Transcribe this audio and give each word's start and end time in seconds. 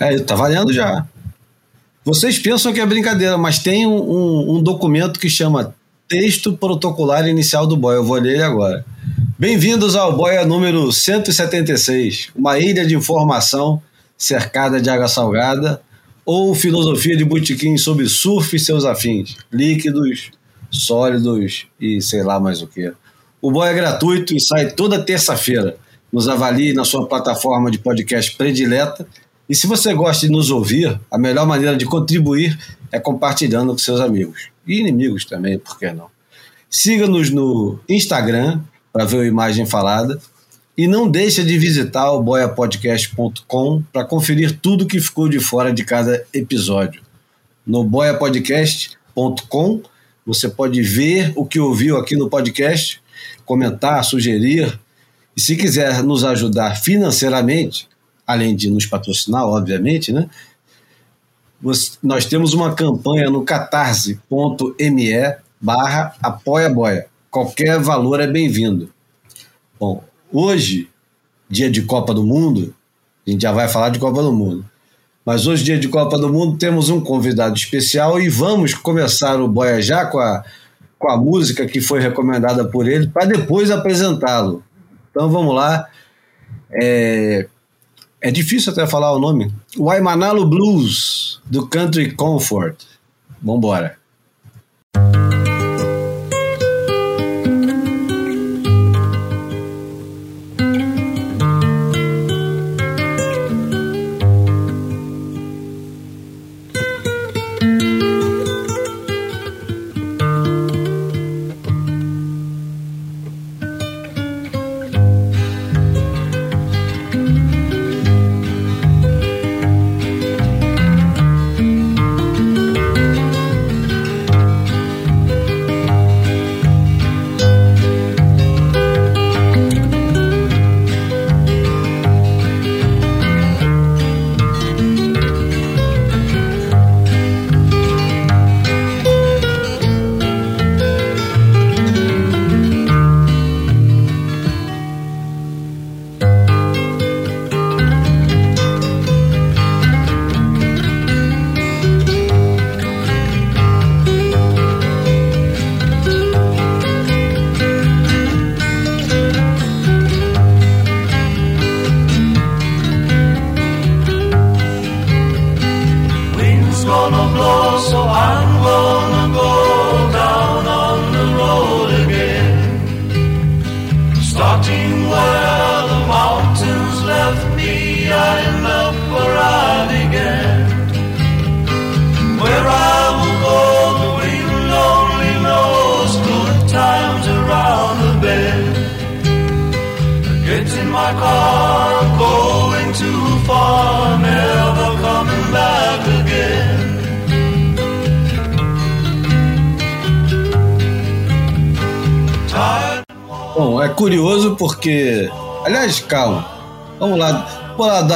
É, 0.00 0.18
tá 0.18 0.34
valendo 0.34 0.72
já. 0.72 1.06
Vocês 2.02 2.38
pensam 2.38 2.72
que 2.72 2.80
é 2.80 2.86
brincadeira, 2.86 3.36
mas 3.36 3.58
tem 3.58 3.86
um, 3.86 4.00
um, 4.00 4.56
um 4.56 4.62
documento 4.62 5.20
que 5.20 5.28
chama 5.28 5.74
Texto 6.08 6.54
Protocolar 6.54 7.28
Inicial 7.28 7.66
do 7.66 7.76
Boia. 7.76 7.96
Eu 7.96 8.04
vou 8.04 8.16
ler 8.16 8.36
ele 8.36 8.42
agora. 8.42 8.82
Bem-vindos 9.38 9.94
ao 9.94 10.16
Boia 10.16 10.46
número 10.46 10.90
176, 10.90 12.30
uma 12.34 12.58
ilha 12.58 12.86
de 12.86 12.96
informação 12.96 13.82
cercada 14.16 14.80
de 14.80 14.88
água 14.88 15.06
salgada, 15.06 15.82
ou 16.24 16.54
filosofia 16.54 17.14
de 17.14 17.24
botequim 17.24 17.76
sobre 17.76 18.08
surf 18.08 18.56
e 18.56 18.58
seus 18.58 18.86
afins, 18.86 19.36
líquidos, 19.52 20.30
sólidos 20.70 21.66
e 21.78 22.00
sei 22.00 22.22
lá 22.22 22.40
mais 22.40 22.62
o 22.62 22.66
que. 22.66 22.90
O 23.42 23.52
Boia 23.52 23.72
é 23.72 23.74
gratuito 23.74 24.34
e 24.34 24.40
sai 24.40 24.70
toda 24.70 25.04
terça-feira. 25.04 25.76
Nos 26.10 26.26
avalie 26.26 26.72
na 26.72 26.86
sua 26.86 27.06
plataforma 27.06 27.70
de 27.70 27.78
podcast 27.78 28.34
predileta 28.34 29.06
e 29.50 29.54
se 29.56 29.66
você 29.66 29.92
gosta 29.92 30.28
de 30.28 30.32
nos 30.32 30.48
ouvir, 30.48 31.00
a 31.10 31.18
melhor 31.18 31.44
maneira 31.44 31.76
de 31.76 31.84
contribuir 31.84 32.56
é 32.92 33.00
compartilhando 33.00 33.72
com 33.72 33.78
seus 33.78 33.98
amigos. 33.98 34.48
E 34.64 34.78
inimigos 34.78 35.24
também, 35.24 35.58
por 35.58 35.76
que 35.76 35.90
não? 35.90 36.06
Siga-nos 36.70 37.30
no 37.30 37.80
Instagram 37.88 38.60
para 38.92 39.04
ver 39.04 39.22
a 39.22 39.26
imagem 39.26 39.66
falada. 39.66 40.20
E 40.78 40.86
não 40.86 41.10
deixe 41.10 41.42
de 41.42 41.58
visitar 41.58 42.12
o 42.12 42.22
boiapodcast.com 42.22 43.82
para 43.92 44.04
conferir 44.04 44.56
tudo 44.60 44.86
que 44.86 45.00
ficou 45.00 45.28
de 45.28 45.40
fora 45.40 45.72
de 45.72 45.84
cada 45.84 46.24
episódio. 46.32 47.02
No 47.66 47.82
boiapodcast.com 47.82 49.82
você 50.24 50.48
pode 50.48 50.80
ver 50.80 51.32
o 51.34 51.44
que 51.44 51.58
ouviu 51.58 51.96
aqui 51.96 52.14
no 52.14 52.30
podcast, 52.30 53.02
comentar, 53.44 54.04
sugerir. 54.04 54.78
E 55.36 55.40
se 55.40 55.56
quiser 55.56 56.04
nos 56.04 56.22
ajudar 56.22 56.76
financeiramente, 56.76 57.89
além 58.30 58.54
de 58.54 58.70
nos 58.70 58.86
patrocinar, 58.86 59.44
obviamente, 59.44 60.12
né? 60.12 60.28
Nós 62.02 62.24
temos 62.24 62.54
uma 62.54 62.74
campanha 62.74 63.28
no 63.28 63.44
catarse.me 63.44 65.12
barra 65.60 66.14
apoia 66.22 66.70
boia. 66.70 67.06
Qualquer 67.30 67.78
valor 67.78 68.20
é 68.20 68.26
bem-vindo. 68.26 68.90
Bom, 69.78 70.02
hoje, 70.32 70.88
dia 71.48 71.70
de 71.70 71.82
Copa 71.82 72.14
do 72.14 72.24
Mundo, 72.24 72.74
a 73.26 73.30
gente 73.30 73.42
já 73.42 73.52
vai 73.52 73.68
falar 73.68 73.90
de 73.90 73.98
Copa 73.98 74.22
do 74.22 74.32
Mundo. 74.32 74.64
Mas 75.24 75.46
hoje, 75.46 75.64
dia 75.64 75.78
de 75.78 75.88
Copa 75.88 76.16
do 76.16 76.32
Mundo, 76.32 76.56
temos 76.56 76.88
um 76.88 77.00
convidado 77.00 77.54
especial 77.56 78.18
e 78.18 78.28
vamos 78.28 78.72
começar 78.72 79.38
o 79.40 79.46
Boia 79.46 79.82
já 79.82 80.06
com 80.06 80.18
a, 80.18 80.42
com 80.98 81.10
a 81.10 81.16
música 81.18 81.66
que 81.66 81.80
foi 81.80 82.00
recomendada 82.00 82.64
por 82.64 82.88
ele, 82.88 83.06
para 83.08 83.26
depois 83.26 83.70
apresentá-lo. 83.70 84.64
Então 85.10 85.28
vamos 85.28 85.54
lá. 85.54 85.86
É, 86.72 87.46
é 88.20 88.30
difícil 88.30 88.72
até 88.72 88.86
falar 88.86 89.12
o 89.12 89.18
nome. 89.18 89.52
Waimanalo 89.76 90.46
Blues, 90.46 91.40
do 91.46 91.66
Country 91.66 92.12
Comfort. 92.12 92.76
Vambora. 93.42 93.96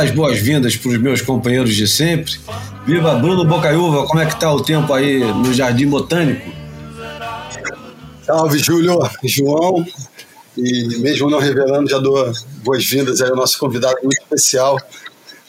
As 0.04 0.10
boas-vindas 0.10 0.76
para 0.76 0.90
os 0.90 0.98
meus 0.98 1.22
companheiros 1.22 1.74
de 1.74 1.88
sempre. 1.88 2.34
Viva 2.86 3.14
Bruno 3.14 3.42
Bocaiúva, 3.44 4.06
como 4.06 4.20
é 4.20 4.26
que 4.26 4.38
tá 4.38 4.52
o 4.52 4.62
tempo 4.62 4.92
aí 4.92 5.20
no 5.20 5.52
Jardim 5.52 5.88
Botânico? 5.88 6.52
Salve, 8.22 8.58
Júlio, 8.58 8.98
João. 9.24 9.86
E 10.56 10.98
mesmo 10.98 11.30
não 11.30 11.38
revelando, 11.38 11.90
já 11.90 11.98
dou 11.98 12.30
boas-vindas 12.62 13.20
ao 13.22 13.34
nosso 13.34 13.58
convidado 13.58 13.96
muito 14.02 14.20
especial, 14.22 14.78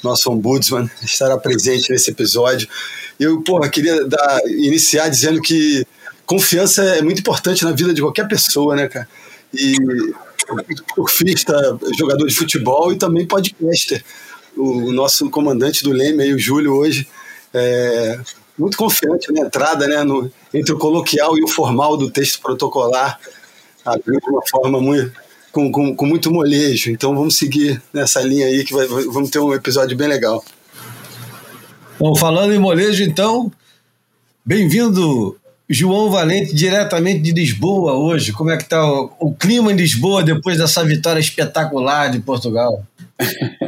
nosso 0.01 0.31
ombudsman, 0.31 0.89
estará 1.03 1.37
presente 1.37 1.91
nesse 1.91 2.09
episódio. 2.11 2.67
Eu, 3.19 3.41
porra, 3.41 3.69
queria 3.69 4.07
dar, 4.07 4.39
iniciar 4.47 5.09
dizendo 5.09 5.41
que 5.41 5.85
confiança 6.25 6.81
é 6.81 7.01
muito 7.01 7.19
importante 7.19 7.63
na 7.66 7.72
vida 7.72 7.93
de 7.93 8.01
qualquer 8.01 8.27
pessoa, 8.27 8.75
né, 8.75 8.87
cara? 8.87 9.07
E 9.53 9.75
surfista, 10.95 11.77
jogador 11.97 12.25
de 12.25 12.35
futebol 12.35 12.93
e 12.93 12.97
também 12.97 13.25
podcaster. 13.27 14.03
O, 14.55 14.91
nosso 14.91 15.29
comandante 15.29 15.83
do 15.83 15.91
Leme, 15.91 16.33
o 16.33 16.39
Júlio, 16.39 16.73
hoje, 16.73 17.07
é 17.53 18.19
muito 18.57 18.77
confiante 18.77 19.31
na 19.31 19.41
entrada, 19.41 19.88
né, 19.88 20.03
no, 20.03 20.31
entre 20.53 20.73
o 20.73 20.77
coloquial 20.77 21.38
e 21.38 21.43
o 21.43 21.47
formal 21.47 21.97
do 21.97 22.09
texto 22.09 22.41
protocolar, 22.41 23.19
abriu 23.85 24.19
de 24.19 24.29
uma 24.29 24.41
forma 24.47 24.79
muito, 24.79 25.11
com, 25.51 25.71
com, 25.71 25.95
com, 25.95 26.05
muito 26.05 26.31
molejo. 26.31 26.91
Então 26.91 27.16
vamos 27.16 27.38
seguir 27.38 27.81
nessa 27.93 28.21
linha 28.21 28.47
aí 28.47 28.63
que 28.63 28.73
vai, 28.73 28.88
vamos 28.88 29.29
ter 29.29 29.39
um 29.39 29.53
episódio 29.53 29.95
bem 29.97 30.07
legal. 30.07 30.43
Bom, 31.99 32.16
falando 32.16 32.53
em 32.53 32.59
molejo, 32.59 33.03
então, 33.03 33.51
bem-vindo 34.46 35.37
João 35.69 36.11
Valente, 36.11 36.53
diretamente 36.53 37.22
de 37.22 37.31
Lisboa 37.31 37.93
hoje. 37.93 38.31
Como 38.31 38.51
é 38.51 38.58
que 38.58 38.63
está 38.63 38.85
o, 38.85 39.11
o, 39.19 39.34
clima 39.34 39.72
em 39.72 39.75
Lisboa 39.75 40.23
depois 40.23 40.58
dessa 40.58 40.84
vitória 40.84 41.19
espetacular 41.19 42.11
de 42.11 42.19
Portugal? 42.19 42.85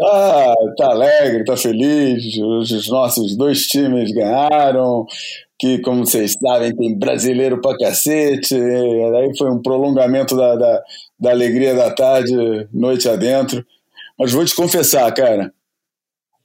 ah, 0.00 0.54
tá 0.76 0.86
alegre, 0.90 1.44
tá 1.44 1.56
feliz. 1.56 2.24
Os 2.38 2.88
nossos 2.88 3.36
dois 3.36 3.62
times 3.66 4.12
ganharam. 4.12 5.06
Que, 5.58 5.78
como 5.80 6.06
vocês 6.06 6.36
sabem, 6.40 6.74
tem 6.74 6.98
brasileiro 6.98 7.60
pra 7.60 7.76
cacete. 7.76 8.54
Aí 8.54 9.36
foi 9.36 9.50
um 9.50 9.60
prolongamento 9.60 10.34
da, 10.36 10.56
da, 10.56 10.82
da 11.18 11.30
alegria 11.30 11.74
da 11.74 11.90
tarde, 11.90 12.32
noite 12.72 13.08
adentro. 13.08 13.64
Mas 14.18 14.32
vou 14.32 14.44
te 14.44 14.54
confessar, 14.54 15.12
cara, 15.12 15.52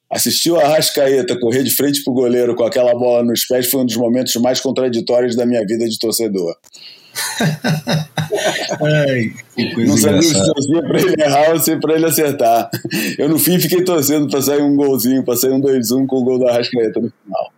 Assistir 0.09 0.51
o 0.51 0.59
Arrascaeta 0.59 1.37
correr 1.39 1.63
de 1.63 1.71
frente 1.71 2.03
pro 2.03 2.13
goleiro 2.13 2.55
com 2.55 2.63
aquela 2.63 2.93
bola 2.93 3.23
nos 3.23 3.45
pés 3.45 3.69
foi 3.69 3.81
um 3.81 3.85
dos 3.85 3.97
momentos 3.97 4.35
mais 4.35 4.59
contraditórios 4.59 5.35
da 5.35 5.45
minha 5.45 5.65
vida 5.65 5.89
de 5.89 5.97
torcedor. 5.97 6.55
Ai, 8.81 9.33
não 9.85 9.97
sabia 9.97 10.21
se 10.21 10.33
torcia 10.33 10.81
para 10.83 10.99
ele 10.99 11.21
errar 11.21 11.51
ou 11.51 11.59
se 11.59 11.77
para 11.77 11.95
ele 11.95 12.05
acertar. 12.05 12.69
Eu, 13.17 13.29
no 13.29 13.39
fim, 13.39 13.59
fiquei 13.59 13.83
torcendo 13.83 14.29
para 14.29 14.41
sair 14.41 14.61
um 14.61 14.75
golzinho, 14.75 15.23
para 15.23 15.35
sair 15.35 15.51
um 15.51 15.61
2-1 15.61 16.05
com 16.05 16.17
o 16.17 16.23
gol 16.23 16.39
da 16.39 16.51
Rascaeta 16.51 16.99
no 16.99 17.11
final. 17.23 17.53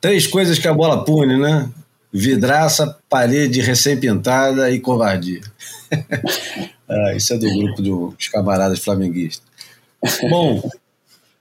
Três 0.00 0.26
coisas 0.26 0.58
que 0.58 0.68
a 0.68 0.74
bola 0.74 1.04
pune, 1.04 1.38
né? 1.38 1.70
Vidraça, 2.12 2.96
parede 3.08 3.60
recém-pintada 3.60 4.70
e 4.70 4.78
covardia. 4.78 5.40
ah, 6.88 7.14
isso 7.16 7.32
é 7.32 7.38
do 7.38 7.52
grupo 7.52 7.82
dos 7.82 8.28
camaradas 8.28 8.78
flamenguistas. 8.78 9.44
Bom, 10.28 10.62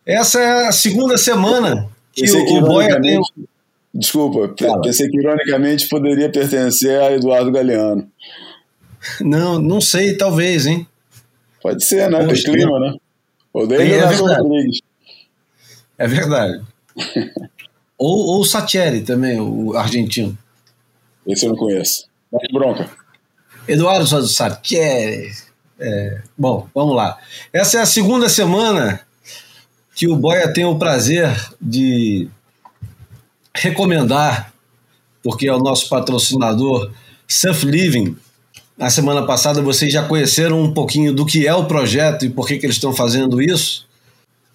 essa 0.06 0.40
é 0.40 0.68
a 0.68 0.72
segunda 0.72 1.18
semana 1.18 1.90
que 2.14 2.30
o, 2.32 2.58
o 2.58 2.62
Boia 2.62 3.02
tem. 3.02 3.20
Desculpa, 3.94 4.56
Fala. 4.60 4.82
pensei 4.82 5.08
que 5.08 5.18
ironicamente 5.18 5.88
poderia 5.88 6.30
pertencer 6.32 7.00
a 7.00 7.12
Eduardo 7.12 7.52
Galeano. 7.52 8.10
Não, 9.22 9.60
não 9.60 9.80
sei, 9.80 10.18
talvez, 10.18 10.66
hein? 10.66 10.88
Pode 11.62 11.84
ser, 11.84 12.10
né? 12.10 12.26
Tem 12.26 12.44
clima, 12.44 12.80
né? 12.80 12.96
Odeio 13.54 13.94
é 13.94 14.16
Rodrigues. 14.16 14.80
É 15.98 16.08
verdade. 16.08 16.64
ou, 17.98 18.18
ou 18.28 18.42
o 18.42 18.46
Satieri 18.46 19.02
também, 19.02 19.40
o 19.40 19.78
argentino. 19.78 20.36
Esse 21.28 21.46
eu 21.46 21.50
não 21.50 21.56
conheço. 21.56 22.08
Mas 22.32 22.42
bronca. 22.52 22.90
Eduardo 23.68 24.28
Satieri. 24.28 25.32
É, 25.80 26.22
bom, 26.38 26.68
vamos 26.74 26.96
lá. 26.96 27.20
Essa 27.52 27.78
é 27.78 27.82
a 27.82 27.86
segunda 27.86 28.28
semana 28.28 29.02
que 29.96 30.08
o 30.08 30.16
Boia 30.16 30.52
tem 30.52 30.66
o 30.66 30.80
prazer 30.80 31.30
de 31.62 32.28
recomendar, 33.56 34.54
porque 35.22 35.48
é 35.48 35.54
o 35.54 35.60
nosso 35.60 35.88
patrocinador, 35.90 36.92
Surf 37.28 37.66
Living. 37.66 38.16
Na 38.78 38.90
semana 38.90 39.26
passada 39.26 39.62
vocês 39.62 39.94
já 39.94 40.04
conheceram 40.04 40.62
um 40.62 40.74
pouquinho 40.74 41.14
do 41.14 41.26
que 41.26 41.48
é 41.48 41.54
o 41.54 41.66
projeto 41.66 42.26
e 42.26 42.30
por 42.30 42.48
que, 42.48 42.58
que 42.58 42.66
eles 42.66 42.76
estão 42.76 42.94
fazendo 42.94 43.42
isso. 43.42 43.88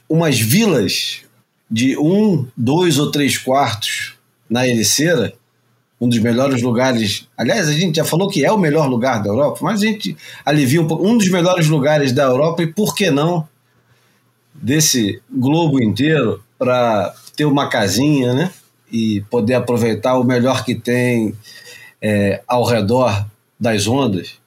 Umas 0.09 0.39
vilas 0.39 1.23
de 1.71 1.97
um, 1.99 2.47
dois 2.57 2.99
ou 2.99 3.11
três 3.11 3.39
quartos 3.39 4.15
na 4.49 4.67
Ericeira, 4.67 5.35
um 6.01 6.09
dos 6.09 6.19
melhores 6.19 6.63
lugares. 6.63 7.29
Aliás, 7.37 7.69
a 7.69 7.73
gente 7.73 7.97
já 7.97 8.05
falou 8.05 8.29
que 8.29 8.45
é 8.45 8.51
o 8.51 8.59
melhor 8.59 8.89
lugar 8.89 9.23
da 9.23 9.29
Europa, 9.29 9.59
mas 9.63 9.83
a 9.83 9.87
gente 9.87 10.17
alivia 10.45 10.81
um 10.81 10.87
pouco. 10.87 11.07
Um 11.07 11.19
dos 11.19 11.29
melhores 11.29 11.67
lugares 11.67 12.13
da 12.13 12.25
Europa 12.25 12.63
e 12.63 12.67
por 12.67 12.95
que 12.95 13.11
não 13.11 13.47
desse 14.55 15.21
globo 15.31 15.83
inteiro 15.83 16.43
para 16.59 17.15
ter 17.37 17.45
uma 17.45 17.69
casinha, 17.69 18.35
né? 18.35 18.51
E 18.91 19.23
poder 19.31 19.55
aproveitar 19.55 20.19
o 20.19 20.25
melhor 20.25 20.65
que 20.65 20.75
tem 20.75 21.35
é, 22.01 22.43
ao 22.47 22.65
redor 22.65 23.27
das 23.59 23.87
ondas. 23.87 24.39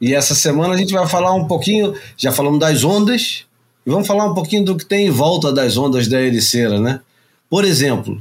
E 0.00 0.14
essa 0.14 0.34
semana 0.34 0.74
a 0.74 0.76
gente 0.76 0.92
vai 0.92 1.06
falar 1.06 1.32
um 1.32 1.46
pouquinho, 1.46 1.94
já 2.16 2.32
falamos 2.32 2.58
das 2.58 2.82
ondas, 2.82 3.46
e 3.86 3.90
vamos 3.90 4.06
falar 4.06 4.24
um 4.24 4.34
pouquinho 4.34 4.64
do 4.64 4.76
que 4.76 4.84
tem 4.84 5.06
em 5.06 5.10
volta 5.10 5.52
das 5.52 5.76
ondas 5.76 6.08
da 6.08 6.20
Ericeira, 6.20 6.80
né? 6.80 7.00
Por 7.48 7.64
exemplo. 7.64 8.20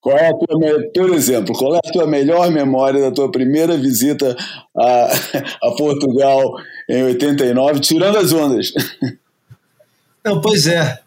Qual 0.00 0.16
é 0.16 0.28
a 0.28 0.32
tua, 0.32 0.90
por 0.94 1.14
exemplo, 1.14 1.54
qual 1.54 1.74
é 1.74 1.78
a 1.78 1.92
tua 1.92 2.06
melhor 2.06 2.50
memória 2.50 3.00
da 3.00 3.10
tua 3.10 3.30
primeira 3.30 3.76
visita 3.76 4.36
a, 4.76 5.08
a 5.68 5.70
Portugal 5.72 6.54
em 6.88 7.02
89, 7.02 7.80
tirando 7.80 8.16
as 8.16 8.32
ondas? 8.32 8.72
Não, 10.24 10.40
pois 10.40 10.66
é. 10.66 10.98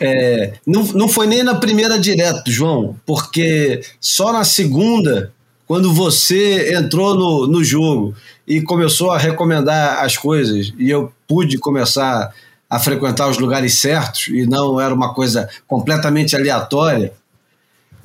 É. 0.00 0.54
não, 0.66 0.82
não 0.84 1.08
foi 1.08 1.26
nem 1.26 1.42
na 1.42 1.54
primeira 1.54 1.98
direto, 1.98 2.50
João, 2.50 2.96
porque 3.04 3.82
só 4.00 4.32
na 4.32 4.44
segunda, 4.44 5.32
quando 5.66 5.92
você 5.92 6.74
entrou 6.74 7.14
no, 7.14 7.46
no 7.46 7.64
jogo 7.64 8.14
e 8.46 8.60
começou 8.60 9.10
a 9.10 9.18
recomendar 9.18 10.04
as 10.04 10.16
coisas, 10.16 10.72
e 10.78 10.88
eu 10.88 11.12
pude 11.26 11.58
começar 11.58 12.32
a 12.70 12.78
frequentar 12.78 13.28
os 13.28 13.38
lugares 13.38 13.74
certos, 13.78 14.28
e 14.28 14.46
não 14.46 14.80
era 14.80 14.94
uma 14.94 15.14
coisa 15.14 15.48
completamente 15.66 16.36
aleatória, 16.36 17.12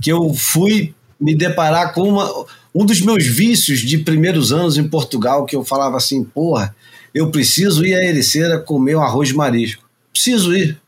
que 0.02 0.12
eu 0.12 0.34
fui 0.34 0.94
me 1.20 1.36
deparar 1.36 1.94
com 1.94 2.02
uma, 2.02 2.46
um 2.74 2.86
dos 2.86 3.00
meus 3.02 3.26
vícios 3.26 3.80
de 3.80 4.00
primeiros 4.00 4.52
anos 4.52 4.78
em 4.78 4.88
Portugal, 4.88 5.46
que 5.46 5.56
eu 5.56 5.64
falava 5.64 5.98
assim, 5.98 6.24
porra, 6.24 6.76
eu 7.14 7.30
preciso 7.30 7.86
ir 7.86 7.94
à 7.94 8.04
Ericeira 8.04 8.60
comer 8.60 8.96
um 8.96 9.02
arroz 9.02 9.32
marisco 9.32 9.84
preciso 10.14 10.56
ir. 10.56 10.80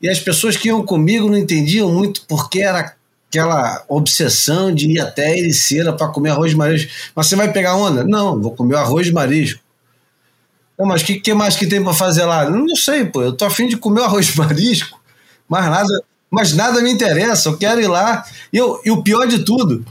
E 0.00 0.08
as 0.08 0.18
pessoas 0.18 0.56
que 0.56 0.68
iam 0.68 0.84
comigo 0.84 1.28
não 1.28 1.36
entendiam 1.36 1.92
muito 1.92 2.22
porque 2.26 2.60
era 2.60 2.94
aquela 3.28 3.84
obsessão 3.88 4.74
de 4.74 4.90
ir 4.90 5.00
até 5.00 5.38
Ericeira 5.38 5.92
para 5.92 6.08
comer 6.08 6.30
arroz 6.30 6.50
de 6.50 6.56
marisco. 6.56 6.90
Mas 7.14 7.26
você 7.26 7.36
vai 7.36 7.52
pegar 7.52 7.76
onda? 7.76 8.02
Não, 8.02 8.40
vou 8.40 8.54
comer 8.54 8.76
arroz 8.76 9.06
de 9.06 9.12
marisco. 9.12 9.60
Não, 10.78 10.86
mas 10.86 11.02
o 11.02 11.04
que, 11.04 11.20
que, 11.20 11.34
mais 11.34 11.56
que 11.56 11.66
tem 11.66 11.82
para 11.82 11.92
fazer 11.92 12.24
lá? 12.24 12.48
Não, 12.48 12.64
não 12.64 12.76
sei, 12.76 13.04
pô. 13.04 13.22
Eu 13.22 13.34
tô 13.34 13.44
afim 13.44 13.68
de 13.68 13.76
comer 13.76 14.02
arroz 14.02 14.26
de 14.26 14.38
marisco, 14.38 14.98
mas 15.46 15.66
nada, 15.66 16.02
mas 16.30 16.52
nada 16.54 16.80
me 16.80 16.90
interessa. 16.90 17.50
Eu 17.50 17.58
quero 17.58 17.80
ir 17.80 17.86
lá. 17.86 18.24
E, 18.52 18.56
eu, 18.56 18.80
e 18.84 18.90
o 18.90 19.02
pior 19.02 19.26
de 19.26 19.44
tudo, 19.44 19.84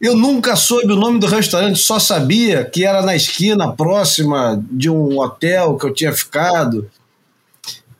eu 0.00 0.14
nunca 0.14 0.54
soube 0.54 0.92
o 0.92 0.96
nome 0.96 1.18
do 1.18 1.26
restaurante, 1.26 1.78
só 1.78 1.98
sabia 1.98 2.62
que 2.62 2.84
era 2.84 3.00
na 3.00 3.16
esquina 3.16 3.72
próxima 3.72 4.62
de 4.70 4.90
um 4.90 5.18
hotel 5.18 5.78
que 5.78 5.86
eu 5.86 5.94
tinha 5.94 6.12
ficado. 6.12 6.90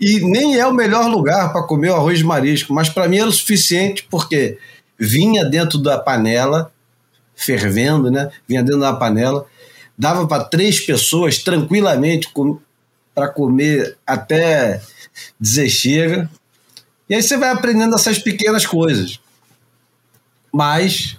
E 0.07 0.21
nem 0.21 0.61
é 0.61 0.67
o 0.67 0.75
melhor 0.75 1.07
lugar 1.07 1.51
para 1.51 1.63
comer 1.63 1.89
o 1.89 1.95
arroz 1.95 2.19
de 2.19 2.25
marisco, 2.25 2.75
mas 2.75 2.91
para 2.91 3.09
mim 3.09 3.17
era 3.17 3.27
o 3.27 3.33
suficiente 3.33 4.07
porque 4.11 4.59
vinha 4.99 5.47
dentro 5.47 5.79
da 5.79 5.97
panela, 5.97 6.71
fervendo, 7.35 8.11
né? 8.11 8.31
Vinha 8.47 8.63
dentro 8.63 8.81
da 8.81 8.93
panela, 8.93 9.47
dava 9.97 10.27
para 10.27 10.45
três 10.45 10.79
pessoas 10.79 11.39
tranquilamente 11.39 12.29
com, 12.35 12.59
para 13.15 13.29
comer 13.29 13.97
até 14.07 14.83
dizer 15.41 15.71
chega. 15.71 16.31
E 17.09 17.15
aí 17.15 17.23
você 17.23 17.39
vai 17.39 17.49
aprendendo 17.49 17.95
essas 17.95 18.19
pequenas 18.19 18.67
coisas. 18.67 19.19
Mas, 20.53 21.17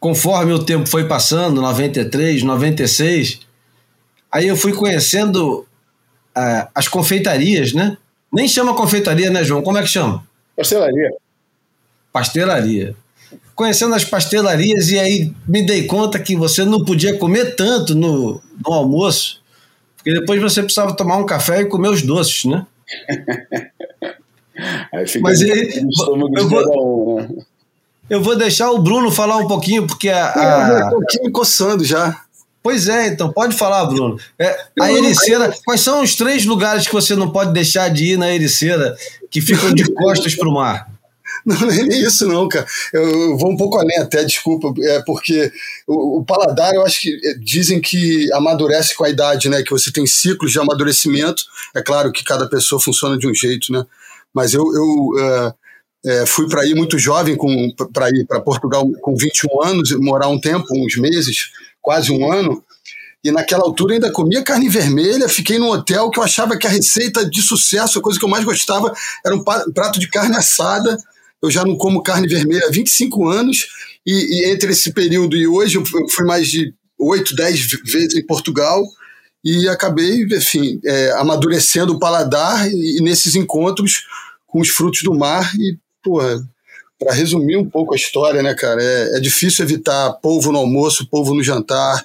conforme 0.00 0.54
o 0.54 0.64
tempo 0.64 0.88
foi 0.88 1.06
passando, 1.06 1.60
93, 1.60 2.42
96, 2.42 3.40
aí 4.32 4.48
eu 4.48 4.56
fui 4.56 4.72
conhecendo 4.72 5.66
uh, 6.36 6.68
as 6.74 6.88
confeitarias, 6.88 7.72
né? 7.72 7.96
Nem 8.32 8.48
chama 8.48 8.74
confeitaria, 8.74 9.30
né, 9.30 9.44
João? 9.44 9.62
Como 9.62 9.78
é 9.78 9.82
que 9.82 9.88
chama? 9.88 10.26
Pastelaria. 10.56 11.10
Pastelaria. 12.12 12.96
Conhecendo 13.54 13.94
as 13.94 14.04
pastelarias, 14.04 14.90
e 14.90 14.98
aí 14.98 15.32
me 15.46 15.64
dei 15.64 15.86
conta 15.86 16.18
que 16.18 16.34
você 16.34 16.64
não 16.64 16.84
podia 16.84 17.16
comer 17.18 17.54
tanto 17.54 17.94
no, 17.94 18.40
no 18.66 18.72
almoço, 18.72 19.40
porque 19.96 20.12
depois 20.12 20.40
você 20.40 20.62
precisava 20.62 20.96
tomar 20.96 21.18
um 21.18 21.26
café 21.26 21.60
e 21.60 21.66
comer 21.66 21.88
os 21.88 22.02
doces, 22.02 22.46
né? 22.46 22.66
aí 24.92 25.06
fica 25.06 25.22
Mas 25.22 25.40
aí, 25.42 25.84
eu, 26.36 26.48
vou, 26.48 27.20
né? 27.20 27.28
eu 28.08 28.22
vou 28.22 28.36
deixar 28.36 28.70
o 28.70 28.82
Bruno 28.82 29.12
falar 29.12 29.36
um 29.36 29.46
pouquinho, 29.46 29.86
porque 29.86 30.08
a. 30.08 30.32
a... 30.32 30.80
Eu 30.80 30.90
tô 30.90 31.02
aqui 31.02 31.22
me 31.22 31.30
coçando 31.30 31.84
já. 31.84 32.22
Pois 32.62 32.88
é, 32.88 33.08
então 33.08 33.32
pode 33.32 33.56
falar, 33.56 33.84
Bruno. 33.86 34.16
É, 34.38 34.66
a 34.80 34.92
Ericeira, 34.92 35.52
quais 35.64 35.80
são 35.80 36.02
os 36.02 36.14
três 36.14 36.44
lugares 36.44 36.86
que 36.86 36.92
você 36.92 37.16
não 37.16 37.30
pode 37.30 37.52
deixar 37.52 37.88
de 37.88 38.12
ir 38.12 38.16
na 38.16 38.32
Ericeira 38.32 38.96
que 39.30 39.40
ficam 39.40 39.74
de 39.74 39.84
costas 39.92 40.34
para 40.34 40.48
o 40.48 40.54
mar? 40.54 40.90
Não, 41.44 41.58
não 41.58 41.70
é 41.70 41.82
nem 41.82 42.00
isso 42.00 42.28
não, 42.28 42.46
cara. 42.46 42.64
Eu 42.92 43.36
vou 43.36 43.50
um 43.50 43.56
pouco 43.56 43.76
além 43.76 43.98
até, 43.98 44.22
desculpa, 44.22 44.72
é 44.80 45.02
porque 45.04 45.50
o, 45.88 46.18
o, 46.18 46.24
paladar, 46.24 46.72
eu 46.72 46.84
acho 46.84 47.00
que 47.00 47.20
é, 47.24 47.34
dizem 47.34 47.80
que 47.80 48.32
amadurece 48.32 48.94
com 48.94 49.02
a 49.02 49.10
idade, 49.10 49.48
né? 49.48 49.60
Que 49.62 49.70
você 49.70 49.90
tem 49.90 50.06
ciclos 50.06 50.52
de 50.52 50.60
amadurecimento. 50.60 51.42
É 51.74 51.82
claro 51.82 52.12
que 52.12 52.22
cada 52.22 52.48
pessoa 52.48 52.80
funciona 52.80 53.18
de 53.18 53.26
um 53.26 53.34
jeito, 53.34 53.72
né? 53.72 53.84
Mas 54.32 54.54
eu, 54.54 54.62
eu 54.72 55.18
é, 55.18 55.54
é, 56.22 56.26
fui 56.26 56.48
para 56.48 56.64
ir 56.64 56.76
muito 56.76 56.98
jovem 56.98 57.36
para 57.92 58.10
ir 58.10 58.24
para 58.26 58.40
Portugal 58.40 58.88
com 59.00 59.16
21 59.16 59.62
anos, 59.62 59.90
morar 59.98 60.28
um 60.28 60.40
tempo, 60.40 60.66
uns 60.72 60.96
meses, 60.96 61.50
quase 61.82 62.12
um 62.12 62.32
ano, 62.32 62.64
e 63.24 63.30
naquela 63.30 63.62
altura 63.62 63.94
ainda 63.94 64.10
comia 64.10 64.42
carne 64.42 64.68
vermelha, 64.68 65.28
fiquei 65.28 65.58
num 65.58 65.70
hotel 65.70 66.10
que 66.10 66.18
eu 66.18 66.24
achava 66.24 66.56
que 66.56 66.66
a 66.66 66.70
receita 66.70 67.28
de 67.28 67.40
sucesso, 67.40 67.98
a 67.98 68.02
coisa 68.02 68.18
que 68.18 68.24
eu 68.24 68.28
mais 68.28 68.44
gostava, 68.44 68.92
era 69.24 69.34
um 69.34 69.44
prato 69.44 70.00
de 70.00 70.08
carne 70.08 70.36
assada. 70.36 70.96
Eu 71.40 71.50
já 71.50 71.64
não 71.64 71.76
como 71.76 72.02
carne 72.02 72.26
vermelha 72.26 72.66
há 72.66 72.70
25 72.70 73.28
anos, 73.28 73.68
e, 74.04 74.12
e 74.12 74.50
entre 74.50 74.72
esse 74.72 74.92
período 74.92 75.36
e 75.36 75.46
hoje 75.46 75.76
eu 75.76 75.84
fui 75.84 76.24
mais 76.24 76.48
de 76.48 76.74
8, 76.98 77.34
10 77.36 77.66
vezes 77.84 78.14
em 78.16 78.26
Portugal, 78.26 78.82
e 79.44 79.68
acabei, 79.68 80.24
enfim, 80.24 80.80
é, 80.84 81.12
amadurecendo 81.12 81.94
o 81.94 81.98
paladar 81.98 82.68
e, 82.70 82.98
e, 82.98 83.02
nesses 83.02 83.34
encontros 83.34 84.04
com 84.46 84.60
os 84.60 84.68
frutos 84.68 85.02
do 85.02 85.14
mar, 85.14 85.52
e, 85.56 85.76
porra, 86.02 86.42
para 87.02 87.14
resumir 87.14 87.56
um 87.56 87.68
pouco 87.68 87.94
a 87.94 87.96
história, 87.96 88.42
né, 88.42 88.54
cara, 88.54 88.82
é, 88.82 89.16
é, 89.16 89.20
difícil 89.20 89.64
evitar 89.64 90.12
polvo 90.14 90.52
no 90.52 90.58
almoço, 90.58 91.08
polvo 91.08 91.34
no 91.34 91.42
jantar, 91.42 92.04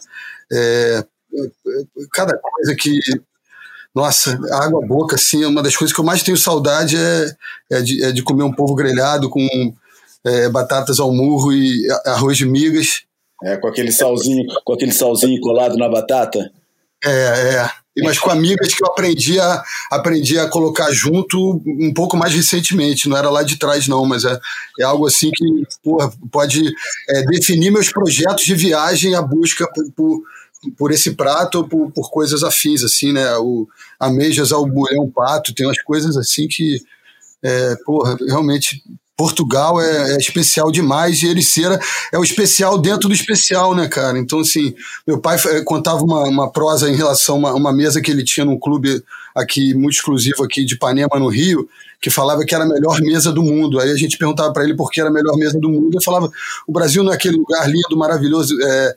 é, 0.51 1.03
cada 2.11 2.37
coisa 2.37 2.75
que. 2.75 2.99
Nossa, 3.93 4.39
água 4.51 4.85
boca, 4.85 5.15
assim, 5.15 5.43
é 5.43 5.47
uma 5.47 5.63
das 5.63 5.75
coisas 5.75 5.93
que 5.93 5.99
eu 5.99 6.05
mais 6.05 6.21
tenho 6.21 6.37
saudade 6.37 6.95
é, 6.95 7.31
é, 7.71 7.81
de, 7.81 8.03
é 8.03 8.11
de 8.11 8.21
comer 8.21 8.43
um 8.43 8.53
polvo 8.53 8.75
grelhado 8.75 9.27
com 9.27 9.41
é, 10.23 10.47
batatas 10.49 10.99
ao 10.99 11.11
murro 11.11 11.51
e 11.51 11.87
arroz 12.05 12.37
de 12.37 12.45
migas. 12.45 13.01
É, 13.43 13.57
com 13.57 13.67
aquele 13.67 13.91
salzinho, 13.91 14.45
com 14.63 14.73
aquele 14.73 14.91
salzinho 14.91 15.41
colado 15.41 15.77
na 15.77 15.89
batata. 15.89 16.51
É, 17.03 17.09
é. 17.55 17.69
Mas 18.03 18.19
com 18.19 18.29
amigas 18.29 18.73
que 18.73 18.83
eu 18.83 18.87
aprendi 18.87 19.39
a, 19.39 19.63
aprendi 19.91 20.37
a 20.37 20.47
colocar 20.47 20.91
junto 20.91 21.61
um 21.65 21.93
pouco 21.93 22.15
mais 22.17 22.33
recentemente. 22.33 23.09
Não 23.09 23.17
era 23.17 23.29
lá 23.29 23.43
de 23.43 23.57
trás, 23.57 23.87
não, 23.87 24.05
mas 24.05 24.23
é, 24.23 24.39
é 24.79 24.83
algo 24.83 25.07
assim 25.07 25.31
que 25.31 25.45
porra, 25.83 26.11
pode 26.31 26.63
é, 27.09 27.21
definir 27.23 27.71
meus 27.71 27.91
projetos 27.91 28.45
de 28.45 28.55
viagem, 28.55 29.15
a 29.15 29.21
busca 29.21 29.67
por, 29.73 29.91
por, 29.91 30.23
por 30.77 30.91
esse 30.91 31.11
prato 31.11 31.59
ou 31.59 31.67
por, 31.67 31.91
por, 31.91 32.09
coisas 32.09 32.43
afins, 32.43 32.83
assim, 32.83 33.11
né? 33.13 33.35
O 33.37 33.67
ameijas 33.99 34.51
ao 34.51 34.65
bulhão 34.65 35.09
pato, 35.09 35.53
tem 35.53 35.65
umas 35.65 35.81
coisas 35.81 36.17
assim 36.17 36.47
que, 36.47 36.81
é, 37.43 37.75
porra, 37.85 38.17
realmente 38.27 38.83
Portugal 39.17 39.81
é, 39.81 40.13
é, 40.13 40.17
especial 40.17 40.71
demais 40.71 41.23
e 41.23 41.27
Ericeira 41.27 41.79
é 42.13 42.19
o 42.19 42.23
especial 42.23 42.77
dentro 42.77 43.09
do 43.09 43.15
especial, 43.15 43.73
né, 43.73 43.87
cara? 43.87 44.19
Então, 44.19 44.41
assim, 44.41 44.75
meu 45.07 45.19
pai 45.19 45.37
contava 45.65 46.03
uma, 46.03 46.23
uma 46.25 46.51
prosa 46.51 46.87
em 46.87 46.95
relação 46.95 47.35
a 47.35 47.39
uma, 47.39 47.53
uma, 47.55 47.73
mesa 47.73 47.99
que 47.99 48.11
ele 48.11 48.23
tinha 48.23 48.45
num 48.45 48.59
clube 48.59 49.03
aqui, 49.35 49.73
muito 49.73 49.95
exclusivo 49.95 50.43
aqui 50.43 50.63
de 50.63 50.75
Ipanema, 50.75 51.17
no 51.17 51.29
Rio, 51.29 51.67
que 51.99 52.11
falava 52.11 52.45
que 52.45 52.53
era 52.53 52.63
a 52.63 52.67
melhor 52.67 53.01
mesa 53.01 53.31
do 53.31 53.41
mundo. 53.41 53.79
Aí 53.79 53.89
a 53.91 53.95
gente 53.95 54.19
perguntava 54.19 54.53
para 54.53 54.63
ele 54.63 54.75
por 54.75 54.91
que 54.91 55.01
era 55.01 55.09
a 55.09 55.13
melhor 55.13 55.35
mesa 55.35 55.59
do 55.59 55.67
mundo. 55.67 55.89
Ele 55.95 56.03
falava: 56.03 56.29
o 56.67 56.71
Brasil 56.71 57.03
não 57.03 57.11
é 57.11 57.15
aquele 57.15 57.37
lugar 57.37 57.67
lindo, 57.67 57.97
maravilhoso, 57.97 58.55
é, 58.61 58.95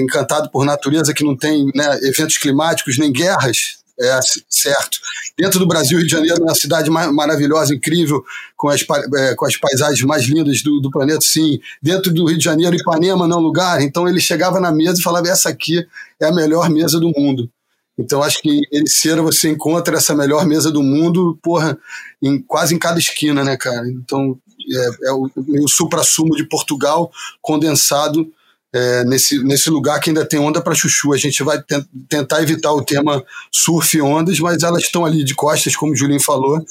encantado 0.00 0.48
por 0.48 0.64
natureza, 0.64 1.12
que 1.12 1.24
não 1.24 1.36
tem 1.36 1.72
né, 1.74 1.98
eventos 2.04 2.38
climáticos 2.38 2.98
nem 2.98 3.12
guerras. 3.12 3.84
É, 3.98 4.20
certo. 4.50 4.98
Dentro 5.38 5.58
do 5.58 5.66
Brasil, 5.66 5.96
Rio 5.96 6.06
de 6.06 6.12
Janeiro 6.12 6.38
é 6.38 6.42
uma 6.42 6.54
cidade 6.54 6.90
maravilhosa, 6.90 7.74
incrível, 7.74 8.22
com 8.54 8.68
as, 8.68 8.82
é, 9.16 9.34
com 9.34 9.46
as 9.46 9.56
paisagens 9.56 10.02
mais 10.02 10.24
lindas 10.24 10.62
do, 10.62 10.80
do 10.80 10.90
planeta, 10.90 11.20
sim. 11.22 11.58
Dentro 11.80 12.12
do 12.12 12.26
Rio 12.26 12.36
de 12.36 12.44
Janeiro, 12.44 12.76
Ipanema 12.76 13.26
não 13.26 13.38
é 13.38 13.40
um 13.40 13.42
lugar. 13.42 13.80
Então 13.80 14.06
ele 14.06 14.20
chegava 14.20 14.60
na 14.60 14.70
mesa 14.70 15.00
e 15.00 15.02
falava: 15.02 15.28
essa 15.28 15.48
aqui 15.48 15.86
é 16.20 16.26
a 16.26 16.32
melhor 16.32 16.68
mesa 16.68 17.00
do 17.00 17.10
mundo. 17.16 17.50
Então 17.98 18.22
acho 18.22 18.42
que 18.42 18.50
em 18.50 18.60
Ericeira 18.70 19.22
você 19.22 19.48
encontra 19.48 19.96
essa 19.96 20.14
melhor 20.14 20.44
mesa 20.44 20.70
do 20.70 20.82
mundo, 20.82 21.38
porra, 21.42 21.78
em, 22.22 22.40
quase 22.42 22.74
em 22.74 22.78
cada 22.78 22.98
esquina, 22.98 23.42
né, 23.42 23.56
cara? 23.56 23.88
Então 23.88 24.38
é, 24.70 25.08
é 25.08 25.12
o 25.12 25.30
meio 25.36 25.68
supra-sumo 25.68 26.36
de 26.36 26.44
Portugal 26.44 27.10
condensado 27.40 28.30
é, 28.76 29.04
nesse, 29.04 29.42
nesse 29.42 29.70
lugar 29.70 29.98
que 30.00 30.10
ainda 30.10 30.26
tem 30.26 30.38
onda 30.38 30.60
para 30.60 30.74
chuchu. 30.74 31.14
A 31.14 31.16
gente 31.16 31.42
vai 31.42 31.62
te 31.62 31.82
tentar 32.08 32.42
evitar 32.42 32.72
o 32.72 32.84
tema 32.84 33.24
surf 33.50 33.96
e 33.96 34.02
ondas, 34.02 34.38
mas 34.38 34.62
elas 34.62 34.82
estão 34.82 35.06
ali 35.06 35.24
de 35.24 35.34
costas, 35.34 35.74
como 35.74 35.92
o 35.92 35.96
Julinho 35.96 36.20
falou, 36.20 36.62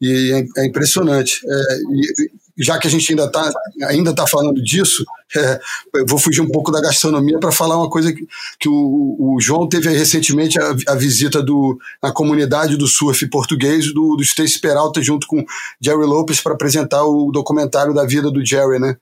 e 0.00 0.32
é, 0.32 0.62
é 0.62 0.66
impressionante. 0.66 1.40
É, 1.46 1.76
e, 1.92 2.30
já 2.58 2.78
que 2.78 2.86
a 2.86 2.90
gente 2.90 3.12
ainda 3.12 3.26
está 3.26 3.52
ainda 3.84 4.14
tá 4.14 4.26
falando 4.26 4.62
disso, 4.62 5.04
é, 5.36 5.60
vou 6.08 6.18
fugir 6.18 6.40
um 6.40 6.48
pouco 6.48 6.72
da 6.72 6.80
gastronomia 6.80 7.38
para 7.38 7.52
falar 7.52 7.76
uma 7.76 7.90
coisa 7.90 8.12
que, 8.12 8.26
que 8.58 8.68
o, 8.68 9.16
o 9.18 9.36
João 9.38 9.68
teve 9.68 9.90
recentemente 9.90 10.58
a, 10.58 10.74
a, 10.88 10.94
visita 10.94 11.42
do, 11.42 11.78
na 12.02 12.10
comunidade 12.10 12.78
do 12.78 12.86
surf 12.86 13.28
português 13.28 13.92
do, 13.92 14.16
do 14.16 14.22
Stacy 14.22 14.58
Peralta 14.58 15.02
junto 15.02 15.26
com 15.26 15.44
Jerry 15.80 16.06
Lopes 16.06 16.40
para 16.40 16.54
apresentar 16.54 17.04
o 17.04 17.30
documentário 17.30 17.92
da 17.92 18.06
vida 18.06 18.30
do 18.30 18.44
Jerry, 18.44 18.78
né? 18.78 18.96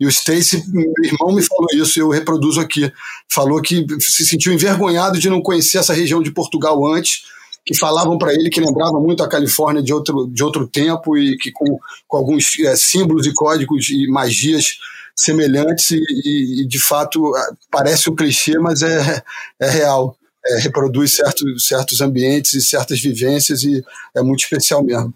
E 0.00 0.06
o 0.06 0.08
Stacy, 0.08 0.64
meu 0.72 0.90
irmão 1.04 1.34
me 1.34 1.42
falou 1.42 1.68
isso, 1.74 2.00
eu 2.00 2.08
reproduzo 2.08 2.58
aqui. 2.58 2.90
Falou 3.28 3.60
que 3.60 3.84
se 4.00 4.24
sentiu 4.24 4.50
envergonhado 4.50 5.18
de 5.18 5.28
não 5.28 5.42
conhecer 5.42 5.76
essa 5.76 5.92
região 5.92 6.22
de 6.22 6.32
Portugal 6.32 6.82
antes, 6.90 7.22
que 7.66 7.76
falavam 7.76 8.16
para 8.16 8.32
ele 8.32 8.48
que 8.48 8.62
lembrava 8.62 8.98
muito 8.98 9.22
a 9.22 9.28
Califórnia 9.28 9.82
de 9.82 9.92
outro, 9.92 10.26
de 10.26 10.42
outro 10.42 10.66
tempo 10.66 11.18
e 11.18 11.36
que 11.36 11.52
com, 11.52 11.78
com 12.08 12.16
alguns 12.16 12.58
é, 12.60 12.74
símbolos 12.74 13.26
e 13.26 13.34
códigos 13.34 13.90
e 13.90 14.06
magias 14.08 14.78
semelhantes 15.14 15.90
e, 15.90 16.00
e, 16.24 16.62
e, 16.62 16.66
de 16.66 16.78
fato 16.78 17.30
parece 17.70 18.08
um 18.08 18.16
clichê, 18.16 18.58
mas 18.58 18.80
é, 18.80 19.22
é 19.60 19.70
real. 19.70 20.16
É, 20.46 20.60
reproduz 20.60 21.16
certos, 21.16 21.66
certos 21.66 22.00
ambientes 22.00 22.54
e 22.54 22.62
certas 22.62 22.98
vivências 22.98 23.62
e 23.62 23.84
é 24.16 24.22
muito 24.22 24.40
especial 24.40 24.82
mesmo. 24.82 25.12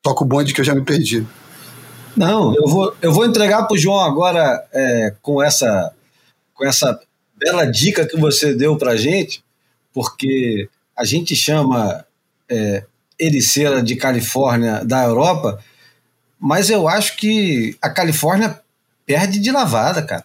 Toca 0.00 0.22
o 0.22 0.26
bonde 0.26 0.54
que 0.54 0.60
eu 0.60 0.64
já 0.64 0.74
me 0.74 0.84
perdi. 0.84 1.26
Não, 2.16 2.54
eu 2.54 2.66
vou, 2.66 2.96
eu 3.00 3.12
vou 3.12 3.24
entregar 3.24 3.64
para 3.64 3.74
o 3.74 3.78
João 3.78 4.00
agora 4.00 4.66
é, 4.72 5.14
com, 5.22 5.42
essa, 5.42 5.92
com 6.54 6.64
essa 6.64 7.00
bela 7.36 7.64
dica 7.64 8.06
que 8.06 8.16
você 8.16 8.54
deu 8.54 8.76
para 8.76 8.92
a 8.92 8.96
gente, 8.96 9.42
porque 9.92 10.68
a 10.96 11.04
gente 11.04 11.34
chama 11.34 12.04
é, 12.48 12.84
ericeira 13.18 13.82
de 13.82 13.96
Califórnia 13.96 14.84
da 14.84 15.04
Europa, 15.04 15.58
mas 16.38 16.70
eu 16.70 16.88
acho 16.88 17.16
que 17.16 17.76
a 17.80 17.88
Califórnia 17.88 18.60
perde 19.06 19.38
de 19.38 19.50
lavada, 19.50 20.02
cara. 20.02 20.24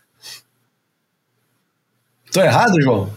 Tô 2.31 2.41
errado, 2.41 2.81
João? 2.81 3.13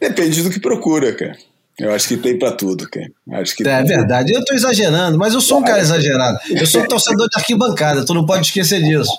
Depende 0.00 0.42
do 0.42 0.50
que 0.50 0.60
procura, 0.60 1.14
cara. 1.14 1.38
Eu 1.82 1.92
acho 1.92 2.06
que 2.06 2.16
tem 2.16 2.38
para 2.38 2.52
tudo, 2.52 2.88
cara. 2.88 3.10
Acho 3.32 3.56
que 3.56 3.66
é 3.66 3.82
verdade. 3.82 4.32
Eu 4.32 4.44
tô 4.44 4.54
exagerando, 4.54 5.18
mas 5.18 5.34
eu 5.34 5.40
sou 5.40 5.58
um 5.58 5.64
cara 5.64 5.80
exagerado. 5.80 6.38
Eu 6.48 6.64
sou 6.64 6.80
um 6.80 6.86
torcedor 6.86 7.28
de 7.28 7.36
arquibancada, 7.36 8.06
tu 8.06 8.14
não 8.14 8.24
pode 8.24 8.46
esquecer 8.46 8.80
disso. 8.80 9.10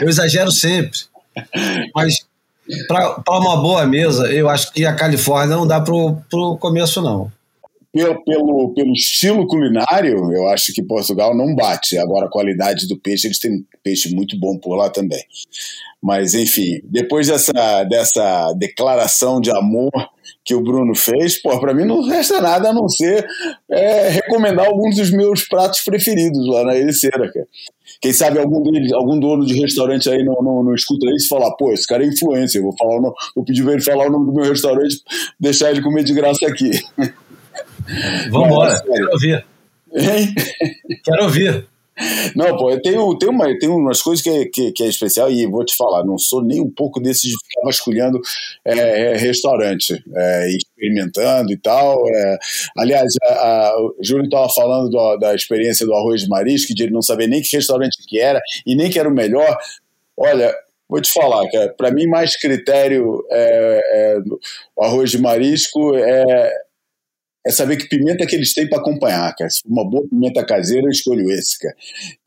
Eu 0.00 0.08
exagero 0.08 0.52
sempre. 0.52 1.00
Mas 1.92 2.24
para 2.86 3.40
uma 3.40 3.60
boa 3.60 3.84
mesa, 3.86 4.32
eu 4.32 4.48
acho 4.48 4.72
que 4.72 4.86
a 4.86 4.94
Califórnia 4.94 5.56
não 5.56 5.66
dá 5.66 5.80
pro, 5.80 6.16
pro 6.30 6.56
começo, 6.58 7.02
não. 7.02 7.28
Pelo, 7.92 8.24
pelo, 8.24 8.72
pelo 8.72 8.92
estilo 8.92 9.46
culinário, 9.46 10.32
eu 10.32 10.48
acho 10.48 10.72
que 10.72 10.82
Portugal 10.82 11.36
não 11.36 11.56
bate. 11.56 11.98
Agora, 11.98 12.26
a 12.26 12.30
qualidade 12.30 12.86
do 12.86 12.96
peixe, 12.96 13.26
eles 13.26 13.40
têm 13.40 13.66
peixe 13.82 14.14
muito 14.14 14.38
bom 14.38 14.56
por 14.56 14.76
lá 14.76 14.88
também. 14.88 15.22
Mas, 16.00 16.34
enfim, 16.34 16.80
depois 16.84 17.26
dessa, 17.26 17.84
dessa 17.84 18.52
declaração 18.54 19.40
de 19.40 19.50
amor 19.50 19.90
que 20.44 20.54
o 20.54 20.62
Bruno 20.62 20.94
fez, 20.94 21.40
pô, 21.40 21.58
para 21.60 21.74
mim 21.74 21.84
não 21.84 22.02
resta 22.02 22.40
nada 22.40 22.70
a 22.70 22.72
não 22.72 22.88
ser 22.88 23.24
é, 23.70 24.08
recomendar 24.08 24.66
alguns 24.66 24.96
dos 24.96 25.10
meus 25.10 25.46
pratos 25.46 25.80
preferidos 25.82 26.46
lá 26.48 26.64
na 26.64 26.76
Ericeira, 26.76 27.30
cara. 27.32 27.46
Quem 28.00 28.12
sabe 28.12 28.38
algum 28.38 28.62
deles, 28.62 28.92
algum 28.92 29.18
dono 29.18 29.46
de 29.46 29.60
restaurante 29.60 30.10
aí 30.10 30.24
não, 30.24 30.42
não, 30.42 30.62
não 30.64 30.74
escuta 30.74 31.06
isso 31.14 31.26
e 31.26 31.28
fala, 31.28 31.56
pô, 31.56 31.72
esse 31.72 31.86
cara 31.86 32.04
é 32.04 32.08
influencer, 32.08 32.60
vou, 32.60 32.76
falar 32.76 33.00
nome, 33.00 33.14
vou 33.34 33.44
pedir 33.44 33.62
pra 33.62 33.72
ele 33.74 33.82
falar 33.82 34.08
o 34.08 34.10
nome 34.10 34.26
do 34.26 34.34
meu 34.34 34.44
restaurante, 34.44 34.96
deixar 35.38 35.70
ele 35.70 35.82
comer 35.82 36.02
de 36.02 36.12
graça 36.12 36.46
aqui. 36.46 36.70
Vamos 38.30 38.48
embora, 38.48 38.82
quero 38.82 39.12
ouvir. 39.12 39.44
Hein? 39.94 40.34
Quero 41.04 41.24
ouvir. 41.24 41.71
Não, 42.34 42.56
pô, 42.56 42.70
eu 42.70 42.80
tenho, 42.80 43.18
tenho, 43.18 43.32
uma, 43.32 43.58
tenho 43.58 43.76
umas 43.76 44.00
coisas 44.00 44.22
que 44.22 44.30
é, 44.30 44.44
que, 44.46 44.72
que, 44.72 44.82
é 44.82 44.88
especial 44.88 45.30
e 45.30 45.46
vou 45.46 45.64
te 45.64 45.76
falar, 45.76 46.04
não 46.04 46.16
sou 46.16 46.42
nem 46.42 46.60
um 46.60 46.70
pouco 46.70 46.98
desses 46.98 47.30
de 47.30 47.36
ficar 47.36 47.62
vasculhando 47.64 48.18
é, 48.64 49.12
é, 49.12 49.16
restaurante, 49.16 50.02
é, 50.14 50.48
experimentando 50.56 51.52
e 51.52 51.56
tal. 51.56 52.02
É. 52.08 52.38
aliás, 52.78 53.12
a, 53.22 53.32
a, 53.34 53.76
o 53.78 53.96
Júlio 54.00 54.24
estava 54.24 54.48
falando 54.48 54.90
do, 54.90 55.16
da 55.18 55.34
experiência 55.34 55.84
do 55.84 55.94
arroz 55.94 56.22
de 56.22 56.28
marisco, 56.28 56.74
de 56.74 56.82
ele 56.82 56.92
não 56.92 57.02
saber 57.02 57.26
nem 57.26 57.42
que 57.42 57.54
restaurante 57.54 57.98
que 58.08 58.18
era 58.18 58.40
e 58.66 58.74
nem 58.74 58.90
que 58.90 58.98
era 58.98 59.08
o 59.08 59.12
melhor. 59.12 59.56
Olha, 60.16 60.54
vou 60.88 61.00
te 61.00 61.12
falar, 61.12 61.48
cara, 61.50 61.74
para 61.76 61.90
mim 61.90 62.06
mais 62.06 62.36
critério 62.36 63.22
é, 63.30 63.80
é, 63.92 64.18
o 64.76 64.82
arroz 64.82 65.10
de 65.10 65.18
marisco 65.18 65.94
é 65.94 66.52
é 67.44 67.50
saber 67.50 67.76
que 67.76 67.88
pimenta 67.88 68.26
que 68.26 68.36
eles 68.36 68.54
têm 68.54 68.68
para 68.68 68.78
acompanhar, 68.78 69.34
cara. 69.34 69.50
Se 69.50 69.62
uma 69.66 69.88
boa 69.88 70.06
pimenta 70.08 70.44
caseira, 70.44 70.86
eu 70.86 70.90
escolho 70.90 71.30
esse, 71.30 71.58
cara. 71.58 71.74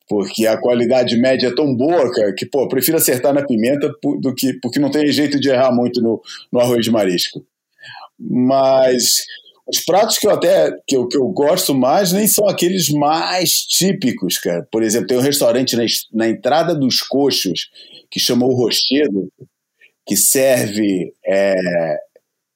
Porque 0.08 0.46
a 0.46 0.58
qualidade 0.58 1.18
média 1.18 1.48
é 1.48 1.56
tão 1.56 1.76
boa, 1.76 2.12
cara, 2.12 2.34
que, 2.34 2.46
pô, 2.46 2.68
prefiro 2.68 2.98
acertar 2.98 3.34
na 3.34 3.46
pimenta 3.46 3.92
do 4.20 4.36
que, 4.36 4.54
porque 4.62 4.80
não 4.80 4.92
tem 4.92 5.08
jeito 5.12 5.40
de 5.40 5.50
errar 5.50 5.74
muito 5.74 6.02
no, 6.02 6.22
no 6.52 6.60
arroz 6.60 6.84
de 6.84 6.92
marisco. 6.92 7.44
Mas 8.20 9.26
os 9.68 9.80
pratos 9.80 10.20
que 10.20 10.28
eu 10.28 10.32
até 10.32 10.72
que 10.88 10.96
eu, 10.96 11.08
que 11.08 11.18
eu 11.18 11.28
gosto 11.30 11.74
mais 11.74 12.12
nem 12.12 12.28
são 12.28 12.48
aqueles 12.48 12.90
mais 12.90 13.62
típicos, 13.62 14.38
cara. 14.38 14.68
Por 14.72 14.84
exemplo, 14.84 15.08
tem 15.08 15.18
um 15.18 15.22
restaurante 15.22 15.76
na, 15.76 15.86
na 16.14 16.28
entrada 16.28 16.76
dos 16.76 17.02
coxos 17.02 17.70
que 18.12 18.20
chama 18.20 18.46
o 18.46 18.54
Rochedo, 18.54 19.28
que 20.06 20.16
serve 20.16 21.12
é, 21.26 21.56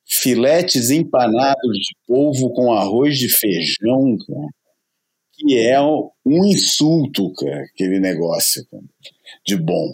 filetes 0.09 0.89
empanados 0.89 1.77
de 1.77 1.95
polvo 2.07 2.51
com 2.51 2.73
arroz 2.73 3.17
de 3.17 3.29
feijão, 3.29 4.17
cara, 4.27 4.47
que 5.33 5.57
é 5.57 5.79
um 5.81 6.45
insulto, 6.45 7.31
cara, 7.33 7.63
aquele 7.63 7.99
negócio 7.99 8.65
cara, 8.69 8.83
de 9.45 9.55
bom. 9.55 9.93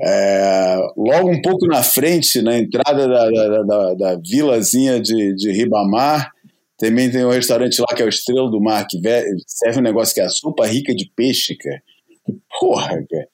É, 0.00 0.76
logo 0.96 1.30
um 1.30 1.40
pouco 1.40 1.66
na 1.66 1.82
frente, 1.82 2.42
na 2.42 2.58
entrada 2.58 3.08
da, 3.08 3.30
da, 3.30 3.62
da, 3.62 3.94
da 3.94 4.16
vilazinha 4.16 5.00
de, 5.00 5.34
de 5.34 5.50
Ribamar, 5.52 6.30
também 6.76 7.10
tem 7.10 7.24
um 7.24 7.30
restaurante 7.30 7.80
lá 7.80 7.86
que 7.96 8.02
é 8.02 8.04
o 8.04 8.08
Estrela 8.08 8.50
do 8.50 8.60
Mar, 8.60 8.86
que 8.86 9.00
serve 9.46 9.78
um 9.78 9.82
negócio 9.82 10.14
que 10.14 10.20
é 10.20 10.24
a 10.24 10.28
sopa 10.28 10.66
rica 10.66 10.94
de 10.94 11.10
peixe, 11.16 11.56
cara. 11.56 11.82
Porra, 12.60 12.88
cara. 13.08 13.28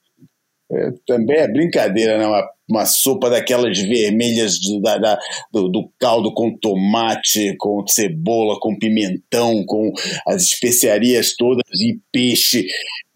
Também 1.07 1.37
é 1.37 1.49
brincadeira, 1.49 2.17
né? 2.17 2.27
Uma, 2.27 2.49
uma 2.69 2.87
sopa 2.87 3.29
daquelas 3.29 3.79
vermelhas 3.79 4.55
de, 4.55 4.81
da, 4.81 4.99
da 4.99 5.19
do, 5.53 5.69
do, 5.69 5.91
caldo 5.99 6.33
com 6.33 6.57
tomate, 6.57 7.57
com 7.59 7.85
cebola, 7.87 8.59
com 8.61 8.79
pimentão, 8.79 9.65
com 9.67 9.93
as 10.27 10.45
especiarias 10.45 11.35
todas 11.37 11.65
e 11.81 11.99
peixe. 12.13 12.67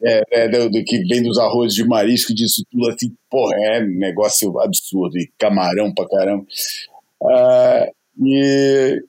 é, 0.03 0.23
é, 0.33 0.49
do, 0.49 0.71
do, 0.71 0.85
que 0.85 0.99
vem 1.07 1.23
dos 1.23 1.39
arrozes 1.39 1.75
de 1.75 1.85
marisco, 1.85 2.35
disso 2.35 2.65
tudo 2.71 2.91
assim, 2.91 3.13
porra, 3.31 3.55
é 3.57 3.81
negócio 3.81 4.59
absurdo, 4.61 5.17
e 5.19 5.31
camarão 5.39 5.95
pra 5.95 6.09
caramba. 6.09 6.45
Uh, 7.23 8.27
e 8.27 9.03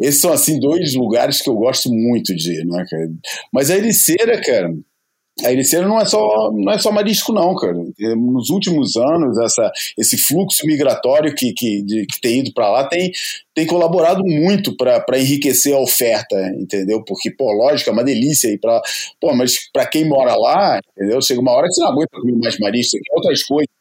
esses 0.00 0.20
são, 0.20 0.32
assim, 0.32 0.58
dois 0.58 0.94
lugares 0.94 1.42
que 1.42 1.50
eu 1.50 1.54
gosto 1.54 1.90
muito 1.90 2.34
de 2.34 2.60
ir, 2.60 2.64
não 2.64 2.80
é, 2.80 2.86
cara? 2.86 3.10
Mas 3.52 3.70
a 3.70 3.76
Ericeira, 3.76 4.40
cara, 4.40 4.74
a 5.44 5.52
Ericeira 5.52 5.86
não 5.86 6.00
é 6.00 6.06
só 6.06 6.50
não 6.52 6.72
é 6.72 6.78
só 6.78 6.90
marisco 6.90 7.32
não, 7.32 7.54
cara. 7.54 7.74
Nos 8.16 8.50
últimos 8.50 8.96
anos 8.96 9.38
essa 9.38 9.70
esse 9.98 10.18
fluxo 10.18 10.66
migratório 10.66 11.34
que 11.34 11.52
que, 11.52 11.82
de, 11.82 12.06
que 12.06 12.20
tem 12.20 12.40
ido 12.40 12.52
para 12.52 12.70
lá 12.70 12.84
tem 12.84 13.10
tem 13.54 13.66
colaborado 13.66 14.22
muito 14.24 14.76
para 14.76 15.18
enriquecer 15.18 15.74
a 15.74 15.78
oferta, 15.78 16.36
entendeu? 16.58 17.02
Porque 17.04 17.30
pô, 17.30 17.52
lógico, 17.52 17.90
é 17.90 17.92
uma 17.92 18.04
delícia 18.04 18.48
ir 18.48 18.58
para, 18.58 18.80
pô, 19.20 19.34
mas 19.34 19.70
para 19.72 19.86
quem 19.86 20.08
mora 20.08 20.34
lá, 20.34 20.80
entendeu? 20.96 21.20
Chega 21.20 21.40
uma 21.40 21.52
hora 21.52 21.66
que 21.66 21.74
você 21.74 21.80
não 21.82 21.90
aguenta 21.90 22.20
comer 22.20 22.38
mais 22.38 22.58
marisco, 22.58 22.92
tem 22.92 23.14
outras 23.16 23.42
coisas 23.42 23.80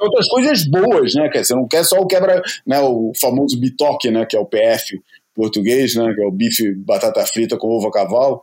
outras 0.00 0.28
coisas 0.28 0.66
boas, 0.66 1.14
né? 1.14 1.30
Você 1.32 1.54
não 1.54 1.68
quer 1.68 1.84
só 1.84 1.98
o 1.98 2.06
quebra, 2.06 2.42
né? 2.66 2.80
O 2.80 3.12
famoso 3.20 3.58
bitoque, 3.58 4.10
né? 4.10 4.24
Que 4.26 4.36
é 4.36 4.40
o 4.40 4.46
PF 4.46 4.98
português, 5.34 5.94
né? 5.94 6.12
Que 6.14 6.22
é 6.22 6.26
o 6.26 6.32
bife 6.32 6.74
batata 6.74 7.24
frita 7.26 7.56
com 7.56 7.68
ovo 7.68 7.88
a 7.88 7.92
cavalo. 7.92 8.42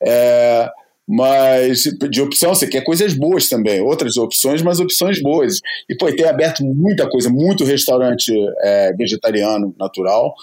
É, 0.00 0.68
mas 1.08 1.84
de 2.10 2.20
opção 2.20 2.54
você 2.54 2.66
quer 2.66 2.84
coisas 2.84 3.14
boas 3.14 3.48
também, 3.48 3.80
outras 3.80 4.18
opções, 4.18 4.60
mas 4.60 4.78
opções 4.78 5.22
boas. 5.22 5.58
E 5.88 5.96
pô, 5.96 6.14
tem 6.14 6.26
aberto 6.26 6.62
muita 6.62 7.08
coisa, 7.08 7.30
muito 7.30 7.64
restaurante 7.64 8.30
é, 8.60 8.92
vegetariano 8.92 9.74
natural, 9.78 10.34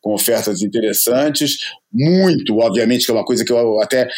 com 0.00 0.14
ofertas 0.14 0.62
interessantes, 0.62 1.58
muito, 1.92 2.56
obviamente, 2.58 3.04
que 3.04 3.10
é 3.10 3.14
uma 3.14 3.24
coisa 3.24 3.44
que 3.44 3.52
eu 3.52 3.80
até 3.82 4.08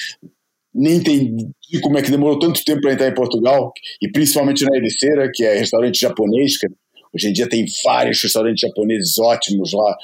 nem 0.72 0.96
entendi 0.96 1.50
como 1.82 1.98
é 1.98 2.02
que 2.02 2.10
demorou 2.10 2.38
tanto 2.38 2.62
tempo 2.64 2.82
para 2.82 2.92
entrar 2.92 3.08
em 3.08 3.14
Portugal, 3.14 3.72
e 4.00 4.08
principalmente 4.08 4.64
na 4.64 4.76
Ericeira, 4.76 5.28
que 5.34 5.44
é 5.44 5.58
restaurante 5.58 5.98
japonês, 5.98 6.56
que 6.58 6.68
hoje 7.12 7.28
em 7.28 7.32
dia 7.32 7.48
tem 7.48 7.64
vários 7.84 8.22
restaurantes 8.22 8.60
japoneses 8.60 9.18
ótimos 9.18 9.72
lá, 9.72 9.96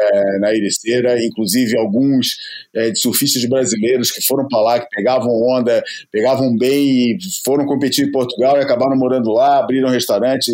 é, 0.00 0.38
na 0.38 0.54
Ericeira, 0.54 1.22
inclusive 1.22 1.76
alguns 1.76 2.36
é, 2.74 2.94
surfistas 2.94 3.44
brasileiros 3.44 4.10
que 4.10 4.24
foram 4.24 4.46
para 4.48 4.60
lá, 4.60 4.80
que 4.80 4.88
pegavam 4.90 5.30
onda, 5.30 5.82
pegavam 6.10 6.56
bem 6.56 7.12
e 7.12 7.18
foram 7.44 7.66
competir 7.66 8.08
em 8.08 8.12
Portugal 8.12 8.56
e 8.56 8.62
acabaram 8.62 8.96
morando 8.96 9.32
lá, 9.32 9.58
abriram 9.58 9.88
um 9.88 9.92
restaurante 9.92 10.50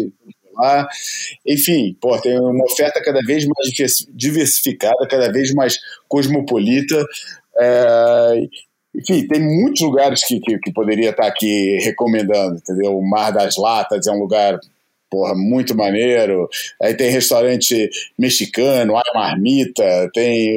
lá. 0.55 0.89
Enfim, 1.47 1.97
pô, 2.01 2.19
tem 2.21 2.39
uma 2.39 2.65
oferta 2.65 3.01
cada 3.03 3.21
vez 3.21 3.45
mais 3.45 3.99
diversificada, 4.15 5.07
cada 5.09 5.31
vez 5.31 5.53
mais 5.55 5.79
cosmopolita. 6.09 7.05
É, 7.59 8.49
enfim, 8.95 9.27
tem 9.27 9.41
muitos 9.41 9.83
lugares 9.83 10.25
que, 10.27 10.41
que, 10.41 10.59
que, 10.59 10.73
poderia 10.73 11.11
estar 11.11 11.27
aqui 11.27 11.77
recomendando, 11.83 12.57
entendeu? 12.57 12.97
O 12.97 13.09
Mar 13.09 13.31
das 13.31 13.57
Latas 13.57 14.07
é 14.07 14.11
um 14.11 14.19
lugar 14.19 14.59
porra, 15.11 15.35
muito 15.35 15.77
maneiro. 15.77 16.49
Aí 16.81 16.95
tem 16.95 17.11
restaurante 17.11 17.89
mexicano, 18.19 18.97
a 18.97 19.03
marmita, 19.15 20.11
tem, 20.13 20.55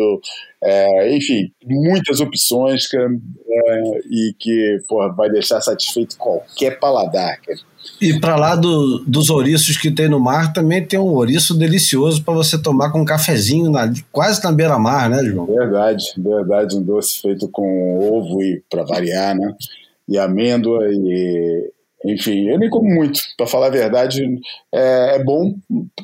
é, 0.63 1.15
enfim, 1.15 1.51
muitas 1.65 2.19
opções 2.19 2.87
que, 2.87 2.97
é, 2.97 3.81
e 4.09 4.35
que 4.37 4.79
porra, 4.87 5.13
vai 5.13 5.29
deixar 5.29 5.61
satisfeito 5.61 6.17
qualquer 6.17 6.79
paladar. 6.79 7.39
Cara. 7.41 7.59
E 8.01 8.19
para 8.19 8.35
lá 8.35 8.55
do, 8.55 8.99
dos 8.99 9.29
ouriços 9.29 9.77
que 9.77 9.91
tem 9.91 10.09
no 10.09 10.19
mar, 10.19 10.53
também 10.53 10.85
tem 10.85 10.99
um 10.99 11.13
ouriço 11.13 11.57
delicioso 11.57 12.23
para 12.23 12.33
você 12.33 12.61
tomar 12.61 12.91
com 12.91 13.01
um 13.01 13.05
cafezinho 13.05 13.69
na, 13.71 13.91
quase 14.11 14.43
na 14.43 14.51
beira-mar, 14.51 15.09
né, 15.09 15.23
João? 15.23 15.45
Verdade, 15.45 16.03
verdade. 16.17 16.77
Um 16.77 16.83
doce 16.83 17.21
feito 17.21 17.47
com 17.49 17.99
ovo 17.99 18.41
e 18.41 18.61
para 18.69 18.83
variar, 18.83 19.35
né? 19.35 19.53
E 20.07 20.17
amêndoa 20.17 20.87
e 20.91 21.71
enfim, 22.05 22.49
eu 22.49 22.57
nem 22.57 22.69
como 22.69 22.87
muito, 22.87 23.19
para 23.35 23.45
falar 23.45 23.67
a 23.67 23.71
verdade, 23.71 24.23
é, 24.73 25.15
é, 25.15 25.23
bom, 25.23 25.53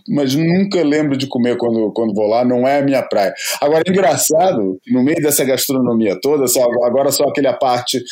mas 0.09 0.35
nunca 0.35 0.83
lembro 0.83 1.17
de 1.17 1.27
comer 1.27 1.57
quando, 1.57 1.91
quando 1.93 2.13
vou 2.13 2.27
lá, 2.27 2.43
não 2.43 2.67
é 2.67 2.79
a 2.79 2.83
minha 2.83 3.01
praia. 3.01 3.33
Agora, 3.61 3.83
é 3.85 3.89
engraçado 3.89 4.79
no 4.87 5.03
meio 5.03 5.21
dessa 5.21 5.45
gastronomia 5.45 6.19
toda, 6.19 6.47
só, 6.47 6.63
agora 6.83 7.11
só 7.11 7.23
aquela 7.23 7.53
parte 7.53 8.03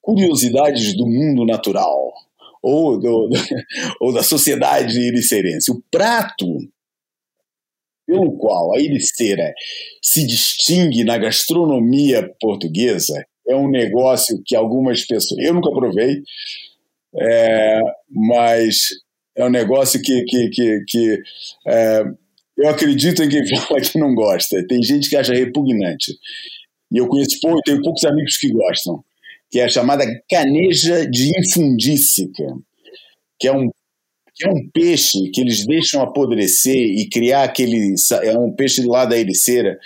curiosidades 0.00 0.96
do 0.96 1.06
mundo 1.06 1.44
natural, 1.44 2.12
ou, 2.62 2.98
do, 2.98 3.28
ou 4.00 4.12
da 4.12 4.22
sociedade 4.22 4.98
iricerense. 4.98 5.70
O 5.70 5.82
prato 5.90 6.46
pelo 8.06 8.38
qual 8.38 8.74
a 8.74 8.80
iriceira 8.80 9.52
se 10.02 10.26
distingue 10.26 11.04
na 11.04 11.18
gastronomia 11.18 12.26
portuguesa 12.40 13.22
é 13.46 13.54
um 13.54 13.68
negócio 13.68 14.40
que 14.46 14.56
algumas 14.56 15.04
pessoas. 15.06 15.44
Eu 15.44 15.54
nunca 15.54 15.70
provei, 15.70 16.22
é, 17.16 17.80
mas 18.10 18.88
é 19.36 19.44
um 19.44 19.50
negócio 19.50 20.00
que, 20.02 20.24
que, 20.24 20.48
que, 20.48 20.84
que 20.86 21.22
é, 21.66 22.04
eu 22.56 22.68
acredito 22.68 23.22
em 23.22 23.28
quem 23.28 23.46
fala 23.56 23.80
que 23.80 23.98
não 23.98 24.14
gosta. 24.14 24.66
Tem 24.66 24.82
gente 24.82 25.08
que 25.08 25.16
acha 25.16 25.32
repugnante. 25.32 26.12
E 26.90 26.98
eu 26.98 27.06
conheço 27.06 27.38
pouco, 27.40 27.60
tenho 27.64 27.82
poucos 27.82 28.04
amigos 28.04 28.36
que 28.36 28.50
gostam, 28.50 29.04
que 29.50 29.60
é 29.60 29.64
a 29.64 29.68
chamada 29.68 30.04
caneja 30.28 31.06
de 31.06 31.30
infundícica, 31.38 32.44
que 33.38 33.46
é 33.46 33.52
um 33.52 33.70
que 34.34 34.46
é 34.46 34.52
um 34.52 34.70
peixe 34.72 35.30
que 35.34 35.40
eles 35.40 35.66
deixam 35.66 36.00
apodrecer 36.00 36.76
e 36.76 37.08
criar 37.08 37.42
aquele 37.42 37.96
é 38.22 38.38
um 38.38 38.52
peixe 38.52 38.86
lá 38.86 39.04
da 39.04 39.18
ericeira 39.18 39.76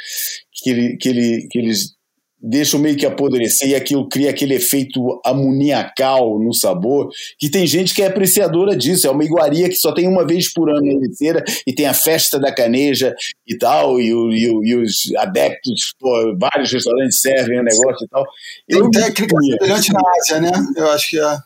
que, 0.53 0.69
ele, 0.69 0.97
que, 0.99 1.09
ele, 1.09 1.49
que 1.51 1.59
eles 1.59 1.95
deixam 2.43 2.81
meio 2.81 2.97
que 2.97 3.07
apodrecer 3.07 3.69
e 3.69 3.75
aquilo 3.75 4.09
cria 4.09 4.31
aquele 4.31 4.55
efeito 4.55 5.21
amoniacal 5.25 6.39
no 6.39 6.53
sabor, 6.53 7.09
que 7.39 7.49
tem 7.49 7.67
gente 7.67 7.95
que 7.95 8.03
é 8.03 8.07
apreciadora 8.07 8.77
disso, 8.77 9.07
é 9.07 9.11
uma 9.11 9.25
iguaria 9.25 9.69
que 9.69 9.77
só 9.77 9.93
tem 9.93 10.09
uma 10.09 10.27
vez 10.27 10.53
por 10.53 10.69
ano 10.69 10.83
na 10.83 11.07
inteira 11.07 11.45
e 11.67 11.73
tem 11.73 11.87
a 11.87 11.95
festa 11.95 12.39
da 12.41 12.53
caneja 12.53 13.15
e 13.47 13.57
tal, 13.57 14.01
e, 14.01 14.13
o, 14.13 14.33
e, 14.33 14.51
o, 14.51 14.65
e 14.65 14.75
os 14.77 15.15
adeptos, 15.17 15.95
pô, 15.99 16.37
vários 16.39 16.73
restaurantes 16.73 17.21
servem 17.21 17.61
o 17.61 17.63
negócio 17.63 18.05
e 18.05 18.09
tal. 18.09 18.25
Tem 18.69 18.79
Eu 18.79 18.91
técnica 18.91 19.37
semelhante 19.41 19.93
na 19.93 20.01
Ásia, 20.19 20.41
né? 20.41 20.53
Eu 20.77 20.91
acho 20.91 21.11
que 21.11 21.21
é. 21.21 21.39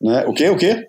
Né? 0.00 0.24
O 0.26 0.32
quê? 0.32 0.48
O 0.48 0.56
quê? 0.56 0.88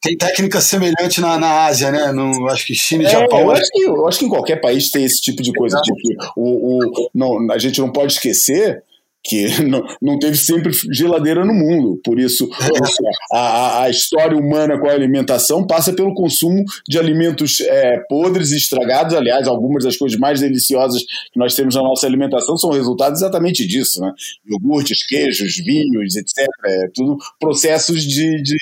Tem 0.00 0.16
técnica 0.16 0.60
semelhante 0.60 1.20
na, 1.20 1.38
na 1.38 1.66
Ásia, 1.66 1.90
né? 1.90 2.10
No, 2.12 2.48
acho 2.48 2.66
que 2.66 2.74
China 2.74 3.02
e 3.02 3.06
é, 3.06 3.10
Japão. 3.10 3.40
Eu 3.40 3.50
acho, 3.50 3.70
que, 3.70 3.82
eu 3.82 4.08
acho 4.08 4.18
que 4.18 4.24
em 4.24 4.30
qualquer 4.30 4.60
país 4.60 4.90
tem 4.90 5.04
esse 5.04 5.20
tipo 5.20 5.42
de 5.42 5.52
coisa. 5.52 5.80
Tipo, 5.82 6.32
o, 6.36 6.78
o, 6.78 7.10
não, 7.14 7.52
a 7.52 7.58
gente 7.58 7.80
não 7.80 7.92
pode 7.92 8.14
esquecer 8.14 8.82
que 9.22 9.60
não, 9.68 9.82
não 10.00 10.18
teve 10.18 10.36
sempre 10.36 10.72
geladeira 10.90 11.44
no 11.44 11.52
mundo. 11.52 12.00
Por 12.02 12.18
isso, 12.18 12.48
é. 12.50 13.36
a, 13.36 13.82
a 13.82 13.90
história 13.90 14.36
humana 14.36 14.78
com 14.78 14.88
a 14.88 14.92
alimentação 14.92 15.66
passa 15.66 15.92
pelo 15.92 16.14
consumo 16.14 16.64
de 16.88 16.98
alimentos 16.98 17.60
é, 17.60 17.98
podres 18.08 18.52
e 18.52 18.56
estragados. 18.56 19.14
Aliás, 19.14 19.46
algumas 19.46 19.84
das 19.84 19.96
coisas 19.96 20.18
mais 20.18 20.40
deliciosas 20.40 21.02
que 21.02 21.38
nós 21.38 21.54
temos 21.54 21.74
na 21.74 21.82
nossa 21.82 22.06
alimentação 22.06 22.56
são 22.56 22.70
resultado 22.70 23.12
exatamente 23.12 23.66
disso. 23.66 24.00
Né? 24.00 24.12
Iogurtes, 24.48 25.06
queijos, 25.06 25.56
vinhos, 25.56 26.16
etc. 26.16 26.46
É 26.64 26.88
tudo 26.94 27.18
processos 27.38 28.02
de, 28.02 28.42
de 28.42 28.56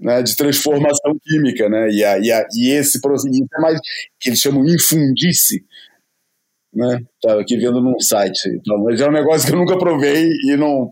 né, 0.00 0.22
de 0.22 0.34
transformação 0.34 1.16
química, 1.22 1.68
né? 1.68 1.90
E, 1.90 2.04
a, 2.04 2.18
e, 2.18 2.32
a, 2.32 2.46
e 2.54 2.70
esse 2.70 3.00
procedimento 3.00 3.48
é 3.56 3.60
mais 3.60 3.78
que 4.18 4.30
eles 4.30 4.40
chamam 4.40 4.64
infundice, 4.64 5.64
né? 6.72 7.00
Estava 7.14 7.40
aqui 7.40 7.56
vendo 7.56 7.80
num 7.80 7.98
site, 8.00 8.48
então, 8.48 8.78
mas 8.78 9.00
é 9.00 9.08
um 9.08 9.12
negócio 9.12 9.46
que 9.46 9.54
eu 9.54 9.58
nunca 9.58 9.78
provei 9.78 10.28
e 10.44 10.56
não. 10.56 10.90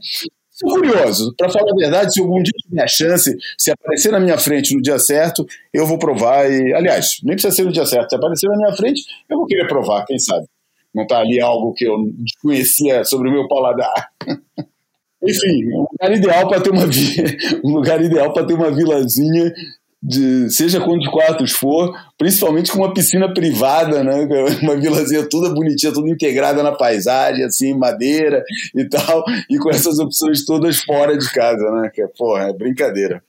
Sou 0.50 0.70
curioso, 0.70 1.32
para 1.36 1.48
falar 1.48 1.70
a 1.70 1.76
verdade, 1.76 2.12
se 2.12 2.20
algum 2.20 2.42
dia 2.42 2.52
tiver 2.68 2.82
a 2.82 2.88
chance, 2.88 3.32
se 3.56 3.70
aparecer 3.70 4.10
na 4.10 4.18
minha 4.18 4.36
frente 4.36 4.74
no 4.74 4.82
dia 4.82 4.98
certo, 4.98 5.46
eu 5.72 5.86
vou 5.86 5.98
provar. 5.98 6.50
E, 6.50 6.74
aliás, 6.74 7.18
nem 7.22 7.36
precisa 7.36 7.54
ser 7.54 7.64
no 7.64 7.72
dia 7.72 7.86
certo, 7.86 8.10
se 8.10 8.16
aparecer 8.16 8.48
na 8.48 8.56
minha 8.56 8.76
frente, 8.76 9.02
eu 9.30 9.38
vou 9.38 9.46
querer 9.46 9.68
provar, 9.68 10.04
quem 10.04 10.18
sabe. 10.18 10.46
Não 10.92 11.04
está 11.04 11.20
ali 11.20 11.40
algo 11.40 11.72
que 11.74 11.84
eu 11.84 11.96
desconhecia 12.18 13.04
sobre 13.04 13.28
o 13.28 13.32
meu 13.32 13.46
paladar. 13.46 14.08
Enfim, 15.22 15.66
um 15.74 15.86
lugar 15.90 16.12
ideal 16.12 16.48
para 16.48 16.60
ter 16.60 16.70
uma 16.70 16.84
um 17.64 17.74
lugar 17.74 18.02
ideal 18.02 18.32
para 18.32 18.46
ter 18.46 18.54
uma 18.54 18.70
vilazinha 18.70 19.52
de 20.00 20.48
seja 20.50 20.80
quantos 20.80 21.08
quartos 21.08 21.50
for, 21.50 21.92
principalmente 22.16 22.70
com 22.70 22.78
uma 22.78 22.94
piscina 22.94 23.32
privada, 23.32 24.04
né? 24.04 24.28
Uma 24.62 24.76
vilazinha 24.76 25.28
toda 25.28 25.52
bonitinha, 25.52 25.92
toda 25.92 26.08
integrada 26.08 26.62
na 26.62 26.72
paisagem, 26.72 27.44
assim, 27.44 27.74
madeira 27.74 28.44
e 28.74 28.84
tal, 28.88 29.24
e 29.50 29.58
com 29.58 29.70
essas 29.70 29.98
opções 29.98 30.44
todas 30.44 30.80
fora 30.82 31.18
de 31.18 31.28
casa, 31.30 31.68
né? 31.72 31.90
Que 31.92 32.02
é, 32.02 32.06
porra, 32.06 32.44
é 32.44 32.52
brincadeira. 32.52 33.20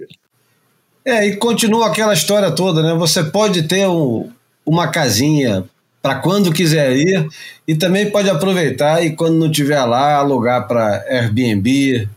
É, 1.03 1.25
e 1.25 1.37
continua 1.37 1.87
aquela 1.87 2.13
história 2.13 2.51
toda, 2.51 2.83
né? 2.83 2.93
Você 2.99 3.23
pode 3.23 3.63
ter 3.63 3.87
um, 3.87 4.29
uma 4.63 4.89
casinha 4.89 5.67
para 6.01 6.15
quando 6.15 6.53
quiser 6.53 6.95
ir 6.95 7.27
e 7.67 7.75
também 7.75 8.09
pode 8.09 8.29
aproveitar 8.29 9.03
e 9.03 9.15
quando 9.15 9.37
não 9.37 9.51
tiver 9.51 9.83
lá 9.83 10.15
alugar 10.15 10.67
para 10.67 11.05
Airbnb, 11.09 12.07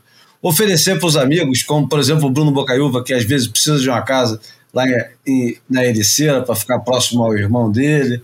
oferecer 0.40 0.98
para 0.98 1.08
os 1.08 1.16
amigos, 1.16 1.62
como 1.62 1.88
por 1.88 1.98
exemplo 1.98 2.26
o 2.26 2.30
Bruno 2.30 2.52
Bocaiúva 2.52 3.02
que 3.02 3.12
às 3.12 3.24
vezes 3.24 3.48
precisa 3.48 3.78
de 3.78 3.88
uma 3.88 4.02
casa 4.02 4.40
lá 4.72 4.84
em, 5.26 5.56
na 5.68 5.84
Ericeira 5.84 6.42
para 6.42 6.54
ficar 6.54 6.78
próximo 6.80 7.22
ao 7.22 7.36
irmão 7.36 7.70
dele, 7.70 8.22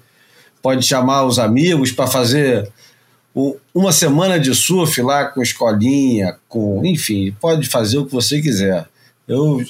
pode 0.62 0.84
chamar 0.86 1.24
os 1.24 1.38
amigos 1.38 1.92
para 1.92 2.06
fazer 2.06 2.70
uma 3.74 3.92
semana 3.92 4.38
de 4.38 4.54
surf 4.54 5.00
lá 5.00 5.26
com 5.26 5.42
escolinha, 5.42 6.36
com, 6.48 6.84
enfim, 6.84 7.34
pode 7.40 7.68
fazer 7.68 7.98
o 7.98 8.06
que 8.06 8.12
você 8.12 8.40
quiser. 8.40 8.86
Eu, 9.28 9.62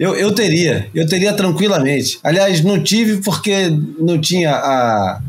eu, 0.00 0.14
eu 0.14 0.34
teria, 0.34 0.88
eu 0.94 1.06
teria 1.06 1.34
tranquilamente. 1.34 2.18
Aliás, 2.24 2.64
não 2.64 2.82
tive 2.82 3.22
porque 3.22 3.68
não 3.98 4.18
tinha 4.18 4.54
a 4.54 5.20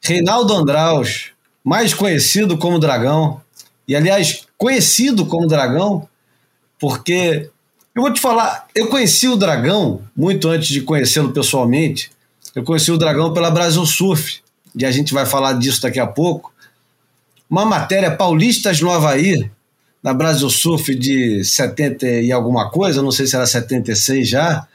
Reinaldo 0.00 0.54
Andraus, 0.54 1.32
mais 1.64 1.92
conhecido 1.92 2.56
como 2.56 2.78
Dragão, 2.78 3.40
e 3.88 3.96
aliás, 3.96 4.46
conhecido 4.56 5.26
como 5.26 5.48
Dragão, 5.48 6.08
porque 6.78 7.50
eu 7.96 8.02
vou 8.02 8.12
te 8.12 8.20
falar, 8.20 8.68
eu 8.76 8.86
conheci 8.86 9.26
o 9.26 9.36
Dragão 9.36 10.02
muito 10.16 10.48
antes 10.48 10.68
de 10.68 10.82
conhecê-lo 10.82 11.32
pessoalmente. 11.32 12.12
Eu 12.54 12.62
conheci 12.62 12.92
o 12.92 12.98
Dragão 12.98 13.32
pela 13.32 13.50
Brasil 13.50 13.84
Surf, 13.84 14.45
e 14.76 14.84
a 14.84 14.90
gente 14.90 15.14
vai 15.14 15.26
falar 15.26 15.54
disso 15.54 15.82
daqui 15.82 15.98
a 15.98 16.06
pouco. 16.06 16.52
Uma 17.48 17.64
matéria 17.64 18.10
Paulistas 18.10 18.80
no 18.80 18.90
Havaí, 18.90 19.50
na 20.02 20.12
Brasil 20.12 20.50
Surf 20.50 20.94
de 20.94 21.42
70 21.42 22.06
e 22.06 22.30
alguma 22.30 22.70
coisa, 22.70 23.02
não 23.02 23.10
sei 23.10 23.26
se 23.26 23.34
era 23.34 23.46
76 23.46 24.28
já, 24.28 24.66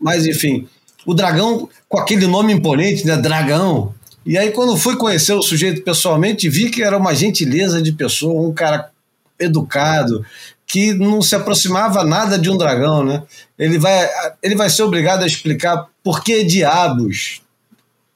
mas 0.00 0.26
enfim, 0.26 0.66
o 1.06 1.14
Dragão 1.14 1.68
com 1.88 1.98
aquele 1.98 2.26
nome 2.26 2.52
imponente, 2.52 3.06
né? 3.06 3.16
Dragão, 3.16 3.94
e 4.26 4.38
aí, 4.38 4.52
quando 4.52 4.76
fui 4.76 4.96
conhecer 4.96 5.34
o 5.34 5.42
sujeito 5.42 5.82
pessoalmente, 5.82 6.48
vi 6.48 6.70
que 6.70 6.82
era 6.82 6.96
uma 6.96 7.14
gentileza 7.14 7.82
de 7.82 7.92
pessoa, 7.92 8.48
um 8.48 8.54
cara 8.54 8.90
educado, 9.38 10.24
que 10.66 10.94
não 10.94 11.20
se 11.20 11.34
aproximava 11.34 12.02
nada 12.04 12.38
de 12.38 12.48
um 12.48 12.56
dragão, 12.56 13.04
né? 13.04 13.22
Ele 13.58 13.78
vai, 13.78 14.08
ele 14.42 14.54
vai 14.54 14.70
ser 14.70 14.82
obrigado 14.82 15.22
a 15.22 15.26
explicar 15.26 15.86
por 16.02 16.24
que 16.24 16.42
diabos 16.42 17.42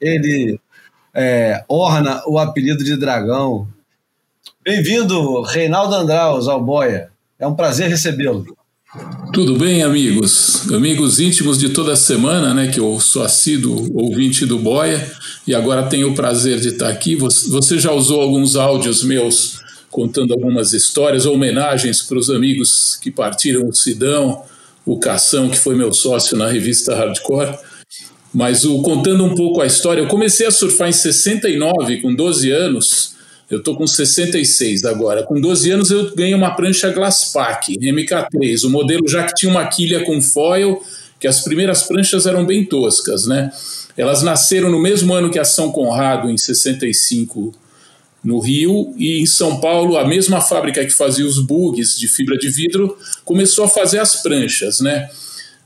ele 0.01 0.59
é, 1.19 1.65
orna 1.67 2.23
o 2.25 2.39
apelido 2.39 2.81
de 2.81 2.95
dragão. 2.95 3.67
Bem-vindo, 4.63 5.41
Reinaldo 5.41 5.93
Andraus, 5.93 6.47
ao 6.47 6.63
Boia. 6.63 7.09
É 7.37 7.45
um 7.45 7.53
prazer 7.53 7.89
recebê-lo. 7.89 8.45
Tudo 9.33 9.57
bem, 9.57 9.83
amigos? 9.83 10.71
Amigos 10.71 11.19
íntimos 11.19 11.59
de 11.59 11.69
toda 11.69 11.97
semana, 11.97 12.53
né? 12.53 12.71
Que 12.71 12.79
eu 12.79 13.01
sou 13.01 13.21
assíduo 13.21 13.85
ouvinte 13.93 14.45
do 14.45 14.57
Boia 14.57 15.11
e 15.45 15.53
agora 15.53 15.89
tenho 15.89 16.11
o 16.11 16.15
prazer 16.15 16.57
de 16.57 16.69
estar 16.69 16.87
aqui. 16.87 17.17
Você 17.17 17.77
já 17.77 17.91
usou 17.91 18.21
alguns 18.21 18.55
áudios 18.55 19.03
meus 19.03 19.59
contando 19.91 20.33
algumas 20.33 20.71
histórias, 20.71 21.25
homenagens 21.25 22.01
para 22.01 22.17
os 22.17 22.29
amigos 22.29 22.95
que 22.95 23.11
partiram 23.11 23.67
o 23.67 23.73
Sidão, 23.73 24.43
o 24.85 24.97
Cação, 24.97 25.49
que 25.49 25.57
foi 25.57 25.75
meu 25.75 25.91
sócio 25.91 26.37
na 26.37 26.47
revista 26.47 26.95
Hardcore. 26.95 27.57
Mas 28.33 28.63
o, 28.63 28.81
contando 28.81 29.23
um 29.23 29.33
pouco 29.33 29.61
a 29.61 29.65
história, 29.65 30.01
eu 30.01 30.07
comecei 30.07 30.45
a 30.45 30.51
surfar 30.51 30.89
em 30.89 30.93
69, 30.93 32.01
com 32.01 32.13
12 32.13 32.51
anos 32.51 33.19
eu 33.49 33.57
estou 33.57 33.75
com 33.75 33.87
66 33.87 34.85
agora. 34.85 35.23
Com 35.23 35.41
12 35.41 35.71
anos 35.71 35.89
eu 35.89 36.13
ganhei 36.13 36.35
uma 36.35 36.51
prancha 36.51 36.91
Glasspack 36.91 37.77
MK3, 37.79 38.63
o 38.63 38.69
modelo 38.69 39.07
já 39.07 39.23
que 39.23 39.33
tinha 39.33 39.51
uma 39.51 39.65
quilha 39.65 40.05
com 40.05 40.21
foil, 40.21 40.81
que 41.19 41.27
as 41.27 41.41
primeiras 41.41 41.83
pranchas 41.83 42.27
eram 42.27 42.45
bem 42.45 42.63
toscas, 42.63 43.25
né? 43.25 43.51
Elas 43.97 44.21
nasceram 44.21 44.69
no 44.69 44.79
mesmo 44.79 45.13
ano 45.13 45.31
que 45.31 45.39
a 45.39 45.43
São 45.43 45.71
Conrado, 45.71 46.29
em 46.29 46.37
65, 46.37 47.51
no 48.23 48.39
Rio, 48.39 48.93
e 48.95 49.19
em 49.19 49.25
São 49.25 49.59
Paulo, 49.59 49.97
a 49.97 50.07
mesma 50.07 50.39
fábrica 50.41 50.85
que 50.85 50.91
fazia 50.91 51.25
os 51.25 51.39
bugs 51.39 51.97
de 51.97 52.07
fibra 52.07 52.37
de 52.37 52.49
vidro 52.49 52.97
começou 53.25 53.65
a 53.65 53.67
fazer 53.67 53.99
as 53.99 54.21
pranchas, 54.21 54.79
né? 54.79 55.09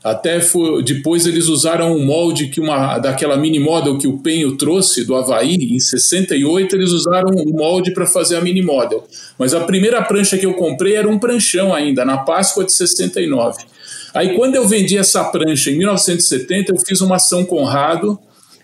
Até 0.04 0.38
foi, 0.38 0.82
depois 0.82 1.26
eles 1.26 1.48
usaram 1.48 1.96
um 1.96 2.04
molde 2.04 2.48
que 2.48 2.60
uma 2.60 2.98
daquela 2.98 3.38
mini 3.38 3.58
model 3.58 3.96
que 3.96 4.06
o 4.06 4.18
Penho 4.18 4.54
trouxe 4.54 5.02
do 5.02 5.14
Havaí 5.14 5.54
em 5.54 5.80
68, 5.80 6.76
eles 6.76 6.90
usaram 6.90 7.30
um 7.34 7.50
molde 7.50 7.90
para 7.90 8.04
fazer 8.06 8.36
a 8.36 8.42
mini 8.42 8.60
model. 8.60 9.02
Mas 9.38 9.54
a 9.54 9.60
primeira 9.60 10.02
prancha 10.02 10.36
que 10.36 10.44
eu 10.44 10.52
comprei 10.52 10.94
era 10.94 11.08
um 11.08 11.18
pranchão 11.18 11.72
ainda, 11.72 12.04
na 12.04 12.18
Páscoa 12.18 12.66
de 12.66 12.72
69. 12.74 13.64
Aí 14.12 14.36
quando 14.36 14.56
eu 14.56 14.68
vendi 14.68 14.98
essa 14.98 15.24
prancha 15.24 15.70
em 15.70 15.78
1970, 15.78 16.72
eu 16.72 16.78
fiz 16.86 17.00
uma 17.00 17.16
ação 17.16 17.42
Conrado, 17.42 18.18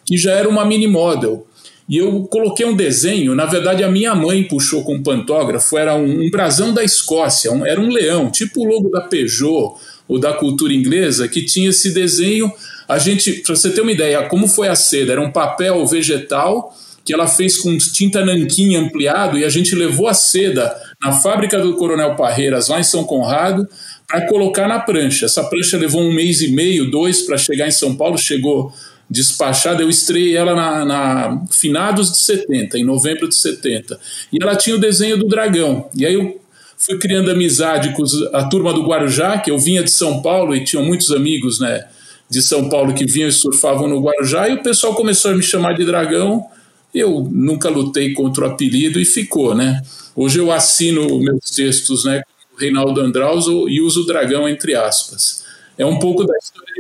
que 0.05 0.19
já 0.19 0.33
era 0.33 0.47
uma 0.47 0.67
mini 0.67 0.87
model. 0.87 1.47
E 1.91 1.97
eu 1.97 2.23
coloquei 2.31 2.65
um 2.65 2.77
desenho, 2.77 3.35
na 3.35 3.47
verdade 3.47 3.83
a 3.83 3.91
minha 3.91 4.15
mãe 4.15 4.45
puxou 4.45 4.85
com 4.85 4.95
um 4.95 5.03
pantógrafo, 5.03 5.77
era 5.77 5.97
um, 5.97 6.25
um 6.25 6.31
brasão 6.31 6.73
da 6.73 6.85
Escócia, 6.85 7.51
um, 7.51 7.67
era 7.67 7.81
um 7.81 7.89
leão, 7.89 8.31
tipo 8.31 8.61
o 8.61 8.65
logo 8.65 8.89
da 8.91 9.01
Peugeot, 9.01 9.75
o 10.07 10.17
da 10.17 10.33
cultura 10.33 10.73
inglesa, 10.73 11.27
que 11.27 11.45
tinha 11.45 11.71
esse 11.71 11.93
desenho. 11.93 12.53
A 12.89 12.97
gente, 12.97 13.33
para 13.43 13.57
você 13.57 13.71
ter 13.71 13.81
uma 13.81 13.91
ideia, 13.91 14.23
como 14.29 14.47
foi 14.47 14.69
a 14.69 14.77
seda? 14.77 15.11
Era 15.11 15.21
um 15.21 15.33
papel 15.33 15.85
vegetal 15.85 16.73
que 17.05 17.13
ela 17.13 17.27
fez 17.27 17.57
com 17.57 17.77
tinta 17.77 18.25
nanquim 18.25 18.77
ampliado 18.77 19.37
e 19.37 19.45
a 19.45 19.49
gente 19.49 19.75
levou 19.75 20.07
a 20.07 20.15
seda 20.15 20.73
na 21.03 21.11
fábrica 21.11 21.59
do 21.59 21.75
Coronel 21.75 22.15
Parreiras, 22.15 22.69
lá 22.69 22.79
em 22.79 22.85
São 22.85 23.03
Conrado, 23.03 23.69
para 24.07 24.29
colocar 24.29 24.69
na 24.69 24.79
prancha. 24.79 25.27
Essa 25.27 25.43
prancha 25.43 25.77
levou 25.77 26.03
um 26.03 26.13
mês 26.13 26.41
e 26.41 26.53
meio, 26.53 26.89
dois, 26.89 27.23
para 27.23 27.37
chegar 27.37 27.67
em 27.67 27.73
São 27.73 27.97
Paulo, 27.97 28.17
chegou 28.17 28.73
despachada. 29.11 29.83
Eu 29.83 29.91
estreiei 29.91 30.37
ela 30.37 30.55
na, 30.55 30.85
na, 30.85 31.45
finados 31.51 32.13
de 32.13 32.19
70, 32.19 32.79
em 32.79 32.85
novembro 32.85 33.29
de 33.29 33.35
70. 33.35 33.99
E 34.33 34.43
ela 34.43 34.55
tinha 34.55 34.77
o 34.77 34.79
desenho 34.79 35.19
do 35.19 35.27
dragão. 35.27 35.91
E 35.95 36.07
aí 36.07 36.15
eu 36.15 36.41
fui 36.79 36.99
criando 36.99 37.31
amizade 37.31 37.93
com 37.95 38.05
a 38.33 38.45
turma 38.49 38.73
do 38.73 38.87
Guarujá, 38.87 39.39
que 39.39 39.51
eu 39.51 39.59
vinha 39.59 39.83
de 39.83 39.91
São 39.91 40.23
Paulo 40.23 40.55
e 40.55 40.65
tinha 40.65 40.83
muitos 40.83 41.11
amigos 41.11 41.59
né, 41.59 41.87
de 42.29 42.41
São 42.41 42.69
Paulo 42.69 42.95
que 42.95 43.05
vinham 43.05 43.29
e 43.29 43.33
surfavam 43.33 43.89
no 43.89 44.01
Guarujá, 44.01 44.49
e 44.49 44.55
o 44.55 44.63
pessoal 44.63 44.95
começou 44.95 45.33
a 45.33 45.35
me 45.35 45.43
chamar 45.43 45.75
de 45.75 45.85
dragão. 45.85 46.47
Eu 46.95 47.29
nunca 47.31 47.69
lutei 47.69 48.13
contra 48.13 48.45
o 48.45 48.51
apelido 48.51 48.99
e 48.99 49.05
ficou, 49.05 49.55
né? 49.55 49.81
Hoje 50.17 50.41
eu 50.41 50.51
assino 50.51 51.21
meus 51.21 51.51
textos, 51.55 52.05
né, 52.05 52.23
Reinaldo 52.59 53.01
Andraus 53.01 53.47
e 53.47 53.81
uso 53.81 54.05
dragão 54.05 54.49
entre 54.49 54.75
aspas. 54.75 55.45
É 55.79 55.87
um 55.87 56.01
pouco 56.01 56.25
da 56.25 56.37
história 56.37 56.71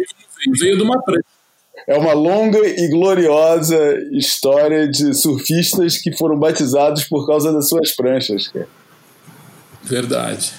veio 0.58 0.76
de 0.76 0.82
uma 0.82 1.02
prancha. 1.02 1.24
É 1.90 1.98
uma 1.98 2.12
longa 2.12 2.60
e 2.64 2.88
gloriosa 2.88 3.76
história 4.12 4.86
de 4.86 5.12
surfistas 5.12 5.98
que 5.98 6.16
foram 6.16 6.38
batizados 6.38 7.02
por 7.02 7.26
causa 7.26 7.52
das 7.52 7.68
suas 7.68 7.90
pranchas, 7.90 8.46
cara. 8.46 8.68
Verdade. 9.82 10.52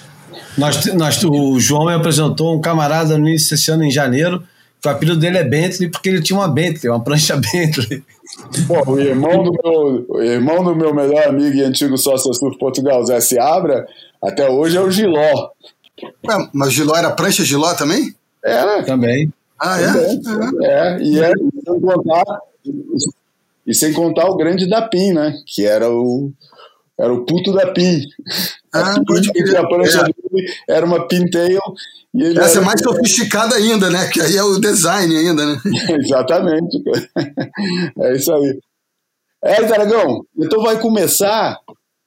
Nós, 0.58 0.84
nós, 0.92 1.24
o 1.24 1.58
João 1.58 1.86
me 1.86 1.94
apresentou 1.94 2.54
um 2.54 2.60
camarada 2.60 3.16
no 3.16 3.26
início 3.26 3.56
desse 3.56 3.70
ano, 3.70 3.82
em 3.82 3.90
janeiro, 3.90 4.42
que 4.78 4.86
o 4.86 4.90
apelido 4.90 5.18
dele 5.18 5.38
é 5.38 5.44
Bentley 5.44 5.90
porque 5.90 6.10
ele 6.10 6.20
tinha 6.20 6.38
uma 6.38 6.48
Bentley, 6.48 6.92
uma 6.92 7.02
prancha 7.02 7.34
Bentley. 7.40 8.04
Pô, 8.68 8.92
o 8.92 9.00
irmão 9.00 9.42
do 9.42 9.52
meu, 9.52 10.06
o 10.10 10.20
irmão 10.20 10.62
do 10.62 10.76
meu 10.76 10.94
melhor 10.94 11.28
amigo 11.28 11.56
e 11.56 11.62
antigo 11.62 11.96
sócio 11.96 12.34
Surf 12.34 12.58
Portugal, 12.58 13.06
Zé 13.06 13.18
Seabra, 13.22 13.86
até 14.22 14.50
hoje 14.50 14.76
é 14.76 14.82
o 14.82 14.90
Giló. 14.90 15.48
Ué, 16.28 16.48
mas 16.52 16.74
Giló 16.74 16.94
era 16.94 17.10
prancha 17.10 17.42
Giló 17.42 17.72
também? 17.72 18.14
Era. 18.44 18.82
Também. 18.82 19.32
Ah, 19.62 19.80
é? 19.80 19.84
É, 19.84 20.96
é 20.96 21.02
e, 21.02 21.62
sem 21.64 21.80
contar, 21.80 22.24
e 23.64 23.74
sem 23.74 23.92
contar 23.92 24.26
o 24.26 24.36
grande 24.36 24.68
da 24.68 24.82
PIN, 24.82 25.12
né? 25.12 25.34
Que 25.46 25.64
era 25.64 25.88
o, 25.88 26.32
era 26.98 27.14
o 27.14 27.24
puto 27.24 27.52
da 27.52 27.70
PIN. 27.72 28.02
Ah, 28.72 28.96
pode 29.06 29.32
crer. 29.32 29.56
A 29.56 29.68
prancha 29.68 30.04
é. 30.68 30.74
era 30.74 30.84
uma 30.84 31.06
pintail. 31.06 31.60
E 32.12 32.24
ele 32.24 32.40
Essa 32.40 32.58
é 32.58 32.62
mais 32.62 32.80
sofisticada 32.80 33.54
ainda, 33.54 33.88
né? 33.88 34.08
Que 34.08 34.20
aí 34.20 34.36
é 34.36 34.42
o 34.42 34.58
design 34.58 35.16
ainda, 35.16 35.46
né? 35.46 35.60
Exatamente. 36.04 36.82
É 38.00 38.16
isso 38.16 38.32
aí. 38.32 38.58
É, 39.44 39.62
Dragão, 39.62 40.24
então 40.38 40.62
vai 40.62 40.78
começar, 40.80 41.58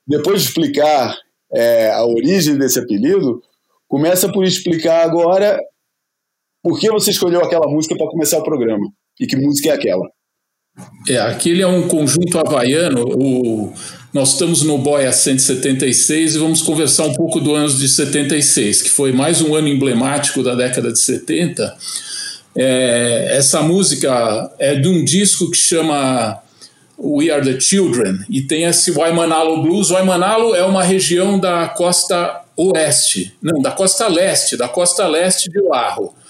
depois 0.08 0.42
de 0.42 0.48
explicar 0.50 1.18
é, 1.54 1.92
a 1.92 2.06
origem 2.06 2.58
desse 2.58 2.80
apelido, 2.80 3.42
começa 3.88 4.32
por 4.32 4.46
explicar 4.46 5.04
agora 5.04 5.60
por 6.66 6.80
que 6.80 6.90
você 6.90 7.12
escolheu 7.12 7.44
aquela 7.44 7.68
música 7.68 7.96
para 7.96 8.08
começar 8.08 8.40
o 8.40 8.44
programa. 8.44 8.88
E 9.20 9.28
que 9.28 9.36
música 9.36 9.70
é 9.70 9.74
aquela? 9.74 10.10
É, 11.08 11.20
aquele 11.20 11.62
é 11.62 11.68
um 11.68 11.88
conjunto 11.88 12.40
havaiano. 12.40 13.04
O, 13.04 13.72
nós 14.12 14.32
estamos 14.32 14.64
no 14.64 14.80
Boia 14.80 15.12
176 15.12 16.34
e 16.34 16.40
vamos 16.40 16.64
conversar 16.64 17.04
um 17.04 17.14
pouco 17.14 17.40
do 17.40 17.54
ano 17.54 17.72
de 17.72 17.88
76, 17.88 18.82
que 18.82 18.90
foi 18.90 19.12
mais 19.12 19.44
um 19.44 19.54
ano 19.54 19.68
emblemático 19.68 20.42
da 20.42 20.56
década 20.56 20.92
de 20.92 20.98
70. 20.98 21.78
É, 22.56 23.38
essa 23.38 23.62
música 23.62 24.52
é 24.58 24.74
de 24.74 24.88
um 24.88 25.06
disco 25.06 25.52
que 25.52 25.58
chama 25.58 26.42
We 26.98 27.30
Are 27.30 27.46
the 27.46 27.60
Children 27.60 28.22
e 28.28 28.42
tem 28.42 28.64
esse 28.64 28.90
Waimanalo 28.90 29.62
Blues. 29.62 29.92
Waimanalo 29.92 30.56
é 30.56 30.66
uma 30.66 30.82
região 30.82 31.38
da 31.40 31.68
costa 31.68 32.42
oeste, 32.58 33.36
não, 33.40 33.62
da 33.62 33.70
costa 33.70 34.08
leste, 34.08 34.58
da 34.58 34.68
costa 34.68 35.08
leste 35.08 35.48
de 35.48 35.62
Oahu. 35.62 36.25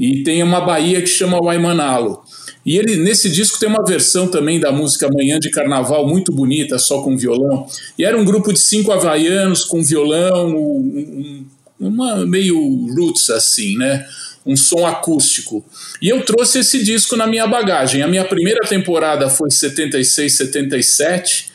E 0.00 0.22
tem 0.22 0.42
uma 0.42 0.62
baía 0.62 1.02
que 1.02 1.06
chama 1.06 1.38
Waimanalo. 1.38 2.22
E 2.64 2.78
ele 2.78 2.96
nesse 2.96 3.28
disco 3.28 3.60
tem 3.60 3.68
uma 3.68 3.84
versão 3.84 4.26
também 4.28 4.58
da 4.58 4.72
música 4.72 5.10
Manhã 5.12 5.38
de 5.38 5.50
Carnaval 5.50 6.08
muito 6.08 6.32
bonita, 6.32 6.78
só 6.78 7.02
com 7.02 7.18
violão. 7.18 7.66
E 7.98 8.04
era 8.04 8.18
um 8.18 8.24
grupo 8.24 8.50
de 8.50 8.58
cinco 8.58 8.92
havaianos 8.92 9.62
com 9.62 9.82
violão, 9.82 10.56
um, 10.56 11.44
uma 11.78 12.24
meio 12.24 12.58
roots 12.94 13.28
assim, 13.28 13.76
né? 13.76 14.06
Um 14.46 14.56
som 14.56 14.86
acústico. 14.86 15.62
E 16.00 16.08
eu 16.08 16.24
trouxe 16.24 16.60
esse 16.60 16.82
disco 16.82 17.14
na 17.14 17.26
minha 17.26 17.46
bagagem. 17.46 18.00
A 18.00 18.08
minha 18.08 18.24
primeira 18.24 18.66
temporada 18.66 19.28
foi 19.28 19.50
76, 19.50 20.34
77 20.34 21.49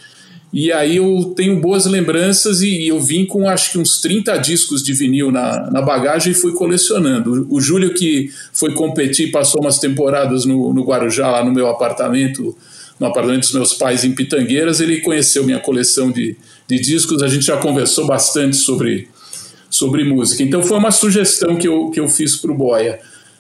e 0.56 0.72
aí 0.72 0.96
eu 0.96 1.34
tenho 1.36 1.60
boas 1.60 1.86
lembranças 1.86 2.62
e, 2.62 2.88
eu 2.88 2.98
vim 2.98 3.26
com 3.26 3.46
acho 3.46 3.74
que 3.74 3.78
uns 3.78 4.00
30 4.00 4.38
discos 4.38 4.82
de 4.82 4.94
vinil 4.94 5.30
na, 5.30 5.70
na 5.70 5.82
bagagem 5.82 6.32
e 6.32 6.34
fui 6.34 6.54
colecionando. 6.54 7.46
O, 7.50 7.58
o 7.58 7.62
Júlio 7.62 7.94
que 7.94 8.32
foi 8.54 8.74
competir, 8.74 9.32
passou 9.32 9.60
umas 9.60 9.80
temporadas 9.80 10.46
no, 10.46 10.74
no 10.74 10.86
Guarujá, 10.86 11.30
lá 11.30 11.44
no 11.44 11.52
meu 11.52 11.68
apartamento, 11.68 12.56
no 12.98 13.06
apartamento 13.06 13.42
dos 13.42 13.52
meus 13.52 13.74
pais 13.74 14.06
em 14.06 14.14
Pitangueiras, 14.14 14.80
ele 14.80 15.02
conheceu 15.02 15.44
minha 15.44 15.60
coleção 15.60 16.10
de, 16.10 16.38
de 16.66 16.80
discos, 16.80 17.22
a 17.22 17.28
gente 17.28 17.46
já 17.46 17.58
conversou 17.58 18.08
bastante 18.08 18.56
sobre, 18.56 19.10
sobre 19.70 20.06
música. 20.06 20.42
Então 20.42 20.64
foi 20.64 20.78
uma 20.78 20.92
sugestão 20.92 21.58
que 21.58 21.68
eu, 21.68 21.90
que 21.90 22.00
eu 22.00 22.08
fiz 22.08 22.38
para 22.38 22.54
o 22.54 22.56
Boia. 22.56 22.98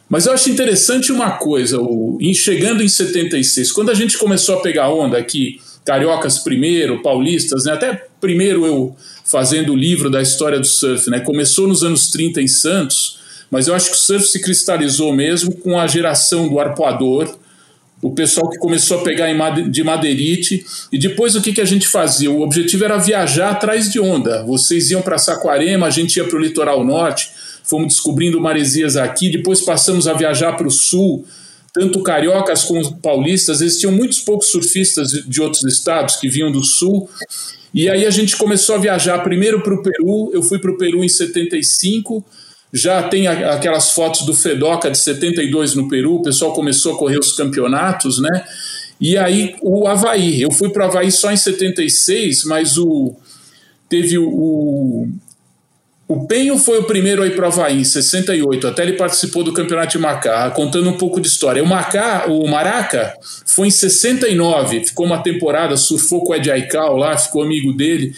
Mas 0.10 0.26
eu 0.26 0.34
acho 0.34 0.50
interessante 0.50 1.14
uma 1.14 1.32
coisa, 1.32 1.80
o, 1.80 2.18
em, 2.20 2.34
chegando 2.34 2.84
em 2.84 2.90
76, 2.90 3.72
quando 3.72 3.90
a 3.90 3.94
gente 3.94 4.18
começou 4.18 4.56
a 4.56 4.62
pegar 4.62 4.90
onda 4.90 5.18
aqui 5.18 5.62
cariocas 5.86 6.40
primeiro, 6.40 7.02
paulistas, 7.02 7.66
né? 7.66 7.74
até 7.74 8.08
primeiro 8.20 8.66
eu 8.66 8.96
fazendo 9.24 9.74
o 9.74 9.76
livro 9.76 10.10
da 10.10 10.22
história 10.22 10.60
do 10.60 10.66
surf, 10.66 11.10
né? 11.10 11.20
começou 11.20 11.68
nos 11.68 11.84
anos 11.84 12.10
30 12.10 12.42
em 12.42 12.48
Santos, 12.48 13.20
mas 13.50 13.68
eu 13.68 13.76
acho 13.76 13.92
que 13.92 13.96
o 13.96 14.00
surf 14.00 14.28
se 14.28 14.42
cristalizou 14.42 15.14
mesmo 15.14 15.56
com 15.56 15.80
a 15.80 15.88
geração 15.88 16.50
do 16.50 16.60
arpoador, 16.60 17.38
o 18.02 18.12
pessoal 18.12 18.50
que 18.50 18.58
começou 18.58 19.00
a 19.00 19.04
pegar 19.04 19.28
de 19.70 19.84
madeirite, 19.84 20.64
e 20.92 20.98
depois 20.98 21.36
o 21.36 21.42
que, 21.42 21.54
que 21.54 21.62
a 21.62 21.66
gente 21.66 21.88
fazia? 21.88 22.30
O 22.30 22.42
objetivo 22.42 22.84
era 22.84 22.98
viajar 22.98 23.52
atrás 23.52 23.92
de 23.92 24.00
onda. 24.00 24.44
Vocês 24.44 24.92
iam 24.92 25.02
para 25.02 25.18
Saquarema, 25.18 25.88
a 25.88 25.90
gente 25.90 26.18
ia 26.18 26.26
para 26.26 26.38
o 26.38 26.42
litoral 26.42 26.84
norte, 26.84 27.30
fomos 27.64 27.88
descobrindo 27.88 28.40
maresias 28.40 28.96
aqui, 28.96 29.30
depois 29.30 29.62
passamos 29.62 30.08
a 30.08 30.14
viajar 30.14 30.54
para 30.54 30.68
o 30.68 30.72
sul, 30.72 31.26
tanto 31.76 32.02
cariocas 32.02 32.64
como 32.64 32.96
paulistas, 33.02 33.60
existiam 33.60 33.92
muitos 33.92 34.22
poucos 34.22 34.48
surfistas 34.48 35.10
de 35.10 35.42
outros 35.42 35.62
estados 35.66 36.16
que 36.16 36.30
vinham 36.30 36.50
do 36.50 36.64
sul. 36.64 37.10
E 37.74 37.90
aí 37.90 38.06
a 38.06 38.10
gente 38.10 38.38
começou 38.38 38.76
a 38.76 38.78
viajar 38.78 39.20
primeiro 39.20 39.62
para 39.62 39.74
o 39.74 39.84
Peru. 39.84 40.32
Eu 40.34 40.42
fui 40.42 40.58
para 40.58 40.72
o 40.72 40.78
Peru 40.78 41.04
em 41.04 41.10
75. 41.10 42.24
Já 42.72 43.04
tem 43.04 43.28
aquelas 43.28 43.92
fotos 43.92 44.22
do 44.22 44.34
Fedoca 44.34 44.90
de 44.90 44.98
72 44.98 45.76
no 45.76 45.90
Peru. 45.90 46.16
O 46.16 46.22
pessoal 46.22 46.54
começou 46.54 46.96
a 46.96 46.98
correr 46.98 47.20
os 47.20 47.34
campeonatos, 47.34 48.22
né? 48.22 48.46
E 49.00 49.18
aí 49.18 49.54
o 49.62 49.86
Havaí. 49.86 50.42
Eu 50.42 50.52
fui 50.52 50.70
para 50.70 50.86
o 50.86 50.88
Havaí 50.88 51.12
só 51.12 51.30
em 51.30 51.38
76, 51.38 52.46
mas 52.46 52.78
o 52.78 53.14
teve 53.90 54.18
o, 54.18 55.10
o 56.08 56.28
Penho 56.28 56.58
foi 56.58 56.80
o 56.80 56.84
primeiro 56.84 57.24
a 57.24 57.28
ir 57.28 57.36
para 57.36 57.46
o 57.46 57.48
Havaí 57.48 57.80
em 57.80 57.84
68, 57.84 58.68
até 58.68 58.84
ele 58.84 58.94
participou 58.94 59.44
do 59.44 59.52
campeonato 59.52 59.94
de 59.94 59.98
Macá, 59.98 60.52
contando 60.52 60.88
um 60.88 60.98
pouco 60.98 61.20
de 61.20 61.28
história. 61.28 61.64
O, 61.64 61.68
Macá, 61.68 62.26
o 62.28 62.48
Maraca 62.48 63.12
foi 63.48 63.70
em 63.70 63.72
69, 63.72 64.86
ficou 64.86 65.08
uma 65.08 65.24
temporada, 65.24 65.76
surfou 65.76 66.24
com 66.24 66.32
o 66.32 66.36
Ed 66.36 66.52
Aikau 66.52 66.96
lá, 66.96 67.18
ficou 67.18 67.42
amigo 67.42 67.74
dele. 67.74 68.14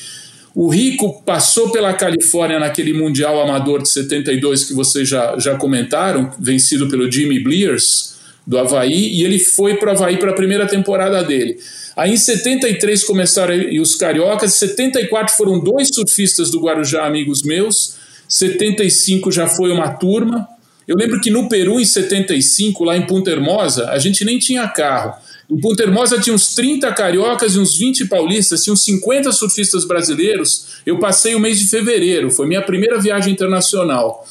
O 0.54 0.68
Rico 0.68 1.22
passou 1.24 1.72
pela 1.72 1.94
Califórnia 1.94 2.60
naquele 2.60 2.92
Mundial 2.92 3.40
Amador 3.40 3.82
de 3.82 3.90
72 3.90 4.66
que 4.66 4.74
vocês 4.74 5.08
já, 5.08 5.38
já 5.38 5.56
comentaram, 5.56 6.32
vencido 6.38 6.90
pelo 6.90 7.10
Jimmy 7.10 7.40
Blears, 7.40 8.18
do 8.46 8.58
Havaí, 8.58 9.14
e 9.14 9.24
ele 9.24 9.40
foi 9.40 9.76
para 9.76 9.90
o 9.90 9.92
Havaí 9.92 10.18
para 10.18 10.32
a 10.32 10.36
primeira 10.36 10.66
temporada 10.66 11.24
dele. 11.24 11.58
Aí 11.98 12.14
em 12.14 12.18
73 12.18 13.04
começaram 13.04 13.56
os 13.82 13.96
cariocas, 13.96 14.54
em 14.54 14.58
74 14.60 15.36
foram 15.36 15.60
dois 15.60 15.90
surfistas 15.92 16.52
do 16.52 16.60
Guarujá, 16.60 17.08
amigos 17.08 17.42
meus, 17.42 17.96
75 18.30 19.32
já 19.32 19.48
foi 19.48 19.72
uma 19.72 19.90
turma. 19.90 20.48
Eu 20.88 20.96
lembro 20.96 21.20
que 21.20 21.32
no 21.32 21.50
Peru, 21.50 21.80
em 21.80 21.86
75, 21.86 22.84
lá 22.84 22.96
em 22.96 23.08
Punta 23.08 23.32
Hermosa, 23.32 23.90
a 23.90 23.98
gente 23.98 24.24
nem 24.24 24.38
tinha 24.38 24.68
carro. 24.68 25.14
Em 25.50 25.60
Punta 25.60 25.82
Hermosa 25.82 26.20
tinha 26.20 26.36
uns 26.36 26.54
30 26.54 26.92
cariocas 26.94 27.56
e 27.56 27.60
uns 27.60 27.76
20 27.76 28.06
paulistas, 28.06 28.64
tinha 28.64 28.74
uns 28.74 28.84
50 28.84 29.32
surfistas 29.32 29.84
brasileiros. 29.84 30.68
Eu 30.86 31.00
passei 31.00 31.34
o 31.34 31.40
mês 31.40 31.60
de 31.60 31.66
fevereiro, 31.66 32.30
foi 32.30 32.46
minha 32.46 32.62
primeira 32.62 33.02
viagem 33.02 33.34
internacional. 33.34 34.24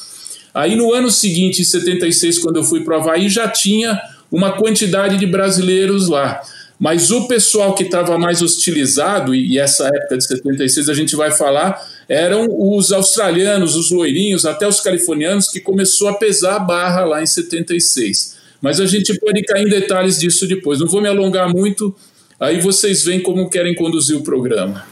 Aí 0.54 0.76
no 0.76 0.92
ano 0.92 1.10
seguinte, 1.10 1.62
em 1.62 1.64
76, 1.64 2.38
quando 2.38 2.58
eu 2.58 2.64
fui 2.64 2.84
para 2.84 2.96
o 2.96 3.00
Havaí, 3.00 3.28
já 3.28 3.48
tinha 3.48 4.00
uma 4.30 4.52
quantidade 4.52 5.18
de 5.18 5.26
brasileiros 5.26 6.08
lá. 6.08 6.40
Mas 6.78 7.10
o 7.10 7.26
pessoal 7.26 7.74
que 7.74 7.84
estava 7.84 8.18
mais 8.18 8.42
hostilizado, 8.42 9.34
e 9.34 9.58
essa 9.58 9.86
época 9.86 10.18
de 10.18 10.26
76 10.26 10.88
a 10.88 10.94
gente 10.94 11.16
vai 11.16 11.30
falar, 11.30 11.80
eram 12.08 12.46
os 12.50 12.92
australianos, 12.92 13.74
os 13.74 13.90
loirinhos, 13.90 14.44
até 14.44 14.68
os 14.68 14.80
californianos, 14.80 15.48
que 15.48 15.58
começou 15.58 16.08
a 16.08 16.14
pesar 16.14 16.56
a 16.56 16.58
barra 16.58 17.04
lá 17.04 17.22
em 17.22 17.26
76. 17.26 18.36
Mas 18.60 18.78
a 18.78 18.86
gente 18.86 19.18
pode 19.18 19.42
cair 19.44 19.66
em 19.66 19.70
detalhes 19.70 20.18
disso 20.18 20.46
depois. 20.46 20.78
Não 20.78 20.86
vou 20.86 21.00
me 21.00 21.08
alongar 21.08 21.48
muito, 21.48 21.94
aí 22.38 22.60
vocês 22.60 23.04
veem 23.04 23.20
como 23.20 23.48
querem 23.48 23.74
conduzir 23.74 24.16
o 24.16 24.22
programa. 24.22 24.84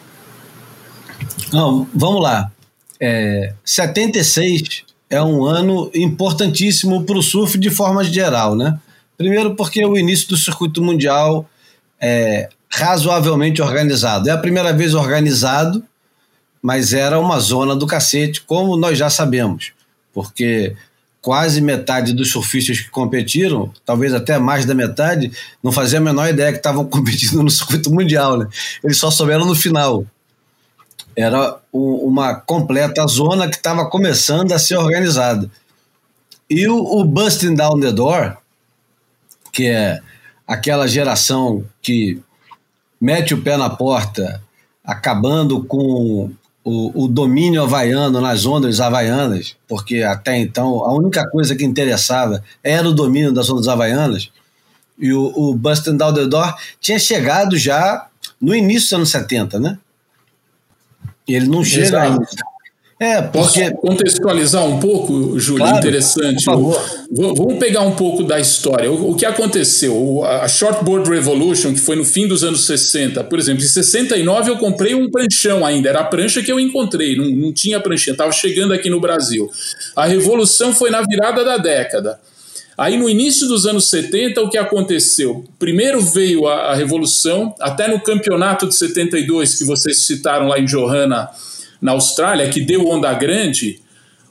Não, 1.52 1.86
vamos 1.94 2.22
lá. 2.22 2.50
É, 2.98 3.52
76 3.64 4.84
é 5.10 5.22
um 5.22 5.44
ano 5.44 5.90
importantíssimo 5.94 7.04
para 7.04 7.18
o 7.18 7.22
surf 7.22 7.58
de 7.58 7.70
forma 7.70 8.02
geral, 8.02 8.56
né? 8.56 8.78
Primeiro 9.16 9.54
porque 9.54 9.82
é 9.82 9.86
o 9.86 9.96
início 9.96 10.28
do 10.28 10.36
circuito 10.36 10.82
mundial 10.82 11.48
é, 12.00 12.48
razoavelmente 12.70 13.62
organizado. 13.62 14.28
É 14.28 14.32
a 14.32 14.38
primeira 14.38 14.72
vez 14.72 14.94
organizado, 14.94 15.82
mas 16.60 16.92
era 16.92 17.18
uma 17.18 17.38
zona 17.38 17.76
do 17.76 17.86
cacete, 17.86 18.40
como 18.40 18.76
nós 18.76 18.98
já 18.98 19.10
sabemos, 19.10 19.72
porque 20.12 20.74
quase 21.24 21.60
metade 21.62 22.12
dos 22.12 22.30
surfistas 22.30 22.80
que 22.80 22.90
competiram, 22.90 23.72
talvez 23.86 24.12
até 24.12 24.38
mais 24.38 24.66
da 24.66 24.74
metade, 24.74 25.32
não 25.62 25.72
fazia 25.72 25.98
a 25.98 26.02
menor 26.02 26.28
ideia 26.28 26.52
que 26.52 26.58
estavam 26.58 26.84
competindo 26.88 27.42
no 27.42 27.48
circuito 27.48 27.90
mundial. 27.90 28.36
Né? 28.38 28.46
Eles 28.82 28.98
só 28.98 29.10
souberam 29.10 29.46
no 29.46 29.54
final. 29.54 30.04
Era 31.16 31.56
uma 31.72 32.34
completa 32.34 33.06
zona 33.06 33.48
que 33.48 33.56
estava 33.56 33.88
começando 33.88 34.52
a 34.52 34.58
ser 34.58 34.76
organizada. 34.76 35.50
E 36.50 36.68
o, 36.68 36.76
o 36.76 37.04
Busting 37.04 37.54
Down 37.54 37.80
the 37.80 37.92
Door, 37.92 38.36
que 39.50 39.68
é 39.68 40.00
aquela 40.46 40.86
geração 40.86 41.64
que 41.80 42.20
mete 43.00 43.34
o 43.34 43.42
pé 43.42 43.56
na 43.56 43.70
porta, 43.70 44.42
acabando 44.84 45.64
com 45.64 46.30
o, 46.64 47.04
o, 47.04 47.08
domínio 47.08 47.62
havaiano 47.62 48.20
nas 48.20 48.46
ondas 48.46 48.80
havaianas, 48.80 49.56
porque 49.68 50.02
até 50.02 50.38
então 50.38 50.84
a 50.84 50.94
única 50.94 51.28
coisa 51.28 51.54
que 51.54 51.64
interessava 51.64 52.42
era 52.62 52.88
o 52.88 52.92
domínio 52.92 53.32
das 53.32 53.50
ondas 53.50 53.68
havaianas, 53.68 54.30
e 54.98 55.12
o, 55.12 55.32
o 55.34 55.54
Bustin' 55.54 55.96
Down 55.96 56.14
the 56.14 56.26
Door 56.26 56.54
tinha 56.80 56.98
chegado 56.98 57.58
já 57.58 58.06
no 58.40 58.54
início 58.54 58.90
dos 58.90 58.92
anos 58.92 59.10
70, 59.10 59.58
né? 59.58 59.78
E 61.26 61.34
ele 61.34 61.48
não 61.48 61.64
chega 61.64 62.02
ainda. 62.02 62.26
É, 62.98 63.20
porque... 63.22 63.70
Posso 63.70 63.76
contextualizar 63.76 64.64
um 64.64 64.78
pouco, 64.78 65.38
Júlio? 65.38 65.64
Claro, 65.64 65.78
interessante. 65.78 66.44
vamos 66.46 67.58
pegar 67.58 67.82
um 67.82 67.96
pouco 67.96 68.22
da 68.22 68.38
história. 68.38 68.90
O, 68.90 69.10
o, 69.10 69.14
que 69.16 69.26
aconteceu? 69.26 70.24
A 70.24 70.46
Shortboard 70.46 71.10
Revolution, 71.10 71.74
que 71.74 71.80
foi 71.80 71.96
no 71.96 72.04
fim 72.04 72.28
dos 72.28 72.44
anos 72.44 72.66
60, 72.66 73.24
por 73.24 73.38
exemplo, 73.38 73.64
em 73.64 73.68
69 73.68 74.50
eu 74.50 74.58
comprei 74.58 74.94
um 74.94 75.10
pranchão 75.10 75.66
ainda, 75.66 75.88
era 75.88 76.00
a 76.00 76.04
prancha 76.04 76.42
que 76.42 76.52
eu 76.52 76.60
encontrei, 76.60 77.16
não, 77.16 77.26
não 77.26 77.52
tinha 77.52 77.80
pranchinha, 77.80 78.12
estava 78.12 78.32
chegando 78.32 78.72
aqui 78.72 78.88
no 78.88 79.00
Brasil. 79.00 79.50
A 79.96 80.06
revolução 80.06 80.72
foi 80.72 80.90
na 80.90 81.02
virada 81.02 81.44
da 81.44 81.56
década. 81.56 82.20
Aí 82.76 82.96
no 82.96 83.08
início 83.08 83.46
dos 83.46 83.66
anos 83.66 83.88
70, 83.88 84.40
o 84.40 84.50
que 84.50 84.58
aconteceu? 84.58 85.44
Primeiro 85.58 86.00
veio 86.00 86.46
a, 86.46 86.72
a 86.72 86.74
revolução, 86.74 87.54
até 87.60 87.86
no 87.86 88.00
campeonato 88.00 88.68
de 88.68 88.74
72, 88.74 89.56
que 89.56 89.64
vocês 89.64 90.06
citaram 90.06 90.48
lá 90.48 90.58
em 90.58 90.64
Johanna, 90.64 91.28
na 91.80 91.92
Austrália, 91.92 92.48
que 92.48 92.60
deu 92.60 92.88
onda 92.88 93.12
grande, 93.12 93.80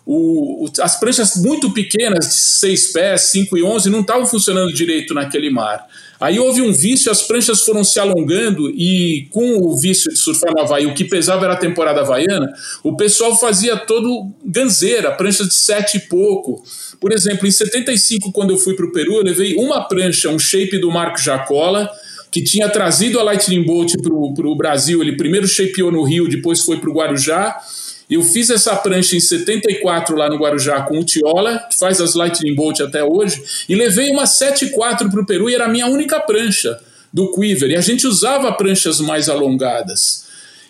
o, 0.05 0.65
o, 0.65 0.71
as 0.81 0.99
pranchas 0.99 1.37
muito 1.37 1.71
pequenas, 1.71 2.27
de 2.27 2.33
6 2.33 2.91
pés, 2.91 3.21
5 3.21 3.57
e 3.57 3.63
11, 3.63 3.89
não 3.89 4.01
estavam 4.01 4.25
funcionando 4.25 4.73
direito 4.73 5.13
naquele 5.13 5.49
mar. 5.49 5.87
Aí 6.19 6.39
houve 6.39 6.61
um 6.61 6.73
vício, 6.73 7.11
as 7.11 7.21
pranchas 7.23 7.61
foram 7.61 7.83
se 7.83 7.99
alongando 7.99 8.69
e 8.69 9.27
com 9.29 9.57
o 9.57 9.77
vício 9.77 10.11
de 10.11 10.17
surfar 10.17 10.53
no 10.53 10.61
Havaí, 10.61 10.85
o 10.85 10.93
que 10.93 11.05
pesava 11.05 11.45
era 11.45 11.53
a 11.53 11.57
temporada 11.57 12.01
havaiana, 12.01 12.53
o 12.83 12.95
pessoal 12.95 13.37
fazia 13.37 13.77
todo 13.77 14.31
ganzeira, 14.43 15.11
pranchas 15.11 15.47
de 15.47 15.55
sete 15.55 15.97
e 15.97 15.99
pouco. 16.01 16.63
Por 16.99 17.11
exemplo, 17.11 17.47
em 17.47 17.51
75, 17.51 18.31
quando 18.31 18.51
eu 18.51 18.57
fui 18.57 18.75
para 18.75 18.85
o 18.85 18.91
Peru, 18.91 19.15
eu 19.15 19.23
levei 19.23 19.55
uma 19.55 19.87
prancha, 19.87 20.29
um 20.29 20.39
shape 20.39 20.77
do 20.77 20.89
Marco 20.91 21.19
Jacola, 21.19 21.89
que 22.33 22.41
tinha 22.41 22.67
trazido 22.67 23.19
a 23.19 23.23
Lightning 23.23 23.63
Bolt 23.63 23.93
para 24.01 24.47
o 24.47 24.55
Brasil. 24.55 25.03
Ele 25.03 25.15
primeiro 25.15 25.47
shapeou 25.47 25.91
no 25.91 26.01
Rio, 26.01 26.27
depois 26.27 26.61
foi 26.61 26.77
para 26.79 26.89
o 26.89 26.93
Guarujá. 26.93 27.61
Eu 28.09 28.23
fiz 28.23 28.49
essa 28.49 28.75
prancha 28.75 29.15
em 29.15 29.19
74 29.19 30.15
lá 30.15 30.27
no 30.27 30.37
Guarujá 30.37 30.81
com 30.81 30.99
o 30.99 31.03
Tiola, 31.03 31.59
que 31.69 31.77
faz 31.77 32.01
as 32.01 32.15
Lightning 32.15 32.55
Bolt 32.55 32.81
até 32.81 33.03
hoje, 33.03 33.43
e 33.69 33.75
levei 33.75 34.09
uma 34.09 34.23
7.4 34.23 35.11
para 35.11 35.21
o 35.21 35.25
Peru 35.27 35.47
e 35.47 35.53
era 35.53 35.65
a 35.65 35.69
minha 35.69 35.85
única 35.85 36.19
prancha 36.19 36.79
do 37.13 37.31
Quiver. 37.31 37.69
E 37.69 37.75
a 37.75 37.81
gente 37.81 38.07
usava 38.07 38.51
pranchas 38.51 38.99
mais 38.99 39.29
alongadas. 39.29 40.25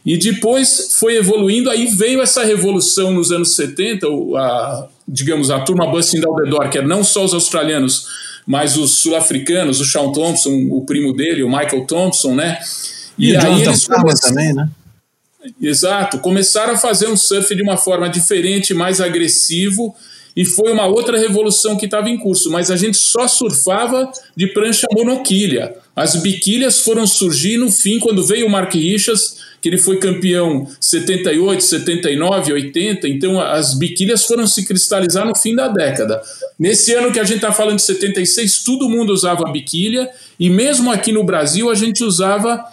E 0.05 0.17
depois 0.17 0.97
foi 0.99 1.15
evoluindo, 1.15 1.69
aí 1.69 1.87
veio 1.87 2.21
essa 2.21 2.43
revolução 2.43 3.13
nos 3.13 3.31
anos 3.31 3.55
70, 3.55 4.05
a, 4.35 4.87
digamos, 5.07 5.49
a 5.49 5.61
turma 5.61 5.89
Busting 5.89 6.19
Down 6.19 6.35
the 6.35 6.69
que 6.69 6.79
é 6.79 6.81
não 6.81 7.05
só 7.05 7.23
os 7.23 7.33
australianos, 7.33 8.05
mas 8.45 8.77
os 8.77 8.99
sul-africanos, 9.01 9.79
o 9.79 9.85
Sean 9.85 10.11
Thompson, 10.11 10.67
o 10.71 10.83
primo 10.85 11.13
dele, 11.13 11.43
o 11.43 11.49
Michael 11.49 11.85
Thompson, 11.85 12.35
né? 12.35 12.59
E, 13.17 13.31
e 13.31 13.37
aí 13.37 13.61
eles 13.61 13.87
começaram, 13.87 14.35
também, 14.35 14.53
né? 14.53 14.69
Exato, 15.61 16.19
começaram 16.19 16.73
a 16.73 16.77
fazer 16.77 17.07
um 17.07 17.17
surf 17.17 17.53
de 17.55 17.61
uma 17.61 17.77
forma 17.77 18.09
diferente, 18.09 18.73
mais 18.73 19.01
agressivo, 19.01 19.95
e 20.35 20.43
foi 20.43 20.71
uma 20.71 20.87
outra 20.87 21.17
revolução 21.17 21.77
que 21.77 21.85
estava 21.85 22.09
em 22.09 22.17
curso, 22.17 22.49
mas 22.51 22.71
a 22.71 22.75
gente 22.75 22.97
só 22.97 23.27
surfava 23.27 24.11
de 24.35 24.47
prancha 24.47 24.87
monoquilha. 24.91 25.75
As 25.95 26.15
biquilhas 26.15 26.79
foram 26.79 27.05
surgir 27.05 27.57
no 27.57 27.71
fim, 27.71 27.99
quando 27.99 28.25
veio 28.25 28.47
o 28.47 28.49
Mark 28.49 28.73
Richards, 28.73 29.37
que 29.61 29.69
ele 29.69 29.77
foi 29.77 29.97
campeão 29.97 30.67
78, 30.81 31.63
79, 31.63 32.51
80, 32.51 33.07
então 33.07 33.39
as 33.39 33.75
biquilhas 33.75 34.25
foram 34.25 34.45
se 34.47 34.65
cristalizar 34.65 35.25
no 35.25 35.35
fim 35.35 35.55
da 35.55 35.67
década. 35.67 36.21
Nesse 36.59 36.93
ano 36.93 37.11
que 37.11 37.19
a 37.19 37.23
gente 37.23 37.37
está 37.37 37.51
falando 37.51 37.77
de 37.77 37.83
76, 37.83 38.63
todo 38.63 38.89
mundo 38.89 39.13
usava 39.13 39.49
biquilha, 39.51 40.09
e 40.39 40.49
mesmo 40.49 40.91
aqui 40.91 41.11
no 41.11 41.23
Brasil 41.23 41.69
a 41.69 41.75
gente 41.75 42.03
usava 42.03 42.65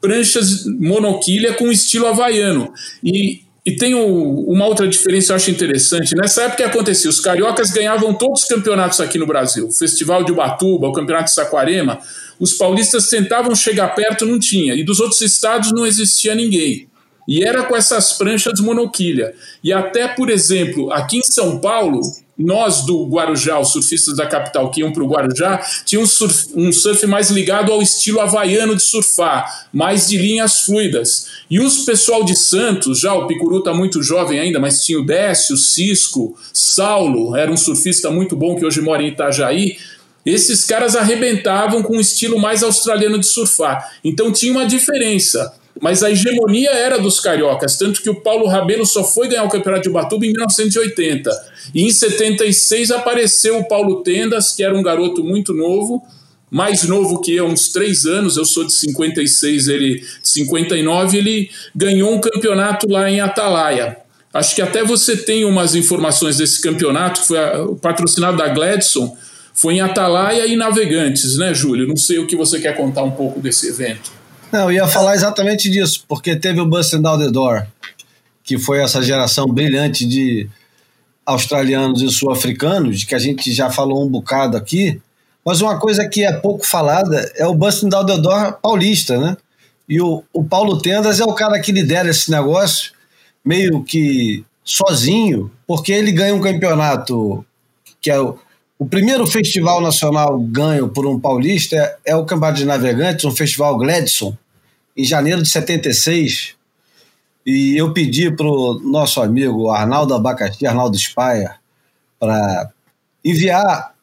pranchas 0.00 0.66
monoquilha 0.66 1.54
com 1.54 1.70
estilo 1.70 2.06
havaiano. 2.06 2.72
E, 3.02 3.45
e 3.66 3.72
tem 3.72 3.96
o, 3.96 4.44
uma 4.48 4.64
outra 4.64 4.86
diferença 4.86 5.26
que 5.26 5.32
eu 5.32 5.36
acho 5.36 5.50
interessante. 5.50 6.14
Nessa 6.14 6.42
época 6.42 6.58
que 6.58 6.62
acontecia, 6.62 7.10
os 7.10 7.18
cariocas 7.18 7.72
ganhavam 7.72 8.14
todos 8.14 8.42
os 8.42 8.48
campeonatos 8.48 9.00
aqui 9.00 9.18
no 9.18 9.26
Brasil. 9.26 9.66
O 9.66 9.72
Festival 9.72 10.22
de 10.22 10.30
Ubatuba, 10.30 10.86
o 10.86 10.92
Campeonato 10.92 11.24
de 11.24 11.32
Saquarema. 11.32 11.98
Os 12.38 12.52
paulistas 12.52 13.08
tentavam 13.08 13.56
chegar 13.56 13.88
perto, 13.88 14.24
não 14.24 14.38
tinha. 14.38 14.72
E 14.74 14.84
dos 14.84 15.00
outros 15.00 15.20
estados 15.20 15.72
não 15.72 15.84
existia 15.84 16.32
ninguém. 16.32 16.86
E 17.26 17.42
era 17.42 17.64
com 17.64 17.74
essas 17.74 18.12
pranchas 18.12 18.60
monoquilha. 18.60 19.34
E 19.64 19.72
até, 19.72 20.06
por 20.06 20.30
exemplo, 20.30 20.92
aqui 20.92 21.18
em 21.18 21.22
São 21.24 21.58
Paulo, 21.58 22.00
nós 22.38 22.84
do 22.84 23.06
Guarujá, 23.06 23.58
os 23.58 23.72
surfistas 23.72 24.16
da 24.16 24.26
capital 24.26 24.70
que 24.70 24.80
iam 24.80 24.92
para 24.92 25.02
o 25.02 25.08
Guarujá, 25.08 25.64
tinham 25.84 26.02
um 26.02 26.06
surf, 26.06 26.48
um 26.54 26.70
surf 26.70 27.06
mais 27.06 27.30
ligado 27.30 27.72
ao 27.72 27.80
estilo 27.80 28.20
havaiano 28.20 28.76
de 28.76 28.82
surfar, 28.82 29.68
mais 29.72 30.08
de 30.08 30.18
linhas 30.18 30.60
fluidas. 30.60 31.28
E 31.50 31.58
os 31.58 31.84
pessoal 31.84 32.24
de 32.24 32.36
Santos, 32.36 33.00
já 33.00 33.14
o 33.14 33.26
Picuru 33.26 33.58
está 33.58 33.72
muito 33.72 34.02
jovem 34.02 34.38
ainda, 34.38 34.60
mas 34.60 34.84
tinha 34.84 35.00
o 35.00 35.06
Décio, 35.06 35.56
Cisco, 35.56 36.36
Saulo, 36.52 37.34
era 37.34 37.50
um 37.50 37.56
surfista 37.56 38.10
muito 38.10 38.36
bom 38.36 38.54
que 38.56 38.66
hoje 38.66 38.80
mora 38.82 39.02
em 39.02 39.08
Itajaí. 39.08 39.78
Esses 40.24 40.64
caras 40.64 40.96
arrebentavam 40.96 41.82
com 41.82 41.96
um 41.96 42.00
estilo 42.00 42.38
mais 42.38 42.62
australiano 42.62 43.18
de 43.18 43.26
surfar. 43.26 43.92
Então 44.04 44.32
tinha 44.32 44.52
uma 44.52 44.66
diferença 44.66 45.54
mas 45.80 46.02
a 46.02 46.10
hegemonia 46.10 46.70
era 46.70 46.98
dos 46.98 47.20
cariocas, 47.20 47.76
tanto 47.76 48.00
que 48.00 48.08
o 48.08 48.20
Paulo 48.20 48.46
Rabelo 48.46 48.86
só 48.86 49.04
foi 49.04 49.28
ganhar 49.28 49.44
o 49.44 49.48
Campeonato 49.48 49.82
de 49.82 49.88
Ubatuba 49.90 50.24
em 50.24 50.30
1980. 50.30 51.30
E 51.74 51.84
em 51.84 51.90
76 51.90 52.90
apareceu 52.90 53.58
o 53.58 53.68
Paulo 53.68 54.02
Tendas, 54.02 54.52
que 54.52 54.64
era 54.64 54.76
um 54.76 54.82
garoto 54.82 55.22
muito 55.22 55.52
novo, 55.52 56.02
mais 56.50 56.84
novo 56.84 57.20
que 57.20 57.34
eu, 57.34 57.46
uns 57.46 57.68
três 57.68 58.06
anos, 58.06 58.36
eu 58.36 58.44
sou 58.44 58.64
de 58.64 58.72
56, 58.72 59.68
ele 59.68 59.96
de 59.98 60.28
59, 60.28 61.18
ele 61.18 61.50
ganhou 61.74 62.12
um 62.12 62.20
campeonato 62.20 62.88
lá 62.88 63.10
em 63.10 63.20
Atalaia. 63.20 63.98
Acho 64.32 64.54
que 64.54 64.62
até 64.62 64.84
você 64.84 65.16
tem 65.16 65.44
umas 65.44 65.74
informações 65.74 66.36
desse 66.36 66.60
campeonato, 66.60 67.22
que 67.22 67.28
foi 67.28 67.38
patrocinado 67.80 68.36
da 68.36 68.48
Gladson, 68.48 69.16
foi 69.52 69.74
em 69.74 69.80
Atalaia 69.80 70.46
e 70.46 70.54
Navegantes, 70.54 71.36
né, 71.38 71.52
Júlio? 71.54 71.88
Não 71.88 71.96
sei 71.96 72.18
o 72.18 72.26
que 72.26 72.36
você 72.36 72.60
quer 72.60 72.76
contar 72.76 73.02
um 73.02 73.10
pouco 73.10 73.40
desse 73.40 73.68
evento. 73.68 74.15
Não, 74.52 74.70
eu 74.70 74.72
ia 74.72 74.86
falar 74.86 75.14
exatamente 75.14 75.68
disso, 75.70 76.04
porque 76.06 76.36
teve 76.36 76.60
o 76.60 76.66
Busting 76.66 77.02
Down 77.02 77.18
the 77.18 77.30
Door, 77.30 77.66
que 78.44 78.58
foi 78.58 78.80
essa 78.80 79.02
geração 79.02 79.46
brilhante 79.46 80.06
de 80.06 80.48
australianos 81.24 82.00
e 82.02 82.08
sul-africanos, 82.10 83.04
que 83.04 83.14
a 83.14 83.18
gente 83.18 83.52
já 83.52 83.70
falou 83.70 84.04
um 84.04 84.08
bocado 84.08 84.56
aqui, 84.56 85.00
mas 85.44 85.60
uma 85.60 85.78
coisa 85.78 86.08
que 86.08 86.24
é 86.24 86.32
pouco 86.32 86.66
falada 86.66 87.32
é 87.36 87.46
o 87.46 87.54
Busting 87.54 87.88
Down 87.88 88.06
the 88.06 88.18
Door 88.18 88.58
paulista, 88.60 89.18
né? 89.18 89.36
E 89.88 90.00
o, 90.00 90.24
o 90.32 90.44
Paulo 90.44 90.80
Tendas 90.80 91.20
é 91.20 91.24
o 91.24 91.34
cara 91.34 91.60
que 91.60 91.70
lidera 91.70 92.08
esse 92.08 92.30
negócio, 92.30 92.92
meio 93.44 93.82
que 93.84 94.44
sozinho, 94.64 95.50
porque 95.66 95.92
ele 95.92 96.10
ganha 96.10 96.34
um 96.34 96.40
campeonato 96.40 97.44
que 98.00 98.10
é 98.10 98.18
o, 98.18 98.38
o 98.78 98.86
primeiro 98.86 99.26
festival 99.26 99.80
nacional 99.80 100.38
ganho 100.38 100.88
por 100.88 101.06
um 101.06 101.18
paulista 101.18 101.76
é, 101.76 102.12
é 102.12 102.16
o 102.16 102.24
Campeonato 102.24 102.58
de 102.58 102.66
Navegantes, 102.66 103.24
um 103.24 103.34
festival 103.34 103.76
Gladson, 103.78 104.36
em 104.96 105.04
janeiro 105.04 105.42
de 105.42 105.48
76. 105.48 106.54
E 107.44 107.76
eu 107.76 107.92
pedi 107.92 108.30
para 108.30 108.46
o 108.46 108.80
nosso 108.80 109.20
amigo 109.22 109.70
Arnaldo 109.70 110.14
Abacaxi, 110.14 110.66
Arnaldo 110.66 110.98
Spaia, 110.98 111.56
para 112.18 112.70
enviar 113.24 113.94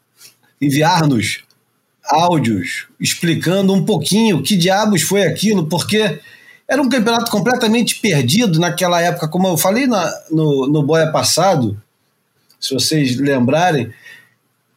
enviar-nos 0.61 1.43
áudios 2.05 2.87
explicando 2.99 3.73
um 3.73 3.83
pouquinho 3.83 4.41
que 4.41 4.55
diabos 4.55 5.01
foi 5.01 5.23
aquilo, 5.23 5.67
porque 5.67 6.19
era 6.67 6.81
um 6.81 6.89
campeonato 6.89 7.29
completamente 7.29 7.95
perdido 7.99 8.59
naquela 8.59 9.01
época, 9.01 9.27
como 9.27 9.47
eu 9.47 9.57
falei 9.57 9.87
na, 9.87 10.11
no, 10.31 10.67
no 10.67 10.83
Boia 10.83 11.11
passado, 11.11 11.81
se 12.59 12.73
vocês 12.73 13.17
lembrarem, 13.17 13.91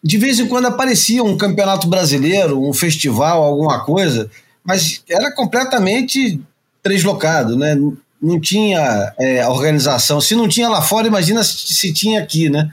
de 0.06 0.18
vez 0.18 0.38
em 0.38 0.46
quando 0.46 0.66
aparecia 0.66 1.24
um 1.24 1.36
campeonato 1.36 1.88
brasileiro, 1.88 2.62
um 2.64 2.72
festival, 2.72 3.42
alguma 3.42 3.84
coisa, 3.84 4.30
mas 4.62 5.02
era 5.08 5.34
completamente 5.34 6.40
deslocado, 6.84 7.56
né? 7.56 7.76
Não 8.22 8.40
tinha 8.40 9.12
é, 9.18 9.46
organização. 9.48 10.20
Se 10.20 10.36
não 10.36 10.46
tinha 10.46 10.68
lá 10.68 10.80
fora, 10.80 11.08
imagina 11.08 11.42
se, 11.42 11.74
se 11.74 11.92
tinha 11.92 12.20
aqui, 12.20 12.48
né? 12.48 12.72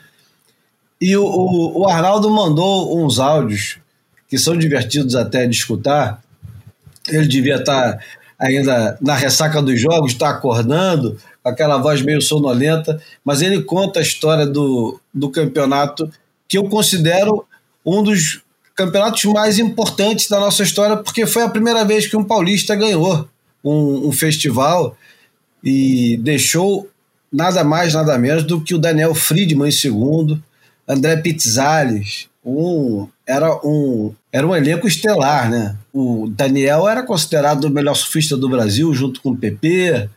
E 1.02 1.17
o, 1.17 1.26
o, 1.26 1.82
o, 1.82 1.88
Arnaldo 1.89 2.30
mandou 2.30 3.04
uns 3.04 3.19
áudios 3.19 3.80
que 4.30 4.38
são 4.38 4.56
divertidos 4.56 5.15
até 5.15 5.48
de 5.48 5.56
escutar. 5.56 6.22
Ele 7.08 7.28
devia 7.28 7.56
estar 7.56 8.00
ainda 8.39 8.96
na 9.02 9.15
ressaca 9.15 9.60
dos 9.60 9.82
jogos, 9.82 10.12
está 10.12 10.30
acordando, 10.30 11.17
com 11.41 11.50
aquela 11.50 11.78
voz 11.78 12.02
meio 12.04 12.22
sonolenta, 12.22 13.02
mas 13.26 13.41
ele 13.41 13.63
conta 13.63 14.00
a 14.00 14.04
história 14.04 14.46
do, 14.46 15.00
do 15.12 15.32
campeonato 15.32 16.10
que 16.53 16.57
eu 16.59 16.65
considero 16.65 17.47
um 17.83 18.03
dos 18.03 18.43
campeonatos 18.75 19.23
mais 19.23 19.57
importantes 19.57 20.29
da 20.29 20.39
nossa 20.39 20.61
história, 20.61 20.97
porque 20.97 21.25
foi 21.25 21.41
a 21.41 21.49
primeira 21.49 21.83
vez 21.83 22.05
que 22.05 22.15
um 22.15 22.23
paulista 22.23 22.75
ganhou 22.75 23.27
um, 23.63 24.09
um 24.09 24.11
festival 24.11 24.95
e 25.63 26.15
deixou 26.17 26.87
nada 27.31 27.63
mais, 27.63 27.95
nada 27.95 28.15
menos 28.19 28.43
do 28.43 28.61
que 28.61 28.75
o 28.75 28.77
Daniel 28.77 29.15
Friedman 29.15 29.69
em 29.69 29.71
segundo, 29.71 30.43
André 30.87 31.17
Pizzales, 31.17 32.29
um, 32.45 33.07
era, 33.25 33.51
um, 33.65 34.13
era 34.31 34.45
um 34.45 34.55
elenco 34.55 34.87
estelar, 34.87 35.49
né? 35.49 35.75
O 35.91 36.27
Daniel 36.29 36.87
era 36.87 37.01
considerado 37.01 37.63
o 37.63 37.71
melhor 37.71 37.95
surfista 37.95 38.37
do 38.37 38.47
Brasil, 38.47 38.93
junto 38.93 39.23
com 39.23 39.31
o 39.31 39.37
PP, 39.37 40.07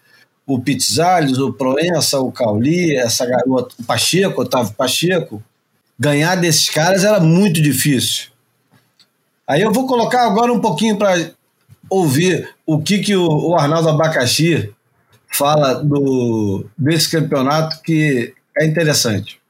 o 0.46 0.60
Pizzales, 0.60 1.38
o 1.38 1.50
Proença, 1.50 2.20
o 2.20 2.30
Cauli, 2.30 2.94
essa 2.94 3.24
garota, 3.24 3.74
o 3.80 3.84
Pacheco, 3.84 4.42
Otávio 4.42 4.74
Pacheco 4.74 5.42
ganhar 5.98 6.36
desses 6.36 6.68
caras 6.68 7.04
era 7.04 7.20
muito 7.20 7.60
difícil. 7.60 8.28
Aí 9.46 9.62
eu 9.62 9.72
vou 9.72 9.86
colocar 9.86 10.26
agora 10.26 10.52
um 10.52 10.60
pouquinho 10.60 10.96
para 10.96 11.30
ouvir 11.88 12.48
o 12.64 12.80
que, 12.82 12.98
que 12.98 13.16
o, 13.16 13.54
Arnaldo 13.56 13.88
Abacaxi 13.88 14.72
fala 15.32 15.74
do, 15.74 16.66
desse 16.76 17.10
campeonato 17.10 17.80
que 17.82 18.34
é 18.58 18.66
interessante. 18.66 19.40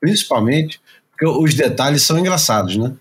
Principalmente 0.00 0.80
porque 1.10 1.26
os 1.26 1.54
detalhes 1.54 2.02
são 2.02 2.18
engraçados, 2.18 2.76
né? 2.76 2.92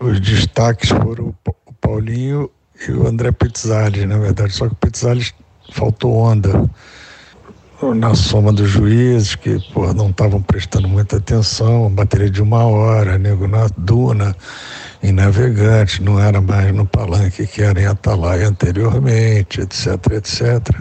Os 0.00 0.20
destaques 0.20 0.90
foram 0.90 1.34
o 1.66 1.72
Paulinho 1.74 2.50
e 2.86 2.92
o 2.92 3.06
André 3.06 3.32
Pizzali, 3.32 4.06
na 4.06 4.18
verdade. 4.18 4.52
Só 4.52 4.66
que 4.66 4.72
o 4.72 4.76
Pizzali 4.76 5.26
faltou 5.72 6.14
onda. 6.14 6.68
Na 7.94 8.12
soma 8.14 8.52
dos 8.52 8.68
juízes 8.68 9.36
que 9.36 9.60
pô, 9.72 9.92
não 9.92 10.10
estavam 10.10 10.42
prestando 10.42 10.88
muita 10.88 11.18
atenção, 11.18 11.88
bateria 11.88 12.28
de 12.28 12.42
uma 12.42 12.64
hora, 12.64 13.16
nego 13.18 13.46
na 13.46 13.68
duna, 13.76 14.34
em 15.00 15.12
navegante, 15.12 16.02
não 16.02 16.18
era 16.18 16.40
mais 16.40 16.74
no 16.74 16.84
palanque 16.84 17.46
que 17.46 17.62
era 17.62 17.80
em 17.80 17.86
Atalaia 17.86 18.48
anteriormente, 18.48 19.60
etc, 19.60 20.12
etc. 20.12 20.76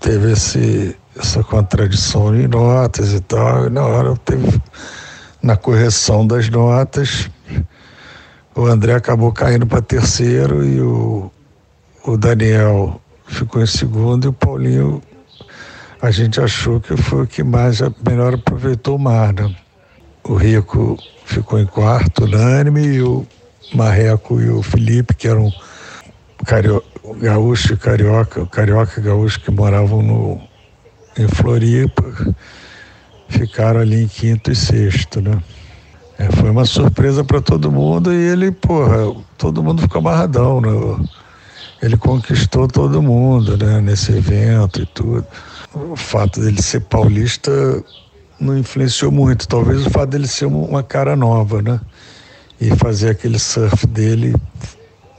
Teve 0.00 0.32
esse, 0.32 0.94
essa 1.18 1.42
contradição 1.42 2.36
em 2.36 2.46
notas 2.46 3.14
e 3.14 3.20
tal, 3.20 3.66
e 3.66 3.70
na 3.70 3.82
hora 3.82 4.14
teve, 4.26 4.60
na 5.42 5.56
correção 5.56 6.26
das 6.26 6.50
notas, 6.50 7.30
o 8.54 8.66
André 8.66 8.92
acabou 8.92 9.32
caindo 9.32 9.66
para 9.66 9.80
terceiro 9.80 10.62
e 10.64 10.80
o, 10.82 11.30
o 12.04 12.16
Daniel 12.18 13.00
ficou 13.26 13.62
em 13.62 13.66
segundo 13.66 14.26
e 14.26 14.28
o 14.28 14.32
Paulinho 14.34 15.02
a 16.04 16.10
gente 16.10 16.38
achou 16.38 16.78
que 16.82 16.94
foi 16.98 17.22
o 17.22 17.26
que 17.26 17.42
mais 17.42 17.80
melhor 18.06 18.34
aproveitou 18.34 18.96
o 18.96 18.98
mar. 18.98 19.32
Né? 19.32 19.56
O 20.22 20.34
Rico 20.34 20.98
ficou 21.24 21.58
em 21.58 21.64
quarto, 21.64 22.24
unânime, 22.24 22.82
e 22.82 23.02
o 23.02 23.26
Marreco 23.74 24.38
e 24.38 24.50
o 24.50 24.62
Felipe, 24.62 25.14
que 25.14 25.26
eram 25.26 25.50
cario, 26.44 26.84
gaúcho 27.16 27.72
e 27.72 27.76
carioca, 27.78 28.44
carioca 28.44 29.00
e 29.00 29.02
gaúcho 29.02 29.40
que 29.40 29.50
moravam 29.50 30.02
no, 30.02 30.40
em 31.16 31.26
Floripa, 31.26 32.04
ficaram 33.30 33.80
ali 33.80 34.02
em 34.02 34.08
quinto 34.08 34.52
e 34.52 34.54
sexto, 34.54 35.22
né? 35.22 35.42
É, 36.18 36.30
foi 36.32 36.50
uma 36.50 36.66
surpresa 36.66 37.24
para 37.24 37.40
todo 37.40 37.72
mundo 37.72 38.12
e 38.12 38.16
ele, 38.16 38.52
porra, 38.52 38.98
todo 39.38 39.62
mundo 39.62 39.80
ficou 39.80 40.00
amarradão, 40.00 40.60
né? 40.60 41.08
Ele 41.80 41.96
conquistou 41.96 42.68
todo 42.68 43.02
mundo, 43.02 43.56
né? 43.56 43.80
Nesse 43.80 44.12
evento 44.12 44.82
e 44.82 44.86
tudo 44.86 45.26
o 45.74 45.96
fato 45.96 46.40
dele 46.40 46.62
ser 46.62 46.80
paulista 46.80 47.50
não 48.38 48.56
influenciou 48.56 49.10
muito. 49.10 49.48
Talvez 49.48 49.86
o 49.86 49.90
fato 49.90 50.10
dele 50.10 50.28
ser 50.28 50.46
uma 50.46 50.82
cara 50.82 51.16
nova, 51.16 51.60
né? 51.60 51.80
E 52.60 52.74
fazer 52.76 53.10
aquele 53.10 53.38
surf 53.38 53.86
dele 53.86 54.34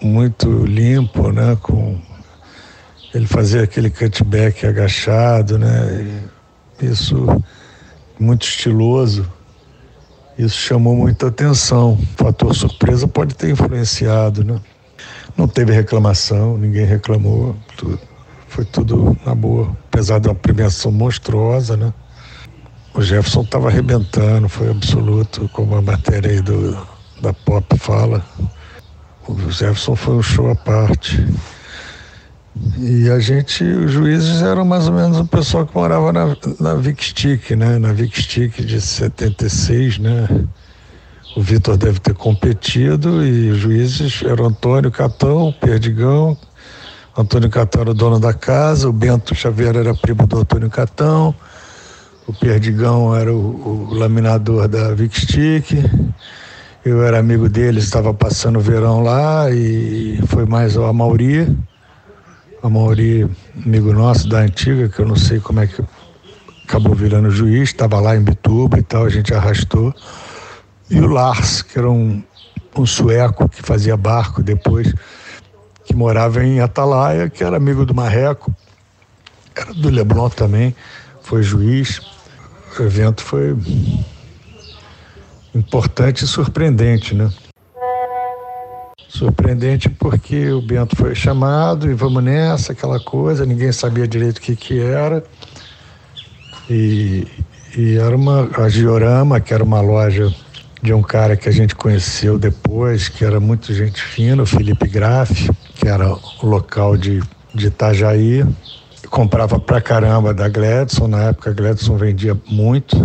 muito 0.02 0.66
limpo, 0.66 1.32
né? 1.32 1.58
Com 1.62 2.00
ele 3.14 3.28
fazer 3.28 3.64
aquele 3.64 3.90
cutback 3.90 4.66
agachado, 4.66 5.58
né? 5.58 6.24
Isso 6.82 7.26
muito 8.20 8.46
estiloso. 8.46 9.30
Isso 10.38 10.58
chamou 10.58 10.96
muita 10.96 11.28
atenção. 11.28 11.94
O 11.94 12.24
fator 12.24 12.56
surpresa 12.56 13.08
pode 13.08 13.36
ter 13.36 13.50
influenciado, 13.50 14.44
né? 14.44 14.60
Não 15.36 15.48
teve 15.48 15.74
reclamação, 15.74 16.58
ninguém 16.58 16.86
reclamou, 16.86 17.56
tudo 17.76 18.00
foi 18.56 18.64
tudo 18.64 19.18
na 19.26 19.36
boa, 19.36 19.76
apesar 19.92 20.18
de 20.18 20.30
uma 20.30 20.36
premiação 20.36 20.90
monstruosa, 20.90 21.76
né? 21.76 21.94
O 22.94 23.02
Jefferson 23.02 23.42
estava 23.42 23.68
arrebentando, 23.68 24.48
foi 24.48 24.72
absoluto, 24.72 25.50
como 25.52 25.76
a 25.76 25.82
matéria 25.82 26.32
aí 26.32 26.42
do, 26.42 26.72
da 27.22 27.34
Pop 27.34 27.78
fala. 27.78 28.26
O 29.28 29.52
Jefferson 29.52 29.98
foi 29.98 30.16
um 30.16 30.22
show 30.22 30.50
à 30.50 30.56
parte. 30.56 31.28
E 32.78 33.10
a 33.10 33.20
gente, 33.20 33.62
os 33.62 33.92
juízes 33.92 34.42
eram 34.42 34.64
mais 34.64 34.88
ou 34.88 34.94
menos 34.94 35.20
o 35.20 35.26
pessoal 35.26 35.68
que 35.68 35.76
morava 35.76 36.14
na, 36.14 36.38
na 36.58 36.76
Vic 36.76 37.04
Stick, 37.04 37.52
né? 37.52 37.78
Na 37.78 37.92
Vic 37.92 38.22
Stick 38.22 38.64
de 38.64 38.80
76, 38.80 40.00
né? 40.00 40.30
O 41.36 41.42
Vitor 41.42 41.76
deve 41.76 42.00
ter 42.00 42.14
competido 42.14 43.22
e 43.22 43.50
os 43.50 43.58
juízes 43.58 44.24
eram 44.24 44.46
Antônio 44.46 44.90
Catão, 44.90 45.54
Perdigão, 45.60 46.38
Antônio 47.18 47.50
Catão 47.50 47.82
era 47.82 47.92
o 47.92 47.94
dono 47.94 48.20
da 48.20 48.34
casa, 48.34 48.90
o 48.90 48.92
Bento 48.92 49.34
Xavier 49.34 49.78
era 49.78 49.96
primo 49.96 50.28
do 50.28 50.40
Antônio 50.40 50.70
Catão, 50.70 51.34
o 52.28 52.34
Perdigão 52.34 53.16
era 53.16 53.34
o, 53.34 53.90
o 53.90 53.94
laminador 53.94 54.68
da 54.68 54.94
Vic 54.94 55.22
Stick, 55.22 55.72
eu 56.84 57.02
era 57.04 57.18
amigo 57.18 57.48
dele, 57.48 57.80
estava 57.80 58.14
passando 58.14 58.60
o 58.60 58.62
verão 58.62 59.02
lá 59.02 59.50
e 59.50 60.20
foi 60.28 60.46
mais 60.46 60.76
a 60.76 60.92
Mauri, 60.92 61.58
a 62.62 62.68
amigo 63.66 63.94
nosso 63.94 64.28
da 64.28 64.40
antiga, 64.40 64.90
que 64.90 65.00
eu 65.00 65.08
não 65.08 65.16
sei 65.16 65.40
como 65.40 65.62
é 65.62 65.68
que 65.68 65.82
acabou 66.66 66.94
virando 66.94 67.32
juiz, 67.32 67.70
estava 67.70 67.98
lá 68.02 68.18
em 68.18 68.22
Bituba 68.22 68.78
e 68.78 68.84
tal, 68.84 69.06
a 69.06 69.10
gente 69.10 69.34
arrastou. 69.34 69.96
E 70.90 71.00
o 71.00 71.08
Lars, 71.08 71.62
que 71.62 71.80
era 71.80 71.90
um, 71.90 72.22
um 72.76 72.86
sueco 72.86 73.48
que 73.48 73.62
fazia 73.62 73.96
barco 73.96 74.44
depois, 74.44 74.94
que 75.96 75.98
morava 75.98 76.44
em 76.44 76.60
Atalaia, 76.60 77.30
que 77.30 77.42
era 77.42 77.56
amigo 77.56 77.86
do 77.86 77.96
Marreco, 77.96 78.54
era 79.56 79.74
do 79.74 79.90
Leblon 79.90 80.30
também, 80.30 80.76
foi 81.22 81.42
juiz. 81.42 82.02
O 82.78 82.84
evento 82.84 83.24
foi 83.24 83.56
importante 85.56 86.26
e 86.26 86.28
surpreendente, 86.28 87.16
né? 87.16 87.32
Surpreendente 89.08 89.88
porque 89.88 90.52
o 90.52 90.62
Bento 90.62 90.98
foi 90.98 91.16
chamado 91.16 91.90
e 91.90 91.94
vamos 91.94 92.22
nessa, 92.22 92.74
aquela 92.74 93.00
coisa, 93.00 93.46
ninguém 93.46 93.72
sabia 93.72 94.06
direito 94.06 94.40
o 94.40 94.42
que, 94.42 94.58
que 94.58 94.82
era. 94.82 95.24
E, 96.70 97.26
e 97.78 97.96
era 97.96 98.14
uma 98.14 98.50
a 98.58 98.68
Giorama, 98.68 99.40
que 99.40 99.54
era 99.54 99.64
uma 99.64 99.80
loja 99.80 100.34
de 100.82 100.94
um 100.94 101.02
cara 101.02 101.38
que 101.38 101.48
a 101.48 101.52
gente 101.54 101.74
conheceu 101.74 102.38
depois, 102.38 103.08
que 103.08 103.24
era 103.24 103.40
muito 103.40 103.74
gente 103.74 104.02
fina, 104.02 104.44
o 104.44 104.46
Felipe 104.46 104.90
Graff, 104.90 105.50
que 105.86 105.90
era 105.90 106.12
o 106.42 106.48
local 106.48 106.98
de, 106.98 107.22
de 107.54 107.68
Itajaí. 107.68 108.44
Comprava 109.12 109.60
pra 109.60 109.80
caramba 109.80 110.34
da 110.34 110.50
Gladson, 110.50 111.08
na 111.08 111.26
época 111.26 111.52
a 111.52 111.54
Gladson 111.54 111.96
vendia 111.96 112.36
muito. 112.50 112.98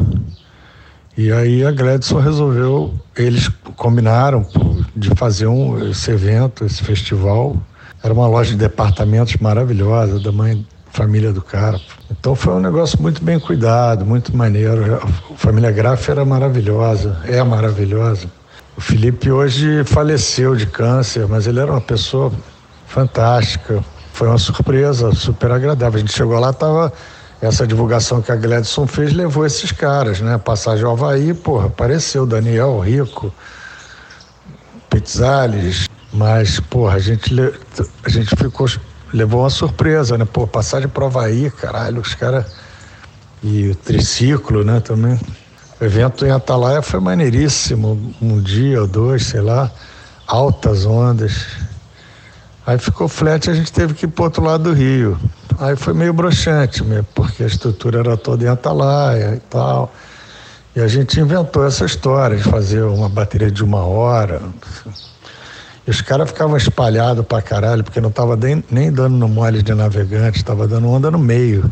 E 1.14 1.30
aí 1.30 1.62
a 1.62 1.70
Gladson 1.70 2.20
resolveu, 2.20 2.94
eles 3.14 3.50
combinaram 3.76 4.46
de 4.96 5.10
fazer 5.10 5.46
um, 5.46 5.90
esse 5.90 6.10
evento, 6.10 6.64
esse 6.64 6.82
festival. 6.82 7.54
Era 8.02 8.14
uma 8.14 8.26
loja 8.26 8.52
de 8.52 8.56
departamentos 8.56 9.36
maravilhosa, 9.36 10.18
da 10.18 10.32
mãe 10.32 10.66
família 10.90 11.34
do 11.34 11.42
cara. 11.42 11.78
Então 12.10 12.34
foi 12.34 12.54
um 12.54 12.60
negócio 12.60 13.00
muito 13.00 13.22
bem 13.22 13.38
cuidado, 13.38 14.06
muito 14.06 14.34
maneiro. 14.34 14.94
A 14.94 15.36
família 15.36 15.70
Graff 15.70 16.10
era 16.10 16.24
maravilhosa, 16.24 17.20
é 17.26 17.42
maravilhosa. 17.42 18.26
O 18.74 18.80
Felipe 18.80 19.30
hoje 19.30 19.84
faleceu 19.84 20.56
de 20.56 20.64
câncer, 20.64 21.28
mas 21.28 21.46
ele 21.46 21.60
era 21.60 21.70
uma 21.70 21.80
pessoa 21.82 22.32
fantástica. 22.90 23.82
Foi 24.12 24.28
uma 24.28 24.38
surpresa, 24.38 25.14
super 25.14 25.52
agradável. 25.52 25.96
A 25.96 26.00
gente 26.00 26.12
chegou 26.12 26.38
lá, 26.38 26.52
tava 26.52 26.92
essa 27.40 27.66
divulgação 27.66 28.20
que 28.20 28.30
a 28.30 28.36
Gladson 28.36 28.86
fez 28.86 29.12
levou 29.12 29.46
esses 29.46 29.72
caras, 29.72 30.20
né? 30.20 30.36
Passagem 30.36 30.84
ao 30.84 30.92
Havaí, 30.92 31.32
porra, 31.32 31.68
apareceu 31.68 32.26
Daniel 32.26 32.78
Rico, 32.80 33.32
Pizzales, 34.90 35.88
mas, 36.12 36.60
porra, 36.60 36.96
a 36.96 36.98
gente, 36.98 37.32
a 38.04 38.08
gente 38.08 38.34
ficou 38.36 38.66
levou 39.12 39.42
uma 39.42 39.50
surpresa, 39.50 40.18
né? 40.18 40.24
Pô, 40.24 40.46
passagem 40.46 40.88
pro 40.88 41.06
Havaí, 41.06 41.50
caralho, 41.50 42.00
os 42.00 42.14
caras. 42.14 42.44
E 43.42 43.70
o 43.70 43.74
triciclo, 43.74 44.64
né, 44.64 44.80
também. 44.80 45.18
O 45.80 45.84
evento 45.84 46.26
em 46.26 46.30
Atalaia 46.30 46.82
foi 46.82 47.00
maneiríssimo, 47.00 48.14
um 48.20 48.38
dia 48.38 48.82
ou 48.82 48.86
dois, 48.86 49.24
sei 49.24 49.40
lá, 49.40 49.70
altas 50.26 50.84
ondas. 50.84 51.46
Aí 52.70 52.78
ficou 52.78 53.08
flat, 53.08 53.50
a 53.50 53.52
gente 53.52 53.72
teve 53.72 53.94
que 53.94 54.04
ir 54.04 54.08
pro 54.08 54.22
outro 54.22 54.44
lado 54.44 54.62
do 54.62 54.72
rio. 54.72 55.18
Aí 55.58 55.74
foi 55.74 55.92
meio 55.92 56.12
broxante 56.12 56.84
mesmo, 56.84 57.08
porque 57.16 57.42
a 57.42 57.46
estrutura 57.48 57.98
era 57.98 58.16
toda 58.16 58.44
em 58.44 58.46
Atalaia 58.46 59.34
e 59.34 59.40
tal. 59.40 59.92
E 60.76 60.80
a 60.80 60.86
gente 60.86 61.18
inventou 61.18 61.66
essa 61.66 61.84
história 61.84 62.36
de 62.36 62.44
fazer 62.44 62.82
uma 62.82 63.08
bateria 63.08 63.50
de 63.50 63.64
uma 63.64 63.84
hora. 63.84 64.40
E 65.84 65.90
os 65.90 66.00
caras 66.00 66.28
ficavam 66.28 66.56
espalhados 66.56 67.26
pra 67.26 67.42
caralho, 67.42 67.82
porque 67.82 68.00
não 68.00 68.12
tava 68.12 68.36
nem, 68.36 68.62
nem 68.70 68.92
dando 68.92 69.16
no 69.16 69.26
mole 69.26 69.64
de 69.64 69.74
navegante, 69.74 70.44
tava 70.44 70.68
dando 70.68 70.88
onda 70.88 71.10
no 71.10 71.18
meio. 71.18 71.68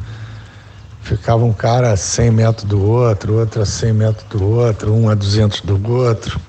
Ficava 1.02 1.44
um 1.44 1.52
cara 1.52 1.92
a 1.92 1.96
100 1.96 2.30
metros 2.32 2.64
do 2.64 2.84
outro, 2.84 3.38
outro 3.38 3.62
a 3.62 3.66
100 3.66 3.92
metros 3.92 4.26
do 4.30 4.44
outro, 4.44 4.92
um 4.92 5.08
a 5.08 5.14
200 5.14 5.60
do 5.60 5.92
outro. 5.92 6.40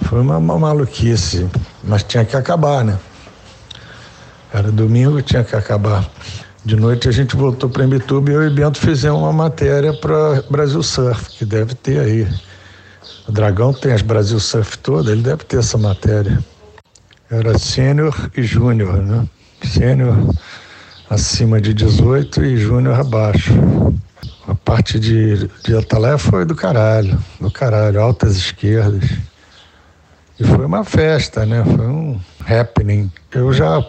Foi 0.00 0.20
uma, 0.20 0.38
uma 0.38 0.58
maluquice, 0.58 1.48
mas 1.84 2.02
tinha 2.02 2.24
que 2.24 2.34
acabar, 2.34 2.84
né? 2.84 2.98
Era 4.54 4.70
domingo, 4.70 5.20
tinha 5.20 5.42
que 5.42 5.56
acabar. 5.56 6.08
De 6.64 6.76
noite 6.76 7.08
a 7.08 7.12
gente 7.12 7.34
voltou 7.34 7.68
para 7.68 7.84
Imbituba 7.84 8.30
e 8.30 8.34
eu 8.34 8.46
e 8.46 8.50
Bento 8.50 8.78
fizemos 8.78 9.20
uma 9.20 9.32
matéria 9.32 9.92
para 9.92 10.44
Brasil 10.48 10.80
Surf, 10.80 11.28
que 11.30 11.44
deve 11.44 11.74
ter 11.74 11.98
aí. 11.98 12.28
O 13.26 13.32
Dragão 13.32 13.72
tem 13.72 13.90
as 13.90 14.00
Brasil 14.00 14.38
Surf 14.38 14.78
toda, 14.78 15.10
ele 15.10 15.22
deve 15.22 15.42
ter 15.42 15.58
essa 15.58 15.76
matéria. 15.76 16.38
Era 17.28 17.58
sênior 17.58 18.30
e 18.36 18.44
júnior, 18.44 18.98
né? 18.98 19.28
Sênior 19.64 20.16
acima 21.10 21.60
de 21.60 21.74
18 21.74 22.44
e 22.44 22.56
júnior 22.56 23.00
abaixo. 23.00 23.52
A 24.46 24.54
parte 24.54 25.00
de, 25.00 25.50
de 25.64 25.76
Atalé 25.76 26.16
foi 26.16 26.44
do 26.44 26.54
caralho, 26.54 27.18
do 27.40 27.50
caralho, 27.50 28.00
altas 28.00 28.36
esquerdas. 28.36 29.18
E 30.38 30.44
foi 30.44 30.64
uma 30.64 30.84
festa, 30.84 31.44
né? 31.44 31.64
Foi 31.64 31.88
um 31.88 32.20
happening. 32.46 33.10
Eu 33.32 33.52
já 33.52 33.84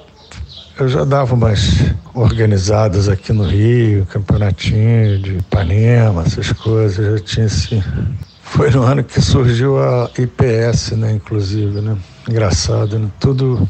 eu 0.78 0.90
já 0.90 1.06
dava 1.06 1.34
umas 1.34 1.86
organizadas 2.14 3.08
aqui 3.08 3.32
no 3.32 3.44
Rio, 3.44 4.06
campeonatinho 4.08 5.20
de 5.20 5.38
Ipanema, 5.38 6.24
essas 6.24 6.52
coisas, 6.52 6.98
eu 6.98 7.18
já 7.18 7.24
tinha 7.24 7.46
assim. 7.46 7.82
Foi 8.44 8.70
no 8.70 8.84
ano 8.84 9.04
que 9.04 9.22
surgiu 9.22 9.82
a 9.82 10.10
IPS, 10.18 10.92
né, 10.92 11.14
inclusive, 11.14 11.82
né? 11.82 11.98
Engraçado, 12.30 13.00
né? 13.00 13.10
Tudo, 13.20 13.68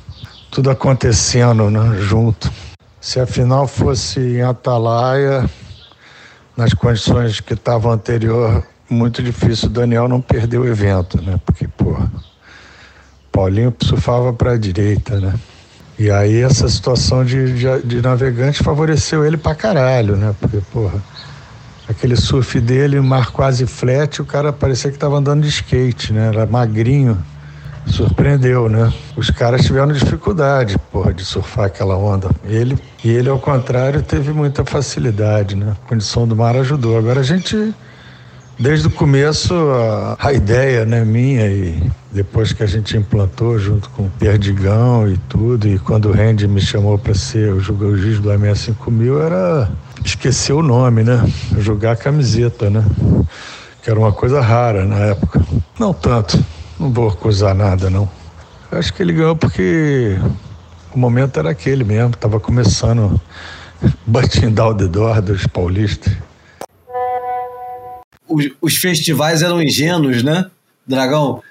tudo 0.52 0.70
acontecendo, 0.70 1.70
né, 1.70 1.98
junto. 2.02 2.52
Se 3.00 3.20
a 3.20 3.26
final 3.26 3.68
fosse 3.68 4.20
em 4.20 4.42
Atalaia, 4.42 5.50
nas 6.58 6.74
condições 6.74 7.40
que 7.40 7.54
estavam 7.54 7.92
anterior, 7.92 8.64
muito 8.90 9.24
difícil 9.24 9.70
o 9.70 9.72
Daniel 9.72 10.08
não 10.08 10.22
perder 10.22 10.58
o 10.58 10.68
evento, 10.68 11.22
né? 11.22 11.40
Porque, 11.46 11.68
porra, 11.68 12.12
Paulinho 13.32 13.74
surfava 13.82 14.34
para 14.34 14.52
a 14.52 14.58
direita, 14.58 15.20
né? 15.20 15.34
E 15.98 16.12
aí 16.12 16.42
essa 16.42 16.68
situação 16.68 17.24
de, 17.24 17.54
de, 17.54 17.82
de, 17.84 18.02
navegante 18.02 18.62
favoreceu 18.62 19.26
ele 19.26 19.38
pra 19.38 19.56
caralho, 19.56 20.18
né? 20.18 20.36
Porque, 20.40 20.60
porra, 20.72 21.02
aquele 21.88 22.18
surf 22.18 22.60
dele, 22.60 23.00
mar 23.00 23.32
quase 23.32 23.66
flat, 23.66 24.22
o 24.22 24.26
cara 24.26 24.52
parecia 24.52 24.92
que 24.92 24.98
tava 24.98 25.18
andando 25.18 25.44
de 25.44 25.50
skate, 25.50 26.12
né? 26.12 26.28
Era 26.28 26.46
magrinho. 26.46 27.18
Surpreendeu, 27.88 28.68
né? 28.68 28.92
Os 29.16 29.30
caras 29.30 29.64
tiveram 29.64 29.94
dificuldade, 29.94 30.76
porra, 30.92 31.14
de 31.14 31.24
surfar 31.24 31.66
aquela 31.66 31.96
onda. 31.96 32.30
Ele, 32.44 32.76
e 33.04 33.10
ele, 33.12 33.30
ao 33.30 33.40
contrário, 33.40 34.02
teve 34.02 34.34
muita 34.34 34.66
facilidade, 34.66 35.56
né? 35.56 35.74
A 35.74 35.88
condição 35.88 36.28
do 36.28 36.36
mar 36.36 36.56
ajudou. 36.58 36.98
Agora 36.98 37.20
a 37.20 37.24
gente 37.24 37.74
Desde 38.58 38.88
o 38.88 38.90
começo, 38.90 39.54
a, 39.54 40.16
a, 40.18 40.32
ideia 40.32 40.86
né, 40.86 41.04
minha, 41.04 41.46
e 41.46 41.92
depois 42.10 42.54
que 42.54 42.64
a 42.64 42.66
gente 42.66 42.96
implantou 42.96 43.60
junto 43.60 43.90
com 43.90 44.04
o 44.04 44.10
Perdigão 44.10 45.10
e 45.10 45.18
tudo, 45.18 45.68
e 45.68 45.78
quando 45.78 46.06
o 46.06 46.14
Randy 46.14 46.48
me 46.48 46.62
chamou 46.62 46.98
para 46.98 47.14
ser 47.14 47.52
o 47.52 47.60
juiz 47.60 48.20
do 48.22 48.32
AMS 48.32 48.60
5000, 48.60 49.22
era 49.22 49.70
esquecer 50.06 50.54
o 50.54 50.64
nome, 50.64 51.04
né? 51.04 51.30
Jogar 51.60 51.92
a 51.92 51.96
camiseta, 51.98 52.70
né? 52.70 52.86
Que 53.84 53.90
era 53.90 54.00
uma 54.00 54.14
coisa 54.14 54.40
rara 54.40 54.86
na 54.86 55.00
época. 55.00 55.46
Não 55.78 55.94
tanto, 55.94 56.42
não 56.80 56.94
vou 56.94 57.10
acusar 57.10 57.54
nada, 57.54 57.90
não. 57.90 58.10
Acho 58.72 58.94
que 58.94 59.04
ele 59.04 59.12
ganhou 59.12 59.36
porque 59.36 60.18
o 60.94 60.98
momento 60.98 61.38
era 61.38 61.50
aquele 61.50 61.84
mesmo, 61.84 62.12
estava 62.12 62.40
começando 62.40 63.20
Butting 64.08 64.52
Down 64.52 64.78
the 64.78 64.88
Door 64.88 65.22
dos 65.22 65.46
paulistas 65.46 66.14
os, 68.28 68.50
os 68.62 68.76
festivais 68.76 69.42
eram 69.42 69.62
ingênuos, 69.62 70.24
né, 70.24 70.46
Dragão? 70.88 71.42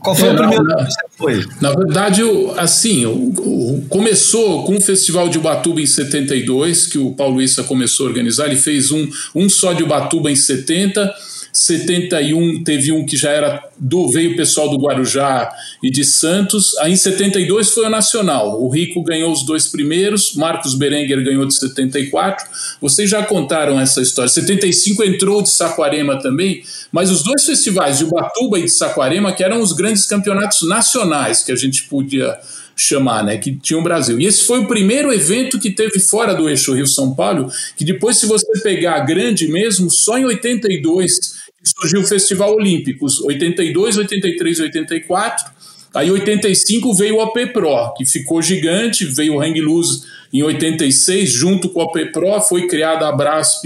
Qual 0.00 0.14
foi 0.14 0.28
é, 0.28 0.32
o 0.32 0.36
primeiro 0.36 0.64
na, 0.64 0.76
que 0.76 0.92
você 0.92 1.00
foi? 1.16 1.46
Na 1.58 1.72
verdade, 1.72 2.22
assim, 2.58 3.06
o, 3.06 3.12
o, 3.12 3.86
começou 3.88 4.64
com 4.64 4.76
o 4.76 4.80
Festival 4.80 5.30
de 5.30 5.38
Ubatuba 5.38 5.80
em 5.80 5.86
72, 5.86 6.86
que 6.86 6.98
o 6.98 7.12
Paulo 7.12 7.40
Issa 7.40 7.64
começou 7.64 8.06
a 8.06 8.08
organizar. 8.10 8.46
Ele 8.46 8.56
fez 8.56 8.90
um, 8.90 9.08
um 9.34 9.48
só 9.48 9.72
de 9.72 9.82
Ubatuba 9.82 10.30
em 10.30 10.36
70 10.36 11.10
71 11.52 12.62
teve 12.62 12.92
um 12.92 13.04
que 13.04 13.16
já 13.16 13.30
era 13.30 13.62
do 13.78 14.10
veio 14.10 14.36
pessoal 14.36 14.68
do 14.68 14.76
Guarujá 14.76 15.50
e 15.82 15.90
de 15.90 16.04
Santos. 16.04 16.76
Aí 16.78 16.92
em 16.92 16.96
72 16.96 17.70
foi 17.70 17.86
o 17.86 17.90
Nacional. 17.90 18.62
O 18.62 18.68
Rico 18.68 19.02
ganhou 19.02 19.32
os 19.32 19.44
dois 19.44 19.66
primeiros, 19.66 20.34
Marcos 20.34 20.74
Berenguer 20.74 21.22
ganhou 21.24 21.46
de 21.46 21.54
74. 21.54 22.46
Vocês 22.80 23.08
já 23.10 23.22
contaram 23.24 23.80
essa 23.80 24.00
história. 24.00 24.28
75 24.28 25.02
entrou 25.04 25.42
de 25.42 25.50
Saquarema 25.50 26.20
também, 26.20 26.62
mas 26.92 27.10
os 27.10 27.22
dois 27.22 27.44
festivais 27.44 27.98
de 27.98 28.04
Ubatuba 28.04 28.58
e 28.58 28.64
de 28.64 28.70
Saquarema 28.70 29.32
que 29.32 29.42
eram 29.42 29.60
os 29.60 29.72
grandes 29.72 30.06
campeonatos 30.06 30.68
nacionais 30.68 31.42
que 31.42 31.52
a 31.52 31.56
gente 31.56 31.84
podia 31.84 32.38
chamar, 32.80 33.24
né, 33.24 33.36
que 33.36 33.54
tinha 33.54 33.78
o 33.78 33.82
Brasil. 33.82 34.18
E 34.18 34.26
esse 34.26 34.44
foi 34.44 34.60
o 34.60 34.66
primeiro 34.66 35.12
evento 35.12 35.58
que 35.58 35.70
teve 35.70 35.98
fora 35.98 36.34
do 36.34 36.48
eixo 36.48 36.72
Rio-São 36.72 37.14
Paulo, 37.14 37.50
que 37.76 37.84
depois, 37.84 38.16
se 38.18 38.26
você 38.26 38.46
pegar 38.62 39.00
grande 39.00 39.48
mesmo, 39.48 39.90
só 39.90 40.18
em 40.18 40.24
82 40.24 41.40
surgiu 41.62 42.00
o 42.00 42.06
Festival 42.06 42.54
Olímpicos, 42.54 43.20
82, 43.20 43.98
83, 43.98 44.60
84. 44.60 45.60
Aí 45.92 46.10
85 46.10 46.94
veio 46.94 47.16
o 47.16 47.20
AP 47.20 47.52
Pro, 47.52 47.92
que 47.96 48.06
ficou 48.06 48.40
gigante, 48.40 49.04
veio 49.04 49.34
o 49.34 49.42
Hang 49.42 49.60
Loose 49.60 50.02
em 50.32 50.42
86, 50.42 51.30
junto 51.30 51.68
com 51.68 51.80
o 51.80 51.82
AP 51.82 52.12
Pro, 52.12 52.40
foi 52.40 52.68
criada 52.68 53.08
a 53.08 53.12
Brasp 53.12 53.64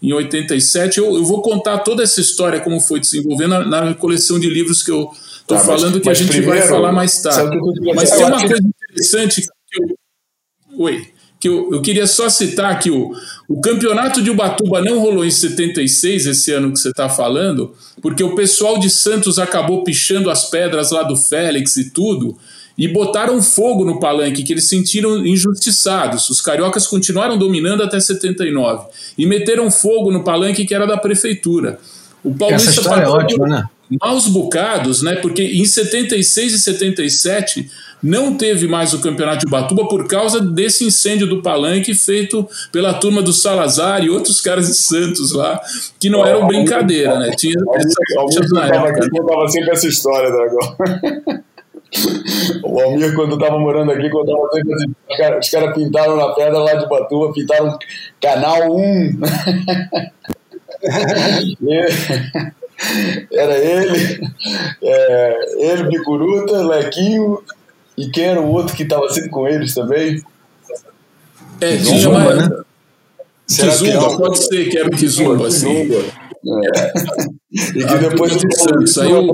em 0.00 0.12
87. 0.12 0.98
Eu, 0.98 1.16
eu 1.16 1.24
vou 1.24 1.42
contar 1.42 1.78
toda 1.78 2.02
essa 2.02 2.20
história, 2.20 2.60
como 2.60 2.80
foi 2.80 3.00
desenvolvendo, 3.00 3.50
na, 3.50 3.84
na 3.86 3.94
coleção 3.94 4.38
de 4.38 4.48
livros 4.48 4.82
que 4.82 4.90
eu 4.92 5.10
estou 5.44 5.58
tá, 5.58 5.64
falando, 5.64 5.94
mas, 5.94 6.02
que 6.02 6.08
a 6.10 6.14
gente 6.14 6.28
primeiro, 6.28 6.58
vai 6.58 6.68
falar 6.68 6.92
mais 6.92 7.22
tarde. 7.22 7.56
Mas 7.94 8.10
tem 8.10 8.24
uma 8.24 8.40
coisa 8.40 8.62
interessante 8.62 9.42
que 9.42 9.82
eu... 9.82 9.96
Oi 10.76 11.14
que 11.44 11.48
eu, 11.50 11.68
eu 11.72 11.82
queria 11.82 12.06
só 12.06 12.30
citar 12.30 12.78
que 12.78 12.90
o, 12.90 13.12
o 13.46 13.60
campeonato 13.60 14.22
de 14.22 14.30
Ubatuba 14.30 14.80
não 14.80 14.98
rolou 14.98 15.26
em 15.26 15.30
76, 15.30 16.24
esse 16.24 16.50
ano 16.50 16.72
que 16.72 16.78
você 16.78 16.88
está 16.88 17.06
falando, 17.06 17.74
porque 18.00 18.24
o 18.24 18.34
pessoal 18.34 18.78
de 18.78 18.88
Santos 18.88 19.38
acabou 19.38 19.84
pichando 19.84 20.30
as 20.30 20.48
pedras 20.48 20.90
lá 20.90 21.02
do 21.02 21.14
Félix 21.18 21.76
e 21.76 21.90
tudo, 21.90 22.34
e 22.78 22.88
botaram 22.88 23.42
fogo 23.42 23.84
no 23.84 24.00
palanque, 24.00 24.42
que 24.42 24.54
eles 24.54 24.70
sentiram 24.70 25.18
injustiçados. 25.18 26.30
Os 26.30 26.40
cariocas 26.40 26.86
continuaram 26.86 27.36
dominando 27.36 27.82
até 27.82 28.00
79 28.00 28.86
e 29.18 29.26
meteram 29.26 29.70
fogo 29.70 30.10
no 30.10 30.24
palanque 30.24 30.64
que 30.64 30.74
era 30.74 30.86
da 30.86 30.96
prefeitura. 30.96 31.78
O 32.24 32.34
Paulista 32.34 32.70
Essa 32.70 32.80
história 32.80 33.04
é 33.04 33.08
ótima, 33.08 33.46
né? 33.46 33.64
Maus 34.02 34.26
bocados, 34.28 35.02
né? 35.02 35.16
Porque 35.16 35.42
em 35.42 35.64
76 35.64 36.52
e 36.52 36.58
77 36.58 37.70
não 38.02 38.36
teve 38.36 38.68
mais 38.68 38.92
o 38.92 39.00
campeonato 39.00 39.40
de 39.40 39.46
Ubatuba 39.46 39.88
por 39.88 40.06
causa 40.06 40.38
desse 40.38 40.84
incêndio 40.84 41.26
do 41.26 41.40
palanque 41.40 41.94
feito 41.94 42.46
pela 42.70 42.92
turma 42.92 43.22
do 43.22 43.32
Salazar 43.32 44.04
e 44.04 44.10
outros 44.10 44.42
caras 44.42 44.66
de 44.66 44.74
Santos 44.74 45.32
lá, 45.32 45.58
que 45.98 46.10
não 46.10 46.26
eram 46.26 46.46
brincadeira, 46.46 47.18
né? 47.18 47.30
Tinha 47.36 47.58
contava 49.10 49.48
sempre 49.48 49.70
essa 49.70 49.88
história, 49.88 50.30
Dragão. 50.30 50.76
O 52.64 52.80
Almir, 52.80 53.14
quando 53.14 53.34
estava 53.34 53.58
morando 53.58 53.92
aqui, 53.92 54.10
contava 54.10 54.48
sempre 54.52 54.74
assim: 54.74 54.92
os 55.08 55.16
caras 55.16 55.48
cara 55.48 55.72
pintaram 55.72 56.16
na 56.16 56.34
pedra 56.34 56.58
lá 56.58 56.74
de 56.74 56.88
Batuba, 56.88 57.32
pintaram 57.32 57.78
canal 58.20 58.76
1. 58.76 59.20
Era 63.32 63.56
ele, 63.56 64.20
é, 64.82 65.72
ele, 65.72 65.84
Bicuruta, 65.84 66.66
Lequinho 66.66 67.42
e 67.96 68.10
quem 68.10 68.24
era 68.24 68.40
o 68.40 68.50
outro 68.50 68.74
que 68.74 68.82
estava 68.82 69.08
sempre 69.10 69.30
com 69.30 69.46
eles 69.46 69.74
também? 69.74 70.22
É, 71.60 71.76
Kizumba, 71.76 72.34
né? 72.34 72.48
Kizumba, 73.46 74.16
pode 74.16 74.38
ser 74.38 74.68
que 74.68 74.78
era 74.78 74.88
o 74.88 74.90
Kizumba, 74.90 75.46
assim. 75.46 75.88
É. 75.92 76.92
E 77.52 77.84
que 77.84 77.98
depois 78.08 78.32
eles 78.32 78.92
saiu 78.92 79.30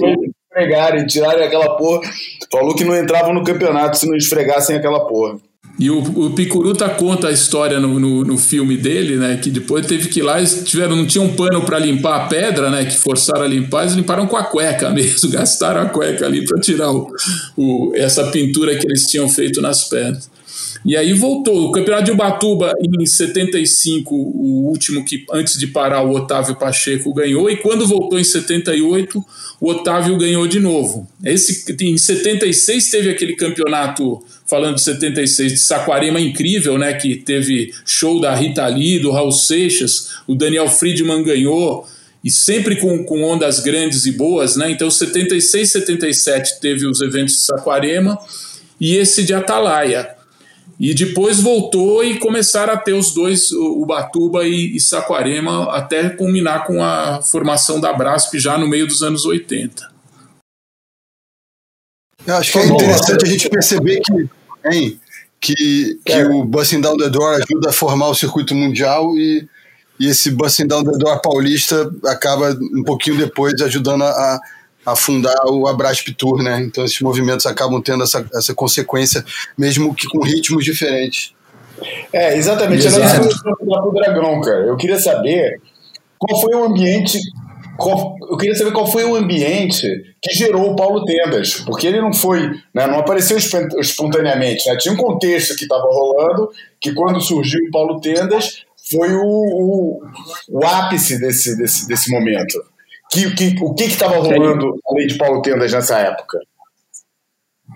esfregarem, 0.50 1.06
tirarem 1.06 1.44
aquela 1.44 1.76
porra. 1.76 2.00
Falou 2.52 2.74
que 2.74 2.84
não 2.84 2.96
entravam 2.96 3.32
no 3.32 3.44
campeonato 3.44 3.98
se 3.98 4.06
não 4.06 4.16
esfregassem 4.16 4.76
aquela 4.76 5.06
porra. 5.06 5.38
E 5.78 5.90
o, 5.90 5.98
o 5.98 6.30
Picuruta 6.30 6.88
conta 6.90 7.28
a 7.28 7.32
história 7.32 7.80
no, 7.80 7.98
no, 7.98 8.24
no, 8.24 8.36
filme 8.36 8.76
dele, 8.76 9.16
né? 9.16 9.38
Que 9.42 9.50
depois 9.50 9.86
teve 9.86 10.08
que 10.08 10.20
ir 10.20 10.22
lá, 10.22 10.38
eles 10.38 10.62
tiveram, 10.64 10.94
não 10.94 11.06
tinham 11.06 11.24
um 11.24 11.34
pano 11.34 11.62
para 11.62 11.78
limpar 11.78 12.16
a 12.16 12.28
pedra, 12.28 12.68
né? 12.68 12.84
Que 12.84 12.96
forçaram 12.96 13.42
a 13.42 13.48
limpar, 13.48 13.82
eles 13.82 13.94
limparam 13.94 14.26
com 14.26 14.36
a 14.36 14.44
cueca 14.44 14.90
mesmo, 14.92 15.30
gastaram 15.30 15.82
a 15.82 15.86
cueca 15.86 16.26
ali 16.26 16.44
para 16.44 16.60
tirar 16.60 16.90
o, 16.90 17.10
o, 17.56 17.92
essa 17.94 18.24
pintura 18.24 18.76
que 18.76 18.86
eles 18.86 19.04
tinham 19.04 19.28
feito 19.28 19.62
nas 19.62 19.84
pedras. 19.84 20.30
E 20.84 20.96
aí 20.96 21.12
voltou. 21.12 21.68
O 21.68 21.72
campeonato 21.72 22.04
de 22.04 22.10
Ubatuba, 22.12 22.72
em 22.80 23.04
75, 23.06 24.14
o 24.14 24.68
último 24.68 25.04
que, 25.04 25.24
antes 25.30 25.58
de 25.58 25.66
parar, 25.66 26.02
o 26.02 26.12
Otávio 26.12 26.56
Pacheco 26.56 27.12
ganhou. 27.12 27.50
E 27.50 27.56
quando 27.56 27.86
voltou 27.86 28.18
em 28.18 28.24
78, 28.24 29.24
o 29.60 29.70
Otávio 29.70 30.16
ganhou 30.16 30.46
de 30.46 30.58
novo. 30.58 31.06
Esse, 31.22 31.64
em 31.80 31.98
76 31.98 32.90
teve 32.90 33.10
aquele 33.10 33.36
campeonato 33.36 34.22
falando 34.46 34.76
de 34.76 34.82
76, 34.82 35.52
de 35.52 35.58
Saquarema 35.58 36.20
incrível, 36.20 36.76
né? 36.76 36.94
Que 36.94 37.14
teve 37.14 37.72
show 37.84 38.20
da 38.20 38.34
Rita 38.34 38.66
Lee, 38.66 38.98
do 38.98 39.10
Raul 39.10 39.30
Seixas, 39.30 40.08
o 40.26 40.34
Daniel 40.34 40.68
Friedman 40.68 41.22
ganhou, 41.22 41.86
e 42.22 42.30
sempre 42.30 42.76
com, 42.76 43.04
com 43.04 43.22
ondas 43.22 43.60
grandes 43.60 44.06
e 44.06 44.12
boas, 44.12 44.56
né? 44.56 44.70
Então, 44.70 44.90
76, 44.90 45.70
77 45.70 46.60
teve 46.60 46.86
os 46.86 47.00
eventos 47.00 47.34
de 47.34 47.40
Saquarema 47.42 48.18
e 48.80 48.96
esse 48.96 49.22
de 49.22 49.32
Atalaia. 49.32 50.19
E 50.78 50.94
depois 50.94 51.40
voltou 51.40 52.02
e 52.04 52.18
começaram 52.18 52.72
a 52.72 52.76
ter 52.76 52.92
os 52.92 53.12
dois, 53.12 53.50
o 53.52 53.84
Batuba 53.84 54.46
e, 54.46 54.76
e 54.76 54.80
Saquarema, 54.80 55.74
até 55.74 56.08
culminar 56.10 56.66
com 56.66 56.82
a 56.82 57.20
formação 57.22 57.80
da 57.80 57.92
Brasp 57.92 58.38
já 58.38 58.56
no 58.56 58.68
meio 58.68 58.86
dos 58.86 59.02
anos 59.02 59.24
80. 59.24 59.90
Eu 62.26 62.36
acho 62.36 62.52
que 62.52 62.58
é 62.58 62.66
interessante 62.66 63.24
a 63.24 63.28
gente 63.28 63.48
perceber 63.48 64.00
que 64.00 64.28
hein, 64.66 65.00
que, 65.40 65.98
que 66.04 66.12
é. 66.12 66.26
o 66.26 66.44
Busting 66.44 66.80
Down 66.80 66.96
the 66.96 67.08
Door 67.08 67.42
ajuda 67.42 67.70
a 67.70 67.72
formar 67.72 68.08
o 68.08 68.14
circuito 68.14 68.54
mundial 68.54 69.16
e, 69.16 69.48
e 69.98 70.06
esse 70.06 70.30
Busting 70.30 70.66
Down 70.66 70.84
the 70.84 70.98
Door 70.98 71.20
paulista 71.22 71.90
acaba 72.06 72.50
um 72.50 72.84
pouquinho 72.84 73.16
depois 73.16 73.60
ajudando 73.62 74.04
a, 74.04 74.10
a 74.10 74.40
fundar 74.96 75.46
o 75.46 75.66
Abrasp 75.66 76.08
Tour, 76.14 76.42
né? 76.42 76.60
Então 76.60 76.84
esses 76.84 77.00
movimentos 77.00 77.46
acabam 77.46 77.80
tendo 77.82 78.02
essa, 78.02 78.26
essa 78.34 78.54
consequência, 78.54 79.24
mesmo 79.56 79.94
que 79.94 80.06
com 80.08 80.24
ritmos 80.24 80.64
diferentes. 80.64 81.34
É, 82.12 82.36
exatamente. 82.36 82.86
Exato. 82.86 83.06
Era 83.06 83.26
isso 83.26 83.42
que 83.42 83.48
eu 83.48 83.56
para 83.56 83.88
o 83.88 83.92
Dragão, 83.92 84.40
cara. 84.40 84.66
Eu 84.66 84.76
queria 84.76 84.98
saber 84.98 85.60
qual 86.18 86.40
foi 86.40 86.54
o 86.54 86.64
ambiente. 86.64 87.18
Qual, 87.76 88.16
eu 88.30 88.36
queria 88.36 88.54
saber 88.54 88.72
qual 88.72 88.86
foi 88.86 89.04
o 89.04 89.16
ambiente 89.16 89.86
que 90.20 90.34
gerou 90.34 90.70
o 90.70 90.76
Paulo 90.76 91.02
Tendas, 91.06 91.54
porque 91.54 91.86
ele 91.86 91.98
não 91.98 92.12
foi, 92.12 92.50
né, 92.74 92.86
não 92.86 92.98
apareceu 92.98 93.38
espontaneamente, 93.38 94.68
né, 94.68 94.76
tinha 94.76 94.92
um 94.92 94.98
contexto 94.98 95.56
que 95.56 95.62
estava 95.62 95.84
rolando, 95.84 96.50
que 96.78 96.92
quando 96.92 97.22
surgiu 97.22 97.58
o 97.66 97.70
Paulo 97.70 97.98
Tendas 97.98 98.66
foi 98.90 99.14
o, 99.14 99.22
o, 99.24 100.02
o 100.50 100.66
ápice 100.66 101.18
desse, 101.18 101.56
desse, 101.56 101.88
desse 101.88 102.10
momento. 102.10 102.62
Que, 103.12 103.34
que, 103.34 103.56
o 103.60 103.74
que 103.74 103.84
estava 103.84 104.18
rolando 104.18 104.78
além 104.86 105.06
de 105.06 105.18
Paulo 105.18 105.42
Tendas 105.42 105.72
nessa 105.72 105.98
época? 105.98 106.38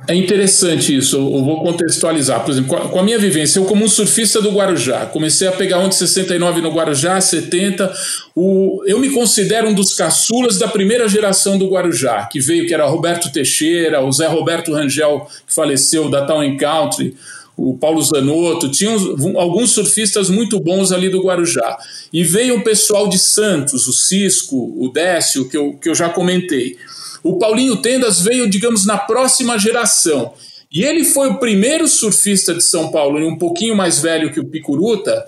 É 0.07 0.15
interessante 0.15 0.95
isso, 0.95 1.17
eu 1.17 1.43
vou 1.43 1.63
contextualizar. 1.63 2.45
Por 2.45 2.51
exemplo, 2.51 2.89
com 2.91 2.99
a 2.99 3.03
minha 3.03 3.19
vivência, 3.19 3.59
eu 3.59 3.65
como 3.65 3.85
um 3.85 3.89
surfista 3.89 4.43
do 4.43 4.51
Guarujá, 4.51 5.07
comecei 5.07 5.49
a 5.49 5.53
pegar 5.53 5.79
onda 5.79 5.93
69 5.93 6.61
no 6.61 6.71
Guarujá, 6.71 7.19
70. 7.21 7.91
O, 8.35 8.83
eu 8.87 8.99
me 8.99 9.11
considero 9.11 9.69
um 9.69 9.73
dos 9.73 9.95
caçulas 9.95 10.59
da 10.59 10.69
primeira 10.69 11.09
geração 11.09 11.57
do 11.57 11.69
Guarujá, 11.69 12.27
que 12.27 12.39
veio, 12.39 12.67
que 12.67 12.75
era 12.75 12.87
Roberto 12.87 13.33
Teixeira, 13.33 14.05
o 14.05 14.13
Zé 14.13 14.27
Roberto 14.27 14.73
Rangel, 14.73 15.27
que 15.47 15.55
faleceu, 15.55 16.11
da 16.11 16.27
Town 16.27 16.55
Country, 16.57 17.17
o 17.57 17.77
Paulo 17.79 18.03
Zanotto, 18.03 18.69
tinha 18.69 18.91
alguns 19.37 19.71
surfistas 19.71 20.29
muito 20.29 20.59
bons 20.59 20.91
ali 20.91 21.09
do 21.09 21.23
Guarujá. 21.23 21.79
E 22.13 22.25
veio 22.25 22.57
o 22.57 22.65
pessoal 22.65 23.09
de 23.09 23.19
Santos, 23.19 23.87
o 23.87 23.93
Cisco, 23.93 24.75
o 24.77 24.91
Décio, 24.93 25.49
que 25.49 25.57
eu, 25.57 25.75
que 25.75 25.89
eu 25.89 25.95
já 25.95 26.09
comentei. 26.09 26.77
O 27.23 27.39
Paulinho 27.39 27.77
Tendas 27.77 28.21
veio, 28.21 28.51
digamos, 28.51 28.85
na 28.85 28.99
próxima 28.99 29.59
geração. 29.59 30.35
E 30.71 30.83
ele 30.83 31.05
foi 31.05 31.29
o 31.29 31.39
primeiro 31.39 31.87
surfista 31.87 32.53
de 32.53 32.63
São 32.63 32.91
Paulo, 32.91 33.25
um 33.25 33.39
pouquinho 33.39 33.77
mais 33.77 34.01
velho 34.01 34.33
que 34.33 34.41
o 34.41 34.45
Picuruta, 34.45 35.25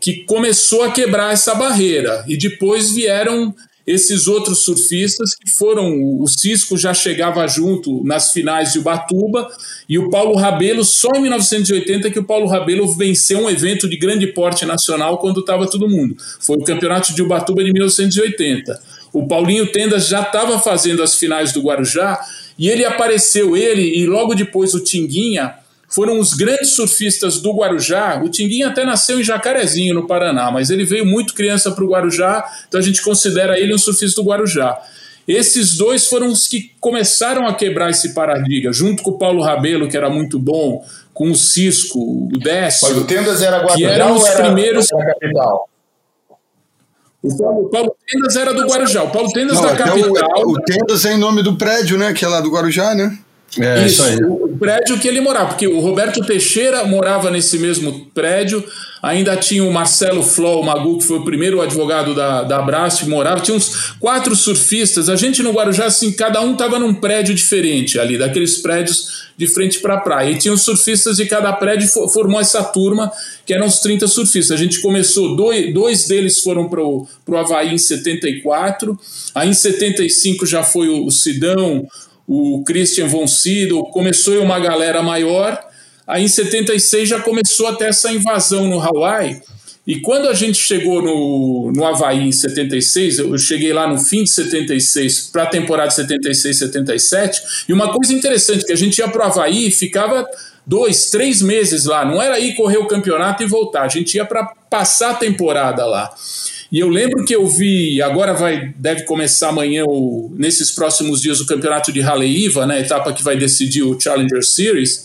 que 0.00 0.24
começou 0.24 0.82
a 0.82 0.90
quebrar 0.90 1.32
essa 1.32 1.54
barreira. 1.54 2.24
E 2.26 2.36
depois 2.36 2.90
vieram 2.90 3.54
esses 3.86 4.26
outros 4.26 4.64
surfistas 4.64 5.34
que 5.34 5.50
foram. 5.50 6.20
O 6.20 6.26
Cisco 6.26 6.76
já 6.76 6.94
chegava 6.94 7.46
junto 7.46 8.04
nas 8.04 8.32
finais 8.32 8.72
de 8.72 8.78
Ubatuba 8.78 9.48
e 9.88 9.98
o 9.98 10.10
Paulo 10.10 10.36
Rabelo, 10.36 10.84
só 10.84 11.08
em 11.16 11.22
1980 11.22 12.10
que 12.10 12.18
o 12.18 12.24
Paulo 12.24 12.46
Rabelo 12.46 12.92
venceu 12.94 13.40
um 13.40 13.50
evento 13.50 13.88
de 13.88 13.96
grande 13.96 14.26
porte 14.28 14.64
nacional 14.64 15.18
quando 15.18 15.40
estava 15.40 15.66
todo 15.66 15.88
mundo. 15.88 16.16
Foi 16.40 16.56
o 16.56 16.64
Campeonato 16.64 17.14
de 17.14 17.22
Ubatuba 17.22 17.64
de 17.64 17.72
1980. 17.72 18.80
O 19.12 19.26
Paulinho 19.26 19.66
Tendas 19.72 20.06
já 20.06 20.22
estava 20.22 20.58
fazendo 20.58 21.02
as 21.02 21.16
finais 21.16 21.52
do 21.52 21.62
Guarujá 21.62 22.20
e 22.58 22.68
ele 22.68 22.84
apareceu, 22.84 23.56
ele 23.56 23.98
e 23.98 24.06
logo 24.06 24.34
depois 24.34 24.74
o 24.74 24.80
Tinguinha, 24.80 25.54
foram 25.90 26.18
os 26.20 26.32
grandes 26.32 26.70
surfistas 26.70 27.40
do 27.40 27.52
Guarujá. 27.52 28.22
O 28.24 28.28
Tinguinha 28.28 28.68
até 28.68 28.84
nasceu 28.84 29.20
em 29.20 29.24
Jacarezinho, 29.24 29.94
no 29.94 30.06
Paraná, 30.06 30.50
mas 30.50 30.70
ele 30.70 30.84
veio 30.84 31.04
muito 31.04 31.34
criança 31.34 31.72
para 31.72 31.84
o 31.84 31.88
Guarujá, 31.88 32.48
então 32.68 32.80
a 32.80 32.82
gente 32.82 33.02
considera 33.02 33.58
ele 33.58 33.74
um 33.74 33.78
surfista 33.78 34.22
do 34.22 34.28
Guarujá. 34.28 34.80
Esses 35.26 35.76
dois 35.76 36.06
foram 36.06 36.28
os 36.28 36.48
que 36.48 36.72
começaram 36.80 37.46
a 37.46 37.54
quebrar 37.54 37.90
esse 37.90 38.14
paradigma, 38.14 38.72
junto 38.72 39.02
com 39.02 39.10
o 39.10 39.18
Paulo 39.18 39.42
Rabelo, 39.42 39.88
que 39.88 39.96
era 39.96 40.08
muito 40.08 40.38
bom, 40.38 40.84
com 41.12 41.30
o 41.30 41.36
Cisco, 41.36 41.98
o 41.98 42.38
Décio. 42.38 42.88
Mas 42.88 42.96
o 42.96 43.04
Tendas 43.04 43.42
era 43.42 43.58
Guarujá 43.58 43.76
que 43.76 43.84
eram 43.84 44.14
os 44.14 44.28
primeiros. 44.28 44.88
Era 44.92 45.14
capital? 45.14 45.68
O 47.22 47.36
Paulo, 47.36 47.68
Paulo 47.68 47.96
Tendas 48.06 48.36
era 48.36 48.54
do 48.54 48.66
Guarujá, 48.66 49.02
o 49.02 49.10
Paulo 49.10 49.30
Tendas 49.30 49.56
Não, 49.56 49.62
da 49.62 49.76
capital. 49.76 50.42
O, 50.46 50.52
o 50.52 50.60
Tendas 50.62 51.04
é 51.04 51.12
em 51.12 51.18
nome 51.18 51.42
do 51.42 51.58
prédio, 51.58 51.98
né? 51.98 52.12
Que 52.14 52.24
é 52.24 52.28
lá 52.28 52.40
do 52.40 52.50
Guarujá, 52.50 52.94
né? 52.94 53.18
É, 53.58 53.84
isso, 53.84 54.02
isso 54.02 54.02
aí. 54.04 54.22
o 54.22 54.56
prédio 54.58 54.98
que 54.98 55.08
ele 55.08 55.20
morava, 55.20 55.48
porque 55.48 55.66
o 55.66 55.80
Roberto 55.80 56.20
Teixeira 56.20 56.84
morava 56.84 57.30
nesse 57.30 57.58
mesmo 57.58 58.06
prédio, 58.14 58.64
ainda 59.02 59.36
tinha 59.36 59.64
o 59.64 59.72
Marcelo 59.72 60.22
Fló, 60.22 60.60
o 60.60 60.64
Magu, 60.64 60.98
que 60.98 61.04
foi 61.04 61.18
o 61.18 61.24
primeiro 61.24 61.60
advogado 61.60 62.14
da, 62.14 62.44
da 62.44 62.58
Abrast, 62.58 63.02
que 63.02 63.10
morava, 63.10 63.40
tinha 63.40 63.56
uns 63.56 63.92
quatro 63.98 64.36
surfistas, 64.36 65.08
a 65.08 65.16
gente 65.16 65.42
no 65.42 65.50
Guarujá, 65.50 65.86
assim, 65.86 66.12
cada 66.12 66.40
um 66.42 66.52
estava 66.52 66.78
num 66.78 66.94
prédio 66.94 67.34
diferente 67.34 67.98
ali, 67.98 68.16
daqueles 68.16 68.58
prédios 68.58 69.28
de 69.36 69.46
frente 69.46 69.80
para 69.80 69.94
a 69.94 70.00
praia, 70.00 70.30
e 70.30 70.38
tinha 70.38 70.52
os 70.54 70.62
surfistas 70.62 71.16
de 71.16 71.26
cada 71.26 71.52
prédio, 71.52 71.88
formou 71.88 72.40
essa 72.40 72.62
turma, 72.62 73.10
que 73.44 73.54
eram 73.54 73.66
os 73.66 73.80
30 73.80 74.06
surfistas, 74.06 74.52
a 74.52 74.62
gente 74.62 74.80
começou, 74.80 75.34
dois, 75.34 75.72
dois 75.72 76.06
deles 76.06 76.40
foram 76.40 76.68
para 76.68 76.82
o 76.82 77.08
Havaí 77.36 77.74
em 77.74 77.78
74, 77.78 78.96
aí 79.34 79.48
em 79.48 79.54
75 79.54 80.46
já 80.46 80.62
foi 80.62 80.88
o 80.88 81.10
Sidão, 81.10 81.88
o 82.32 82.62
Christian 82.62 83.08
Von 83.08 83.26
Sydow, 83.26 83.90
começou 83.90 84.40
uma 84.40 84.60
galera 84.60 85.02
maior, 85.02 85.60
aí 86.06 86.22
em 86.22 86.28
76 86.28 87.08
já 87.08 87.20
começou 87.20 87.66
até 87.66 87.88
essa 87.88 88.12
invasão 88.12 88.68
no 88.68 88.80
Hawaii, 88.80 89.42
e 89.84 89.98
quando 89.98 90.28
a 90.28 90.34
gente 90.34 90.56
chegou 90.56 91.02
no, 91.02 91.72
no 91.74 91.84
Havaí 91.84 92.20
em 92.20 92.30
76, 92.30 93.18
eu 93.18 93.36
cheguei 93.36 93.72
lá 93.72 93.88
no 93.88 93.98
fim 93.98 94.22
de 94.22 94.30
76 94.30 95.30
para 95.32 95.42
a 95.42 95.46
temporada 95.46 95.90
76, 95.90 96.56
77, 96.56 97.42
e 97.68 97.72
uma 97.72 97.92
coisa 97.92 98.14
interessante, 98.14 98.64
que 98.64 98.72
a 98.72 98.76
gente 98.76 98.98
ia 98.98 99.08
para 99.08 99.26
o 99.26 99.26
Havaí 99.26 99.66
e 99.66 99.70
ficava 99.72 100.24
dois, 100.64 101.10
três 101.10 101.42
meses 101.42 101.86
lá, 101.86 102.04
não 102.04 102.22
era 102.22 102.38
ir 102.38 102.54
correr 102.54 102.78
o 102.78 102.86
campeonato 102.86 103.42
e 103.42 103.46
voltar, 103.46 103.82
a 103.82 103.88
gente 103.88 104.14
ia 104.14 104.24
para 104.24 104.44
passar 104.70 105.10
a 105.10 105.14
temporada 105.14 105.84
lá. 105.84 106.14
E 106.70 106.78
eu 106.78 106.88
lembro 106.88 107.24
que 107.24 107.34
eu 107.34 107.46
vi, 107.48 108.00
agora 108.00 108.32
vai 108.32 108.72
deve 108.76 109.02
começar 109.04 109.48
amanhã, 109.48 109.84
o, 109.84 110.32
nesses 110.36 110.70
próximos 110.70 111.20
dias, 111.20 111.40
o 111.40 111.46
campeonato 111.46 111.92
de 111.92 112.00
Haleiwa, 112.00 112.66
né, 112.66 112.80
etapa 112.80 113.12
que 113.12 113.24
vai 113.24 113.36
decidir 113.36 113.82
o 113.82 113.98
Challenger 113.98 114.44
Series, 114.44 115.04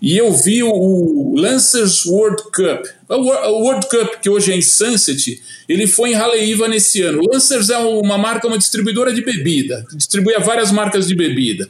e 0.00 0.16
eu 0.16 0.32
vi 0.32 0.62
o, 0.62 1.34
Lancers 1.36 2.04
World 2.06 2.42
Cup. 2.44 2.86
O 3.08 3.62
World 3.62 3.86
Cup, 3.88 4.20
que 4.22 4.28
hoje 4.30 4.52
é 4.52 4.56
em 4.56 4.62
Sunset, 4.62 5.42
ele 5.68 5.86
foi 5.86 6.10
em 6.10 6.14
Haleiwa 6.14 6.68
nesse 6.68 7.02
ano. 7.02 7.20
O 7.20 7.32
Lancers 7.32 7.70
é 7.70 7.78
uma 7.78 8.16
marca, 8.16 8.46
uma 8.46 8.58
distribuidora 8.58 9.12
de 9.12 9.22
bebida, 9.22 9.86
distribuía 9.94 10.38
várias 10.38 10.70
marcas 10.70 11.08
de 11.08 11.14
bebida. 11.14 11.68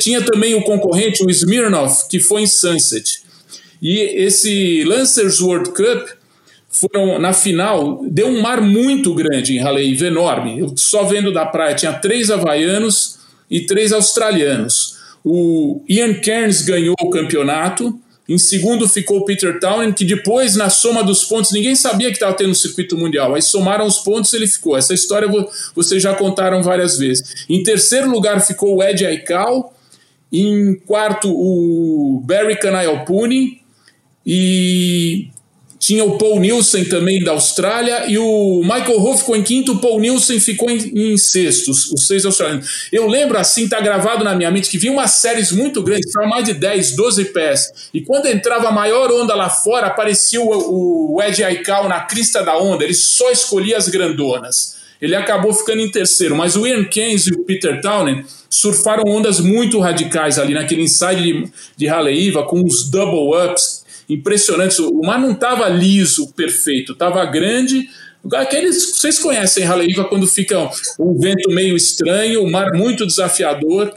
Tinha 0.00 0.22
também 0.22 0.54
o 0.54 0.62
concorrente, 0.62 1.22
o 1.22 1.30
Smirnoff, 1.30 2.08
que 2.08 2.18
foi 2.20 2.42
em 2.42 2.46
Sunset. 2.46 3.22
E 3.80 3.98
esse 3.98 4.84
Lancers 4.84 5.40
World 5.40 5.70
Cup 5.70 6.08
foram 6.74 7.20
na 7.20 7.32
final, 7.32 8.04
deu 8.10 8.26
um 8.26 8.42
mar 8.42 8.60
muito 8.60 9.14
grande 9.14 9.56
em 9.56 9.60
Haleiwa, 9.60 10.06
enorme. 10.06 10.58
Eu 10.58 10.74
só 10.76 11.04
vendo 11.04 11.32
da 11.32 11.46
praia 11.46 11.74
tinha 11.74 11.92
três 11.92 12.32
havaianos 12.32 13.20
e 13.48 13.60
três 13.60 13.92
australianos. 13.92 14.98
O 15.24 15.80
Ian 15.88 16.14
Cairns 16.14 16.62
ganhou 16.62 16.96
o 17.00 17.10
campeonato. 17.10 17.98
Em 18.28 18.38
segundo 18.38 18.88
ficou 18.88 19.18
o 19.18 19.24
Peter 19.24 19.60
Townend, 19.60 19.94
que 19.94 20.04
depois, 20.04 20.56
na 20.56 20.68
soma 20.68 21.04
dos 21.04 21.24
pontos, 21.24 21.52
ninguém 21.52 21.76
sabia 21.76 22.08
que 22.08 22.14
estava 22.14 22.34
tendo 22.34 22.50
um 22.50 22.54
circuito 22.54 22.98
mundial. 22.98 23.34
Aí 23.34 23.42
somaram 23.42 23.86
os 23.86 23.98
pontos 23.98 24.32
e 24.32 24.36
ele 24.36 24.48
ficou. 24.48 24.76
Essa 24.76 24.94
história 24.94 25.28
vocês 25.76 26.02
já 26.02 26.14
contaram 26.14 26.60
várias 26.60 26.98
vezes. 26.98 27.46
Em 27.48 27.62
terceiro 27.62 28.10
lugar 28.10 28.44
ficou 28.44 28.76
o 28.76 28.82
Ed 28.82 29.06
Aikau. 29.06 29.72
Em 30.32 30.74
quarto, 30.74 31.30
o 31.30 32.20
Barry 32.24 32.58
Canaiopuni. 32.58 33.60
E 34.26 35.28
tinha 35.84 36.02
o 36.02 36.16
Paul 36.16 36.40
Nielsen 36.40 36.86
também 36.86 37.22
da 37.22 37.32
Austrália 37.32 38.06
e 38.08 38.16
o 38.16 38.62
Michael 38.62 39.04
Huff 39.04 39.18
ficou 39.18 39.36
em 39.36 39.42
quinto, 39.42 39.72
o 39.72 39.78
Paul 39.78 40.00
Nielsen 40.00 40.40
ficou 40.40 40.70
em, 40.70 40.78
em 40.78 41.18
sexto, 41.18 41.70
os, 41.70 41.92
os, 41.92 42.06
seis 42.06 42.24
australianos. 42.24 42.88
Eu 42.90 43.06
lembro 43.06 43.36
assim, 43.36 43.68
tá 43.68 43.78
gravado 43.82 44.24
na 44.24 44.34
minha 44.34 44.50
mente, 44.50 44.70
que 44.70 44.78
vinha 44.78 44.94
umas 44.94 45.10
séries 45.10 45.52
muito 45.52 45.82
grandes, 45.82 46.10
para 46.10 46.26
mais 46.26 46.46
de 46.46 46.54
10, 46.54 46.96
12 46.96 47.26
pés. 47.26 47.90
E 47.92 48.00
quando 48.00 48.24
entrava 48.24 48.68
a 48.68 48.72
maior 48.72 49.12
onda 49.12 49.34
lá 49.34 49.50
fora, 49.50 49.88
aparecia 49.88 50.40
o, 50.40 51.16
o 51.16 51.22
Ed 51.22 51.44
Aikau 51.44 51.86
na 51.86 52.00
crista 52.00 52.42
da 52.42 52.56
onda, 52.56 52.82
ele 52.82 52.94
só 52.94 53.30
escolhia 53.30 53.76
as 53.76 53.86
grandonas. 53.86 54.76
Ele 55.02 55.14
acabou 55.14 55.52
ficando 55.52 55.80
em 55.80 55.90
terceiro, 55.90 56.34
mas 56.34 56.56
o 56.56 56.66
Ian 56.66 56.84
Keynes 56.84 57.26
e 57.26 57.32
o 57.34 57.44
Peter 57.44 57.78
Townend 57.82 58.24
surfaram 58.48 59.02
ondas 59.06 59.38
muito 59.38 59.78
radicais 59.80 60.38
ali 60.38 60.54
naquele 60.54 60.80
inside 60.80 61.22
de, 61.22 61.48
de 61.76 61.88
Haleiwa, 61.88 62.46
com 62.46 62.64
os 62.64 62.88
double 62.88 63.36
ups, 63.36 63.73
impressionantes. 64.08 64.78
O 64.78 65.00
mar 65.00 65.20
não 65.20 65.32
estava 65.32 65.68
liso, 65.68 66.32
perfeito, 66.32 66.92
estava 66.92 67.24
grande. 67.24 67.88
Aqueles, 68.32 68.96
vocês 68.96 69.18
conhecem 69.18 69.64
Haleiva 69.64 70.04
quando 70.04 70.26
fica 70.26 70.70
um 70.98 71.18
vento 71.18 71.50
meio 71.50 71.76
estranho, 71.76 72.42
o 72.42 72.50
mar 72.50 72.72
muito 72.72 73.06
desafiador. 73.06 73.92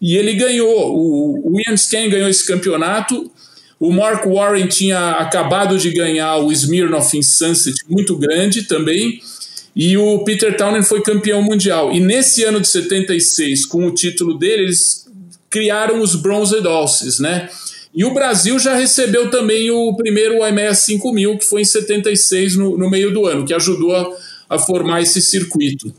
E 0.00 0.16
ele 0.16 0.34
ganhou, 0.34 0.96
o, 0.96 1.60
Ian 1.60 1.76
Scan 1.76 2.08
ganhou 2.08 2.28
esse 2.28 2.46
campeonato. 2.46 3.30
O 3.78 3.92
Mark 3.92 4.24
Warren 4.26 4.66
tinha 4.68 5.12
acabado 5.12 5.76
de 5.78 5.90
ganhar 5.90 6.36
o 6.36 6.52
Smirnoff 6.52 7.16
em 7.16 7.22
Sunset, 7.22 7.74
muito 7.88 8.16
grande 8.16 8.62
também. 8.62 9.20
E 9.74 9.96
o 9.96 10.22
Peter 10.24 10.56
Townend 10.56 10.86
foi 10.86 11.02
campeão 11.02 11.42
mundial. 11.42 11.92
E 11.92 11.98
nesse 11.98 12.44
ano 12.44 12.60
de 12.60 12.68
76, 12.68 13.64
com 13.66 13.86
o 13.86 13.94
título 13.94 14.38
dele, 14.38 14.64
eles 14.64 15.06
criaram 15.48 16.00
os 16.00 16.14
Bronze 16.14 16.60
Dolces, 16.60 17.18
né? 17.18 17.48
E 17.94 18.04
o 18.04 18.14
Brasil 18.14 18.58
já 18.58 18.74
recebeu 18.74 19.30
também 19.30 19.70
o 19.70 19.94
primeiro 19.94 20.46
IMEA 20.46 20.74
5000, 20.74 21.36
que 21.38 21.44
foi 21.44 21.60
em 21.60 21.64
76, 21.64 22.56
no, 22.56 22.78
no 22.78 22.88
meio 22.88 23.12
do 23.12 23.26
ano, 23.26 23.44
que 23.44 23.52
ajudou 23.52 23.94
a, 23.94 24.16
a 24.48 24.58
formar 24.58 25.02
esse 25.02 25.20
circuito. 25.20 25.92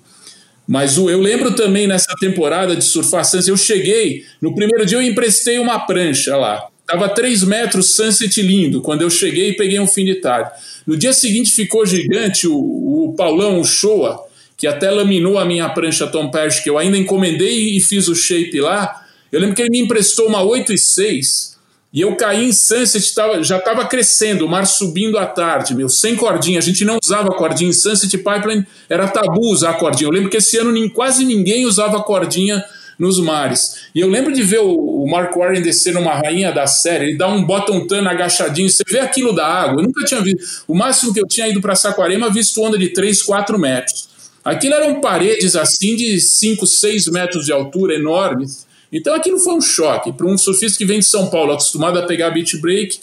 Mas 0.68 0.98
o, 0.98 1.10
eu 1.10 1.20
lembro 1.20 1.52
também 1.52 1.86
nessa 1.86 2.14
temporada 2.20 2.76
de 2.76 2.84
surfar 2.84 3.24
Sans, 3.24 3.48
eu 3.48 3.58
cheguei, 3.58 4.24
no 4.42 4.56
primeiro 4.56 4.86
dia 4.86 4.98
eu 4.98 5.04
emprestei 5.04 5.60
uma 5.60 5.80
prancha 5.80 6.36
lá. 6.36 6.68
Tava 6.88 7.08
3 7.10 7.44
metros, 7.44 7.96
sunset 7.96 8.42
lindo, 8.42 8.82
quando 8.82 9.04
eu 9.04 9.10
cheguei 9.10 9.50
e 9.50 9.56
peguei 9.56 9.80
um 9.80 9.88
fim 9.88 10.04
de 10.04 10.16
tarde. 10.16 10.52
No 10.86 10.98
dia 10.98 11.14
seguinte 11.14 11.52
ficou 11.52 11.86
gigante 11.86 12.48
o, 12.48 12.56
o 12.56 13.14
Paulão, 13.16 13.60
o 13.60 13.64
Showa, 13.64 14.20
que 14.58 14.66
até 14.66 14.90
laminou 14.90 15.38
a 15.38 15.46
minha 15.46 15.70
prancha 15.70 16.08
Tom 16.08 16.32
Perch, 16.32 16.64
que 16.64 16.70
eu 16.70 16.78
ainda 16.78 16.98
encomendei 16.98 17.78
e 17.78 17.80
fiz 17.80 18.08
o 18.08 18.16
shape 18.16 18.60
lá. 18.60 19.06
Eu 19.32 19.40
lembro 19.40 19.56
que 19.56 19.62
ele 19.62 19.70
me 19.70 19.80
emprestou 19.80 20.28
uma 20.28 20.42
8 20.42 20.74
e 20.74 20.78
6 20.78 21.53
e 21.94 22.02
eu 22.02 22.16
caí 22.16 22.46
em 22.46 22.52
Sunset, 22.52 23.14
tava, 23.14 23.44
já 23.44 23.58
estava 23.58 23.86
crescendo, 23.86 24.48
o 24.48 24.50
mar 24.50 24.66
subindo 24.66 25.16
à 25.20 25.28
tarde, 25.28 25.76
meu, 25.76 25.88
sem 25.88 26.16
cordinha. 26.16 26.58
A 26.58 26.62
gente 26.62 26.84
não 26.84 26.98
usava 27.04 27.30
cordinha. 27.30 27.70
Em 27.70 27.74
Sunset 27.74 28.18
Pipeline 28.18 28.66
era 28.90 29.08
tabu 29.08 29.52
usar 29.52 29.76
cordinha. 29.76 30.08
Eu 30.08 30.12
lembro 30.12 30.32
que 30.32 30.38
esse 30.38 30.58
ano 30.58 30.90
quase 30.90 31.24
ninguém 31.24 31.68
usava 31.68 32.02
cordinha 32.02 32.66
nos 32.98 33.20
mares. 33.20 33.84
E 33.94 34.00
eu 34.00 34.10
lembro 34.10 34.34
de 34.34 34.42
ver 34.42 34.62
o, 34.62 34.74
o 35.04 35.08
Mark 35.08 35.36
Warren 35.36 35.62
descer 35.62 35.94
numa 35.94 36.16
rainha 36.16 36.52
da 36.52 36.66
série, 36.66 37.10
ele 37.10 37.18
dá 37.18 37.28
um 37.28 37.44
bottom 37.44 37.86
turn 37.86 38.08
agachadinho, 38.08 38.70
você 38.70 38.84
vê 38.90 39.00
aquilo 39.00 39.32
da 39.32 39.46
água. 39.46 39.80
Eu 39.80 39.86
nunca 39.86 40.04
tinha 40.04 40.20
visto. 40.20 40.64
O 40.68 40.74
máximo 40.74 41.14
que 41.14 41.20
eu 41.20 41.28
tinha 41.28 41.48
ido 41.48 41.62
para 41.62 41.76
Saquarema, 41.76 42.28
visto 42.32 42.60
onda 42.60 42.76
de 42.76 42.90
3, 42.90 43.22
4 43.22 43.60
metros. 43.60 44.10
Aquilo 44.44 44.74
eram 44.74 45.00
paredes 45.00 45.56
assim 45.56 45.96
de 45.96 46.20
5, 46.20 46.66
6 46.66 47.08
metros 47.08 47.46
de 47.46 47.52
altura, 47.52 47.94
enormes. 47.94 48.66
Então 48.94 49.16
aquilo 49.16 49.40
foi 49.40 49.56
um 49.56 49.62
choque 49.62 50.14
para 50.14 50.28
um 50.28 50.38
surfista 50.38 50.78
que 50.78 50.86
vem 50.86 51.00
de 51.00 51.06
São 51.06 51.30
Paulo, 51.32 51.52
acostumado 51.52 51.98
a 51.98 52.04
pegar 52.04 52.30
beach 52.30 52.58
break. 52.58 53.00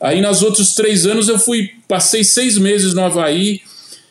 Aí 0.00 0.20
nos 0.22 0.42
outros 0.42 0.74
três 0.74 1.04
anos 1.04 1.28
eu 1.28 1.38
fui, 1.38 1.70
passei 1.86 2.24
seis 2.24 2.56
meses 2.56 2.94
no 2.94 3.02
Havaí 3.02 3.60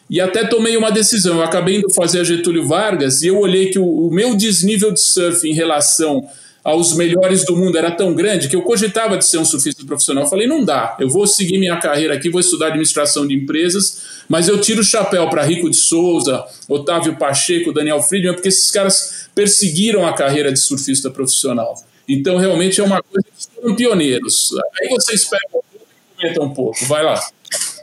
e 0.07 0.21
até 0.21 0.45
tomei 0.45 0.78
uma 0.78 0.91
decisão. 0.91 1.38
Eu 1.38 1.43
acabei 1.43 1.78
indo 1.78 1.91
fazer 1.93 2.19
a 2.19 2.23
Getúlio 2.23 2.67
Vargas 2.67 3.23
e 3.23 3.28
eu 3.28 3.39
olhei 3.39 3.71
que 3.71 3.80
o, 3.80 4.07
o 4.07 4.11
meu 4.11 4.36
desnível 4.36 4.91
de 4.91 5.01
surf 5.01 5.47
em 5.49 5.53
relação 5.53 6.23
aos 6.66 6.95
melhores 6.95 7.45
do 7.45 7.55
mundo 7.55 7.78
era 7.78 7.91
tão 7.91 8.11
grande 8.16 8.49
que 8.49 8.55
eu 8.55 8.63
cogitava 8.63 9.20
de 9.20 9.26
ser 9.26 9.38
um 9.38 9.45
surfista 9.45 9.86
profissional. 9.86 10.24
Eu 10.24 10.30
falei, 10.32 10.47
não 10.47 10.66
dá, 10.66 10.97
eu 10.99 11.07
vou 11.07 11.28
seguir 11.28 11.59
minha 11.59 11.78
carreira 11.78 12.16
aqui, 12.16 12.28
vou 12.28 12.41
estudar 12.41 12.68
administração 12.68 13.28
de 13.28 13.36
empresas, 13.36 14.01
mas 14.28 14.47
eu 14.47 14.59
tiro 14.59 14.82
o 14.82 14.84
chapéu 14.84 15.30
para 15.30 15.43
Rico 15.43 15.70
de 15.70 15.78
Souza, 15.78 16.43
Otávio 16.68 17.16
Pacheco, 17.18 17.72
Daniel 17.72 18.01
Friedman, 18.01 18.34
porque 18.34 18.47
esses 18.47 18.72
caras 18.72 19.30
perseguiram 19.36 20.07
a 20.07 20.13
carreira 20.13 20.51
de 20.51 20.57
surfista 20.57 21.11
profissional. 21.11 21.76
Então, 22.09 22.38
realmente 22.38 22.82
é 22.82 22.84
uma 22.84 23.01
coisa 23.03 23.28
que 23.28 23.61
são 23.61 23.76
pioneiros. 23.76 24.49
Aí 24.82 24.89
vocês 24.89 25.24
pegam 25.26 25.61
e 25.76 26.16
comentam 26.16 26.45
um 26.45 26.53
pouco, 26.53 26.84
vai 26.88 27.03
lá. 27.03 27.22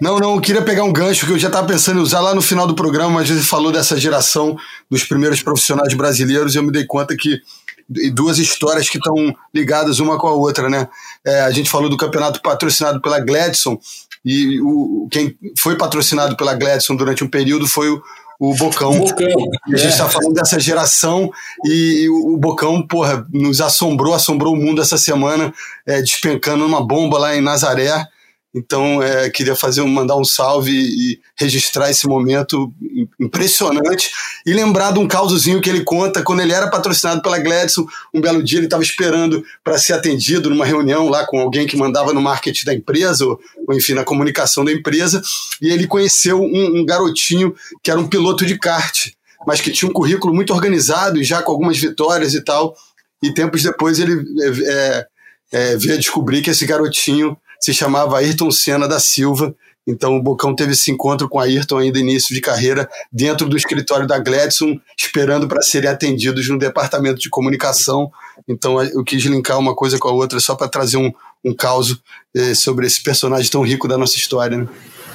Não, 0.01 0.18
não, 0.18 0.35
eu 0.35 0.41
queria 0.41 0.62
pegar 0.62 0.83
um 0.83 0.93
gancho 0.93 1.24
que 1.24 1.33
eu 1.33 1.39
já 1.39 1.47
estava 1.47 1.68
pensando 1.68 2.01
em 2.01 2.03
usar 2.03 2.20
lá 2.20 2.35
no 2.35 2.43
final 2.43 2.66
do 2.66 2.74
programa, 2.74 3.14
mas 3.14 3.28
você 3.28 3.41
falou 3.43 3.70
dessa 3.70 3.97
geração 3.97 4.57
dos 4.91 5.05
primeiros 5.05 5.41
profissionais 5.41 5.95
brasileiros 5.95 6.55
e 6.55 6.59
eu 6.59 6.64
me 6.64 6.72
dei 6.72 6.85
conta 6.85 7.16
que 7.16 7.41
duas 8.12 8.38
histórias 8.38 8.88
que 8.88 8.99
estão 8.99 9.34
ligadas 9.55 9.99
uma 9.99 10.18
com 10.18 10.28
a 10.28 10.32
outra, 10.32 10.68
né? 10.68 10.88
É, 11.24 11.40
a 11.40 11.51
gente 11.51 11.70
falou 11.70 11.88
do 11.88 11.97
campeonato 11.97 12.40
patrocinado 12.43 13.01
pela 13.01 13.20
Gladson 13.20 13.78
e 14.24 14.61
o, 14.61 15.09
quem 15.11 15.36
foi 15.59 15.76
patrocinado 15.76 16.36
pela 16.36 16.55
Gladson 16.55 16.95
durante 16.95 17.24
um 17.24 17.28
período 17.28 17.66
foi 17.66 17.90
o, 17.90 18.03
o 18.38 18.55
Bocão. 18.55 18.99
Bocão. 18.99 19.28
E 19.68 19.74
a 19.74 19.78
gente 19.78 19.93
está 19.93 20.07
é. 20.07 20.11
falando 20.11 20.34
dessa 20.34 20.59
geração 20.59 21.30
e, 21.64 22.05
e 22.05 22.09
o, 22.09 22.34
o 22.34 22.36
Bocão, 22.36 22.86
porra, 22.86 23.26
nos 23.32 23.61
assombrou, 23.61 24.14
assombrou 24.14 24.55
o 24.55 24.57
mundo 24.57 24.80
essa 24.82 24.99
semana, 24.99 25.53
é, 25.86 26.01
despencando 26.01 26.64
uma 26.64 26.84
bomba 26.84 27.18
lá 27.18 27.36
em 27.36 27.40
Nazaré. 27.40 28.07
Então, 28.55 29.03
é, 29.03 29.30
queria 29.30 29.57
fazer 29.57 29.82
mandar 29.82 30.16
um 30.16 30.24
salve 30.24 30.72
e 30.72 31.20
registrar 31.36 31.90
esse 31.90 32.07
momento 32.07 32.70
impressionante 33.18 34.11
e 34.44 34.53
lembrar 34.53 34.92
de 34.92 34.98
um 34.98 35.09
causozinho 35.09 35.61
que 35.61 35.70
ele 35.70 35.82
conta 35.82 36.22
quando 36.22 36.40
ele 36.40 36.53
era 36.53 36.68
patrocinado 36.68 37.22
pela 37.22 37.38
Gladson. 37.38 37.86
Um 38.12 38.20
belo 38.20 38.42
dia 38.42 38.59
ele 38.59 38.66
estava 38.66 38.82
esperando 38.82 39.42
para 39.64 39.78
ser 39.78 39.94
atendido 39.94 40.50
numa 40.50 40.66
reunião 40.66 41.09
lá 41.09 41.26
com 41.26 41.40
alguém 41.40 41.66
que 41.66 41.78
mandava 41.78 42.12
no 42.12 42.20
marketing 42.20 42.66
da 42.66 42.74
empresa, 42.74 43.24
ou, 43.24 43.40
ou 43.66 43.74
enfim, 43.74 43.94
na 43.94 44.05
comunicação 44.05 44.64
da 44.64 44.72
empresa, 44.72 45.22
e 45.61 45.70
ele 45.70 45.86
conheceu 45.86 46.38
um, 46.38 46.80
um 46.80 46.84
garotinho 46.84 47.55
que 47.82 47.90
era 47.90 47.98
um 47.98 48.07
piloto 48.07 48.44
de 48.44 48.59
kart, 48.59 49.12
mas 49.46 49.62
que 49.62 49.70
tinha 49.70 49.88
um 49.88 49.94
currículo 49.94 50.34
muito 50.34 50.53
organizado 50.53 51.18
e 51.18 51.24
já 51.24 51.42
com 51.42 51.53
algumas 51.53 51.78
vitórias 51.78 52.34
e 52.34 52.44
tal. 52.44 52.76
E 53.22 53.32
tempos 53.32 53.62
depois 53.62 53.98
ele 53.98 54.22
é, 54.66 55.07
é, 55.53 55.76
veio 55.76 55.94
a 55.94 55.98
descobrir 55.98 56.42
que 56.42 56.50
esse 56.50 56.66
garotinho 56.66 57.36
se 57.62 57.72
chamava 57.72 58.18
Ayrton 58.18 58.50
Senna 58.50 58.88
da 58.88 58.98
Silva. 58.98 59.54
Então 59.86 60.16
o 60.16 60.22
Bocão 60.22 60.54
teve 60.54 60.72
esse 60.72 60.90
encontro 60.90 61.28
com 61.28 61.38
Ayrton 61.38 61.78
ainda 61.78 61.98
início 61.98 62.34
de 62.34 62.40
carreira 62.40 62.88
dentro 63.10 63.48
do 63.48 63.56
escritório 63.56 64.06
da 64.06 64.18
Gladson, 64.18 64.78
esperando 64.98 65.46
para 65.46 65.62
serem 65.62 65.88
atendidos 65.88 66.48
no 66.48 66.58
departamento 66.58 67.20
de 67.20 67.30
comunicação. 67.30 68.10
Então 68.48 68.82
eu 68.82 69.04
quis 69.04 69.22
linkar 69.24 69.58
uma 69.60 69.76
coisa 69.76 69.96
com 69.98 70.08
a 70.08 70.12
outra 70.12 70.40
só 70.40 70.56
para 70.56 70.68
trazer 70.68 70.96
um, 70.96 71.12
um 71.44 71.54
caos 71.54 71.96
eh, 72.34 72.54
sobre 72.54 72.86
esse 72.86 73.00
personagem 73.00 73.50
tão 73.50 73.62
rico 73.62 73.86
da 73.86 73.96
nossa 73.96 74.16
história. 74.16 74.58
Né? 74.58 74.66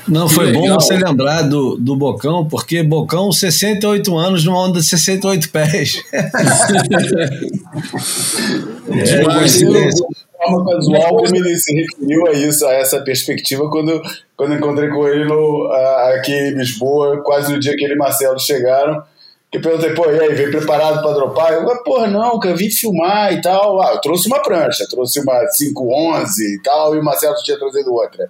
Não, 0.07 0.29
foi 0.29 0.53
bom 0.53 0.73
você 0.73 0.95
lembrar 0.95 1.41
do, 1.41 1.75
do 1.75 1.95
Bocão, 1.95 2.47
porque 2.47 2.81
Bocão, 2.81 3.29
68 3.31 4.17
anos 4.17 4.45
numa 4.45 4.65
onda 4.65 4.79
de 4.79 4.85
68 4.85 5.49
pés. 5.49 6.01
é, 6.13 6.29
Demais, 9.03 9.61
forma 10.37 10.71
casual 10.71 11.15
como 11.17 11.35
ele 11.35 11.57
se 11.57 11.73
referiu 11.73 12.27
a 12.27 12.31
isso, 12.31 12.65
a 12.65 12.73
essa 12.73 13.01
perspectiva, 13.01 13.69
quando, 13.69 14.01
quando 14.35 14.55
encontrei 14.55 14.89
com 14.89 15.07
ele 15.07 15.25
no, 15.25 15.71
aqui 16.15 16.31
em 16.31 16.51
Lisboa, 16.51 17.21
quase 17.23 17.51
no 17.51 17.59
dia 17.59 17.75
que 17.75 17.83
ele 17.83 17.93
e 17.93 17.97
Marcelo 17.97 18.39
chegaram. 18.39 19.03
Que 19.49 19.59
eu 19.59 19.61
perguntei, 19.61 19.93
pô, 19.93 20.09
e 20.11 20.19
aí, 20.19 20.33
veio 20.33 20.51
preparado 20.51 21.01
para 21.01 21.13
dropar? 21.13 21.53
Eu 21.53 21.61
falei, 21.61 21.83
porra, 21.83 22.07
não, 22.07 22.37
que 22.37 22.49
eu 22.49 22.55
vim 22.55 22.69
filmar 22.69 23.31
e 23.31 23.41
tal. 23.41 23.81
Ah, 23.81 23.93
eu 23.93 24.01
trouxe 24.01 24.27
uma 24.27 24.41
prancha, 24.41 24.85
trouxe 24.89 25.21
uma 25.21 25.39
511 25.57 26.55
e 26.55 26.61
tal, 26.61 26.93
e 26.93 26.99
o 26.99 27.03
Marcelo 27.03 27.35
tinha 27.35 27.57
trazido 27.57 27.93
outra. 27.93 28.29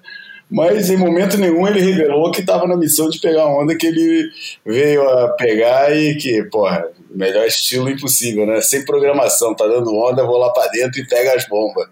Mas 0.49 0.89
em 0.89 0.95
momento 0.95 1.37
nenhum 1.37 1.67
ele 1.67 1.81
revelou 1.81 2.31
que 2.31 2.39
estava 2.39 2.65
na 2.65 2.77
missão 2.77 3.09
de 3.09 3.19
pegar 3.19 3.43
a 3.43 3.59
onda 3.61 3.75
que 3.75 3.85
ele 3.85 4.29
veio 4.65 5.07
a 5.07 5.29
pegar 5.29 5.93
e 5.95 6.15
que, 6.15 6.41
porra, 6.43 6.87
melhor 7.09 7.45
estilo 7.45 7.89
impossível, 7.89 8.45
né? 8.45 8.61
Sem 8.61 8.85
programação, 8.85 9.53
tá 9.53 9.67
dando 9.67 9.93
onda, 9.93 10.25
vou 10.25 10.37
lá 10.37 10.49
para 10.51 10.71
dentro 10.71 11.01
e 11.01 11.07
pega 11.07 11.35
as 11.35 11.47
bombas. 11.47 11.87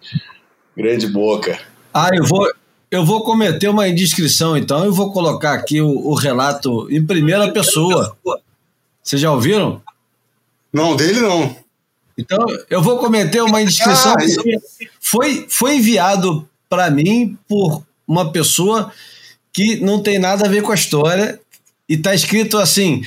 Grande 0.75 1.07
boca. 1.07 1.59
Ah, 1.93 2.09
eu 2.13 2.23
vou, 2.25 2.49
eu 2.89 3.05
vou 3.05 3.23
cometer 3.25 3.67
uma 3.67 3.89
indiscrição, 3.89 4.55
então 4.55 4.85
eu 4.85 4.93
vou 4.93 5.11
colocar 5.11 5.53
aqui 5.53 5.81
o, 5.81 5.89
o 5.89 6.13
relato 6.13 6.87
em 6.89 7.05
primeira 7.05 7.51
pessoa. 7.51 8.15
Vocês 9.03 9.21
já 9.21 9.31
ouviram? 9.31 9.81
Não, 10.71 10.95
dele 10.95 11.19
não. 11.19 11.55
Então 12.17 12.39
eu 12.69 12.81
vou 12.81 12.97
cometer 12.99 13.41
uma 13.41 13.61
indiscrição. 13.61 14.13
Ah, 14.13 14.79
foi, 15.01 15.45
foi 15.49 15.75
enviado 15.75 16.47
para 16.69 16.89
mim 16.89 17.37
por 17.47 17.83
uma 18.07 18.31
pessoa 18.31 18.91
que 19.51 19.77
não 19.77 20.01
tem 20.01 20.19
nada 20.19 20.45
a 20.45 20.49
ver 20.49 20.61
com 20.61 20.71
a 20.71 20.75
história 20.75 21.39
e 21.87 21.97
tá 21.97 22.13
escrito 22.13 22.57
assim: 22.57 23.01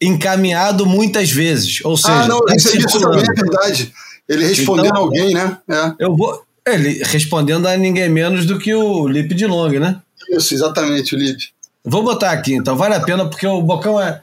encaminhado 0.00 0.86
muitas 0.86 1.30
vezes. 1.30 1.84
Ou 1.84 1.94
ah, 1.94 1.96
seja, 1.96 2.22
ah, 2.22 2.28
não, 2.28 2.40
tá 2.40 2.54
isso, 2.54 2.76
isso 2.76 3.00
também 3.00 3.22
é 3.22 3.34
verdade. 3.34 3.92
Ele 4.28 4.46
respondendo 4.46 4.86
então, 4.86 5.02
alguém, 5.02 5.34
né? 5.34 5.58
É. 5.68 5.92
Eu 5.98 6.16
vou. 6.16 6.42
Ele 6.66 7.02
respondendo 7.04 7.66
a 7.66 7.76
ninguém 7.76 8.08
menos 8.08 8.46
do 8.46 8.58
que 8.58 8.74
o 8.74 9.06
Lip 9.06 9.34
de 9.34 9.46
Long, 9.46 9.78
né? 9.78 10.00
Isso, 10.30 10.54
exatamente, 10.54 11.14
o 11.14 11.18
Lip. 11.18 11.38
Vou 11.84 12.02
botar 12.02 12.30
aqui, 12.30 12.54
então, 12.54 12.76
vale 12.76 12.94
a 12.94 13.00
pena, 13.00 13.28
porque 13.28 13.46
o 13.46 13.60
Bocão 13.60 14.00
é. 14.00 14.22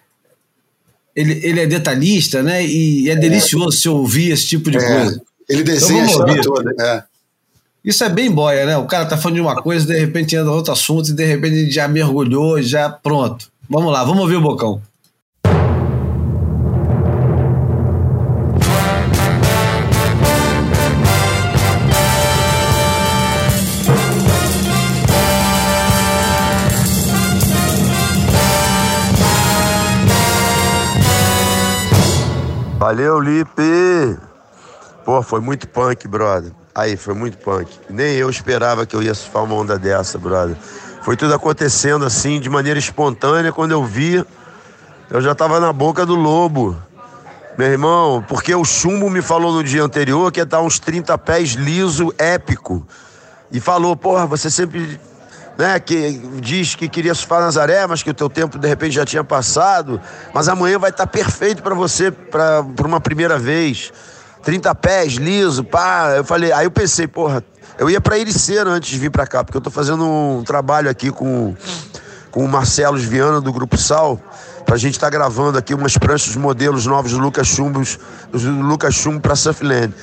Ele, 1.16 1.40
ele 1.44 1.60
é 1.60 1.68
detalhista, 1.68 2.42
né? 2.42 2.66
E 2.66 3.10
é, 3.10 3.14
é. 3.14 3.16
delicioso 3.16 3.78
se 3.78 3.90
ouvir 3.90 4.32
esse 4.32 4.48
tipo 4.48 4.72
de 4.72 4.78
é. 4.78 4.82
coisa. 4.82 5.22
Ele 5.48 5.64
desenha 5.64 6.04
então, 6.04 6.26
a 6.26 6.34
história 6.34 6.42
toda. 6.42 6.74
É. 6.80 7.04
Isso 7.84 8.04
é 8.04 8.10
bem 8.10 8.30
boia, 8.30 8.64
né? 8.64 8.78
O 8.78 8.86
cara 8.86 9.08
tá 9.08 9.18
falando 9.18 9.38
de 9.38 9.42
uma 9.42 9.60
coisa, 9.60 9.88
de 9.88 10.00
repente 10.00 10.36
entra 10.36 10.52
outro 10.52 10.72
assunto, 10.72 11.10
e 11.10 11.14
de 11.14 11.26
repente 11.26 11.72
já 11.72 11.88
mergulhou, 11.88 12.62
já 12.62 12.88
pronto. 12.88 13.52
Vamos 13.68 13.92
lá, 13.92 14.04
vamos 14.04 14.22
ouvir 14.22 14.36
o 14.36 14.42
Bocão. 14.42 14.80
Valeu, 32.78 33.20
Lipe! 33.20 34.20
Pô, 35.04 35.24
foi 35.24 35.40
muito 35.40 35.68
punk, 35.68 36.08
brother. 36.08 36.61
Aí, 36.74 36.96
foi 36.96 37.14
muito 37.14 37.38
punk. 37.38 37.70
Nem 37.90 38.16
eu 38.16 38.30
esperava 38.30 38.86
que 38.86 38.96
eu 38.96 39.04
ia 39.04 39.14
surfar 39.14 39.44
uma 39.44 39.56
onda 39.56 39.78
dessa, 39.78 40.18
brother. 40.18 40.56
Foi 41.02 41.18
tudo 41.18 41.34
acontecendo 41.34 42.06
assim, 42.06 42.40
de 42.40 42.50
maneira 42.50 42.80
espontânea. 42.80 43.52
Quando 43.52 43.72
eu 43.72 43.84
vi, 43.84 44.24
eu 45.10 45.22
já 45.22 45.36
tava 45.36 45.60
na 45.60 45.74
boca 45.74 46.06
do 46.06 46.16
lobo. 46.16 46.78
Meu 47.58 47.68
irmão, 47.68 48.24
porque 48.28 48.56
o 48.56 48.64
chumbo 48.64 49.10
me 49.10 49.22
falou 49.22 49.52
no 49.52 49.64
dia 49.64 49.84
anterior 49.84 50.32
que 50.32 50.40
ia 50.40 50.46
dar 50.46 50.62
uns 50.62 50.80
30 50.80 51.18
pés 51.18 51.50
liso, 51.50 52.14
épico. 52.18 52.86
E 53.52 53.60
falou, 53.60 53.96
porra, 53.96 54.26
você 54.26 54.50
sempre 54.50 55.00
né, 55.58 55.80
que 55.80 56.12
diz 56.40 56.76
que 56.76 56.88
queria 56.88 57.14
surfar 57.14 57.42
Nazaré, 57.42 57.86
mas 57.86 58.02
que 58.02 58.10
o 58.10 58.14
teu 58.14 58.30
tempo 58.30 58.58
de 58.58 58.68
repente 58.68 58.94
já 58.96 59.06
tinha 59.06 59.24
passado, 59.24 60.00
mas 60.34 60.48
amanhã 60.48 60.80
vai 60.80 60.90
estar 60.90 61.06
tá 61.06 61.12
perfeito 61.12 61.62
para 61.62 61.76
você 61.76 62.10
para 62.10 62.64
uma 62.86 63.02
primeira 63.02 63.38
vez. 63.38 63.92
30 64.44 64.74
pés, 64.76 65.14
liso, 65.14 65.64
pá. 65.64 66.14
Eu 66.18 66.24
falei, 66.24 66.52
aí 66.52 66.66
eu 66.66 66.72
pensei, 66.72 67.08
porra, 67.08 67.44
Eu 67.78 67.89
ia 67.89 68.02
para 68.02 68.18
Ericeira 68.18 68.70
antes 68.70 68.89
de 68.89 69.00
vir 69.00 69.10
para 69.10 69.26
cá, 69.26 69.44
porque 69.44 69.58
eu 69.58 69.62
tô 69.62 69.72
fazendo 69.72 70.06
um 70.06 70.44
trabalho 70.44 70.89
aqui 70.89 71.12
com, 71.12 71.56
com 72.30 72.44
o 72.44 72.48
Marcelo 72.48 72.98
Viana 72.98 73.42
do 73.42 73.52
Grupo 73.52 73.78
Sal, 73.78 74.20
pra 74.66 74.78
gente 74.78 74.94
estar 74.94 75.08
tá 75.08 75.10
gravando 75.10 75.58
aqui 75.58 75.74
umas 75.74 75.98
pranchas, 75.98 76.36
modelos 76.36 76.86
novos 76.86 77.12
do 77.12 77.20
Lucas 77.20 77.48
Chumbos, 77.48 77.98
do 78.32 78.38
Lucas 78.62 78.94
Chumbo 78.94 79.20
para 79.20 79.36
Surfland. 79.36 79.94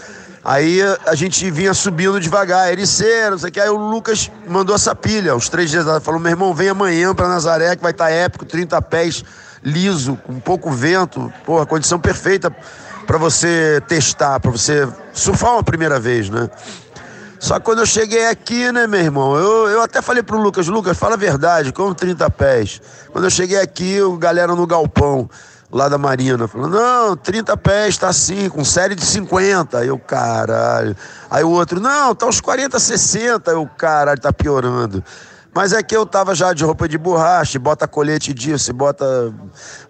Aí 0.45 0.81
a 1.07 1.15
gente 1.15 1.51
vinha 1.51 1.75
subindo 1.75 2.19
devagar, 2.19 2.73
Ericeira, 2.73 3.33
não 3.33 3.39
sei 3.39 3.51
o 3.51 3.53
que. 3.53 3.61
Aí 3.61 3.69
o 3.69 3.77
Lucas 3.77 4.31
mandou 4.49 4.75
essa 4.75 4.95
pilha, 4.95 5.37
uns 5.37 5.49
três 5.49 5.71
dias 5.71 5.85
atrás. 5.85 6.03
Falou: 6.03 6.19
meu 6.19 6.31
irmão, 6.31 6.55
vem 6.55 6.69
amanhã 6.69 7.15
para 7.15 7.29
Nazaré, 7.29 7.77
que 7.77 7.83
vai 7.83 7.93
estar 7.93 8.07
tá 8.07 8.11
épico, 8.11 8.45
30 8.45 8.81
pés, 8.83 9.25
liso, 9.63 10.17
com 10.25 10.41
pouco 10.41 10.71
vento. 10.71 11.31
Porra, 11.45 11.67
condição 11.67 11.99
perfeita 11.99 12.51
para 13.09 13.17
você 13.17 13.83
testar, 13.89 14.39
para 14.39 14.51
você 14.51 14.87
surfar 15.15 15.55
uma 15.55 15.63
primeira 15.63 15.99
vez, 15.99 16.29
né? 16.29 16.51
Só 17.41 17.55
que 17.59 17.65
quando 17.65 17.79
eu 17.79 17.87
cheguei 17.87 18.27
aqui, 18.27 18.71
né, 18.71 18.87
meu 18.87 19.01
irmão, 19.01 19.35
eu, 19.35 19.69
eu 19.71 19.83
até 19.83 20.03
falei 20.03 20.23
pro 20.23 20.37
Lucas, 20.37 20.69
Lucas, 20.69 20.99
fala 20.99 21.15
a 21.15 21.17
verdade, 21.17 21.73
como 21.73 21.95
30 21.95 22.29
pés. 22.29 22.83
Quando 23.11 23.25
eu 23.25 23.31
cheguei 23.31 23.59
aqui, 23.59 23.99
o 24.03 24.19
galera 24.19 24.55
no 24.55 24.67
galpão 24.67 25.27
lá 25.73 25.89
da 25.89 25.97
Marina, 25.97 26.47
falando, 26.47 26.79
não, 26.79 27.17
30 27.17 27.57
pés 27.57 27.97
tá 27.97 28.09
assim, 28.09 28.51
com 28.51 28.63
série 28.63 28.95
de 28.95 29.07
50. 29.07 29.79
Aí 29.79 29.89
eu, 29.89 29.99
caralho. 29.99 30.95
Aí 31.31 31.43
o 31.43 31.51
outro, 31.51 31.81
não, 31.81 32.15
tá 32.15 32.27
uns 32.27 32.43
40, 32.43 32.79
60. 32.79 33.51
Aí 33.51 33.57
eu, 33.57 33.67
caralho, 33.79 34.21
tá 34.21 34.35
piorando. 34.35 35.03
Mas 35.59 35.73
é 35.73 35.83
que 35.83 35.97
eu 35.97 36.07
tava 36.07 36.37
já 36.37 36.53
de 36.53 36.63
roupa 36.63 36.89
de 36.89 36.97
borracha, 36.97 37.59
bota 37.59 37.89
colete 37.89 38.33
disso, 38.33 38.73
bota 38.73 39.05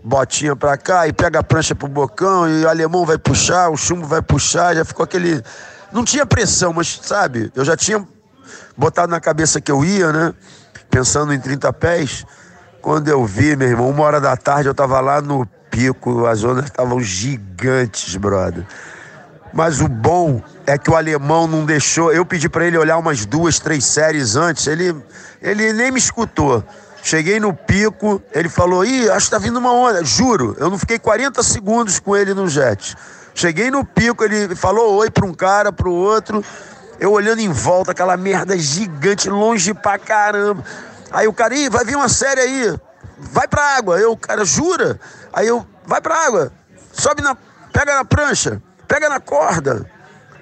botinha 0.02 0.56
pra 0.56 0.78
cá, 0.78 1.06
e 1.06 1.12
pega 1.12 1.40
a 1.40 1.42
prancha 1.42 1.74
pro 1.74 1.86
bocão, 1.86 2.48
e 2.48 2.64
o 2.64 2.68
alemão 2.70 3.04
vai 3.04 3.18
puxar, 3.18 3.68
o 3.68 3.76
chumbo 3.76 4.06
vai 4.06 4.22
puxar, 4.22 4.74
já 4.74 4.82
ficou 4.82 5.04
aquele. 5.04 5.42
Não 5.92 6.06
tinha 6.06 6.24
pressão, 6.24 6.72
mas 6.72 6.98
sabe, 7.02 7.52
eu 7.54 7.66
já 7.66 7.76
tinha 7.76 8.02
botado 8.78 9.10
na 9.10 9.20
cabeça 9.20 9.60
que 9.60 9.70
eu 9.70 9.84
ia, 9.84 10.10
né? 10.10 10.32
Pensando 10.88 11.34
em 11.34 11.38
30 11.38 11.70
pés. 11.74 12.24
Quando 12.80 13.08
eu 13.08 13.22
vi, 13.26 13.54
meu 13.54 13.68
irmão, 13.68 13.90
uma 13.90 14.04
hora 14.04 14.22
da 14.22 14.38
tarde 14.38 14.70
eu 14.70 14.74
tava 14.74 14.98
lá 15.00 15.20
no 15.20 15.44
pico, 15.70 16.24
as 16.24 16.44
ondas 16.44 16.64
estavam 16.64 16.98
gigantes, 16.98 18.16
brother. 18.16 18.66
Mas 19.52 19.82
o 19.82 19.88
bom 19.88 20.40
é 20.68 20.76
que 20.76 20.90
o 20.90 20.96
alemão 20.96 21.46
não 21.46 21.64
deixou. 21.64 22.12
Eu 22.12 22.26
pedi 22.26 22.48
para 22.48 22.66
ele 22.66 22.76
olhar 22.76 22.98
umas 22.98 23.24
duas, 23.24 23.58
três 23.58 23.84
séries 23.84 24.36
antes. 24.36 24.66
Ele, 24.66 24.94
ele 25.40 25.72
nem 25.72 25.90
me 25.90 25.98
escutou. 25.98 26.62
Cheguei 27.02 27.40
no 27.40 27.54
pico, 27.54 28.22
ele 28.32 28.48
falou: 28.48 28.84
Ih, 28.84 29.10
acho 29.10 29.26
que 29.26 29.30
tá 29.30 29.38
vindo 29.38 29.58
uma 29.58 29.72
onda. 29.72 30.04
Juro, 30.04 30.56
eu 30.58 30.68
não 30.68 30.78
fiquei 30.78 30.98
40 30.98 31.42
segundos 31.42 31.98
com 31.98 32.16
ele 32.16 32.34
no 32.34 32.48
jet. 32.48 32.96
Cheguei 33.34 33.70
no 33.70 33.84
pico, 33.84 34.24
ele 34.24 34.54
falou 34.54 34.96
oi 34.96 35.10
para 35.10 35.24
um 35.24 35.32
cara, 35.32 35.72
para 35.72 35.88
o 35.88 35.92
outro. 35.92 36.44
Eu 37.00 37.12
olhando 37.12 37.40
em 37.40 37.50
volta, 37.50 37.92
aquela 37.92 38.16
merda 38.16 38.58
gigante, 38.58 39.30
longe 39.30 39.72
pra 39.72 39.98
caramba. 39.98 40.64
Aí 41.10 41.26
o 41.26 41.32
cara, 41.32 41.54
Ih, 41.54 41.70
vai 41.70 41.84
vir 41.84 41.96
uma 41.96 42.08
série 42.08 42.40
aí 42.40 42.78
vai 43.18 43.48
pra 43.48 43.76
água. 43.76 43.98
Eu, 43.98 44.16
cara, 44.16 44.44
jura? 44.44 44.98
Aí 45.32 45.46
eu, 45.46 45.66
vai 45.86 46.00
pra 46.00 46.26
água, 46.26 46.52
sobe 46.92 47.22
na, 47.22 47.36
pega 47.72 47.94
na 47.94 48.04
prancha, 48.04 48.62
pega 48.86 49.08
na 49.08 49.20
corda. 49.20 49.90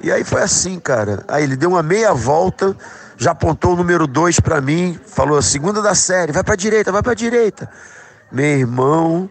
E 0.03 0.11
aí 0.11 0.25
foi 0.25 0.43
assim, 0.43 0.79
cara. 0.79 1.25
Aí 1.29 1.45
ele 1.45 1.57
deu 1.57 1.71
uma 1.71 1.83
meia 1.83 2.13
volta, 2.13 2.77
já 3.17 3.31
apontou 3.33 3.73
o 3.73 3.77
número 3.77 4.07
dois 4.07 4.39
para 4.39 4.61
mim, 4.61 4.99
falou, 5.07 5.41
segunda 5.43 5.81
da 5.83 5.95
série, 5.95 6.33
vai 6.33 6.45
pra 6.45 6.57
direita, 6.57 6.93
vai 6.93 7.03
pra 7.03 7.15
direita. 7.15 7.69
Meu 8.31 8.59
irmão, 8.59 9.31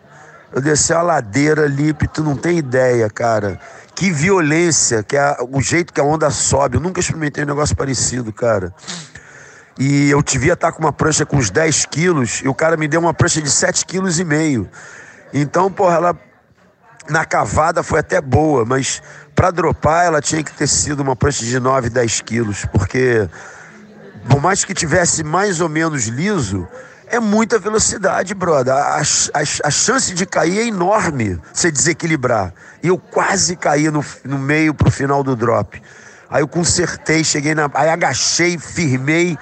eu 0.54 0.62
desci 0.62 0.94
a 0.94 1.02
ladeira 1.02 1.64
ali, 1.64 1.94
tu 1.94 2.24
não 2.24 2.36
tem 2.36 2.58
ideia, 2.58 3.10
cara. 3.10 3.60
Que 3.94 4.12
violência, 4.12 5.04
que 5.04 5.16
é 5.16 5.38
o 5.52 5.62
jeito 5.62 5.94
que 5.94 6.02
a 6.02 6.04
onda 6.04 6.30
sobe. 6.30 6.78
Eu 6.78 6.82
nunca 6.82 7.00
experimentei 7.00 7.44
um 7.44 7.48
negócio 7.48 7.76
parecido, 7.76 8.34
cara 8.34 8.74
e 9.78 10.10
eu 10.10 10.22
devia 10.22 10.54
estar 10.54 10.72
com 10.72 10.80
uma 10.80 10.94
prancha 10.94 11.26
com 11.26 11.38
uns 11.38 11.50
10 11.50 11.86
quilos 11.88 12.42
e 12.44 12.48
o 12.48 12.54
cara 12.54 12.78
me 12.78 12.88
deu 12.88 13.00
uma 13.00 13.14
prancha 13.14 13.42
de 13.42 13.50
7 13.50 13.86
quilos. 13.86 14.20
Então, 15.34 15.72
porra, 15.72 15.96
ela 15.96 16.14
na 17.10 17.26
cavada 17.26 17.84
foi 17.84 18.00
até 18.00 18.20
boa, 18.20 18.66
mas 18.66 19.02
para 19.36 19.52
dropar 19.52 20.06
ela 20.06 20.22
tinha 20.22 20.44
que 20.44 20.52
ter 20.52 20.68
sido 20.68 21.02
uma 21.02 21.16
prancha 21.16 21.46
de 21.46 21.60
9, 21.60 21.90
10 21.90 22.22
quilos, 22.22 22.66
porque 22.66 23.30
por 24.30 24.42
mais 24.42 24.64
que 24.66 24.74
tivesse 24.74 25.24
mais 25.24 25.62
ou 25.62 25.70
menos 25.70 26.08
liso, 26.08 26.68
é 27.08 27.20
muita 27.20 27.60
velocidade, 27.60 28.34
brother. 28.34 28.74
A, 28.74 28.98
a, 28.98 29.42
a, 29.64 29.72
chance 29.72 30.14
de 30.14 30.26
cair 30.26 30.60
é 30.60 30.68
enorme 30.68 31.40
se 31.54 31.72
desequilibrar. 31.72 32.54
E 32.82 32.88
eu 32.88 32.98
quase 32.98 33.56
caí 33.56 33.90
no, 33.92 34.04
no 34.24 34.40
meio 34.40 34.74
pro 34.74 34.90
final 34.90 35.24
do 35.24 35.36
drop. 35.36 35.82
Aí 36.30 36.42
eu 36.42 36.48
consertei, 36.48 37.24
cheguei 37.24 37.54
na. 37.54 37.70
Aí 37.76 37.90
agachei, 37.90 38.58
firmei 38.58 39.38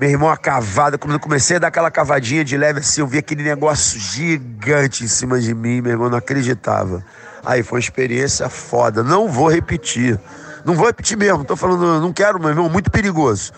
meu 0.00 0.08
irmão, 0.08 0.30
a 0.30 0.36
cavada, 0.36 0.96
quando 0.96 1.12
eu 1.12 1.20
comecei 1.20 1.56
a 1.56 1.58
dar 1.58 1.68
aquela 1.68 1.90
cavadinha 1.90 2.42
de 2.42 2.56
leve 2.56 2.80
assim, 2.80 3.02
eu 3.02 3.06
vi 3.06 3.18
aquele 3.18 3.42
negócio 3.42 4.00
gigante 4.00 5.04
em 5.04 5.06
cima 5.06 5.38
de 5.38 5.54
mim, 5.54 5.82
meu 5.82 5.92
irmão, 5.92 6.08
não 6.08 6.16
acreditava. 6.16 7.04
Aí 7.44 7.62
foi 7.62 7.76
uma 7.76 7.80
experiência 7.80 8.48
foda. 8.48 9.02
Não 9.02 9.28
vou 9.28 9.50
repetir. 9.50 10.18
Não 10.64 10.74
vou 10.74 10.86
repetir 10.86 11.18
mesmo, 11.18 11.44
tô 11.44 11.54
falando, 11.54 12.00
não 12.00 12.14
quero, 12.14 12.40
meu 12.40 12.48
irmão, 12.48 12.70
muito 12.70 12.90
perigoso. 12.90 13.52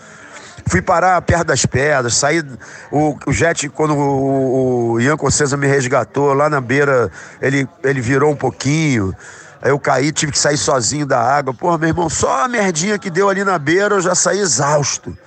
Fui 0.67 0.81
parar 0.81 1.21
perto 1.21 1.45
das 1.45 1.65
pedras, 1.65 2.15
saí. 2.15 2.43
O, 2.91 3.17
o 3.25 3.31
jet, 3.31 3.69
quando 3.69 3.95
o, 3.95 4.91
o 4.91 4.99
Ian 4.99 5.15
César 5.31 5.55
me 5.55 5.67
resgatou 5.67 6.33
lá 6.33 6.49
na 6.49 6.59
beira, 6.59 7.09
ele, 7.41 7.65
ele 7.85 8.01
virou 8.01 8.29
um 8.29 8.35
pouquinho. 8.35 9.15
Aí 9.61 9.71
eu 9.71 9.79
caí, 9.79 10.11
tive 10.11 10.33
que 10.33 10.39
sair 10.39 10.57
sozinho 10.57 11.05
da 11.05 11.21
água. 11.21 11.53
Pô, 11.53 11.77
meu 11.77 11.87
irmão, 11.87 12.09
só 12.09 12.43
a 12.43 12.47
merdinha 12.49 12.99
que 12.99 13.09
deu 13.09 13.29
ali 13.29 13.45
na 13.45 13.57
beira, 13.57 13.95
eu 13.95 14.01
já 14.01 14.13
saí 14.13 14.39
exausto. 14.39 15.17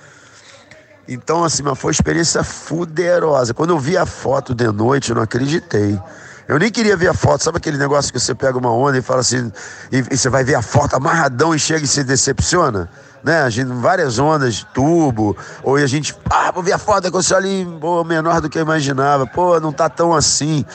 Então, 1.07 1.43
assim, 1.43 1.63
mas 1.63 1.79
foi 1.79 1.89
uma 1.89 1.93
experiência 1.93 2.43
fuderosa. 2.43 3.53
Quando 3.53 3.69
eu 3.69 3.79
vi 3.79 3.97
a 3.97 4.05
foto 4.05 4.53
de 4.53 4.67
noite, 4.71 5.09
eu 5.09 5.15
não 5.15 5.23
acreditei. 5.23 5.99
Eu 6.47 6.57
nem 6.59 6.71
queria 6.71 6.95
ver 6.95 7.09
a 7.09 7.13
foto, 7.13 7.43
sabe 7.43 7.57
aquele 7.57 7.77
negócio 7.77 8.11
que 8.11 8.19
você 8.19 8.33
pega 8.33 8.57
uma 8.57 8.71
onda 8.71 8.97
e 8.97 9.01
fala 9.01 9.19
assim, 9.19 9.51
e, 9.91 10.03
e 10.11 10.17
você 10.17 10.29
vai 10.29 10.43
ver 10.43 10.55
a 10.55 10.61
foto 10.61 10.95
amarradão 10.95 11.53
e 11.53 11.59
chega 11.59 11.83
e 11.83 11.87
se 11.87 12.03
decepciona? 12.03 12.89
Né? 13.21 13.41
A 13.41 13.49
gente, 13.49 13.67
várias 13.73 14.17
ondas, 14.17 14.65
tubo, 14.73 15.35
ou 15.61 15.75
a 15.75 15.85
gente, 15.87 16.15
ah, 16.29 16.51
vou 16.51 16.63
ver 16.63 16.71
a 16.71 16.77
foto, 16.77 17.11
que 17.11 17.17
eu 17.17 17.37
ali, 17.37 17.67
pô, 17.81 18.01
menor 18.03 18.39
do 18.39 18.49
que 18.49 18.57
eu 18.57 18.61
imaginava, 18.61 19.27
pô, 19.27 19.59
não 19.59 19.73
tá 19.73 19.89
tão 19.89 20.13
assim. 20.13 20.65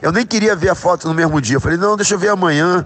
Eu 0.00 0.10
nem 0.10 0.26
queria 0.26 0.56
ver 0.56 0.70
a 0.70 0.74
foto 0.74 1.06
no 1.06 1.14
mesmo 1.14 1.40
dia. 1.40 1.56
Eu 1.56 1.60
falei, 1.60 1.78
não, 1.78 1.96
deixa 1.96 2.14
eu 2.14 2.18
ver 2.18 2.30
amanhã. 2.30 2.84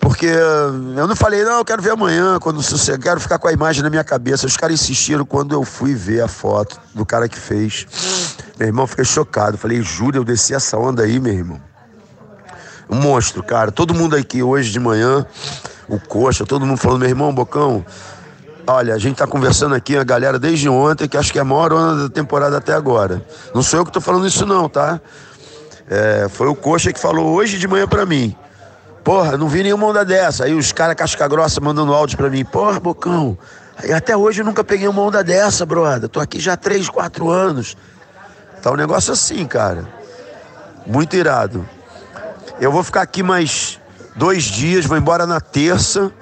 Porque 0.00 0.26
eu 0.26 1.06
não 1.06 1.16
falei, 1.16 1.44
não, 1.44 1.58
eu 1.58 1.64
quero 1.64 1.82
ver 1.82 1.90
amanhã, 1.90 2.38
quando 2.38 2.60
eu 2.60 2.98
quero 2.98 3.20
ficar 3.20 3.38
com 3.38 3.48
a 3.48 3.52
imagem 3.52 3.82
na 3.82 3.90
minha 3.90 4.04
cabeça. 4.04 4.46
Os 4.46 4.56
caras 4.56 4.80
insistiram 4.80 5.24
quando 5.24 5.54
eu 5.54 5.64
fui 5.64 5.94
ver 5.94 6.22
a 6.22 6.28
foto 6.28 6.80
do 6.94 7.04
cara 7.04 7.28
que 7.28 7.38
fez. 7.38 7.86
Meu 8.58 8.68
irmão, 8.68 8.86
fiquei 8.86 9.04
chocado. 9.04 9.58
Falei, 9.58 9.82
juro, 9.82 10.16
eu 10.16 10.24
desci 10.24 10.54
essa 10.54 10.76
onda 10.76 11.02
aí, 11.02 11.18
meu 11.18 11.32
irmão. 11.32 11.60
Um 12.88 12.96
monstro, 12.96 13.42
cara. 13.42 13.70
Todo 13.70 13.92
mundo 13.92 14.16
aqui 14.16 14.42
hoje 14.42 14.70
de 14.70 14.80
manhã, 14.80 15.26
o 15.88 15.98
Coxa, 15.98 16.46
todo 16.46 16.64
mundo 16.64 16.78
falando, 16.78 17.00
meu 17.00 17.08
irmão, 17.08 17.34
Bocão, 17.34 17.84
olha, 18.66 18.94
a 18.94 18.98
gente 18.98 19.16
tá 19.16 19.26
conversando 19.26 19.74
aqui, 19.74 19.96
a 19.96 20.04
galera, 20.04 20.38
desde 20.38 20.68
ontem, 20.68 21.08
que 21.08 21.16
acho 21.16 21.32
que 21.32 21.38
é 21.38 21.42
a 21.42 21.44
maior 21.44 21.72
onda 21.72 22.04
da 22.04 22.08
temporada 22.08 22.56
até 22.56 22.72
agora. 22.72 23.22
Não 23.54 23.62
sou 23.62 23.80
eu 23.80 23.84
que 23.84 23.92
tô 23.92 24.00
falando 24.00 24.26
isso, 24.26 24.46
não, 24.46 24.68
tá? 24.68 25.00
É, 25.90 26.28
foi 26.30 26.46
o 26.46 26.54
Coxa 26.54 26.92
que 26.92 27.00
falou 27.00 27.34
hoje 27.34 27.58
de 27.58 27.66
manhã 27.66 27.86
para 27.86 28.06
mim. 28.06 28.36
Porra, 29.04 29.36
não 29.36 29.48
vi 29.48 29.62
nenhuma 29.62 29.86
onda 29.86 30.04
dessa. 30.04 30.44
Aí 30.44 30.54
os 30.54 30.72
caras 30.72 30.94
casca 30.94 31.26
grossa 31.28 31.60
mandando 31.60 31.94
áudio 31.94 32.16
pra 32.16 32.28
mim. 32.28 32.44
Porra, 32.44 32.78
Bocão, 32.78 33.38
até 33.94 34.16
hoje 34.16 34.40
eu 34.42 34.44
nunca 34.44 34.62
peguei 34.62 34.88
uma 34.88 35.02
onda 35.02 35.22
dessa, 35.24 35.64
brother. 35.64 36.08
Tô 36.08 36.20
aqui 36.20 36.40
já 36.40 36.54
há 36.54 36.56
3, 36.56 36.88
4 36.88 37.30
anos. 37.30 37.76
Tá 38.62 38.70
um 38.70 38.76
negócio 38.76 39.12
assim, 39.12 39.46
cara. 39.46 39.86
Muito 40.86 41.16
irado. 41.16 41.66
Eu 42.60 42.72
vou 42.72 42.82
ficar 42.82 43.02
aqui 43.02 43.22
mais 43.22 43.78
dois 44.16 44.44
dias, 44.44 44.84
vou 44.84 44.98
embora 44.98 45.26
na 45.26 45.40
terça. 45.40 46.12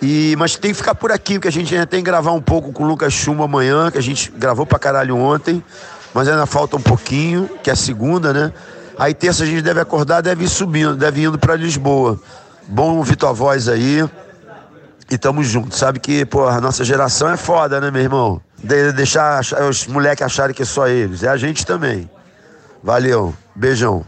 E, 0.00 0.36
mas 0.38 0.54
tem 0.54 0.70
que 0.70 0.76
ficar 0.76 0.94
por 0.94 1.10
aqui, 1.10 1.34
porque 1.34 1.48
a 1.48 1.52
gente 1.52 1.74
ainda 1.74 1.86
tem 1.86 2.00
que 2.00 2.04
gravar 2.04 2.32
um 2.32 2.40
pouco 2.40 2.72
com 2.72 2.84
o 2.84 2.86
Lucas 2.86 3.12
Chumbo 3.12 3.42
amanhã, 3.42 3.90
que 3.90 3.98
a 3.98 4.02
gente 4.02 4.30
gravou 4.30 4.66
pra 4.66 4.78
caralho 4.78 5.16
ontem, 5.16 5.64
mas 6.12 6.28
ainda 6.28 6.46
falta 6.46 6.76
um 6.76 6.80
pouquinho, 6.80 7.48
que 7.62 7.70
é 7.70 7.74
segunda, 7.74 8.32
né? 8.32 8.52
Aí 8.98 9.12
terça 9.12 9.42
a 9.42 9.46
gente 9.46 9.62
deve 9.62 9.80
acordar, 9.80 10.20
deve 10.20 10.44
ir 10.44 10.48
subindo, 10.48 10.96
deve 10.96 11.20
ir 11.20 11.24
indo 11.24 11.38
para 11.38 11.56
Lisboa. 11.56 12.20
Bom 12.68 13.04
tua 13.04 13.32
voz 13.32 13.68
aí. 13.68 14.08
E 15.10 15.18
tamo 15.18 15.42
junto. 15.42 15.76
Sabe 15.76 15.98
que, 16.00 16.24
pô, 16.24 16.46
a 16.46 16.60
nossa 16.60 16.84
geração 16.84 17.28
é 17.28 17.36
foda, 17.36 17.80
né, 17.80 17.90
meu 17.90 18.02
irmão? 18.02 18.40
De 18.62 18.92
deixar 18.92 19.42
os 19.68 19.86
moleques 19.86 20.24
acharem 20.24 20.54
que 20.54 20.62
é 20.62 20.64
só 20.64 20.88
eles. 20.88 21.22
É 21.22 21.28
a 21.28 21.36
gente 21.36 21.66
também. 21.66 22.08
Valeu. 22.82 23.34
Beijão. 23.54 24.04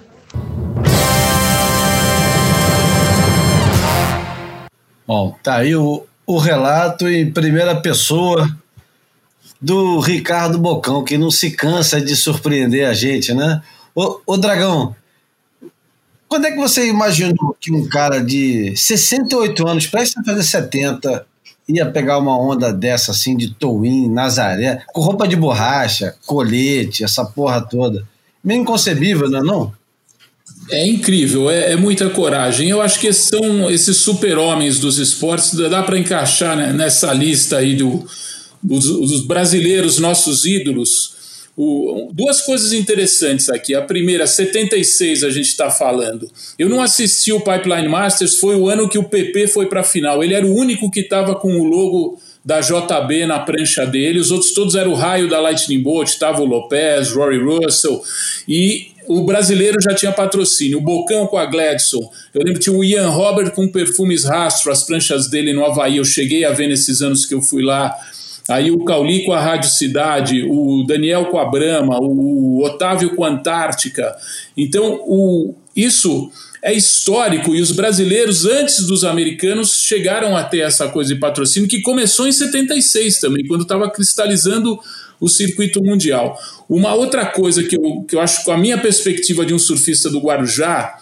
Bom, 5.07 5.37
tá 5.43 5.57
aí 5.57 5.77
o, 5.77 6.05
o 6.27 6.39
relato 6.39 7.09
em 7.09 7.31
primeira 7.31 7.77
pessoa 7.77 8.49
do 9.61 10.01
Ricardo 10.01 10.59
Bocão, 10.59 11.05
que 11.05 11.17
não 11.17 11.31
se 11.31 11.51
cansa 11.51 12.01
de 12.01 12.17
surpreender 12.17 12.89
a 12.89 12.93
gente, 12.93 13.33
né? 13.33 13.63
Ô, 13.97 14.21
ô 14.27 14.37
Dragão, 14.37 14.95
quando 16.29 16.45
é 16.45 16.51
que 16.51 16.59
você 16.59 16.87
imaginou 16.87 17.57
que 17.59 17.73
um 17.73 17.89
cara 17.89 18.23
de 18.23 18.77
68 18.77 19.67
anos, 19.67 19.87
prestes 19.87 20.19
a 20.19 20.23
fazer 20.23 20.43
70, 20.43 21.27
ia 21.67 21.87
pegar 21.87 22.19
uma 22.19 22.39
onda 22.39 22.71
dessa 22.75 23.13
assim 23.13 23.35
de 23.35 23.55
Towin, 23.55 24.11
Nazaré, 24.11 24.83
com 24.93 25.01
roupa 25.01 25.27
de 25.27 25.35
borracha, 25.35 26.15
colete, 26.27 27.05
essa 27.05 27.25
porra 27.25 27.63
toda. 27.63 28.07
Meio 28.45 28.61
inconcebível, 28.61 29.31
não 29.31 29.39
é 29.39 29.43
não? 29.43 29.73
É 30.71 30.87
incrível, 30.87 31.49
é, 31.49 31.73
é, 31.73 31.77
muita 31.77 32.11
coragem. 32.11 32.69
Eu 32.69 32.83
acho 32.83 33.01
que 33.01 33.11
são 33.15 33.71
esses 33.71 33.97
super-homens 33.97 34.79
dos 34.79 34.99
esportes, 34.99 35.55
dá 35.55 35.83
para 35.83 35.99
encaixar 35.99 36.55
né, 36.55 36.71
nessa 36.71 37.15
lista 37.15 37.57
aí 37.57 37.75
do, 37.75 38.07
dos, 38.63 38.85
dos 38.85 39.27
brasileiros, 39.27 39.99
nossos 39.99 40.45
ídolos. 40.45 41.16
O, 41.57 42.11
duas 42.13 42.43
coisas 42.43 42.73
interessantes 42.73 43.49
aqui. 43.49 43.75
A 43.75 43.81
primeira, 43.81 44.27
76 44.27 45.25
a 45.25 45.31
gente 45.31 45.49
está 45.49 45.71
falando. 45.71 46.31
Eu 46.59 46.69
não 46.69 46.83
assisti 46.83 47.33
o 47.33 47.41
Pipeline 47.41 47.89
Masters, 47.89 48.37
foi 48.37 48.57
o 48.57 48.69
ano 48.69 48.89
que 48.89 48.99
o 48.99 49.05
PP 49.05 49.49
foi 49.49 49.67
para 49.67 49.81
a 49.81 49.85
final. 49.85 50.23
Ele 50.23 50.35
era 50.35 50.47
o 50.47 50.55
único 50.55 50.91
que 50.91 51.01
estava 51.01 51.35
com 51.35 51.59
o 51.59 51.65
logo 51.65 52.21
da 52.45 52.61
JB 52.61 53.27
na 53.27 53.41
prancha 53.41 53.85
dele, 53.85 54.21
os 54.21 54.31
outros 54.31 54.53
todos 54.53 54.77
eram 54.77 54.93
o 54.93 54.95
raio 54.95 55.29
da 55.29 55.41
Lightning 55.41 55.83
Bolt, 55.83 56.09
estava 56.09 56.41
o 56.41 56.45
Lopez, 56.45 57.11
Rory 57.11 57.43
Russell, 57.43 58.01
e 58.47 58.93
o 59.09 59.25
brasileiro 59.25 59.79
já 59.83 59.95
tinha 59.97 60.13
patrocínio, 60.13 60.79
o 60.79 60.81
Bocão 60.81 61.27
com 61.27 61.37
a 61.39 61.47
Gladson. 61.47 62.09
Eu 62.33 62.43
lembro 62.43 62.61
que 62.61 62.71
tinha 62.71 62.77
o 62.77 62.85
Ian 62.85 63.09
Robert 63.09 63.51
com 63.53 63.67
perfumes 63.67 64.25
rastro, 64.25 64.71
as 64.71 64.85
pranchas 64.85 65.29
dele 65.29 65.53
no 65.53 65.65
Havaí. 65.65 65.97
Eu 65.97 66.05
cheguei 66.05 66.45
a 66.45 66.53
ver 66.53 66.69
nesses 66.69 67.03
anos 67.03 67.27
que 67.27 67.35
eu 67.35 67.43
fui 67.43 67.63
lá. 67.63 67.93
Aí 68.49 68.71
o 68.71 68.85
Cauli 68.85 69.25
com 69.25 69.33
a 69.33 69.41
Rádio 69.41 69.71
Cidade, 69.71 70.45
o 70.49 70.85
Daniel 70.87 71.27
com 71.27 71.39
a 71.39 71.45
Brama, 71.45 71.99
o 72.01 72.63
Otávio 72.65 73.15
com 73.17 73.25
a 73.25 73.29
Antártica. 73.29 74.15
Então, 74.57 75.01
o, 75.05 75.55
isso 75.75 76.31
é 76.63 76.73
histórico 76.73 77.55
e 77.55 77.61
os 77.61 77.73
brasileiros, 77.73 78.45
antes 78.45 78.87
dos 78.87 79.05
americanos, 79.05 79.85
chegaram 79.85 80.37
a 80.37 80.43
ter 80.43 80.61
essa 80.61 80.89
coisa 80.89 81.15
de 81.15 81.21
patrocínio 81.21 81.69
que 81.69 81.83
começou 81.83 82.27
em 82.27 82.33
76 82.33 83.19
também, 83.19 83.47
quando 83.47 83.63
estava 83.63 83.91
cristalizando 83.91 84.79
o 85.21 85.29
circuito 85.29 85.83
mundial. 85.83 86.39
Uma 86.69 86.95
outra 86.95 87.27
coisa 87.27 87.63
que 87.63 87.77
eu, 87.77 88.05
que 88.09 88.17
eu 88.17 88.21
acho, 88.21 88.45
com 88.45 88.53
a 88.53 88.59
minha 88.59 88.79
perspectiva 88.79 89.45
de 89.45 89.55
um 89.55 89.59
surfista 89.59 90.11
do 90.11 90.21
Guarujá, 90.21 90.99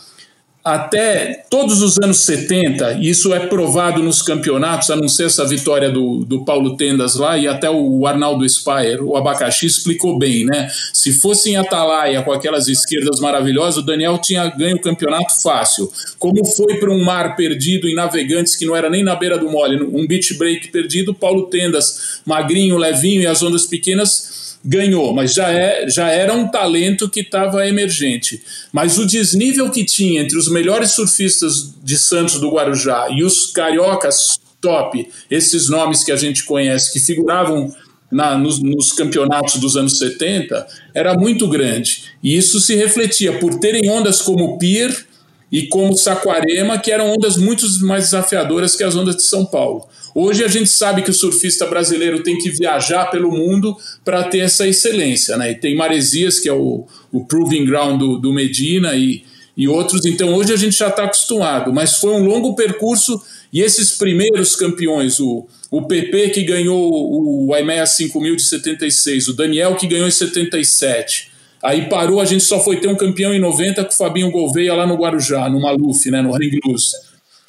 até 0.64 1.44
todos 1.50 1.82
os 1.82 1.98
anos 1.98 2.20
70, 2.20 2.94
e 2.94 3.10
isso 3.10 3.34
é 3.34 3.46
provado 3.46 4.02
nos 4.02 4.22
campeonatos, 4.22 4.88
a 4.90 4.96
não 4.96 5.08
ser 5.08 5.26
essa 5.26 5.46
vitória 5.46 5.90
do, 5.90 6.24
do 6.24 6.42
Paulo 6.42 6.74
Tendas 6.74 7.16
lá, 7.16 7.36
e 7.36 7.46
até 7.46 7.70
o 7.70 8.06
Arnaldo 8.06 8.48
Spire, 8.48 9.02
o 9.02 9.14
Abacaxi, 9.14 9.66
explicou 9.66 10.18
bem, 10.18 10.46
né? 10.46 10.70
Se 10.94 11.12
fosse 11.12 11.50
em 11.50 11.56
Atalaia 11.56 12.22
com 12.22 12.32
aquelas 12.32 12.66
esquerdas 12.66 13.20
maravilhosas, 13.20 13.82
o 13.82 13.86
Daniel 13.86 14.16
tinha 14.16 14.48
ganho 14.48 14.76
o 14.76 14.80
campeonato 14.80 15.42
fácil. 15.42 15.92
Como 16.18 16.42
foi 16.46 16.78
para 16.78 16.90
um 16.90 17.04
mar 17.04 17.36
perdido 17.36 17.86
em 17.86 17.94
navegantes 17.94 18.56
que 18.56 18.64
não 18.64 18.74
era 18.74 18.88
nem 18.88 19.04
na 19.04 19.14
beira 19.14 19.36
do 19.36 19.50
mole, 19.50 19.82
um 19.82 20.06
beach 20.06 20.32
break 20.38 20.68
perdido, 20.68 21.12
Paulo 21.12 21.46
Tendas, 21.48 22.20
magrinho, 22.24 22.78
levinho 22.78 23.20
e 23.20 23.26
as 23.26 23.42
ondas 23.42 23.66
pequenas 23.66 24.34
ganhou, 24.64 25.12
mas 25.12 25.34
já, 25.34 25.50
é, 25.50 25.88
já 25.88 26.08
era 26.08 26.32
um 26.32 26.48
talento 26.48 27.08
que 27.08 27.20
estava 27.20 27.68
emergente. 27.68 28.42
Mas 28.72 28.96
o 28.98 29.06
desnível 29.06 29.70
que 29.70 29.84
tinha 29.84 30.22
entre 30.22 30.38
os 30.38 30.48
melhores 30.48 30.92
surfistas 30.92 31.74
de 31.82 31.98
Santos 31.98 32.40
do 32.40 32.50
Guarujá 32.50 33.08
e 33.10 33.22
os 33.22 33.52
cariocas 33.52 34.38
top, 34.60 35.06
esses 35.30 35.68
nomes 35.68 36.02
que 36.02 36.10
a 36.10 36.16
gente 36.16 36.44
conhece, 36.44 36.92
que 36.92 36.98
figuravam 36.98 37.74
na, 38.10 38.38
nos, 38.38 38.62
nos, 38.62 38.92
campeonatos 38.92 39.56
dos 39.56 39.76
anos 39.76 39.98
70, 39.98 40.66
era 40.94 41.14
muito 41.14 41.46
grande. 41.48 42.04
E 42.22 42.36
isso 42.36 42.58
se 42.60 42.74
refletia 42.74 43.38
por 43.38 43.58
terem 43.58 43.90
ondas 43.90 44.22
como 44.22 44.56
Pier 44.56 45.06
e 45.55 45.68
como 45.68 45.96
Saquarema, 45.96 46.80
que 46.80 46.90
eram 46.90 47.12
ondas 47.12 47.36
muito 47.36 47.64
mais 47.82 48.07
desafiadoras 48.07 48.74
que 48.74 48.82
as 48.82 48.96
ondas 48.96 49.14
de 49.14 49.22
São 49.22 49.46
Paulo. 49.46 49.86
Hoje 50.12 50.42
a 50.42 50.48
gente 50.48 50.68
sabe 50.68 51.00
que 51.00 51.12
o 51.12 51.14
surfista 51.14 51.64
brasileiro 51.64 52.24
tem 52.24 52.36
que 52.36 52.50
viajar 52.50 53.05
pelo 53.07 53.30
mundo 53.30 53.76
para 54.05 54.24
ter 54.24 54.40
essa 54.40 54.66
excelência, 54.66 55.36
né? 55.36 55.52
E 55.52 55.55
tem 55.55 55.76
Maresias, 55.76 56.40
que 56.40 56.48
é 56.48 56.52
o, 56.52 56.84
o 57.12 57.24
proving 57.24 57.64
ground 57.64 58.00
do, 58.00 58.18
do 58.18 58.32
Medina 58.32 58.96
e, 58.96 59.22
e 59.57 59.68
outros. 59.68 60.05
Então 60.05 60.34
hoje 60.34 60.52
a 60.52 60.57
gente 60.57 60.76
já 60.76 60.88
está 60.88 61.05
acostumado, 61.05 61.72
mas 61.72 61.98
foi 61.98 62.11
um 62.14 62.24
longo 62.24 62.57
percurso 62.57 63.22
e 63.52 63.61
esses 63.61 63.92
primeiros 63.92 64.57
campeões, 64.57 65.20
o, 65.20 65.46
o 65.70 65.82
PP 65.82 66.30
que 66.30 66.42
ganhou 66.42 67.46
o, 67.48 67.57
IMEA 67.57 67.86
5000 67.86 68.34
de 68.34 68.42
76, 68.42 69.28
o 69.28 69.32
Daniel 69.32 69.76
que 69.76 69.86
ganhou 69.86 70.09
em 70.09 70.11
77. 70.11 71.32
Aí 71.64 71.88
parou, 71.88 72.20
a 72.20 72.26
gente 72.26 72.44
só 72.44 72.60
foi 72.60 72.76
ter 72.76 72.88
um 72.88 72.94
campeão 72.94 73.32
em 73.32 73.40
90 73.40 73.82
com 73.84 73.90
o 73.90 73.96
Fabinho 73.96 74.30
Gouveia 74.30 74.74
lá 74.74 74.86
no 74.86 74.96
Guarujá, 74.96 75.48
no 75.48 75.62
Maluf, 75.62 76.10
né, 76.10 76.20
no 76.20 76.30
Ring 76.32 76.60
Loose. 76.62 76.92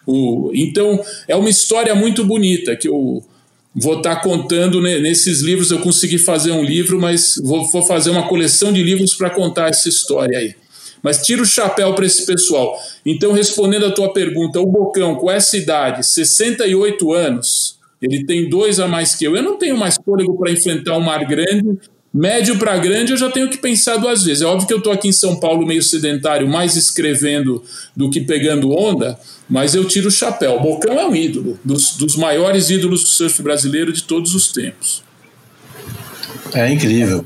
O, 0.08 0.52
então, 0.54 1.04
é 1.28 1.36
uma 1.36 1.50
história 1.50 1.94
muito 1.94 2.24
bonita 2.24 2.78
que 2.78 2.88
eu 2.88 3.22
vou 3.76 3.98
estar 3.98 4.16
tá 4.16 4.22
contando 4.22 4.80
né, 4.80 5.00
nesses 5.00 5.42
livros. 5.42 5.70
Eu 5.70 5.80
consegui 5.80 6.18
fazer 6.18 6.52
um 6.52 6.64
livro, 6.64 6.98
mas 6.98 7.36
vou, 7.44 7.70
vou 7.70 7.82
fazer 7.82 8.10
uma 8.10 8.26
coleção 8.26 8.72
de 8.72 8.82
livros 8.82 9.14
para 9.16 9.30
contar 9.30 9.70
essa 9.70 9.90
história 9.90 10.38
aí. 10.38 10.56
Mas 11.04 11.22
tira 11.22 11.42
o 11.42 11.46
chapéu 11.46 11.94
para 11.94 12.06
esse 12.06 12.26
pessoal. 12.26 12.80
Então, 13.06 13.34
respondendo 13.34 13.86
a 13.86 13.92
tua 13.92 14.14
pergunta, 14.14 14.62
o 14.62 14.66
Bocão, 14.66 15.16
com 15.16 15.30
essa 15.30 15.58
idade, 15.58 16.08
68 16.08 17.12
anos, 17.12 17.78
ele 18.02 18.26
tem 18.26 18.50
dois 18.50 18.80
a 18.80 18.88
mais 18.88 19.14
que 19.14 19.26
eu. 19.26 19.36
Eu 19.36 19.44
não 19.44 19.58
tenho 19.58 19.76
mais 19.76 19.98
fôlego 20.04 20.38
para 20.38 20.52
enfrentar 20.52 20.98
um 20.98 21.02
mar 21.02 21.26
grande 21.26 21.78
Médio 22.18 22.58
para 22.58 22.78
grande 22.78 23.12
eu 23.12 23.18
já 23.18 23.30
tenho 23.30 23.50
que 23.50 23.58
pensar 23.58 23.98
duas 23.98 24.24
vezes. 24.24 24.42
É 24.42 24.46
óbvio 24.46 24.66
que 24.66 24.74
eu 24.74 24.78
estou 24.78 24.94
aqui 24.94 25.10
em 25.10 25.12
São 25.12 25.38
Paulo 25.38 25.68
meio 25.68 25.84
sedentário, 25.84 26.48
mais 26.48 26.78
escrevendo 26.78 27.62
do 27.94 28.10
que 28.10 28.22
pegando 28.22 28.72
onda, 28.72 29.20
mas 29.50 29.76
eu 29.76 29.84
tiro 29.86 30.08
o 30.08 30.12
chapéu. 30.12 30.56
O 30.56 30.62
Bocão 30.62 30.98
é 30.98 31.06
um 31.06 31.14
ídolo, 31.14 31.60
dos, 31.62 31.98
dos 31.98 32.16
maiores 32.16 32.70
ídolos 32.70 33.02
do 33.02 33.10
surf 33.10 33.44
brasileiro 33.44 33.92
de 33.92 34.04
todos 34.04 34.34
os 34.34 34.50
tempos. 34.50 35.04
É 36.54 36.72
incrível. 36.72 37.26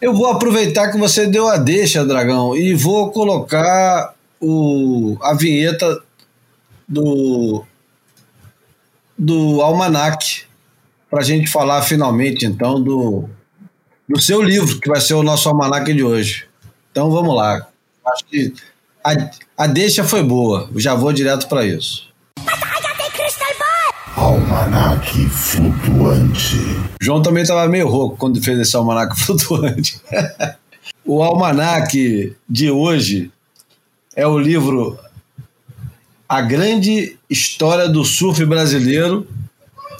Eu 0.00 0.14
vou 0.14 0.26
aproveitar 0.26 0.90
que 0.90 0.98
você 0.98 1.28
deu 1.28 1.46
a 1.46 1.56
deixa, 1.56 2.04
Dragão, 2.04 2.56
e 2.56 2.74
vou 2.74 3.12
colocar 3.12 4.16
o, 4.40 5.16
a 5.22 5.32
vinheta 5.32 6.02
do, 6.88 7.64
do 9.16 9.62
Almanac 9.62 10.42
para 11.08 11.20
a 11.20 11.24
gente 11.24 11.48
falar 11.48 11.82
finalmente, 11.82 12.44
então, 12.44 12.82
do 12.82 13.30
do 14.10 14.20
seu 14.20 14.42
livro, 14.42 14.80
que 14.80 14.88
vai 14.88 15.00
ser 15.00 15.14
o 15.14 15.22
nosso 15.22 15.48
almanac 15.48 15.94
de 15.94 16.02
hoje. 16.02 16.44
Então 16.90 17.12
vamos 17.12 17.32
lá. 17.32 17.68
Acho 18.04 18.24
que 18.24 18.52
a, 19.04 19.12
a 19.56 19.66
deixa 19.68 20.02
foi 20.02 20.20
boa. 20.20 20.68
Já 20.74 20.96
vou 20.96 21.12
direto 21.12 21.46
para 21.46 21.64
isso. 21.64 22.10
Almanac 24.16 25.28
flutuante. 25.28 26.56
João 27.00 27.22
também 27.22 27.44
estava 27.44 27.68
meio 27.68 27.86
rouco 27.86 28.16
quando 28.16 28.42
fez 28.42 28.58
esse 28.58 28.74
almanac 28.74 29.14
flutuante. 29.24 30.00
o 31.06 31.22
almanac 31.22 32.36
de 32.48 32.68
hoje 32.68 33.30
é 34.16 34.26
o 34.26 34.40
livro 34.40 34.98
A 36.28 36.40
Grande 36.40 37.16
História 37.30 37.88
do 37.88 38.04
Surf 38.04 38.44
Brasileiro, 38.44 39.24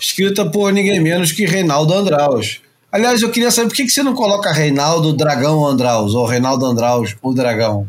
escrita 0.01 0.45
por 0.51 0.73
ninguém 0.73 0.99
menos 0.99 1.31
que 1.31 1.47
Reinaldo 1.47 1.95
Andraus 1.95 2.61
Aliás, 2.93 3.23
eu 3.23 3.31
queria 3.31 3.53
saber 3.53 3.69
por 3.69 3.77
que, 3.77 3.89
você 3.89 4.03
não 4.03 4.15
coloca 4.15 4.53
Reinaldo 4.53 5.13
Dragão 5.13 5.65
Andraus, 5.65 6.15
ou 6.15 6.27
Reinaldo 6.27 6.67
Andraus, 6.67 7.15
o 7.23 7.33
Dragão? 7.33 7.87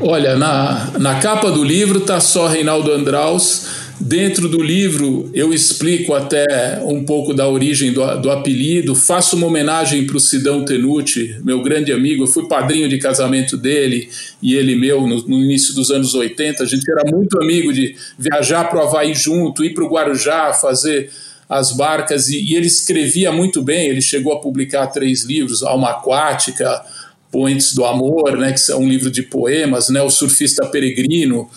Olha, 0.00 0.36
na, 0.36 0.90
na 0.98 1.20
capa 1.20 1.50
do 1.50 1.62
livro 1.62 2.00
tá 2.00 2.18
só 2.18 2.46
Reinaldo 2.46 2.90
Andraus. 2.90 3.82
Dentro 4.00 4.48
do 4.48 4.60
livro 4.60 5.30
eu 5.32 5.52
explico 5.52 6.12
até 6.12 6.82
um 6.84 7.04
pouco 7.04 7.32
da 7.32 7.46
origem 7.46 7.92
do, 7.92 8.04
do 8.20 8.32
apelido, 8.32 8.96
faço 8.96 9.36
uma 9.36 9.46
homenagem 9.46 10.06
para 10.06 10.16
o 10.16 10.20
Sidão 10.20 10.64
Tenuti, 10.64 11.38
meu 11.44 11.62
grande 11.62 11.92
amigo. 11.92 12.24
Eu 12.24 12.26
fui 12.26 12.48
padrinho 12.48 12.88
de 12.88 12.98
casamento 12.98 13.56
dele 13.56 14.08
e 14.42 14.56
ele 14.56 14.74
meu 14.74 15.06
no, 15.06 15.22
no 15.28 15.38
início 15.38 15.72
dos 15.74 15.90
anos 15.90 16.14
80. 16.14 16.64
A 16.64 16.66
gente 16.66 16.90
era 16.90 17.02
muito 17.08 17.40
amigo 17.40 17.72
de 17.72 17.94
viajar 18.18 18.64
para 18.64 18.80
o 18.80 18.88
Havaí 18.88 19.14
junto, 19.14 19.64
ir 19.64 19.72
para 19.72 19.84
o 19.84 19.88
Guarujá, 19.88 20.52
fazer 20.52 21.10
as 21.48 21.72
barcas, 21.72 22.28
e, 22.28 22.40
e, 22.40 22.54
ele 22.54 22.66
escrevia 22.66 23.30
muito 23.30 23.62
bem, 23.62 23.88
ele 23.88 24.00
chegou 24.00 24.32
a 24.32 24.40
publicar 24.40 24.86
três 24.88 25.24
livros, 25.24 25.62
Alma 25.62 25.90
Aquática, 25.90 26.82
Poentes 27.30 27.74
do 27.74 27.84
Amor, 27.84 28.36
né, 28.38 28.52
que 28.52 28.72
é 28.72 28.76
um 28.76 28.88
livro 28.88 29.10
de 29.10 29.22
poemas, 29.22 29.88
né, 29.88 30.02
O 30.02 30.10
Surfista 30.10 30.66
Peregrino, 30.66 31.48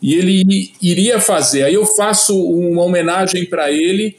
e 0.00 0.14
ele 0.14 0.72
iria 0.80 1.18
fazer. 1.20 1.64
Aí 1.64 1.74
eu 1.74 1.86
faço 1.86 2.38
uma 2.38 2.82
homenagem 2.82 3.44
para 3.46 3.70
ele, 3.70 4.16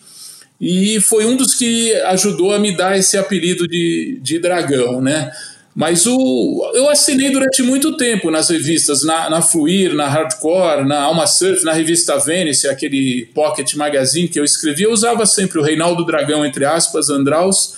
e 0.59 0.99
foi 1.01 1.26
um 1.26 1.36
dos 1.36 1.53
que 1.53 1.93
ajudou 1.93 2.53
a 2.53 2.59
me 2.59 2.76
dar 2.76 2.97
esse 2.97 3.15
apelido 3.15 3.68
de, 3.68 4.20
de 4.22 4.39
dragão, 4.39 4.99
né? 4.99 5.32
Mas 5.78 6.07
o, 6.07 6.71
eu 6.73 6.89
assinei 6.89 7.30
durante 7.30 7.61
muito 7.61 7.95
tempo 7.95 8.32
nas 8.32 8.49
revistas, 8.49 9.03
na, 9.03 9.30
na 9.30 9.43
Fluir, 9.43 9.93
na 9.93 10.07
Hardcore, 10.07 10.84
na 10.84 11.03
Alma 11.03 11.28
Surf, 11.28 11.63
na 11.63 11.71
revista 11.71 12.17
Venice, 12.17 12.67
aquele 12.67 13.28
pocket 13.28 13.75
magazine 13.75 14.28
que 14.28 14.39
eu 14.39 14.43
escrevia, 14.43 14.88
eu 14.88 14.91
usava 14.91 15.23
sempre 15.28 15.59
o 15.59 15.61
Reinaldo 15.61 16.03
Dragão, 16.03 16.43
entre 16.43 16.65
aspas, 16.65 17.11
Andraus, 17.11 17.75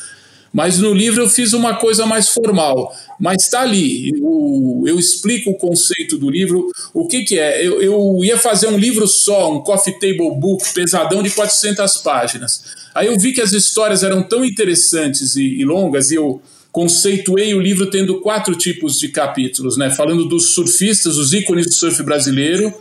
Mas 0.53 0.79
no 0.79 0.93
livro 0.93 1.23
eu 1.23 1.29
fiz 1.29 1.51
uma 1.51 1.75
coisa 1.75 2.05
mais 2.05 2.29
formal. 2.29 2.95
Mas 3.19 3.43
está 3.43 3.63
ali, 3.63 4.11
eu, 4.17 4.83
eu, 4.87 4.97
explico 4.97 5.49
o 5.49 5.57
conceito 5.57 6.17
do 6.17 6.29
livro. 6.29 6.71
O 6.93 7.05
que, 7.05 7.23
que 7.23 7.37
é? 7.37 7.67
Eu, 7.67 7.81
eu 7.81 8.23
ia 8.23 8.37
fazer 8.37 8.67
um 8.67 8.77
livro 8.77 9.09
só, 9.09 9.51
um 9.51 9.59
coffee 9.59 9.99
table 9.99 10.39
book 10.39 10.63
pesadão 10.73 11.21
de 11.21 11.31
400 11.31 11.97
páginas. 11.97 12.63
Aí 12.95 13.07
eu 13.07 13.19
vi 13.19 13.33
que 13.33 13.41
as 13.41 13.51
histórias 13.51 14.03
eram 14.03 14.23
tão 14.23 14.45
interessantes 14.45 15.35
e, 15.35 15.43
e 15.43 15.65
longas, 15.65 16.11
e 16.11 16.15
eu 16.15 16.41
conceituei 16.71 17.53
o 17.53 17.59
livro 17.59 17.89
tendo 17.89 18.21
quatro 18.21 18.55
tipos 18.55 18.99
de 18.99 19.09
capítulos, 19.09 19.77
né? 19.77 19.89
Falando 19.89 20.25
dos 20.25 20.53
surfistas, 20.53 21.17
os 21.17 21.33
ícones 21.33 21.65
do 21.65 21.73
surf 21.73 22.01
brasileiro, 22.03 22.73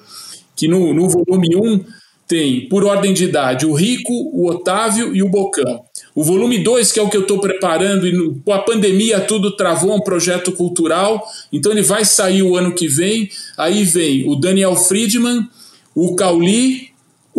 que 0.55 0.68
no, 0.68 0.93
no 0.93 1.09
volume 1.09 1.57
1 1.57 1.61
um 1.64 1.84
tem, 2.28 2.68
por 2.68 2.84
ordem 2.84 3.14
de 3.14 3.24
idade, 3.24 3.64
o 3.64 3.72
Rico, 3.72 4.12
o 4.12 4.51
Otávio 4.51 5.16
e 5.16 5.22
o 5.22 5.30
Bocão. 5.30 5.82
O 6.14 6.22
volume 6.22 6.59
2, 6.59 6.93
que 6.93 7.01
é 7.01 7.03
o 7.03 7.09
que 7.09 7.16
eu 7.16 7.22
estou 7.22 7.41
preparando, 7.41 8.07
e 8.07 8.53
a 8.53 8.59
pandemia 8.59 9.20
tudo 9.20 9.57
travou 9.57 9.97
um 9.97 10.01
projeto 10.01 10.53
cultural, 10.53 11.26
então 11.51 11.72
ele 11.72 11.80
vai 11.80 12.05
sair 12.05 12.43
o 12.43 12.55
ano 12.55 12.74
que 12.74 12.86
vem. 12.86 13.30
Aí 13.57 13.82
vem 13.84 14.28
o 14.28 14.36
Daniel 14.36 14.76
Friedman, 14.76 15.49
o 15.95 16.14
Cauli, 16.14 16.91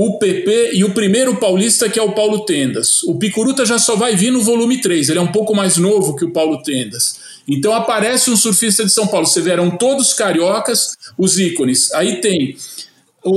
o 0.02 0.18
PP 0.18 0.70
e 0.76 0.86
o 0.86 0.93
primeiro 0.93 1.36
paulista, 1.36 1.89
que 1.89 2.00
é 2.00 2.02
o 2.02 2.14
Paulo 2.14 2.45
Tendas. 2.45 3.04
O 3.04 3.16
Picuruta 3.16 3.66
já 3.66 3.78
só 3.78 3.97
vai 3.97 4.16
vir 4.16 4.32
no 4.32 4.41
volume 4.41 4.80
3, 4.80 5.10
ele 5.10 5.20
é 5.20 5.22
um 5.22 5.30
pouco 5.30 5.54
mais 5.54 5.76
novo 5.76 6.16
que 6.16 6.24
o 6.24 6.32
Paulo 6.32 6.64
Tendas. 6.64 7.20
Então 7.45 7.74
aparece 7.74 8.32
um 8.32 8.38
surfista 8.38 8.86
de 8.86 8.93
São 8.93 9.08
Paulo. 9.08 9.28
Você 9.28 9.41
vê, 9.41 9.52
eram 9.52 9.70
todos 9.72 10.14
cariocas, 10.14 10.95
os 11.18 11.38
ícones. 11.38 11.91
Aí 11.91 12.22
tem 12.22 12.56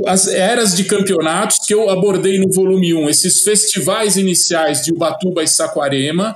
as 0.06 0.28
eras 0.28 0.76
de 0.76 0.84
campeonatos 0.84 1.58
que 1.66 1.74
eu 1.74 1.90
abordei 1.90 2.38
no 2.38 2.48
volume 2.48 2.94
1, 2.94 3.10
esses 3.10 3.40
festivais 3.40 4.16
iniciais 4.16 4.84
de 4.84 4.92
Ubatuba 4.92 5.42
e 5.42 5.48
Saquarema, 5.48 6.32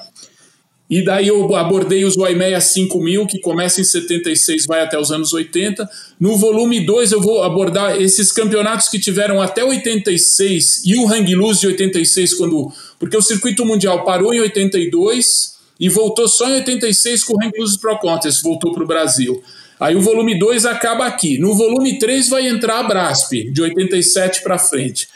e 0.89 1.05
daí 1.05 1.27
eu 1.27 1.55
abordei 1.57 2.05
os 2.05 2.17
Waimeia 2.17 2.61
5000, 2.61 3.27
que 3.27 3.41
começa 3.41 3.81
em 3.81 3.85
76, 3.85 4.67
vai 4.67 4.83
até 4.83 4.99
os 4.99 5.11
anos 5.11 5.33
80. 5.33 5.89
No 6.19 6.37
volume 6.37 6.87
2 6.87 7.11
eu 7.11 7.21
vou 7.21 7.43
abordar 7.43 8.01
esses 8.01 8.31
campeonatos 8.31 8.89
que 8.89 9.01
tiveram 9.01 9.43
até 9.43 9.65
86 9.65 10.83
e 10.85 10.97
o 10.97 11.09
Hang 11.09 11.35
Loose 11.35 11.61
de 11.61 11.67
86, 11.69 12.35
quando, 12.35 12.73
porque 13.01 13.17
o 13.17 13.23
circuito 13.23 13.65
mundial 13.65 14.05
parou 14.05 14.33
em 14.33 14.41
82 14.41 15.57
e 15.79 15.89
voltou 15.89 16.29
só 16.29 16.49
em 16.49 16.55
86 16.55 17.25
com 17.25 17.35
o 17.35 17.45
Hang 17.45 17.53
Loose 17.59 17.79
Pro 17.81 17.99
Contest, 17.99 18.41
voltou 18.43 18.73
para 18.73 18.85
o 18.85 18.87
Brasil. 18.87 19.43
Aí 19.79 19.95
o 19.95 20.01
volume 20.01 20.39
2 20.39 20.65
acaba 20.65 21.05
aqui. 21.05 21.37
No 21.39 21.55
volume 21.55 21.99
3 21.99 22.29
vai 22.29 22.49
entrar 22.49 22.79
a 22.79 22.83
Brasp, 22.83 23.51
de 23.51 23.61
87 23.61 24.43
para 24.43 24.59
frente. 24.59 25.09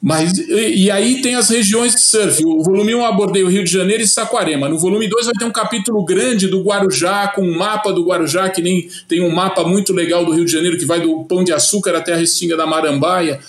Mas, 0.00 0.38
e, 0.38 0.84
e, 0.84 0.90
aí 0.92 1.20
tem 1.20 1.34
as 1.34 1.50
regiões 1.50 1.92
de 1.94 2.02
surf. 2.02 2.44
O 2.44 2.62
volume 2.62 2.94
1 2.94 3.04
abordei 3.04 3.42
o 3.42 3.48
Rio 3.48 3.64
de 3.64 3.70
Janeiro 3.70 4.02
e 4.02 4.06
Saquarema. 4.06 4.68
No 4.68 4.78
volume 4.78 5.08
2 5.08 5.26
vai 5.26 5.34
ter 5.36 5.44
um 5.44 5.50
capítulo 5.50 6.04
grande 6.04 6.46
do 6.46 6.62
Guarujá, 6.62 7.28
com 7.28 7.42
um 7.42 7.56
mapa 7.56 7.92
do 7.92 8.04
Guarujá, 8.04 8.48
que 8.48 8.62
nem 8.62 8.88
tem 9.08 9.20
um 9.20 9.30
mapa 9.30 9.64
muito 9.64 9.92
legal 9.92 10.24
do 10.24 10.32
Rio 10.32 10.44
de 10.44 10.52
Janeiro, 10.52 10.78
que 10.78 10.84
vai 10.84 11.00
do 11.00 11.24
Pão 11.24 11.42
de 11.42 11.52
Açúcar 11.52 11.96
até 11.96 12.12
a 12.12 12.16
Restinga 12.16 12.56
da 12.56 12.64
Marambaia. 12.64 13.40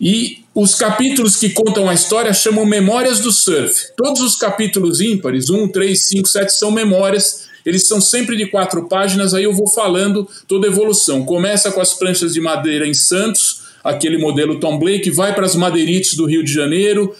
E 0.00 0.44
os 0.52 0.74
capítulos 0.74 1.36
que 1.36 1.50
contam 1.50 1.88
a 1.88 1.94
história 1.94 2.34
chamam 2.34 2.66
Memórias 2.66 3.20
do 3.20 3.30
Surf. 3.30 3.92
Todos 3.96 4.20
os 4.22 4.36
capítulos 4.36 5.00
ímpares, 5.00 5.50
1, 5.50 5.68
3, 5.68 6.08
5, 6.08 6.28
7, 6.28 6.52
são 6.52 6.70
memórias 6.72 7.46
eles 7.66 7.88
são 7.88 8.00
sempre 8.00 8.36
de 8.36 8.46
quatro 8.46 8.88
páginas, 8.88 9.34
aí 9.34 9.42
eu 9.42 9.52
vou 9.52 9.68
falando 9.68 10.28
toda 10.46 10.68
a 10.68 10.70
evolução. 10.70 11.26
Começa 11.26 11.72
com 11.72 11.80
as 11.80 11.94
pranchas 11.94 12.32
de 12.32 12.40
madeira 12.40 12.86
em 12.86 12.94
Santos, 12.94 13.55
aquele 13.86 14.18
modelo 14.18 14.60
Tom 14.60 14.78
Blake, 14.78 15.10
vai 15.10 15.34
para 15.34 15.46
as 15.46 15.54
madeirites 15.54 16.14
do 16.16 16.26
Rio 16.26 16.44
de 16.44 16.52
Janeiro, 16.52 17.14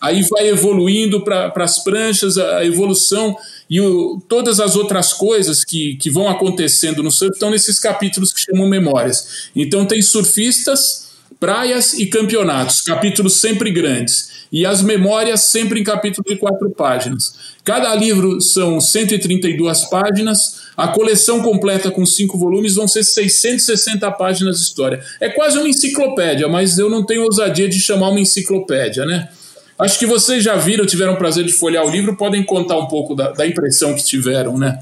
aí 0.00 0.22
vai 0.22 0.48
evoluindo 0.48 1.22
para 1.22 1.52
as 1.56 1.82
pranchas, 1.82 2.38
a 2.38 2.64
evolução 2.64 3.36
e 3.68 3.80
o, 3.80 4.20
todas 4.28 4.58
as 4.58 4.74
outras 4.74 5.12
coisas 5.12 5.64
que, 5.64 5.96
que 5.96 6.10
vão 6.10 6.28
acontecendo 6.28 7.02
no 7.02 7.10
surf 7.10 7.34
estão 7.34 7.50
nesses 7.50 7.78
capítulos 7.78 8.32
que 8.32 8.40
chamam 8.40 8.68
memórias. 8.68 9.50
Então 9.54 9.84
tem 9.84 10.00
surfistas, 10.00 11.09
praias 11.40 11.94
e 11.94 12.04
campeonatos, 12.06 12.82
capítulos 12.82 13.40
sempre 13.40 13.72
grandes 13.72 14.28
e 14.52 14.66
as 14.66 14.82
memórias 14.82 15.46
sempre 15.46 15.80
em 15.80 15.84
capítulo 15.84 16.24
de 16.28 16.36
quatro 16.36 16.70
páginas. 16.70 17.34
Cada 17.64 17.94
livro 17.94 18.40
são 18.42 18.78
132 18.78 19.84
páginas, 19.86 20.60
a 20.76 20.88
coleção 20.88 21.40
completa 21.40 21.90
com 21.90 22.04
cinco 22.04 22.36
volumes 22.36 22.74
vão 22.74 22.86
ser 22.86 23.02
660 23.02 24.10
páginas 24.12 24.58
de 24.58 24.62
história. 24.64 25.02
É 25.18 25.30
quase 25.30 25.58
uma 25.58 25.68
enciclopédia, 25.68 26.46
mas 26.46 26.78
eu 26.78 26.90
não 26.90 27.04
tenho 27.04 27.22
ousadia 27.22 27.68
de 27.68 27.80
chamar 27.80 28.10
uma 28.10 28.20
enciclopédia, 28.20 29.06
né? 29.06 29.30
Acho 29.78 29.98
que 29.98 30.04
vocês 30.04 30.44
já 30.44 30.56
viram, 30.56 30.84
tiveram 30.84 31.14
o 31.14 31.16
prazer 31.16 31.44
de 31.44 31.52
folhear 31.54 31.86
o 31.86 31.90
livro, 31.90 32.14
podem 32.14 32.42
contar 32.42 32.76
um 32.76 32.86
pouco 32.86 33.14
da, 33.14 33.30
da 33.32 33.46
impressão 33.46 33.94
que 33.94 34.04
tiveram, 34.04 34.58
né? 34.58 34.78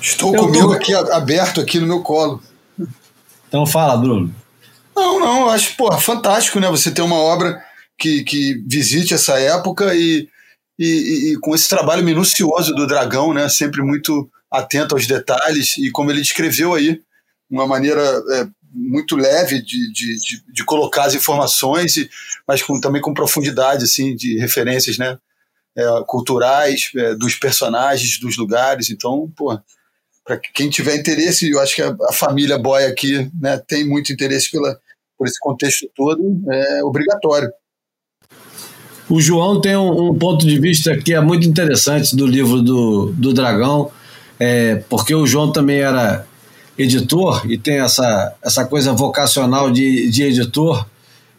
Estou 0.00 0.34
eu 0.34 0.42
comigo 0.42 0.68
tô... 0.68 0.72
aqui 0.74 0.92
aberto 0.92 1.60
aqui 1.60 1.80
no 1.80 1.86
meu 1.86 2.02
colo. 2.02 2.42
Então 3.48 3.64
fala, 3.64 3.96
Bruno. 3.96 4.34
Não, 4.94 5.18
não, 5.20 5.40
eu 5.42 5.50
acho, 5.50 5.76
pô, 5.76 5.90
fantástico, 5.98 6.60
né? 6.60 6.68
Você 6.68 6.90
ter 6.90 7.02
uma 7.02 7.16
obra 7.16 7.62
que, 7.98 8.24
que 8.24 8.54
visite 8.66 9.14
essa 9.14 9.38
época 9.38 9.94
e, 9.94 10.28
e, 10.78 11.32
e, 11.32 11.38
com 11.40 11.54
esse 11.54 11.68
trabalho 11.68 12.02
minucioso 12.02 12.74
do 12.74 12.86
Dragão, 12.86 13.34
né, 13.34 13.48
sempre 13.48 13.82
muito 13.82 14.28
atento 14.50 14.94
aos 14.94 15.06
detalhes 15.06 15.76
e 15.76 15.90
como 15.90 16.10
ele 16.10 16.22
descreveu 16.22 16.74
aí, 16.74 17.00
uma 17.48 17.66
maneira 17.66 18.00
é, 18.02 18.46
muito 18.72 19.16
leve 19.16 19.60
de, 19.60 19.92
de, 19.92 20.16
de, 20.16 20.52
de, 20.52 20.64
colocar 20.64 21.04
as 21.04 21.14
informações, 21.14 21.96
e, 21.96 22.08
mas 22.48 22.62
com, 22.62 22.80
também 22.80 23.02
com 23.02 23.12
profundidade 23.12 23.84
assim 23.84 24.16
de 24.16 24.38
referências, 24.38 24.96
né, 24.96 25.18
é, 25.76 25.84
culturais 26.06 26.90
é, 26.96 27.14
dos 27.14 27.34
personagens, 27.34 28.18
dos 28.18 28.36
lugares. 28.36 28.90
Então, 28.90 29.30
pô, 29.36 29.58
para 30.24 30.38
quem 30.38 30.70
tiver 30.70 30.96
interesse, 30.96 31.50
eu 31.50 31.60
acho 31.60 31.74
que 31.74 31.82
a, 31.82 31.94
a 32.08 32.12
família 32.12 32.58
Boy 32.58 32.84
aqui, 32.84 33.30
né, 33.40 33.60
tem 33.66 33.86
muito 33.86 34.12
interesse 34.12 34.50
pela 34.50 34.78
por 35.18 35.26
esse 35.26 35.38
contexto 35.38 35.86
todo, 35.94 36.22
é 36.50 36.82
obrigatório. 36.82 37.50
O 39.06 39.20
João 39.20 39.60
tem 39.60 39.76
um, 39.76 40.08
um, 40.08 40.14
ponto 40.18 40.46
de 40.46 40.58
vista 40.58 40.96
que 40.96 41.12
é 41.12 41.20
muito 41.20 41.46
interessante 41.46 42.16
do 42.16 42.26
livro 42.26 42.62
do, 42.62 43.12
do 43.12 43.34
Dragão, 43.34 43.90
é, 44.38 44.76
porque 44.88 45.14
o 45.14 45.26
João 45.26 45.52
também 45.52 45.80
era 45.80 46.26
editor 46.78 47.42
e 47.50 47.58
tem 47.58 47.80
essa, 47.80 48.34
essa 48.42 48.64
coisa 48.64 48.94
vocacional 48.94 49.70
de, 49.70 50.08
de 50.08 50.22
editor, 50.22 50.86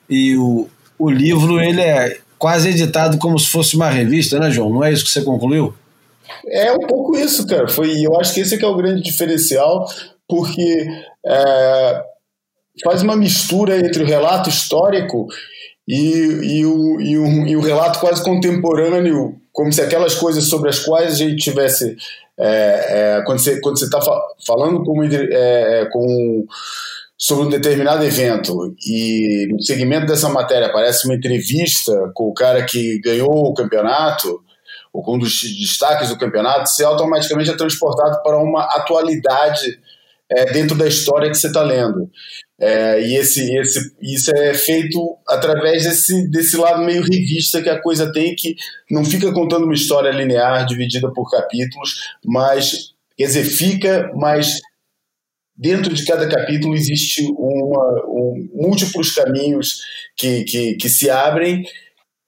e 0.07 0.37
o, 0.37 0.69
o 0.99 1.09
livro 1.09 1.59
ele 1.59 1.81
é 1.81 2.19
quase 2.37 2.69
editado 2.69 3.17
como 3.17 3.39
se 3.39 3.47
fosse 3.47 3.75
uma 3.75 3.89
revista, 3.89 4.37
né, 4.39 4.51
João? 4.51 4.69
Não 4.69 4.83
é 4.83 4.93
isso 4.93 5.05
que 5.05 5.09
você 5.09 5.23
concluiu? 5.23 5.73
É 6.47 6.71
um 6.71 6.87
pouco 6.87 7.17
isso, 7.17 7.45
cara. 7.47 7.67
Foi, 7.67 7.91
eu 8.01 8.19
acho 8.19 8.33
que 8.33 8.41
esse 8.41 8.55
é 8.55 8.57
que 8.57 8.65
é 8.65 8.67
o 8.67 8.77
grande 8.77 9.01
diferencial, 9.01 9.87
porque 10.27 10.87
é, 11.25 12.03
faz 12.83 13.01
uma 13.01 13.15
mistura 13.15 13.77
entre 13.77 14.03
o 14.03 14.05
relato 14.05 14.49
histórico 14.49 15.27
e, 15.87 16.59
e, 16.59 16.65
o, 16.65 17.01
e, 17.01 17.17
o, 17.17 17.47
e 17.47 17.55
o 17.55 17.61
relato 17.61 17.99
quase 17.99 18.23
contemporâneo, 18.23 19.35
como 19.51 19.71
se 19.73 19.81
aquelas 19.81 20.15
coisas 20.15 20.45
sobre 20.45 20.69
as 20.69 20.79
quais 20.79 21.13
a 21.13 21.15
gente 21.15 21.35
tivesse. 21.35 21.95
É, 22.39 23.17
é, 23.17 23.23
quando 23.23 23.39
você 23.39 23.59
quando 23.59 23.77
você 23.77 23.85
está 23.85 23.99
falando 24.47 24.83
com, 24.83 25.03
é, 25.03 25.11
é, 25.81 25.85
com 25.91 26.45
sobre 27.17 27.45
um 27.45 27.49
determinado 27.49 28.03
evento 28.03 28.73
e 28.87 29.47
no 29.51 29.61
segmento 29.61 30.07
dessa 30.07 30.27
matéria 30.27 30.67
aparece 30.67 31.05
uma 31.05 31.13
entrevista 31.13 31.93
com 32.15 32.29
o 32.29 32.33
cara 32.33 32.63
que 32.65 32.99
ganhou 32.99 33.29
o 33.29 33.53
campeonato 33.53 34.41
ou 34.93 35.01
com 35.01 35.15
um 35.15 35.19
dos 35.19 35.41
destaques 35.59 36.09
do 36.09 36.17
campeonato, 36.17 36.69
você 36.69 36.83
automaticamente 36.83 37.49
é 37.49 37.55
transportado 37.55 38.21
para 38.23 38.37
uma 38.37 38.63
atualidade 38.75 39.79
é, 40.29 40.51
dentro 40.53 40.77
da 40.77 40.87
história 40.87 41.29
que 41.29 41.37
você 41.37 41.47
está 41.47 41.61
lendo. 41.61 42.09
É, 42.59 43.01
e 43.01 43.15
esse, 43.15 43.57
esse, 43.57 43.95
isso 44.01 44.31
é 44.35 44.53
feito 44.53 45.17
através 45.27 45.83
desse, 45.83 46.29
desse 46.29 46.55
lado 46.57 46.83
meio 46.83 47.01
revista 47.01 47.61
que 47.61 47.69
a 47.69 47.81
coisa 47.81 48.11
tem, 48.11 48.35
que 48.35 48.55
não 48.89 49.03
fica 49.03 49.31
contando 49.33 49.63
uma 49.63 49.73
história 49.73 50.11
linear 50.11 50.65
dividida 50.65 51.11
por 51.11 51.29
capítulos, 51.29 52.01
mas, 52.23 52.93
quer 53.17 53.25
dizer, 53.25 53.45
fica, 53.45 54.11
mas 54.15 54.61
dentro 55.57 55.93
de 55.93 56.05
cada 56.05 56.27
capítulo 56.29 56.75
existe 56.75 57.23
uma, 57.37 58.05
um, 58.07 58.49
múltiplos 58.53 59.11
caminhos 59.11 59.79
que, 60.15 60.43
que, 60.43 60.75
que 60.75 60.89
se 60.89 61.09
abrem 61.09 61.63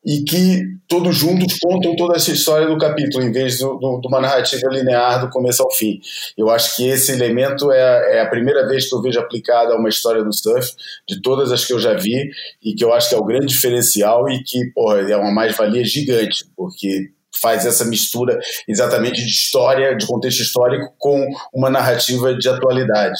e 0.05 0.23
que 0.23 0.73
todos 0.87 1.15
juntos 1.15 1.57
contam 1.59 1.95
toda 1.95 2.15
essa 2.15 2.31
história 2.31 2.67
do 2.67 2.77
capítulo, 2.77 3.23
em 3.23 3.31
vez 3.31 3.57
de 3.57 3.63
uma 3.63 4.19
narrativa 4.19 4.69
linear 4.69 5.21
do 5.21 5.29
começo 5.29 5.63
ao 5.63 5.71
fim. 5.71 5.99
Eu 6.37 6.49
acho 6.49 6.75
que 6.75 6.87
esse 6.87 7.11
elemento 7.11 7.71
é, 7.71 8.17
é, 8.17 8.21
a 8.21 8.29
primeira 8.29 8.67
vez 8.67 8.89
que 8.89 8.95
eu 8.95 9.01
vejo 9.01 9.19
aplicado 9.19 9.71
a 9.71 9.77
uma 9.77 9.89
história 9.89 10.23
do 10.23 10.33
surf, 10.33 10.71
de 11.07 11.21
todas 11.21 11.51
as 11.51 11.65
que 11.65 11.73
eu 11.73 11.79
já 11.79 11.93
vi, 11.93 12.29
e 12.61 12.73
que 12.73 12.83
eu 12.83 12.93
acho 12.93 13.09
que 13.09 13.15
é 13.15 13.17
o 13.17 13.23
grande 13.23 13.47
diferencial 13.47 14.29
e 14.29 14.43
que 14.43 14.65
porra, 14.73 14.99
é 14.99 15.15
uma 15.15 15.31
mais-valia 15.31 15.85
gigante, 15.85 16.45
porque 16.55 17.11
faz 17.41 17.65
essa 17.65 17.85
mistura 17.85 18.39
exatamente 18.67 19.23
de 19.23 19.29
história, 19.29 19.95
de 19.95 20.05
contexto 20.05 20.41
histórico, 20.41 20.93
com 20.97 21.29
uma 21.53 21.69
narrativa 21.69 22.35
de 22.35 22.47
atualidade. 22.47 23.19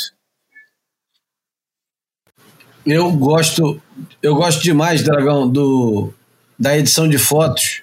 Eu 2.86 3.12
gosto, 3.12 3.82
eu 4.22 4.36
gosto 4.36 4.62
demais, 4.62 5.02
Dragão, 5.02 5.50
do, 5.50 6.14
da 6.64 6.78
edição 6.78 7.10
de 7.10 7.18
fotos. 7.18 7.82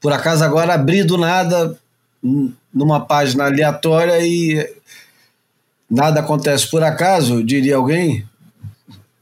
Por 0.00 0.10
acaso 0.10 0.42
agora 0.42 0.72
abri 0.72 1.04
do 1.04 1.18
nada 1.18 1.76
numa 2.72 2.98
página 3.00 3.44
aleatória 3.44 4.18
e 4.26 4.66
nada 5.88 6.20
acontece 6.20 6.66
por 6.70 6.82
acaso, 6.82 7.44
diria 7.44 7.76
alguém, 7.76 8.24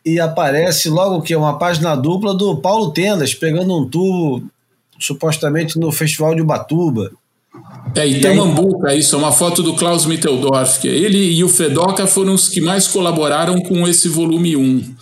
e 0.07 0.21
aparece 0.21 0.89
logo 0.89 1.23
que 1.23 1.35
é 1.35 1.37
uma 1.37 1.59
página 1.59 1.97
dupla 1.97 2.33
do 2.33 2.59
Paulo 2.59 2.93
Tendas 2.93 3.35
pegando 3.35 3.77
um 3.77 3.89
tubo 3.89 4.45
supostamente 4.97 5.77
no 5.77 5.91
Festival 5.91 6.37
de 6.37 6.43
Ubatuba. 6.43 7.11
É, 7.97 8.07
e 8.07 8.21
Tamambuca, 8.21 8.95
isso 8.95 9.17
é 9.17 9.19
uma 9.19 9.33
foto 9.33 9.61
do 9.61 9.75
Klaus 9.75 10.07
Mitteldorf, 10.07 10.79
que 10.79 10.87
ele 10.87 11.33
e 11.33 11.43
o 11.43 11.49
Fedoca 11.49 12.07
foram 12.07 12.35
os 12.35 12.49
que 12.49 12.61
mais 12.61 12.87
colaboraram 12.87 13.61
com 13.61 13.89
esse 13.89 14.09
volume 14.09 14.57
1 14.57 14.95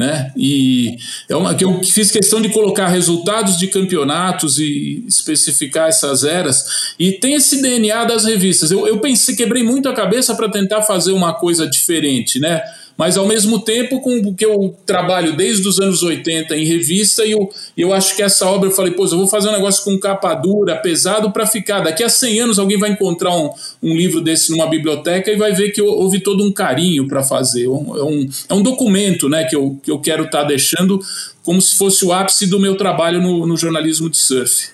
né? 0.00 0.32
E 0.34 0.96
é 1.28 1.36
uma 1.36 1.54
que 1.54 1.62
eu 1.62 1.84
fiz 1.84 2.10
questão 2.10 2.40
de 2.40 2.48
colocar 2.48 2.88
resultados 2.88 3.58
de 3.58 3.66
campeonatos 3.66 4.58
e 4.58 5.04
especificar 5.06 5.88
essas 5.88 6.24
eras. 6.24 6.94
E 6.98 7.12
tem 7.12 7.34
esse 7.34 7.60
DNA 7.60 8.06
das 8.06 8.24
revistas. 8.24 8.70
Eu, 8.70 8.86
eu 8.86 8.98
pensei, 8.98 9.36
quebrei 9.36 9.62
muito 9.62 9.90
a 9.90 9.92
cabeça 9.92 10.34
para 10.34 10.48
tentar 10.48 10.80
fazer 10.80 11.12
uma 11.12 11.34
coisa 11.34 11.68
diferente, 11.68 12.40
né? 12.40 12.62
Mas 13.00 13.16
ao 13.16 13.26
mesmo 13.26 13.58
tempo 13.58 13.98
com 14.02 14.34
que 14.34 14.44
eu 14.44 14.76
trabalho 14.84 15.34
desde 15.34 15.66
os 15.66 15.80
anos 15.80 16.02
80 16.02 16.54
em 16.54 16.66
revista 16.66 17.24
e 17.24 17.30
eu, 17.30 17.50
eu 17.74 17.94
acho 17.94 18.14
que 18.14 18.22
essa 18.22 18.44
obra 18.44 18.68
eu 18.68 18.74
falei, 18.74 18.92
pô, 18.92 19.06
eu 19.06 19.16
vou 19.16 19.26
fazer 19.26 19.48
um 19.48 19.52
negócio 19.52 19.82
com 19.84 19.98
capa 19.98 20.34
dura, 20.34 20.76
pesado 20.76 21.30
para 21.30 21.46
ficar. 21.46 21.80
Daqui 21.80 22.04
a 22.04 22.10
100 22.10 22.40
anos 22.40 22.58
alguém 22.58 22.78
vai 22.78 22.90
encontrar 22.90 23.34
um, 23.34 23.54
um 23.82 23.96
livro 23.96 24.20
desse 24.20 24.50
numa 24.50 24.66
biblioteca 24.66 25.30
e 25.30 25.36
vai 25.36 25.54
ver 25.54 25.70
que 25.70 25.80
houve 25.80 26.20
todo 26.20 26.44
um 26.44 26.52
carinho 26.52 27.08
para 27.08 27.22
fazer. 27.22 27.64
É 27.64 27.70
um, 27.70 27.96
é, 27.96 28.04
um, 28.04 28.28
é 28.50 28.54
um 28.54 28.62
documento 28.62 29.30
né, 29.30 29.44
que, 29.44 29.56
eu, 29.56 29.80
que 29.82 29.90
eu 29.90 29.98
quero 29.98 30.24
estar 30.24 30.42
tá 30.42 30.44
deixando 30.44 31.00
como 31.42 31.62
se 31.62 31.78
fosse 31.78 32.04
o 32.04 32.12
ápice 32.12 32.46
do 32.48 32.60
meu 32.60 32.76
trabalho 32.76 33.22
no, 33.22 33.46
no 33.46 33.56
jornalismo 33.56 34.10
de 34.10 34.18
surf. 34.18 34.72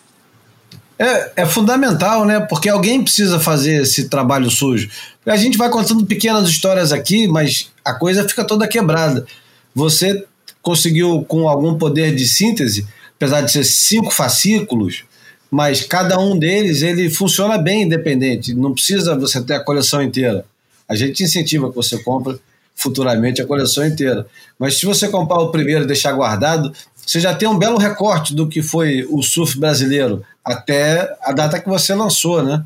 É, 0.99 1.43
é 1.43 1.47
fundamental, 1.47 2.25
né? 2.25 2.41
Porque 2.41 2.69
alguém 2.69 3.03
precisa 3.03 3.39
fazer 3.39 3.83
esse 3.83 4.09
trabalho 4.09 4.51
sujo. 4.51 4.89
A 5.27 5.37
gente 5.37 5.59
vai 5.59 5.69
contando 5.69 6.07
pequenas 6.07 6.49
histórias 6.49 6.93
aqui, 6.93 7.27
mas 7.27 7.73
a 7.85 7.93
coisa 7.95 8.29
fica 8.29 8.45
toda 8.45 8.69
quebrada. 8.69 9.27
Você 9.75 10.25
conseguiu, 10.63 11.25
com 11.27 11.49
algum 11.49 11.77
poder 11.77 12.15
de 12.15 12.27
síntese, 12.27 12.87
apesar 13.17 13.41
de 13.41 13.51
ser 13.51 13.65
cinco 13.65 14.11
fascículos, 14.13 15.05
mas 15.51 15.83
cada 15.83 16.19
um 16.19 16.39
deles 16.39 16.83
ele 16.83 17.11
funciona 17.11 17.59
bem 17.59 17.83
independente. 17.83 18.55
Não 18.55 18.73
precisa 18.73 19.19
você 19.19 19.43
ter 19.43 19.55
a 19.55 19.65
coleção 19.65 20.01
inteira. 20.01 20.45
A 20.89 20.95
gente 20.95 21.25
incentiva 21.25 21.69
que 21.71 21.75
você 21.77 21.99
compre 21.99 22.39
futuramente 22.75 23.43
a 23.43 23.47
coleção 23.47 23.85
inteira. 23.85 24.27
Mas 24.59 24.79
se 24.79 24.87
você 24.87 25.09
comprar 25.09 25.41
o 25.41 25.51
primeiro 25.51 25.85
e 25.85 25.87
deixar 25.87 26.13
guardado, 26.13 26.73
você 26.95 27.19
já 27.19 27.35
tem 27.35 27.49
um 27.49 27.59
belo 27.59 27.79
recorte 27.79 28.35
do 28.35 28.49
que 28.49 28.63
foi 28.63 29.05
o 29.11 29.23
surf 29.23 29.59
brasileiro 29.59 30.23
até 30.45 31.17
a 31.23 31.33
data 31.33 31.59
que 31.59 31.69
você 31.69 31.95
lançou, 31.95 32.45
né? 32.45 32.65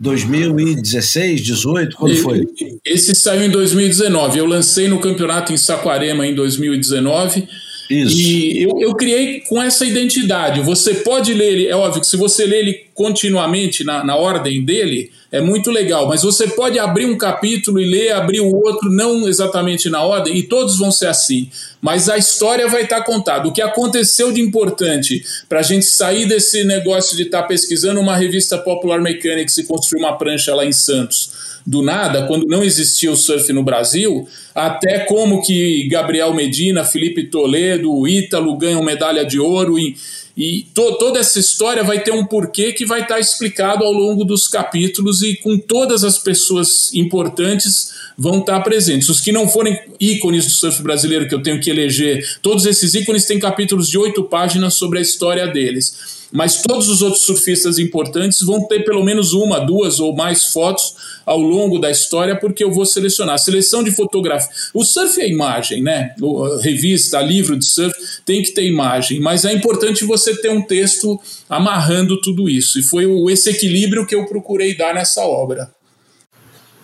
2016, 0.00 1.42
18, 1.42 1.96
quando 1.96 2.16
foi? 2.16 2.46
Esse 2.84 3.14
saiu 3.14 3.44
em 3.44 3.50
2019. 3.50 4.38
Eu 4.38 4.46
lancei 4.46 4.88
no 4.88 5.00
campeonato 5.00 5.52
em 5.52 5.56
Saquarema 5.56 6.26
em 6.26 6.34
2019. 6.34 7.48
Isso. 7.88 8.16
E 8.16 8.62
eu, 8.62 8.78
eu 8.80 8.94
criei 8.94 9.40
com 9.40 9.62
essa 9.62 9.84
identidade. 9.84 10.60
Você 10.60 10.94
pode 10.94 11.32
ler 11.32 11.52
ele, 11.52 11.66
é 11.66 11.76
óbvio 11.76 12.00
que 12.00 12.06
se 12.06 12.16
você 12.16 12.44
ler 12.44 12.58
ele 12.58 12.86
continuamente 12.94 13.84
na, 13.84 14.04
na 14.04 14.16
ordem 14.16 14.64
dele, 14.64 15.10
é 15.30 15.40
muito 15.40 15.70
legal, 15.70 16.08
mas 16.08 16.22
você 16.22 16.48
pode 16.48 16.78
abrir 16.78 17.04
um 17.04 17.16
capítulo 17.16 17.78
e 17.78 17.84
ler, 17.84 18.12
abrir 18.12 18.40
o 18.40 18.54
outro, 18.54 18.90
não 18.90 19.28
exatamente 19.28 19.90
na 19.90 20.02
ordem, 20.02 20.36
e 20.36 20.42
todos 20.42 20.78
vão 20.78 20.90
ser 20.90 21.06
assim. 21.06 21.50
Mas 21.82 22.08
a 22.08 22.16
história 22.16 22.66
vai 22.66 22.82
estar 22.82 23.02
contada. 23.02 23.46
O 23.46 23.52
que 23.52 23.60
aconteceu 23.60 24.32
de 24.32 24.40
importante 24.40 25.22
para 25.48 25.60
a 25.60 25.62
gente 25.62 25.84
sair 25.84 26.26
desse 26.26 26.64
negócio 26.64 27.16
de 27.16 27.24
estar 27.24 27.42
tá 27.42 27.48
pesquisando 27.48 28.00
uma 28.00 28.16
revista 28.16 28.56
Popular 28.56 29.00
Mechanics 29.00 29.58
e 29.58 29.64
construir 29.64 30.00
uma 30.00 30.16
prancha 30.16 30.54
lá 30.54 30.64
em 30.64 30.72
Santos, 30.72 31.47
do 31.68 31.82
nada, 31.82 32.26
quando 32.26 32.46
não 32.46 32.64
existia 32.64 33.12
o 33.12 33.16
surf 33.16 33.52
no 33.52 33.62
Brasil, 33.62 34.26
até 34.54 35.00
como 35.00 35.42
que 35.42 35.86
Gabriel 35.86 36.32
Medina, 36.32 36.82
Felipe 36.82 37.24
Toledo, 37.24 38.08
Ítalo 38.08 38.56
ganham 38.56 38.82
medalha 38.82 39.22
de 39.22 39.38
ouro 39.38 39.78
em 39.78 39.94
e 40.34 40.64
to, 40.72 40.96
toda 40.98 41.18
essa 41.18 41.40
história 41.40 41.82
vai 41.82 42.00
ter 42.00 42.12
um 42.12 42.24
porquê 42.24 42.72
que 42.72 42.86
vai 42.86 43.02
estar 43.02 43.18
explicado 43.18 43.82
ao 43.82 43.92
longo 43.92 44.24
dos 44.24 44.46
capítulos 44.46 45.20
e 45.20 45.34
com 45.34 45.58
todas 45.58 46.04
as 46.04 46.16
pessoas 46.16 46.94
importantes 46.94 47.90
vão 48.16 48.38
estar 48.38 48.60
presentes. 48.60 49.08
Os 49.08 49.20
que 49.20 49.32
não 49.32 49.48
forem 49.48 49.76
ícones 49.98 50.46
do 50.46 50.52
surf 50.52 50.80
brasileiro 50.80 51.26
que 51.26 51.34
eu 51.34 51.42
tenho 51.42 51.60
que 51.60 51.68
eleger, 51.68 52.24
todos 52.40 52.66
esses 52.66 52.94
ícones 52.94 53.24
têm 53.24 53.40
capítulos 53.40 53.88
de 53.88 53.98
oito 53.98 54.22
páginas 54.22 54.74
sobre 54.74 55.00
a 55.00 55.02
história 55.02 55.44
deles 55.48 56.17
mas 56.32 56.62
todos 56.62 56.88
os 56.88 57.00
outros 57.00 57.22
surfistas 57.22 57.78
importantes 57.78 58.40
vão 58.42 58.66
ter 58.66 58.84
pelo 58.84 59.02
menos 59.02 59.32
uma, 59.32 59.58
duas 59.58 59.98
ou 59.98 60.14
mais 60.14 60.46
fotos 60.46 60.94
ao 61.24 61.38
longo 61.38 61.78
da 61.78 61.90
história, 61.90 62.38
porque 62.38 62.62
eu 62.62 62.72
vou 62.72 62.84
selecionar. 62.84 63.38
Seleção 63.38 63.82
de 63.82 63.90
fotografia. 63.90 64.50
O 64.74 64.84
surf 64.84 65.20
é 65.20 65.28
imagem, 65.28 65.82
né? 65.82 66.14
O, 66.20 66.58
revista, 66.58 67.20
livro 67.20 67.56
de 67.56 67.64
surf 67.64 67.94
tem 68.24 68.42
que 68.42 68.52
ter 68.52 68.64
imagem, 68.64 69.20
mas 69.20 69.44
é 69.44 69.52
importante 69.52 70.04
você 70.04 70.36
ter 70.40 70.50
um 70.50 70.62
texto 70.62 71.18
amarrando 71.48 72.20
tudo 72.20 72.48
isso. 72.48 72.78
E 72.78 72.82
foi 72.82 73.06
esse 73.32 73.50
equilíbrio 73.50 74.06
que 74.06 74.14
eu 74.14 74.26
procurei 74.26 74.76
dar 74.76 74.94
nessa 74.94 75.22
obra. 75.22 75.70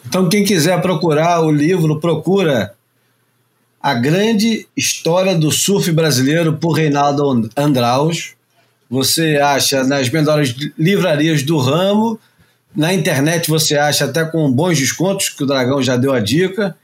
Então, 0.06 0.28
quem 0.28 0.44
quiser 0.44 0.80
procurar 0.80 1.40
o 1.42 1.50
livro, 1.50 1.98
procura 1.98 2.74
A 3.82 3.94
Grande 3.94 4.66
História 4.76 5.34
do 5.34 5.50
Surf 5.50 5.90
Brasileiro 5.92 6.54
por 6.54 6.72
Reinaldo 6.72 7.48
Andraus 7.56 8.33
você 8.94 9.36
acha 9.36 9.82
nas 9.82 10.08
melhores 10.08 10.54
livrarias 10.78 11.42
do 11.42 11.58
ramo. 11.58 12.18
Na 12.74 12.94
internet 12.94 13.50
você 13.50 13.76
acha 13.76 14.04
até 14.04 14.24
com 14.24 14.50
bons 14.50 14.78
descontos, 14.78 15.28
que 15.28 15.42
o 15.42 15.46
Dragão 15.46 15.82
já 15.82 15.96
deu 15.96 16.12
a 16.12 16.20
dica. 16.20 16.76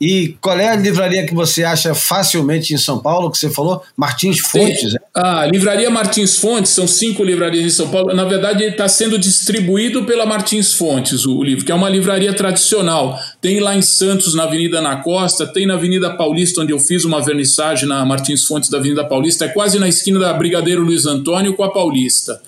E 0.00 0.36
qual 0.40 0.56
é 0.60 0.68
a 0.68 0.76
livraria 0.76 1.26
que 1.26 1.34
você 1.34 1.64
acha 1.64 1.92
facilmente 1.92 2.72
em 2.72 2.78
São 2.78 3.00
Paulo, 3.00 3.32
que 3.32 3.38
você 3.38 3.50
falou? 3.50 3.82
Martins 3.96 4.38
Fontes. 4.38 4.92
Tem, 4.92 5.00
a 5.12 5.44
Livraria 5.46 5.90
Martins 5.90 6.36
Fontes, 6.36 6.70
são 6.70 6.86
cinco 6.86 7.24
livrarias 7.24 7.64
em 7.64 7.70
São 7.70 7.88
Paulo. 7.88 8.14
Na 8.14 8.24
verdade, 8.24 8.62
ele 8.62 8.72
está 8.72 8.88
sendo 8.88 9.18
distribuído 9.18 10.04
pela 10.04 10.24
Martins 10.24 10.72
Fontes, 10.72 11.26
o, 11.26 11.38
o, 11.38 11.42
livro, 11.42 11.64
que 11.64 11.72
é 11.72 11.74
uma 11.74 11.88
livraria 11.88 12.32
tradicional. 12.32 13.18
Tem 13.40 13.58
lá 13.58 13.74
em 13.74 13.82
Santos, 13.82 14.34
na 14.34 14.44
Avenida 14.44 14.80
na 14.80 14.96
Costa, 15.02 15.44
tem 15.46 15.66
na 15.66 15.74
Avenida 15.74 16.10
Paulista, 16.16 16.60
onde 16.60 16.72
eu 16.72 16.78
fiz 16.78 17.04
uma 17.04 17.20
vernissagem 17.20 17.88
na 17.88 18.04
Martins 18.04 18.44
Fontes 18.44 18.70
da 18.70 18.78
Avenida 18.78 19.04
Paulista, 19.04 19.46
é 19.46 19.48
quase 19.48 19.80
na 19.80 19.88
esquina 19.88 20.20
da 20.20 20.32
Brigadeiro 20.32 20.82
Luiz 20.82 21.06
Antônio 21.06 21.54
com 21.54 21.64
a 21.64 21.72
Paulista. 21.72 22.40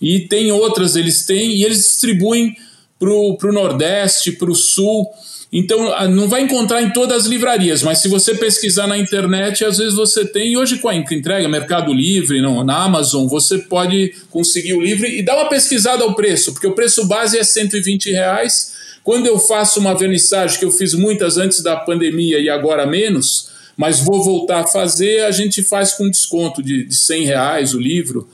E 0.00 0.20
tem 0.20 0.52
outras, 0.52 0.94
eles 0.94 1.24
têm, 1.24 1.56
e 1.56 1.64
eles 1.64 1.78
distribuem 1.78 2.54
para 2.98 3.10
o 3.10 3.52
Nordeste, 3.52 4.32
para 4.32 4.50
o 4.50 4.54
Sul. 4.54 5.06
Então, 5.52 5.90
não 6.08 6.28
vai 6.28 6.42
encontrar 6.42 6.82
em 6.82 6.90
todas 6.90 7.22
as 7.22 7.26
livrarias, 7.26 7.82
mas 7.82 7.98
se 7.98 8.08
você 8.08 8.34
pesquisar 8.34 8.86
na 8.86 8.98
internet, 8.98 9.64
às 9.64 9.78
vezes 9.78 9.94
você 9.94 10.24
tem. 10.24 10.52
E 10.52 10.56
hoje, 10.56 10.78
com 10.78 10.88
a 10.88 10.94
entrega, 10.94 11.48
Mercado 11.48 11.92
Livre, 11.92 12.42
não, 12.42 12.64
na 12.64 12.82
Amazon, 12.82 13.26
você 13.26 13.58
pode 13.58 14.14
conseguir 14.30 14.74
o 14.74 14.80
livro 14.80 15.06
e 15.06 15.22
dar 15.22 15.36
uma 15.36 15.48
pesquisada 15.48 16.02
ao 16.02 16.14
preço, 16.14 16.52
porque 16.52 16.66
o 16.66 16.74
preço 16.74 17.06
base 17.06 17.38
é 17.38 17.44
120 17.44 18.10
reais. 18.10 18.74
Quando 19.04 19.26
eu 19.26 19.38
faço 19.38 19.78
uma 19.78 19.96
vernissagem, 19.96 20.58
que 20.58 20.64
eu 20.64 20.72
fiz 20.72 20.92
muitas 20.92 21.36
antes 21.38 21.62
da 21.62 21.76
pandemia 21.76 22.40
e 22.40 22.50
agora 22.50 22.84
menos, 22.84 23.50
mas 23.76 24.00
vou 24.00 24.24
voltar 24.24 24.60
a 24.60 24.66
fazer, 24.66 25.24
a 25.24 25.30
gente 25.30 25.62
faz 25.62 25.92
com 25.92 26.10
desconto 26.10 26.60
de, 26.60 26.84
de 26.84 26.96
100 26.96 27.24
reais 27.24 27.72
o 27.72 27.78
livro. 27.78 28.28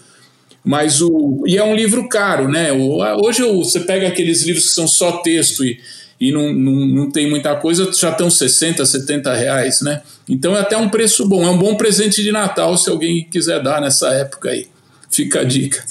Mas 0.64 1.01
o. 1.01 1.43
E 1.47 1.59
é 1.59 1.64
um 1.64 1.74
livro 1.74 2.09
caro, 2.09 2.48
né? 2.48 2.70
Hoje 2.72 3.43
você 3.43 3.80
pega 3.80 4.09
aqueles 4.09 4.43
livros 4.43 4.68
que 4.68 4.74
são 4.74 4.86
só 4.86 5.18
texto 5.18 5.64
e 5.64 5.80
e 6.22 6.30
não, 6.30 6.52
não, 6.52 6.86
não 6.86 7.10
tem 7.10 7.28
muita 7.28 7.56
coisa, 7.56 7.93
já 7.93 8.10
estão 8.10 8.30
60, 8.30 8.86
70 8.86 9.34
reais, 9.34 9.80
né? 9.80 10.02
Então 10.28 10.56
é 10.56 10.60
até 10.60 10.76
um 10.76 10.89
preço 10.89 11.28
bom, 11.28 11.44
é 11.44 11.51
um 11.51 11.59
bom 11.59 11.74
presente 11.74 12.22
de 12.22 12.30
Natal 12.30 12.78
se 12.78 12.89
alguém 12.89 13.24
quiser 13.28 13.60
dar 13.60 13.80
nessa 13.80 14.06
época 14.10 14.51
aí. 14.51 14.68
Fica 15.10 15.40
a 15.40 15.44
dica. 15.44 15.84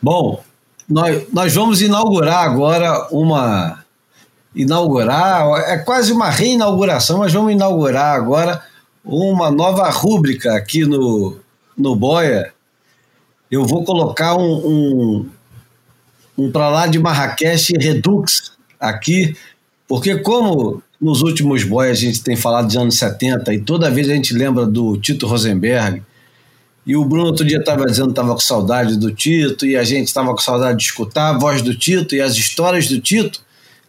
Bom, 0.00 0.40
nós, 0.88 1.24
nós 1.32 1.52
vamos 1.52 1.82
inaugurar 1.82 2.44
agora 2.44 3.08
uma. 3.10 3.84
Inaugurar, 4.54 5.44
é 5.68 5.78
quase 5.78 6.12
uma 6.12 6.30
reinauguração, 6.30 7.18
mas 7.18 7.32
vamos 7.32 7.52
inaugurar 7.52 8.14
agora 8.14 8.62
uma 9.04 9.50
nova 9.50 9.90
rúbrica 9.90 10.54
aqui 10.54 10.84
no, 10.84 11.38
no 11.76 11.96
Boia. 11.96 12.51
Eu 13.52 13.66
vou 13.66 13.84
colocar 13.84 14.34
um, 14.34 14.66
um 14.66 15.26
um 16.36 16.50
para 16.50 16.68
lá 16.68 16.86
de 16.86 16.98
Marrakech 16.98 17.74
Redux 17.78 18.52
aqui, 18.80 19.36
porque 19.86 20.16
como 20.16 20.82
nos 21.00 21.20
últimos 21.20 21.62
boys 21.62 21.90
a 21.90 22.00
gente 22.00 22.22
tem 22.22 22.36
falado 22.36 22.68
de 22.68 22.78
anos 22.78 22.96
70 22.96 23.52
e 23.52 23.60
toda 23.60 23.90
vez 23.90 24.08
a 24.08 24.14
gente 24.14 24.32
lembra 24.32 24.64
do 24.64 24.96
Tito 24.96 25.26
Rosenberg, 25.26 26.02
e 26.84 26.96
o 26.96 27.04
Bruno 27.04 27.26
outro 27.26 27.44
dia 27.44 27.58
estava 27.58 27.86
dizendo 27.86 28.06
que 28.06 28.12
estava 28.12 28.32
com 28.32 28.40
saudade 28.40 28.96
do 28.96 29.12
Tito, 29.12 29.66
e 29.66 29.76
a 29.76 29.84
gente 29.84 30.08
estava 30.08 30.32
com 30.32 30.38
saudade 30.38 30.78
de 30.78 30.84
escutar 30.84 31.28
a 31.28 31.38
voz 31.38 31.62
do 31.62 31.76
Tito 31.76 32.14
e 32.14 32.20
as 32.20 32.34
histórias 32.34 32.88
do 32.88 33.00
Tito. 33.00 33.40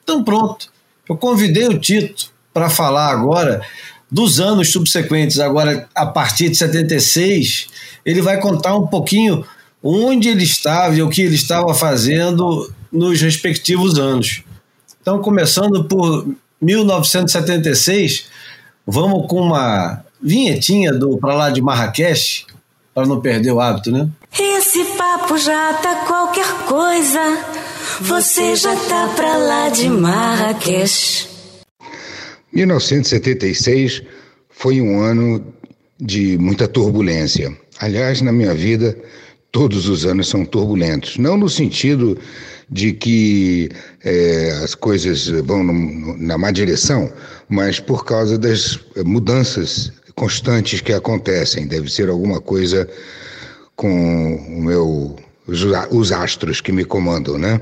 Então 0.04 0.24
pronto, 0.24 0.68
eu 1.10 1.18
convidei 1.18 1.68
o 1.68 1.80
Tito 1.80 2.32
para 2.54 2.70
falar 2.70 3.10
agora 3.10 3.66
dos 4.12 4.40
anos 4.40 4.72
subsequentes, 4.72 5.40
agora 5.40 5.88
a 5.96 6.06
partir 6.06 6.50
de 6.50 6.56
76, 6.58 7.68
ele 8.06 8.22
vai 8.22 8.40
contar 8.40 8.76
um 8.76 8.86
pouquinho 8.86 9.44
onde 9.84 10.30
ele 10.30 10.44
estava 10.44 10.96
e 10.96 11.02
o 11.02 11.10
que 11.10 11.22
ele 11.22 11.36
estava 11.36 11.74
fazendo 11.74 12.72
nos 12.92 13.20
respectivos 13.22 14.00
anos. 14.00 14.44
Então, 15.02 15.22
começando 15.22 15.84
por 15.84 16.26
1976, 16.62 18.28
vamos 18.88 19.28
com 19.28 19.42
uma 19.42 20.06
vinhetinha 20.22 20.94
do 20.94 21.18
Pra 21.18 21.34
Lá 21.34 21.50
de 21.50 21.62
Marrakech, 21.62 22.46
para 22.94 23.06
não 23.06 23.20
perder 23.20 23.52
o 23.52 23.60
hábito, 23.60 23.92
né? 23.92 24.08
Esse 24.40 24.86
papo 24.98 25.38
já 25.38 25.74
tá 25.74 26.06
qualquer 26.08 26.48
coisa, 26.66 27.20
você 28.00 28.56
já 28.56 28.76
tá 28.76 29.10
pra 29.16 29.36
lá 29.36 29.70
de 29.70 29.90
Marrakech. 29.90 31.28
1976 32.54 34.04
foi 34.50 34.80
um 34.80 35.02
ano 35.02 35.54
de 36.00 36.38
muita 36.38 36.68
turbulência. 36.68 37.56
Aliás, 37.80 38.22
na 38.22 38.32
minha 38.32 38.54
vida, 38.54 38.96
todos 39.54 39.88
os 39.88 40.06
anos 40.06 40.28
são 40.28 40.44
turbulentos. 40.44 41.18
Não 41.18 41.38
no 41.38 41.48
sentido 41.48 42.18
de 42.70 42.92
que 42.92 43.70
é, 44.04 44.50
as 44.64 44.76
coisas 44.76 45.28
vão 45.46 45.64
na 46.18 46.38
má 46.38 46.52
direção, 46.52 47.10
mas 47.48 47.80
por 47.80 48.04
causa 48.04 48.38
das 48.38 48.80
mudanças 49.06 49.94
constantes 50.16 50.82
que 50.82 50.92
acontecem. 50.92 51.68
Deve 51.68 51.90
ser 51.90 52.10
alguma 52.10 52.42
coisa 52.42 52.90
com 53.76 54.36
o 54.36 54.62
meu, 54.62 55.16
os, 55.48 55.64
os 55.92 56.12
astros 56.12 56.60
que 56.60 56.72
me 56.72 56.84
comandam, 56.84 57.38
né? 57.38 57.62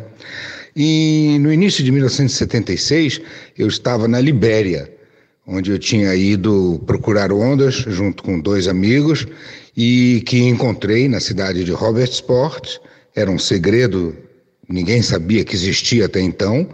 E 0.74 1.38
no 1.42 1.52
início 1.52 1.84
de 1.84 1.92
1976, 1.92 3.20
eu 3.58 3.68
estava 3.68 4.08
na 4.08 4.22
Libéria, 4.22 4.90
onde 5.48 5.72
eu 5.72 5.80
tinha 5.80 6.16
ido 6.16 6.82
procurar 6.86 7.32
ondas 7.32 7.76
junto 7.76 8.24
com 8.24 8.40
dois 8.40 8.68
amigos 8.68 9.28
e 9.76 10.24
que 10.26 10.40
encontrei 10.40 11.08
na 11.08 11.20
cidade 11.20 11.64
de 11.64 11.72
Robertsport. 11.72 12.78
Era 13.16 13.30
um 13.30 13.40
segredo 13.40 14.16
ninguém 14.72 15.02
sabia 15.02 15.44
que 15.44 15.54
existia 15.54 16.06
até 16.06 16.22
então, 16.22 16.68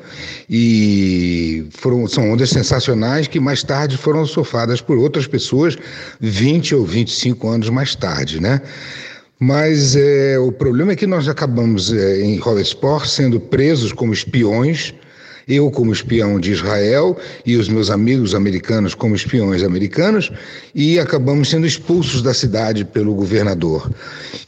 e 0.50 1.66
foram, 1.72 2.08
são 2.08 2.32
ondas 2.32 2.50
sensacionais 2.50 3.28
que 3.28 3.40
mais 3.40 3.64
tarde 3.64 3.98
foram 3.98 4.26
surfadas 4.26 4.80
por 4.80 4.98
outras 4.98 5.26
pessoas 5.28 5.78
20 6.20 6.76
ou 6.76 6.86
25 6.86 7.48
anos 7.48 7.70
mais 7.70 7.96
tarde, 7.96 8.40
né? 8.40 8.62
Mas 9.40 9.96
é, 9.96 10.40
o 10.40 10.52
problema 10.52 10.94
é 10.94 10.96
que 10.96 11.06
nós 11.06 11.28
acabamos 11.28 11.94
é, 11.94 12.22
em 12.22 12.40
Sport 12.62 13.08
sendo 13.08 13.40
presos 13.40 13.92
como 13.92 14.14
espiões 14.14 14.94
eu 15.48 15.72
como 15.72 15.94
espião 15.94 16.40
de 16.40 16.52
Israel 16.52 17.18
e 17.46 17.56
os 17.56 17.70
meus 17.70 17.90
amigos 17.90 18.36
americanos 18.36 18.94
como 18.94 19.16
espiões 19.16 19.64
americanos, 19.64 20.32
e 20.76 21.00
acabamos 21.00 21.50
sendo 21.50 21.66
expulsos 21.66 22.22
da 22.22 22.34
cidade 22.34 22.84
pelo 22.84 23.14
governador. 23.14 23.90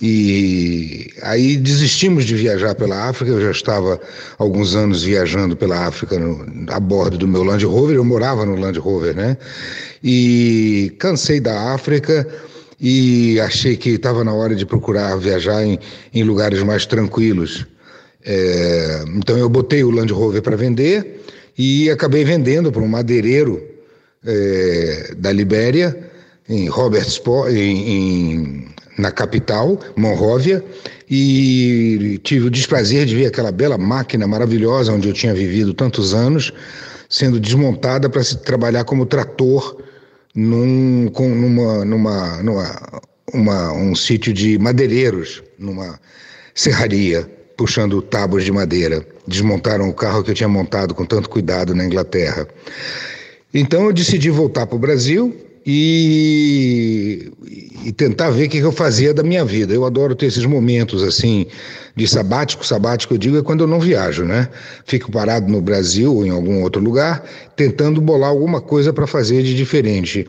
E 0.02 1.08
aí 1.22 1.56
desistimos 1.58 2.26
de 2.26 2.36
viajar 2.36 2.76
pela 2.76 3.08
África, 3.08 3.32
eu 3.32 3.42
já 3.42 3.52
estava 3.52 4.00
alguns 4.38 4.76
anos 4.76 5.04
viajando 5.04 5.56
pela 5.56 5.88
África 5.88 6.20
no, 6.20 6.46
a 6.72 6.80
bordo 6.80 7.18
do 7.18 7.28
meu 7.28 7.44
Land 7.44 7.66
Rover, 7.66 7.96
eu 7.96 8.04
morava 8.04 8.46
no 8.46 8.56
Land 8.56 8.80
Rover, 8.80 9.16
né? 9.16 9.38
E 10.04 10.94
cansei 11.00 11.40
da 11.40 11.74
África 11.74 12.28
e 12.80 13.40
achei 13.42 13.76
que 13.76 13.92
estava 13.92 14.24
na 14.24 14.34
hora 14.34 14.56
de 14.56 14.66
procurar 14.66 15.18
viajar 15.18 15.66
em, 15.66 15.78
em 16.14 16.24
lugares 16.24 16.64
mais 16.64 16.86
tranquilos. 16.86 17.66
É, 18.26 19.04
então 19.16 19.38
eu 19.38 19.50
botei 19.50 19.84
o 19.84 19.92
Land 19.92 20.12
Rover 20.12 20.42
para 20.42 20.56
vender 20.56 21.24
e 21.58 21.90
acabei 21.90 22.24
vendendo 22.24 22.72
para 22.72 22.82
um 22.82 22.88
madeireiro 22.88 23.62
é, 24.26 25.14
da 25.18 25.32
Libéria, 25.32 25.98
em 26.48 26.68
Robertsport, 26.68 27.52
em, 27.52 27.90
em, 27.90 28.68
na 28.98 29.12
capital, 29.12 29.80
Monróvia, 29.96 30.64
e 31.10 32.20
tive 32.24 32.48
o 32.48 32.50
desprazer 32.50 33.06
de 33.06 33.16
ver 33.16 33.28
aquela 33.28 33.52
bela 33.52 33.78
máquina 33.78 34.28
maravilhosa 34.28 34.92
onde 34.92 35.08
eu 35.08 35.14
tinha 35.14 35.34
vivido 35.34 35.74
tantos 35.74 36.14
anos, 36.14 36.52
sendo 37.08 37.40
desmontada 37.40 38.10
para 38.10 38.24
se 38.24 38.38
trabalhar 38.38 38.84
como 38.84 39.06
trator 39.06 39.82
num, 40.36 41.10
com, 41.14 41.30
numa, 41.30 41.86
numa, 41.86 42.44
numa 42.44 43.02
uma, 43.34 43.74
um 43.74 43.96
sítio 43.96 44.34
de 44.34 44.58
madeireiros, 44.58 45.44
numa 45.58 46.00
serraria 46.54 47.39
puxando 47.60 48.02
tábuas 48.02 48.46
de 48.46 48.54
madeira. 48.54 49.06
Desmontaram 49.28 49.90
o 49.90 49.94
carro 49.94 50.24
que 50.24 50.32
eu 50.32 50.34
tinha 50.34 50.48
montado 50.48 50.96
com 50.96 51.04
tanto 51.04 51.30
cuidado 51.30 51.76
na 51.76 51.84
Inglaterra. 51.84 52.48
Então 53.54 53.84
eu 53.84 53.92
decidi 53.92 54.30
voltar 54.30 54.66
para 54.66 54.78
o 54.78 54.80
Brasil 54.80 55.36
e, 55.66 57.30
e, 57.84 57.92
tentar 57.92 58.30
ver 58.30 58.48
o 58.48 58.50
que 58.50 58.60
eu 58.60 58.72
fazia 58.72 59.14
da 59.14 59.24
minha 59.24 59.44
vida. 59.44 59.74
Eu 59.74 59.84
adoro 59.84 60.16
ter 60.16 60.28
esses 60.28 60.46
momentos 60.46 61.04
assim 61.04 61.48
de 61.98 62.08
sabático. 62.08 62.66
Sabático 62.66 63.16
eu 63.16 63.18
digo 63.18 63.38
é 63.38 63.44
quando 63.44 63.66
eu 63.66 63.68
não 63.68 63.82
viajo, 63.82 64.24
né? 64.24 64.48
Fico 64.86 65.12
parado 65.12 65.52
no 65.52 65.62
Brasil 65.62 66.16
ou 66.16 66.26
em 66.26 66.30
algum 66.30 66.64
outro 66.64 66.82
lugar, 66.82 67.26
tentando 67.58 68.00
bolar 68.00 68.30
alguma 68.30 68.62
coisa 68.62 68.94
para 68.94 69.06
fazer 69.06 69.44
de 69.44 69.54
diferente. 69.54 70.26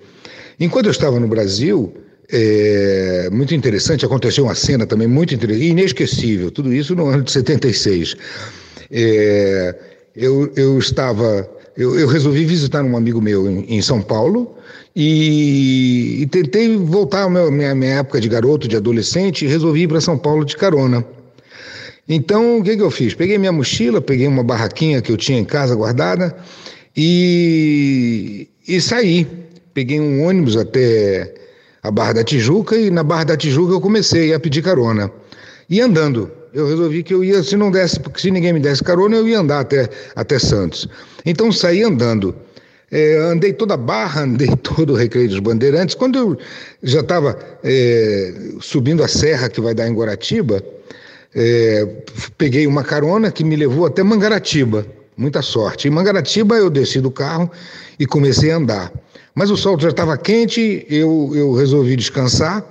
Enquanto 0.59 0.87
eu 0.87 0.93
estava 0.93 1.21
no 1.21 1.29
Brasil, 1.29 1.95
é, 2.33 3.29
muito 3.31 3.55
interessante, 3.55 4.05
aconteceu 4.05 4.45
uma 4.45 4.55
cena 4.55 4.87
também 4.87 5.09
muito 5.09 5.35
interessante, 5.35 5.67
inesquecível, 5.67 6.51
tudo 6.51 6.73
isso 6.73 6.95
no 6.95 7.07
ano 7.07 7.23
de 7.23 7.33
76. 7.33 8.17
É, 8.91 9.75
eu, 10.15 10.53
eu 10.57 10.79
estava, 10.79 11.49
eu, 11.77 11.99
eu, 11.99 12.07
resolvi 12.07 12.45
visitar 12.45 12.85
um 12.85 12.97
amigo 12.97 13.21
meu 13.21 13.49
em, 13.51 13.77
em 13.77 13.83
São 13.83 14.01
Paulo 14.01 14.55
e, 14.95 16.23
e, 16.23 16.27
tentei 16.27 16.77
voltar 16.77 17.25
à 17.25 17.51
minha, 17.51 17.75
minha 17.75 17.95
época 18.01 18.21
de 18.21 18.29
garoto, 18.29 18.69
de 18.69 18.77
adolescente, 18.77 19.45
e 19.45 19.49
resolvi 19.49 19.83
ir 19.83 19.89
para 19.89 20.01
São 20.01 20.19
Paulo 20.19 20.45
de 20.45 20.57
carona. 20.57 21.05
Então, 22.09 22.59
o 22.59 22.63
que, 22.63 22.77
que 22.77 22.83
eu 22.83 22.91
fiz? 22.91 23.15
Peguei 23.15 23.39
minha 23.39 23.53
mochila, 23.53 24.01
peguei 24.01 24.27
uma 24.27 24.43
barraquinha 24.43 25.01
que 25.01 25.13
eu 25.13 25.17
tinha 25.17 25.39
em 25.39 25.45
casa 25.45 25.77
guardada 25.77 26.37
e, 26.97 28.49
e 28.67 28.81
saí. 28.81 29.27
Peguei 29.73 30.01
um 30.01 30.25
ônibus 30.25 30.57
até 30.57 31.40
a 31.83 31.91
Barra 31.91 32.15
da 32.15 32.25
Tijuca 32.25 32.77
e 32.77 32.91
na 32.91 33.03
Barra 33.03 33.25
da 33.25 33.37
Tijuca 33.37 33.73
eu 33.73 33.81
comecei 33.81 34.35
a 34.35 34.41
pedir 34.41 34.63
carona. 34.63 35.11
E 35.69 35.81
andando. 35.81 36.31
Eu 36.53 36.67
resolvi 36.67 37.03
que 37.03 37.15
eu 37.15 37.23
ia, 37.23 37.43
se 37.45 37.57
não 37.57 37.71
desse, 37.71 38.01
se 38.17 38.31
ninguém 38.31 38.53
me 38.53 38.59
desse 38.59 38.83
carona, 38.83 39.17
eu 39.17 39.29
ia 39.29 39.39
andar 39.39 39.61
até, 39.61 39.89
até 40.17 40.39
Santos. 40.39 40.89
Então 41.25 41.53
saí 41.53 41.83
andando. 41.83 42.35
É, 42.91 43.19
andei 43.19 43.53
toda 43.53 43.75
a 43.75 43.77
barra, 43.77 44.23
andei 44.25 44.49
todo 44.57 44.95
o 44.95 44.97
Recreio 44.97 45.29
dos 45.29 45.39
Bandeirantes. 45.39 45.95
Quando 45.95 46.19
eu 46.19 46.39
já 46.83 47.01
estava 47.01 47.39
é, 47.63 48.35
subindo 48.61 49.03
a 49.05 49.09
serra 49.09 49.49
que 49.49 49.61
vai 49.61 49.75
dar 49.75 49.87
em 49.87 49.95
Guaratiba, 49.95 50.63
é, 51.35 51.87
peguei 52.37 52.67
uma 52.67 52.83
carona 52.83 53.31
que 53.31 53.45
me 53.45 53.55
levou 53.55 53.87
até 53.87 54.03
Mangaratiba. 54.03 54.85
Muita 55.17 55.43
sorte. 55.43 55.87
Em 55.87 55.91
Mangaratiba 55.91 56.57
eu 56.57 56.69
desci 56.69 57.01
do 57.01 57.11
carro 57.11 57.49
e 57.99 58.07
comecei 58.07 58.51
a 58.51 58.57
andar. 58.57 58.93
Mas 59.35 59.51
o 59.51 59.57
sol 59.57 59.79
já 59.79 59.91
estava 59.91 60.17
quente, 60.17 60.87
eu, 60.89 61.33
eu 61.35 61.53
resolvi 61.53 61.97
descansar 61.97 62.65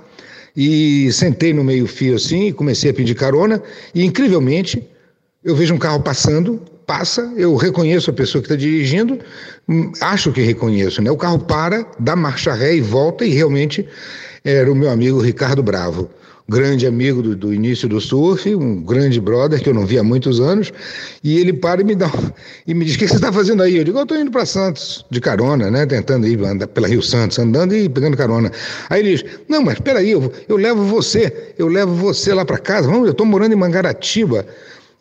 e 0.56 1.10
sentei 1.12 1.52
no 1.52 1.64
meio-fio 1.64 2.16
assim 2.16 2.48
e 2.48 2.52
comecei 2.52 2.90
a 2.90 2.94
pedir 2.94 3.14
carona. 3.14 3.62
E 3.94 4.04
incrivelmente, 4.04 4.86
eu 5.42 5.54
vejo 5.54 5.74
um 5.74 5.78
carro 5.78 6.00
passando, 6.00 6.60
passa, 6.86 7.32
eu 7.36 7.54
reconheço 7.56 8.10
a 8.10 8.14
pessoa 8.14 8.42
que 8.42 8.46
está 8.46 8.56
dirigindo, 8.56 9.18
hum, 9.68 9.92
acho 10.00 10.32
que 10.32 10.40
reconheço, 10.42 11.00
né? 11.00 11.10
O 11.10 11.16
carro 11.16 11.38
para, 11.38 11.86
dá 11.98 12.14
marcha 12.14 12.52
ré 12.52 12.74
e 12.74 12.80
volta, 12.80 13.24
e 13.24 13.30
realmente 13.30 13.88
era 14.44 14.70
o 14.70 14.74
meu 14.74 14.90
amigo 14.90 15.20
Ricardo 15.20 15.62
Bravo 15.62 16.10
grande 16.50 16.84
amigo 16.84 17.22
do, 17.22 17.36
do, 17.36 17.54
início 17.54 17.88
do 17.88 18.00
surf, 18.00 18.52
um 18.56 18.82
grande 18.82 19.20
brother 19.20 19.62
que 19.62 19.68
eu 19.68 19.74
não 19.74 19.86
vi 19.86 19.98
há 19.98 20.02
muitos 20.02 20.40
anos, 20.40 20.72
e 21.22 21.38
ele 21.38 21.52
para 21.52 21.80
e 21.80 21.84
me 21.84 21.94
dá 21.94 22.10
e 22.66 22.74
me 22.74 22.84
diz: 22.84 22.96
"O 22.96 22.98
que 22.98 23.06
você 23.06 23.14
está 23.14 23.32
fazendo 23.32 23.62
aí?" 23.62 23.76
Eu 23.76 23.84
digo: 23.84 23.98
"Eu 23.98 24.02
estou 24.02 24.18
indo 24.18 24.32
para 24.32 24.44
Santos 24.44 25.06
de 25.08 25.20
carona, 25.20 25.70
né, 25.70 25.86
tentando 25.86 26.26
ir 26.26 26.44
andar 26.44 26.66
pela 26.66 26.88
Rio 26.88 27.02
Santos, 27.02 27.38
andando 27.38 27.74
e 27.74 27.88
pegando 27.88 28.16
carona". 28.16 28.50
Aí 28.90 29.00
ele 29.00 29.16
diz: 29.16 29.24
"Não, 29.48 29.62
mas 29.62 29.74
espera 29.74 30.00
aí, 30.00 30.10
eu, 30.10 30.32
eu 30.48 30.56
levo 30.56 30.82
você, 30.82 31.54
eu 31.56 31.68
levo 31.68 31.94
você 31.94 32.34
lá 32.34 32.44
para 32.44 32.58
casa. 32.58 32.88
Vamos, 32.88 33.06
eu 33.06 33.12
estou 33.12 33.24
morando 33.24 33.52
em 33.52 33.56
Mangaratiba." 33.56 34.44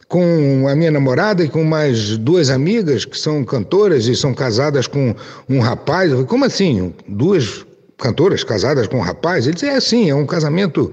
com 0.07 0.67
a 0.67 0.75
minha 0.75 0.89
namorada 0.89 1.43
e 1.43 1.47
com 1.47 1.63
mais 1.63 2.17
duas 2.17 2.49
amigas 2.49 3.05
que 3.05 3.15
são 3.15 3.45
cantoras 3.45 4.07
e 4.07 4.15
são 4.15 4.33
casadas 4.33 4.87
com 4.87 5.15
um 5.47 5.59
rapaz. 5.59 6.11
Como 6.25 6.45
assim? 6.45 6.91
Duas 7.07 7.63
cantoras 7.95 8.43
casadas 8.43 8.87
com 8.87 8.97
um 8.97 9.01
rapaz? 9.01 9.45
Ele 9.45 9.53
disse: 9.53 9.67
é 9.67 9.75
assim, 9.75 10.09
é 10.09 10.15
um 10.15 10.25
casamento 10.25 10.91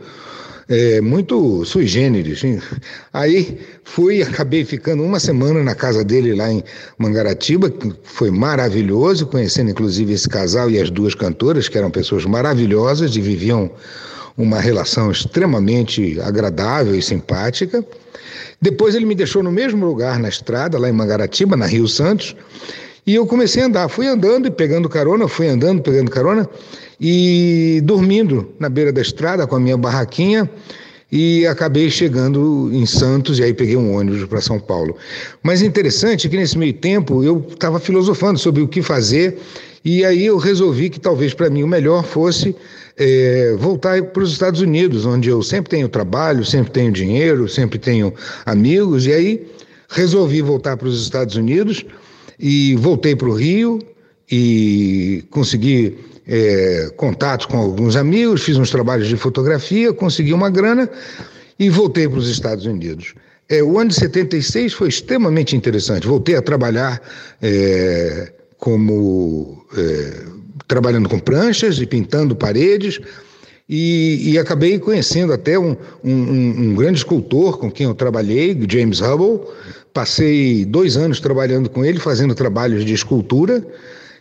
é, 0.69 1.01
muito 1.01 1.65
sui 1.65 1.87
generis. 1.87 2.43
Aí 3.13 3.59
fui, 3.85 4.23
acabei 4.23 4.65
ficando 4.65 5.03
uma 5.03 5.21
semana 5.21 5.63
na 5.63 5.75
casa 5.75 6.05
dele 6.05 6.35
lá 6.35 6.51
em 6.51 6.63
Mangaratiba, 6.99 7.71
que 7.71 7.93
foi 8.03 8.31
maravilhoso, 8.31 9.27
conhecendo 9.27 9.71
inclusive 9.71 10.13
esse 10.13 10.29
casal 10.29 10.71
e 10.71 10.81
as 10.81 10.91
duas 10.91 11.15
cantoras, 11.15 11.69
que 11.69 11.79
eram 11.79 11.91
pessoas 11.91 12.25
maravilhosas 12.25 13.15
e 13.15 13.21
viviam 13.21 13.71
uma 14.37 14.61
relação 14.61 15.11
extremamente 15.11 16.21
agradável 16.21 16.95
e 16.95 17.03
simpática. 17.03 17.85
Depois 18.61 18.95
ele 18.95 19.07
me 19.07 19.15
deixou 19.15 19.43
no 19.43 19.53
mesmo 19.53 19.87
lugar 19.87 20.19
na 20.19 20.29
estrada, 20.29 20.79
lá 20.79 20.89
em 20.89 20.93
Mangaratiba, 20.93 21.57
na 21.57 21.67
Rio 21.67 21.87
Santos, 21.87 22.35
e 23.07 23.15
eu 23.15 23.27
comecei 23.27 23.63
a 23.63 23.67
andar. 23.67 23.89
Fui 23.89 24.07
andando 24.07 24.49
e 24.49 24.51
pegando 24.51 24.89
carona, 24.89 25.29
fui 25.29 25.49
andando, 25.49 25.81
pegando 25.81 26.11
carona 26.11 26.49
e 27.01 27.81
dormindo 27.85 28.49
na 28.59 28.69
beira 28.69 28.93
da 28.93 29.01
estrada 29.01 29.47
com 29.47 29.55
a 29.55 29.61
minha 29.61 29.77
barraquinha. 29.77 30.51
e 31.11 31.47
acabei 31.47 31.89
chegando 31.89 32.69
em 32.73 32.85
Santos 32.85 33.39
e 33.39 33.45
aí 33.45 33.55
peguei 33.55 33.77
um 33.77 33.95
ônibus 33.97 34.25
para 34.25 34.41
São 34.41 34.59
Paulo. 34.59 34.97
Mas 35.41 35.63
interessante 35.63 36.27
é 36.27 36.31
que 36.31 36.37
nesse 36.37 36.59
meio 36.59 36.73
tempo 36.73 37.23
eu 37.23 37.47
estava 37.49 37.79
filosofando 37.79 38.41
sobre 38.41 38.61
o 38.61 38.67
que 38.67 38.83
fazer 38.83 39.39
e 39.85 40.05
aí 40.05 40.27
eu 40.27 40.37
resolvi 40.37 40.91
que 40.91 40.99
talvez 40.99 41.33
para 41.33 41.49
mim 41.49 41.63
o 41.63 41.69
melhor 41.69 42.03
fosse 42.03 42.57
é, 42.99 43.55
voltar 43.57 44.03
para 44.03 44.21
os 44.21 44.33
Estados 44.33 44.61
Unidos, 44.61 45.07
onde 45.07 45.29
eu 45.29 45.45
sempre 45.45 45.71
tenho 45.71 45.89
trabalho, 45.89 46.45
sempre 46.45 46.73
tenho 46.73 46.91
dinheiro, 46.91 47.49
sempre 47.49 47.79
tenho 47.79 48.13
amigos 48.45 49.07
e 49.07 49.13
aí 49.13 49.47
resolvi 49.89 50.43
voltar 50.43 50.77
para 50.77 50.89
os 50.89 51.01
Estados 51.01 51.37
Unidos 51.37 51.87
e 52.39 52.75
voltei 52.77 53.15
para 53.17 53.29
o 53.29 53.35
Rio 53.35 53.79
e 54.31 55.25
consegui 55.31 55.99
é, 56.27 56.91
contatos 56.97 57.47
com 57.47 57.57
alguns 57.57 57.97
amigos, 57.97 58.43
fiz 58.43 58.57
uns 58.57 58.71
trabalhos 58.71 59.09
de 59.09 59.17
fotografia, 59.17 59.93
consegui 59.93 60.33
uma 60.33 60.51
grana 60.51 60.91
e 61.59 61.71
voltei 61.71 62.09
para 62.09 62.19
os 62.19 62.29
Estados 62.29 62.67
Unidos. 62.67 63.15
É, 63.49 63.63
o 63.63 63.79
ano 63.79 63.91
de 63.91 63.97
76 63.97 64.73
foi 64.73 64.89
extremamente 64.89 65.55
interessante. 65.55 66.07
Voltei 66.07 66.35
a 66.35 66.43
trabalhar 66.43 67.01
é, 67.41 68.33
como 68.59 69.65
é, 69.77 70.25
trabalhando 70.67 71.09
com 71.09 71.19
pranchas 71.19 71.79
e 71.79 71.87
pintando 71.87 72.35
paredes. 72.35 73.01
E, 73.69 74.31
e 74.31 74.39
acabei 74.39 74.79
conhecendo 74.79 75.33
até 75.33 75.59
um, 75.59 75.77
um, 76.03 76.13
um, 76.13 76.75
grande 76.77 76.99
escultor 76.99 77.59
com 77.59 77.69
quem 77.69 77.87
eu 77.87 77.95
trabalhei, 77.95 78.57
James 78.69 79.01
Hubble. 79.01 79.41
Passei 79.97 80.67
dois 80.67 80.95
anos 80.99 81.21
trabalhando 81.21 81.71
com 81.71 81.83
ele, 81.83 81.99
fazendo 81.99 82.35
trabalhos 82.35 82.85
de 82.85 82.93
escultura 82.93 83.67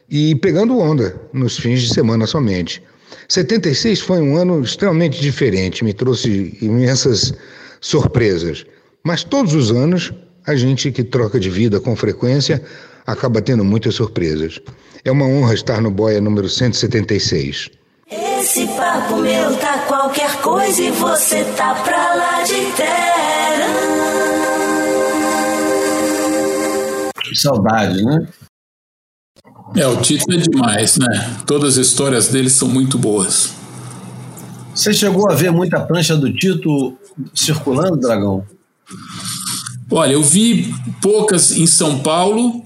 e 0.10 0.34
pegando 0.36 0.80
onda 0.80 1.14
nos 1.34 1.58
fins 1.58 1.82
de 1.82 1.94
semana 1.94 2.26
somente. 2.26 2.82
76 3.28 4.00
foi 4.00 4.22
um 4.22 4.38
ano 4.38 4.62
extremamente 4.62 5.20
diferente, 5.20 5.84
me 5.84 5.94
trouxe 5.94 6.58
imensas 6.62 7.34
surpresas. 7.82 8.66
Mas 9.04 9.26
todos 9.26 9.54
os 9.54 9.70
anos, 9.70 10.14
a 10.48 10.56
gente 10.56 10.94
que 10.94 11.04
troca 11.04 11.38
de 11.38 11.50
vida 11.50 11.78
com 11.82 11.94
frequência 11.94 12.64
acaba 13.06 13.42
tendo 13.42 13.66
muitas 13.66 13.96
surpresas. 13.96 14.62
É 15.04 15.12
uma 15.12 15.26
honra 15.26 15.56
estar 15.56 15.82
no 15.82 15.92
Boia 15.92 16.22
número 16.22 16.48
176. 16.48 17.70
Esse 18.10 18.66
papo 18.78 19.18
meu 19.18 19.58
tá 19.58 19.80
qualquer 19.90 20.38
coisa 20.38 20.82
e 20.82 20.92
você 20.92 21.44
tá 21.58 21.76
pra 21.84 22.16
lá 22.16 22.44
de 22.44 22.72
terra. 22.78 23.95
Saudade, 27.36 28.04
né? 28.04 28.28
É, 29.76 29.88
o 29.88 30.02
Tito 30.02 30.32
é 30.32 30.38
demais, 30.38 30.98
né? 30.98 31.38
Todas 31.46 31.78
as 31.78 31.88
histórias 31.88 32.28
dele 32.28 32.50
são 32.50 32.68
muito 32.68 32.98
boas. 32.98 33.54
Você 34.74 34.94
chegou 34.94 35.30
a 35.30 35.36
ver 35.36 35.52
muita 35.52 35.80
prancha 35.80 36.16
do 36.16 36.32
Tito 36.34 36.98
circulando, 37.34 37.98
Dragão? 37.98 38.46
Olha, 39.92 40.14
eu 40.14 40.24
vi 40.24 40.74
poucas 41.02 41.52
em 41.52 41.66
São 41.66 42.00
Paulo. 42.00 42.64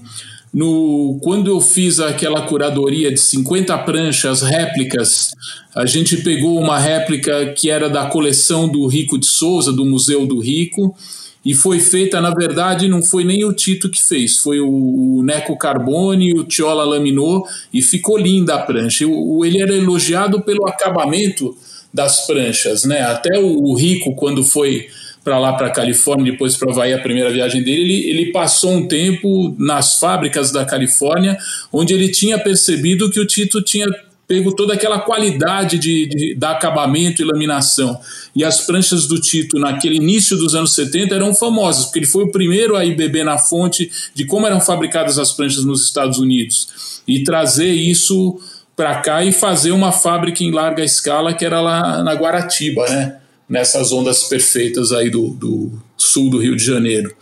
No, 0.52 1.20
quando 1.22 1.48
eu 1.48 1.60
fiz 1.60 2.00
aquela 2.00 2.42
curadoria 2.42 3.12
de 3.12 3.20
50 3.20 3.78
pranchas 3.78 4.42
réplicas, 4.42 5.30
a 5.76 5.86
gente 5.86 6.16
pegou 6.18 6.58
uma 6.58 6.76
réplica 6.76 7.52
que 7.52 7.70
era 7.70 7.88
da 7.88 8.06
coleção 8.06 8.68
do 8.68 8.86
Rico 8.88 9.16
de 9.16 9.26
Souza, 9.26 9.72
do 9.72 9.84
Museu 9.84 10.26
do 10.26 10.40
Rico, 10.40 10.96
e 11.44 11.54
foi 11.54 11.80
feita, 11.80 12.20
na 12.20 12.30
verdade, 12.30 12.86
não 12.86 13.02
foi 13.02 13.24
nem 13.24 13.44
o 13.44 13.52
Tito 13.52 13.88
que 13.88 14.02
fez, 14.02 14.36
foi 14.36 14.60
o, 14.60 15.22
Neco 15.24 15.56
Carbone, 15.56 16.38
o 16.38 16.44
Tiola 16.44 16.84
laminou 16.84 17.46
e 17.72 17.80
ficou 17.80 18.18
linda 18.18 18.56
a 18.56 18.58
prancha. 18.58 19.06
O, 19.06 19.44
ele 19.44 19.60
era 19.60 19.74
elogiado 19.74 20.42
pelo 20.42 20.68
acabamento 20.68 21.56
das 21.92 22.26
pranchas, 22.26 22.84
né? 22.84 23.00
Até 23.02 23.38
o, 23.38 23.62
o 23.62 23.74
Rico, 23.74 24.14
quando 24.14 24.44
foi 24.44 24.88
para 25.24 25.38
lá 25.38 25.54
para 25.54 25.70
Califórnia, 25.70 26.32
depois 26.32 26.56
para 26.56 26.72
Havaí, 26.72 26.92
a 26.92 26.98
primeira 26.98 27.30
viagem 27.30 27.62
dele, 27.62 27.82
ele, 27.82 28.10
ele 28.10 28.32
passou 28.32 28.72
um 28.72 28.86
tempo 28.86 29.54
nas 29.58 29.98
fábricas 29.98 30.50
da 30.50 30.64
Califórnia, 30.64 31.38
onde 31.72 31.94
ele 31.94 32.08
tinha 32.10 32.38
percebido 32.38 33.10
que 33.10 33.20
o 33.20 33.26
Tito 33.26 33.62
tinha 33.62 33.86
pego 34.30 34.54
toda 34.54 34.74
aquela 34.74 35.00
qualidade 35.00 35.76
de, 35.76 36.06
de, 36.06 36.34
de 36.36 36.46
acabamento 36.46 37.20
e 37.20 37.24
laminação. 37.24 38.00
E 38.32 38.44
as 38.44 38.60
pranchas 38.60 39.08
do 39.08 39.20
Tito, 39.20 39.58
naquele 39.58 39.96
início 39.96 40.36
dos 40.36 40.54
anos 40.54 40.72
70, 40.76 41.12
eram 41.12 41.34
famosas, 41.34 41.86
porque 41.86 41.98
ele 41.98 42.06
foi 42.06 42.22
o 42.22 42.30
primeiro 42.30 42.76
a 42.76 42.84
ir 42.84 42.94
beber 42.94 43.24
na 43.24 43.38
fonte 43.38 43.90
de 44.14 44.24
como 44.24 44.46
eram 44.46 44.60
fabricadas 44.60 45.18
as 45.18 45.32
pranchas 45.32 45.64
nos 45.64 45.82
Estados 45.82 46.20
Unidos. 46.20 47.02
E 47.08 47.24
trazer 47.24 47.72
isso 47.72 48.40
para 48.76 49.00
cá 49.00 49.24
e 49.24 49.32
fazer 49.32 49.72
uma 49.72 49.90
fábrica 49.90 50.44
em 50.44 50.52
larga 50.52 50.84
escala 50.84 51.34
que 51.34 51.44
era 51.44 51.60
lá 51.60 52.00
na 52.04 52.14
Guaratiba, 52.14 52.88
né? 52.88 53.16
Nessas 53.48 53.90
ondas 53.90 54.22
perfeitas 54.28 54.92
aí 54.92 55.10
do, 55.10 55.30
do 55.30 55.72
sul 55.96 56.30
do 56.30 56.38
Rio 56.38 56.54
de 56.54 56.64
Janeiro. 56.64 57.12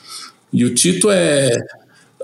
E 0.52 0.62
o 0.62 0.74
Tito 0.74 1.10
é. 1.10 1.56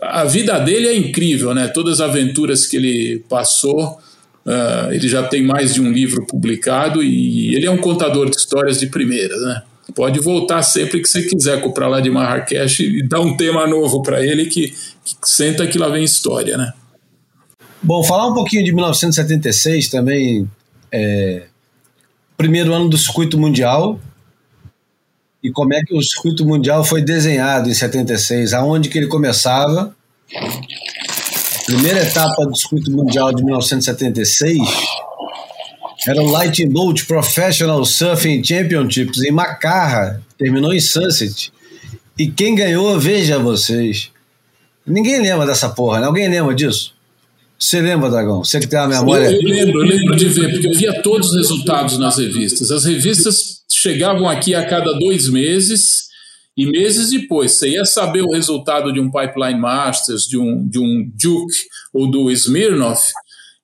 A 0.03 0.25
vida 0.25 0.59
dele 0.59 0.89
é 0.89 0.95
incrível, 0.95 1.55
né? 1.55 1.69
Todas 1.69 2.03
as 2.03 2.11
aventuras 2.11 2.67
que 2.67 2.77
ele 2.77 3.25
passou 3.31 3.99
Uh, 4.45 4.93
ele 4.93 5.09
já 5.09 5.23
tem 5.23 5.43
mais 5.43 5.73
de 5.73 5.81
um 5.81 5.91
livro 5.91 6.27
publicado 6.27 7.03
e 7.03 7.55
ele 7.55 7.67
é 7.67 7.71
um 7.71 7.79
contador 7.79 8.29
de 8.29 8.37
histórias 8.37 8.79
de 8.79 8.87
primeira, 8.87 9.35
né? 9.39 9.63
Pode 9.95 10.21
voltar 10.21 10.63
sempre 10.63 11.01
que 11.01 11.09
você 11.09 11.23
quiser 11.23 11.61
comprar 11.61 11.89
lá 11.89 12.01
de 12.01 12.11
Marrakech 12.11 12.83
e 12.83 13.03
dar 13.07 13.21
um 13.21 13.37
tema 13.37 13.67
novo 13.67 14.03
para 14.03 14.25
ele 14.25 14.47
que, 14.47 14.71
que, 15.05 15.15
senta 15.25 15.67
que 15.67 15.79
lá 15.79 15.89
vem 15.89 16.05
história, 16.05 16.57
né? 16.59 16.73
Bom, 17.83 18.03
falar 18.03 18.29
um 18.29 18.35
pouquinho 18.35 18.65
de 18.65 18.73
1976 18.73 19.89
também, 19.89 20.49
é, 20.91 21.45
primeiro 22.37 22.73
ano 22.73 22.89
do 22.89 22.97
circuito 22.97 23.39
mundial 23.39 24.01
e 25.43 25.51
como 25.51 25.75
é 25.75 25.83
que 25.83 25.95
o 25.95 26.03
circuito 26.03 26.47
mundial 26.47 26.83
foi 26.83 27.03
desenhado 27.03 27.69
em 27.69 27.75
76, 27.75 28.55
aonde 28.55 28.89
que 28.89 28.97
ele 28.97 29.07
começava 29.07 29.95
primeira 31.67 32.03
etapa 32.03 32.47
do 32.47 32.57
circuito 32.57 32.91
mundial 32.91 33.33
de 33.33 33.45
1976 33.45 34.59
era 36.07 36.23
o 36.23 36.31
Lightning 36.31 36.69
Bolt 36.69 37.07
Professional 37.07 37.83
Surfing 37.85 38.45
Championships 38.45 39.23
em 39.23 39.31
Macarra, 39.31 40.23
terminou 40.37 40.75
em 40.75 40.81
Sunset. 40.81 41.51
E 42.19 42.29
quem 42.29 42.55
ganhou, 42.55 42.99
veja 43.01 43.39
vocês. 43.39 44.11
Ninguém 44.87 45.23
lembra 45.23 45.47
dessa 45.47 45.71
porra, 45.71 46.01
né? 46.01 46.07
Alguém 46.07 46.29
lembra 46.29 46.55
disso? 46.55 46.93
Você 47.59 47.81
lembra, 47.81 48.11
Dragão? 48.11 48.45
Você 48.45 48.61
que 48.61 48.67
tem 48.67 48.79
a 48.79 48.87
memória. 48.87 49.31
Eu, 49.31 49.41
eu 49.41 49.49
lembro, 49.49 49.81
eu 49.81 49.87
lembro 49.87 50.17
de 50.17 50.27
ver, 50.27 50.51
porque 50.51 50.67
eu 50.67 50.75
via 50.75 51.03
todos 51.03 51.31
os 51.31 51.37
resultados 51.37 51.99
nas 51.99 52.19
revistas. 52.19 52.71
As 52.71 52.85
revistas 52.85 53.63
chegavam 53.71 54.29
aqui 54.29 54.55
a 54.55 54.67
cada 54.67 54.93
dois 54.93 55.29
meses 55.29 56.09
e 56.57 56.67
meses 56.67 57.11
depois, 57.11 57.53
você 57.53 57.71
ia 57.71 57.85
saber 57.85 58.23
o 58.23 58.31
resultado 58.31 58.93
de 58.93 59.01
um 59.01 59.11
Pipeline 59.11 59.59
Masters, 59.59 60.23
de 60.23 60.39
um, 60.39 60.67
de 60.67 60.79
um 60.79 61.11
Duke 61.15 61.57
ou 61.93 62.09
do 62.09 62.31
Smirnoff 62.31 63.03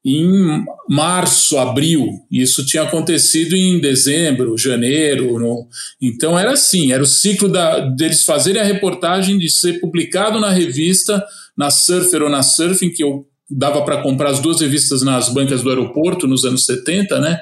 em 0.05 0.65
março, 0.89 1.59
abril. 1.59 2.21
Isso 2.31 2.65
tinha 2.65 2.85
acontecido 2.85 3.55
em 3.55 3.81
dezembro, 3.81 4.57
janeiro. 4.57 5.39
No... 5.39 5.69
Então 6.01 6.39
era 6.39 6.53
assim, 6.53 6.91
era 6.91 7.03
o 7.03 7.07
ciclo 7.07 7.49
da, 7.49 7.81
deles 7.81 8.25
fazerem 8.25 8.61
a 8.61 8.65
reportagem 8.65 9.39
de 9.39 9.51
ser 9.51 9.75
publicado 9.75 10.41
na 10.41 10.51
revista, 10.51 11.23
na 11.57 11.71
Surfer 11.71 12.23
ou 12.23 12.31
na 12.31 12.43
Surfing, 12.43 12.91
que 12.91 13.05
eu 13.05 13.27
dava 13.49 13.83
para 13.83 14.03
comprar 14.03 14.31
as 14.31 14.41
duas 14.41 14.61
revistas 14.61 15.03
nas 15.03 15.29
bancas 15.29 15.62
do 15.62 15.69
aeroporto 15.69 16.27
nos 16.27 16.45
anos 16.45 16.65
70, 16.65 17.21
né? 17.21 17.41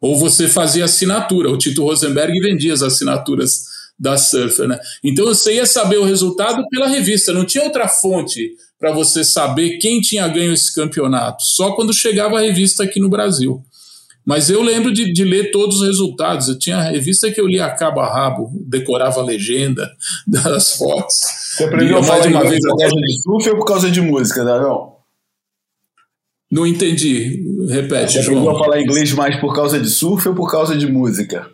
Ou 0.00 0.16
você 0.16 0.48
fazia 0.48 0.84
assinatura. 0.84 1.50
O 1.50 1.58
Tito 1.58 1.82
Rosenberg 1.82 2.38
vendia 2.40 2.72
as 2.72 2.82
assinaturas 2.82 3.75
da 3.98 4.16
Surfer, 4.16 4.68
né? 4.68 4.78
Então 5.02 5.24
você 5.24 5.54
ia 5.54 5.66
saber 5.66 5.98
o 5.98 6.04
resultado 6.04 6.66
pela 6.68 6.86
revista, 6.86 7.32
não 7.32 7.44
tinha 7.44 7.64
outra 7.64 7.88
fonte 7.88 8.52
para 8.78 8.92
você 8.92 9.24
saber 9.24 9.78
quem 9.78 10.00
tinha 10.00 10.28
ganho 10.28 10.52
esse 10.52 10.74
campeonato, 10.74 11.42
só 11.42 11.72
quando 11.72 11.94
chegava 11.94 12.38
a 12.38 12.42
revista 12.42 12.84
aqui 12.84 13.00
no 13.00 13.08
Brasil. 13.08 13.64
Mas 14.26 14.50
eu 14.50 14.60
lembro 14.60 14.92
de, 14.92 15.12
de 15.12 15.22
ler 15.22 15.52
todos 15.52 15.80
os 15.80 15.86
resultados. 15.86 16.48
Eu 16.48 16.58
tinha 16.58 16.78
a 16.78 16.90
revista 16.90 17.30
que 17.30 17.40
eu 17.40 17.46
lia 17.46 17.64
a 17.64 17.70
cabo 17.70 18.00
a 18.00 18.12
rabo, 18.12 18.50
decorava 18.66 19.20
a 19.20 19.24
legenda 19.24 19.88
das 20.26 20.72
fotos. 20.72 21.14
Você 21.54 21.64
aprendeu 21.64 21.98
a 21.98 22.02
falar 22.02 22.26
uma 22.26 22.42
vez 22.42 22.58
por 22.60 22.76
causa 22.76 22.96
de 22.96 23.22
surf 23.22 23.50
ou 23.50 23.56
por 23.56 23.64
causa 23.64 23.90
de 23.90 24.00
música, 24.00 24.42
não? 24.42 24.96
Não 26.50 26.66
entendi. 26.66 27.40
Repete. 27.68 28.14
Você 28.14 28.20
aprendeu 28.20 28.50
a 28.50 28.58
falar 28.58 28.80
inglês 28.80 29.12
mais 29.12 29.40
por 29.40 29.54
causa 29.54 29.78
de 29.78 29.88
surf 29.88 30.28
ou 30.28 30.34
por 30.34 30.50
causa 30.50 30.76
de 30.76 30.88
música? 30.88 31.48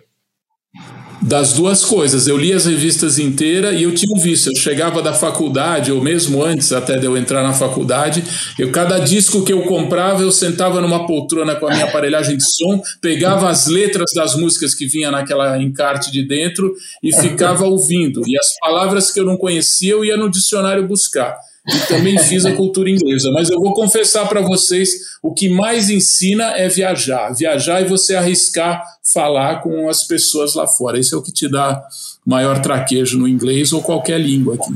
Das 1.22 1.52
duas 1.52 1.84
coisas, 1.84 2.26
eu 2.26 2.36
li 2.36 2.52
as 2.52 2.66
revistas 2.66 3.16
inteiras 3.16 3.78
e 3.78 3.84
eu 3.84 3.94
tinha 3.94 4.12
um 4.12 4.20
vício. 4.20 4.50
Eu 4.50 4.56
chegava 4.56 5.00
da 5.00 5.14
faculdade, 5.14 5.92
ou 5.92 6.02
mesmo 6.02 6.42
antes 6.42 6.72
até 6.72 6.98
de 6.98 7.06
eu 7.06 7.16
entrar 7.16 7.44
na 7.44 7.52
faculdade, 7.52 8.24
eu 8.58 8.72
cada 8.72 8.98
disco 8.98 9.44
que 9.44 9.52
eu 9.52 9.62
comprava, 9.62 10.20
eu 10.22 10.32
sentava 10.32 10.80
numa 10.80 11.06
poltrona 11.06 11.54
com 11.54 11.68
a 11.68 11.70
minha 11.70 11.84
aparelhagem 11.84 12.36
de 12.36 12.44
som, 12.44 12.82
pegava 13.00 13.48
as 13.48 13.68
letras 13.68 14.10
das 14.14 14.34
músicas 14.34 14.74
que 14.74 14.86
vinha 14.86 15.12
naquela 15.12 15.56
encarte 15.62 16.10
de 16.10 16.26
dentro 16.26 16.74
e 17.00 17.14
ficava 17.14 17.64
ouvindo. 17.66 18.22
E 18.26 18.36
as 18.36 18.58
palavras 18.60 19.12
que 19.12 19.20
eu 19.20 19.24
não 19.24 19.36
conhecia, 19.36 19.92
eu 19.92 20.04
ia 20.04 20.16
no 20.16 20.28
dicionário 20.28 20.88
buscar. 20.88 21.36
E 21.66 21.78
também 21.86 22.18
fiz 22.18 22.44
a 22.44 22.54
cultura 22.54 22.90
inglesa. 22.90 23.30
Mas 23.32 23.48
eu 23.48 23.60
vou 23.60 23.72
confessar 23.72 24.28
para 24.28 24.40
vocês: 24.40 24.90
o 25.22 25.32
que 25.32 25.48
mais 25.48 25.90
ensina 25.90 26.56
é 26.56 26.68
viajar. 26.68 27.32
Viajar 27.32 27.80
e 27.82 27.84
você 27.84 28.16
arriscar 28.16 28.82
falar 29.12 29.60
com 29.60 29.88
as 29.88 30.04
pessoas 30.04 30.54
lá 30.54 30.66
fora. 30.66 30.98
Isso 30.98 31.14
é 31.14 31.18
o 31.18 31.22
que 31.22 31.32
te 31.32 31.48
dá 31.48 31.82
maior 32.26 32.60
traquejo 32.60 33.18
no 33.18 33.28
inglês 33.28 33.72
ou 33.72 33.80
qualquer 33.80 34.20
língua 34.20 34.56
que, 34.56 34.74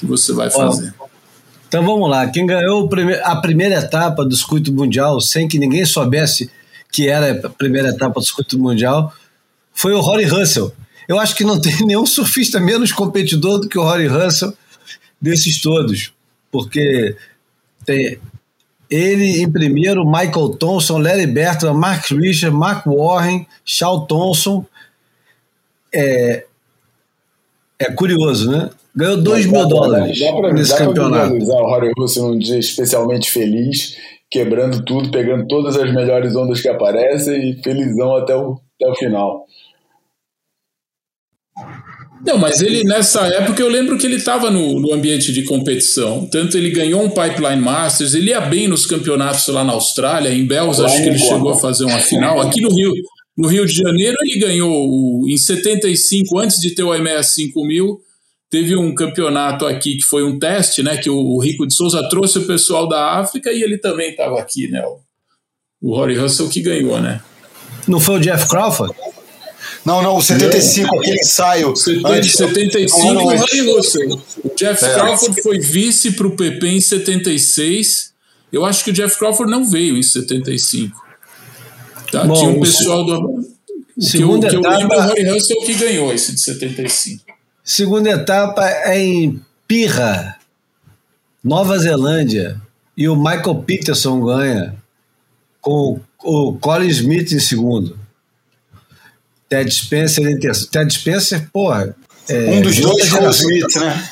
que 0.00 0.06
você 0.06 0.32
vai 0.32 0.50
fazer. 0.50 0.92
Então 1.68 1.84
vamos 1.84 2.08
lá. 2.10 2.26
Quem 2.28 2.46
ganhou 2.46 2.88
a 3.22 3.36
primeira 3.36 3.76
etapa 3.76 4.24
do 4.24 4.34
circuito 4.34 4.72
mundial, 4.72 5.20
sem 5.20 5.46
que 5.46 5.58
ninguém 5.58 5.84
soubesse 5.84 6.50
que 6.90 7.06
era 7.06 7.46
a 7.46 7.50
primeira 7.50 7.90
etapa 7.90 8.18
do 8.18 8.26
circuito 8.26 8.58
mundial, 8.58 9.12
foi 9.72 9.92
o 9.92 10.00
Rory 10.00 10.24
Russell. 10.24 10.72
Eu 11.06 11.20
acho 11.20 11.36
que 11.36 11.44
não 11.44 11.60
tem 11.60 11.76
nenhum 11.86 12.06
surfista 12.06 12.58
menos 12.58 12.90
competidor 12.90 13.60
do 13.60 13.68
que 13.68 13.78
o 13.78 13.82
Rory 13.82 14.08
Russell 14.08 14.52
desses 15.20 15.60
todos, 15.60 16.12
porque 16.50 17.16
tem 17.84 18.18
ele 18.90 19.42
em 19.42 19.50
primeiro, 19.50 20.04
Michael 20.04 20.50
Thompson, 20.58 20.98
Larry 20.98 21.26
Bertrand, 21.26 21.74
Mark 21.74 22.06
Richard, 22.10 22.56
Mark 22.56 22.86
Warren, 22.86 23.46
Shaw 23.64 24.06
Thompson. 24.06 24.64
É, 25.94 26.44
é 27.78 27.92
curioso, 27.92 28.50
né? 28.50 28.70
Ganhou 28.94 29.18
2 29.18 29.46
mil 29.46 29.68
dólares 29.68 30.18
dá 30.18 30.32
pra, 30.32 30.52
nesse 30.52 30.70
dá 30.70 30.78
campeonato. 30.78 31.38
Dá 31.38 31.54
o 31.54 31.68
Rory 31.68 31.92
Russell 31.98 32.28
num 32.28 32.38
dia 32.38 32.58
especialmente 32.58 33.30
feliz, 33.30 33.96
quebrando 34.30 34.82
tudo, 34.84 35.10
pegando 35.10 35.46
todas 35.46 35.76
as 35.76 35.92
melhores 35.92 36.34
ondas 36.34 36.60
que 36.60 36.68
aparecem 36.68 37.50
e 37.50 37.62
felizão 37.62 38.16
até 38.16 38.34
o, 38.34 38.58
até 38.80 38.90
o 38.90 38.94
final. 38.96 39.46
Não, 42.24 42.36
mas 42.36 42.60
ele 42.60 42.84
nessa 42.84 43.26
época 43.26 43.62
eu 43.62 43.68
lembro 43.68 43.96
que 43.96 44.06
ele 44.06 44.16
estava 44.16 44.50
no, 44.50 44.80
no, 44.80 44.92
ambiente 44.92 45.32
de 45.32 45.42
competição. 45.44 46.26
Tanto 46.26 46.56
ele 46.56 46.70
ganhou 46.70 47.02
um 47.02 47.10
Pipeline 47.10 47.60
Masters, 47.60 48.14
ele 48.14 48.30
ia 48.30 48.40
bem 48.40 48.66
nos 48.66 48.86
campeonatos 48.86 49.46
lá 49.48 49.64
na 49.64 49.72
Austrália, 49.72 50.32
em 50.32 50.46
Bells, 50.46 50.82
acho 50.82 51.02
que 51.02 51.08
ele 51.08 51.18
chegou 51.18 51.50
a 51.50 51.56
fazer 51.56 51.84
uma 51.84 51.98
final. 51.98 52.40
Aqui 52.40 52.60
no 52.60 52.74
Rio, 52.74 52.92
no 53.36 53.48
Rio 53.48 53.64
de 53.64 53.74
Janeiro, 53.74 54.16
ele 54.22 54.38
ganhou 54.40 55.28
em 55.28 55.36
75, 55.36 56.38
antes 56.38 56.60
de 56.60 56.74
ter 56.74 56.82
o 56.82 56.94
IMEA 56.94 57.22
5000, 57.22 58.00
teve 58.50 58.76
um 58.76 58.94
campeonato 58.94 59.64
aqui 59.64 59.96
que 59.96 60.04
foi 60.04 60.24
um 60.24 60.38
teste, 60.38 60.82
né? 60.82 60.96
Que 60.96 61.08
o, 61.08 61.16
o 61.16 61.40
Rico 61.40 61.66
de 61.66 61.74
Souza 61.74 62.06
trouxe 62.08 62.38
o 62.38 62.46
pessoal 62.46 62.88
da 62.88 63.18
África 63.18 63.52
e 63.52 63.62
ele 63.62 63.78
também 63.78 64.10
estava 64.10 64.40
aqui, 64.40 64.68
né? 64.68 64.82
O, 64.84 64.98
o 65.80 65.94
Rory 65.94 66.16
Russell 66.16 66.48
que 66.48 66.60
ganhou, 66.60 67.00
né? 67.00 67.20
Não 67.86 68.00
foi 68.00 68.16
o 68.16 68.20
Jeff 68.20 68.48
Crawford? 68.48 68.94
Não, 69.88 70.02
não, 70.02 70.16
o 70.18 70.22
75, 70.22 70.86
não. 70.86 71.00
aquele 71.00 71.18
ensaio. 71.18 71.74
70, 71.74 72.08
antes, 72.10 72.32
75 72.32 73.06
não, 73.06 73.14
não, 73.14 73.24
o 73.24 73.76
Russell. 73.76 74.22
O 74.44 74.54
Jeff 74.54 74.84
é. 74.84 74.94
Crawford 74.94 75.42
foi 75.42 75.58
vice 75.58 76.12
para 76.12 76.26
o 76.26 76.36
PP 76.36 76.66
em 76.66 76.80
76. 76.80 78.12
Eu 78.52 78.66
acho 78.66 78.84
que 78.84 78.90
o 78.90 78.92
Jeff 78.92 79.18
Crawford 79.18 79.50
não 79.50 79.66
veio 79.66 79.96
em 79.96 80.02
75. 80.02 80.94
Tá? 82.12 82.24
Bom, 82.24 82.34
Tinha 82.34 82.50
um 82.50 82.60
pessoal 82.60 83.02
do. 83.02 83.48
Segunda 83.98 84.48
que 84.48 84.56
eu, 84.56 84.60
etapa, 84.60 84.76
que 84.76 84.76
eu 84.76 84.80
lembro 84.80 84.94
é 84.94 84.98
o 84.98 85.08
Harry 85.08 85.28
Russell 85.30 85.60
que 85.64 85.74
ganhou 85.74 86.12
esse 86.12 86.34
de 86.34 86.40
75. 86.40 87.24
Segunda 87.64 88.10
etapa 88.10 88.68
é 88.68 89.02
em 89.02 89.40
Pirra, 89.66 90.36
Nova 91.42 91.78
Zelândia. 91.78 92.60
E 92.94 93.08
o 93.08 93.16
Michael 93.16 93.62
Peterson 93.66 94.20
ganha 94.20 94.74
com 95.62 95.98
o 96.22 96.52
Colin 96.58 96.88
Smith 96.88 97.32
em 97.32 97.40
segundo. 97.40 97.97
Ted 99.48 99.72
Spencer 99.72 100.26
em 100.26 100.38
terceiro. 100.38 100.70
Ted 100.70 100.92
Spencer, 100.92 101.48
porra. 101.52 101.94
É, 102.28 102.50
um 102.50 102.60
dos 102.60 102.78
dois 102.78 103.10
com 103.10 103.24
o 103.24 103.30
Smith, 103.30 103.76
né? 103.76 104.08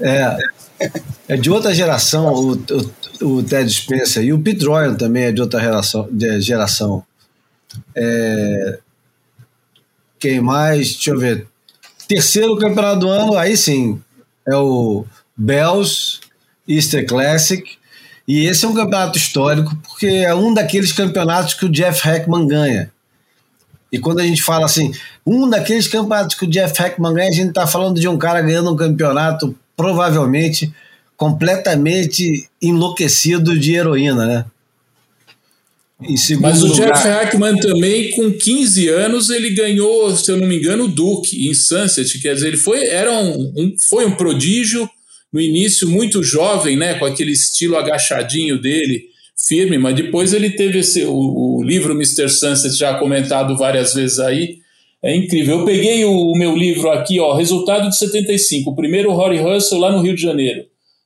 é. 0.00 0.38
É 1.28 1.36
de 1.36 1.50
outra 1.50 1.72
geração 1.72 2.34
o, 2.34 2.52
o, 2.52 3.26
o, 3.26 3.42
Ted 3.42 3.72
Spencer. 3.72 4.22
E 4.24 4.32
o 4.32 4.38
Pete 4.38 4.66
Royal 4.66 4.96
também 4.96 5.24
é 5.24 5.32
de 5.32 5.40
outra 5.40 5.60
geração. 5.60 6.08
De 6.10 6.40
geração. 6.40 7.02
É, 7.94 8.78
quem 10.18 10.40
mais? 10.40 10.94
Deixa 10.94 11.10
eu 11.10 11.18
ver. 11.18 11.46
Terceiro 12.06 12.56
campeonato 12.56 13.00
do 13.00 13.08
ano, 13.08 13.36
aí 13.36 13.56
sim. 13.56 14.00
É 14.46 14.56
o 14.56 15.06
Bells 15.36 16.20
Easter 16.68 17.06
Classic. 17.06 17.64
E 18.26 18.46
esse 18.46 18.64
é 18.64 18.68
um 18.68 18.74
campeonato 18.74 19.18
histórico, 19.18 19.76
porque 19.76 20.06
é 20.06 20.34
um 20.34 20.52
daqueles 20.52 20.92
campeonatos 20.92 21.54
que 21.54 21.66
o 21.66 21.70
Jeff 21.70 22.06
Heckman 22.06 22.46
ganha. 22.46 22.90
E 23.90 23.98
quando 23.98 24.20
a 24.20 24.26
gente 24.26 24.42
fala 24.42 24.64
assim, 24.64 24.92
um 25.26 25.48
daqueles 25.48 25.86
campeonatos 25.86 26.36
que 26.36 26.44
o 26.44 26.50
Jeff 26.50 26.80
Heckman 26.80 27.14
ganha, 27.14 27.28
a 27.28 27.32
gente 27.32 27.48
está 27.48 27.66
falando 27.66 28.00
de 28.00 28.08
um 28.08 28.18
cara 28.18 28.40
ganhando 28.42 28.72
um 28.72 28.76
campeonato 28.76 29.56
provavelmente 29.76 30.72
completamente 31.16 32.48
enlouquecido 32.60 33.58
de 33.58 33.74
heroína, 33.74 34.26
né? 34.26 34.44
Mas 36.40 36.62
o 36.62 36.66
lugar... 36.66 36.92
Jeff 36.92 37.08
Hackman 37.08 37.56
também, 37.58 38.10
com 38.10 38.32
15 38.32 38.88
anos, 38.88 39.30
ele 39.30 39.50
ganhou, 39.50 40.14
se 40.16 40.30
eu 40.30 40.36
não 40.36 40.46
me 40.46 40.58
engano, 40.58 40.84
o 40.84 40.88
Duke 40.88 41.48
em 41.48 41.54
Sunset. 41.54 42.20
Quer 42.20 42.34
dizer, 42.34 42.48
ele 42.48 42.56
foi, 42.56 42.84
era 42.84 43.12
um, 43.12 43.52
um, 43.56 43.74
foi 43.88 44.04
um 44.04 44.14
prodígio 44.14 44.88
no 45.32 45.40
início, 45.40 45.88
muito 45.88 46.22
jovem, 46.22 46.76
né? 46.76 46.94
Com 46.94 47.04
aquele 47.04 47.32
estilo 47.32 47.76
agachadinho 47.76 48.60
dele 48.60 49.13
firme, 49.36 49.78
mas 49.78 49.94
depois 49.94 50.32
ele 50.32 50.50
teve 50.50 50.78
esse, 50.78 51.04
o, 51.04 51.58
o 51.58 51.62
livro 51.62 51.92
Mr. 51.92 52.28
Sunset, 52.28 52.76
já 52.76 52.98
comentado 52.98 53.56
várias 53.56 53.94
vezes 53.94 54.18
aí, 54.18 54.58
é 55.02 55.14
incrível. 55.14 55.60
Eu 55.60 55.64
peguei 55.64 56.04
o, 56.04 56.10
o, 56.10 56.38
meu 56.38 56.56
livro 56.56 56.90
aqui, 56.90 57.20
ó, 57.20 57.34
resultado 57.34 57.88
de 57.88 57.98
75, 57.98 58.70
o 58.70 58.76
primeiro 58.76 59.12
Rory 59.12 59.38
Russell 59.38 59.78
lá 59.78 59.92
no 59.92 60.00
Rio 60.00 60.14
de 60.14 60.22
Janeiro, 60.22 60.64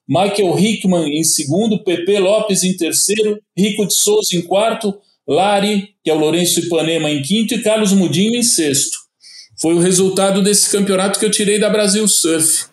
Michael 0.09 0.59
Hickman 0.59 1.19
em 1.19 1.25
segundo, 1.25 1.83
Pepe 1.83 2.19
Lopes 2.19 2.63
em 2.63 2.77
terceiro, 2.77 3.39
Rico 3.57 3.87
de 3.87 3.95
Souza 3.95 4.35
em 4.35 4.43
quarto, 4.43 4.95
Lari, 5.27 5.91
que 6.03 6.11
é 6.11 6.15
o 6.15 6.19
Lourenço 6.19 6.61
Ipanema 6.61 7.11
em 7.11 7.21
quinto 7.21 7.55
e 7.55 7.63
Carlos 7.63 7.93
Mudinho 7.93 8.39
em 8.39 8.43
sexto. 8.43 8.97
Foi 9.61 9.75
o 9.75 9.81
resultado 9.81 10.43
desse 10.43 10.71
campeonato 10.71 11.19
que 11.19 11.27
eu 11.27 11.31
tirei 11.31 11.59
da 11.59 11.69
Brasil 11.69 12.07
Surf. 12.09 12.67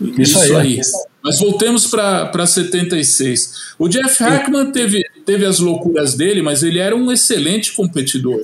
Isso, 0.00 0.20
Isso 0.20 0.56
aí. 0.56 0.78
aí. 0.78 0.80
Mas 1.22 1.38
voltemos 1.38 1.86
para 1.86 2.46
76. 2.46 3.74
O 3.78 3.88
Jeff 3.88 4.22
Hackman 4.22 4.70
teve, 4.70 5.02
teve 5.24 5.44
as 5.44 5.58
loucuras 5.58 6.14
dele, 6.14 6.42
mas 6.42 6.62
ele 6.62 6.78
era 6.78 6.94
um 6.94 7.10
excelente 7.10 7.72
competidor. 7.72 8.40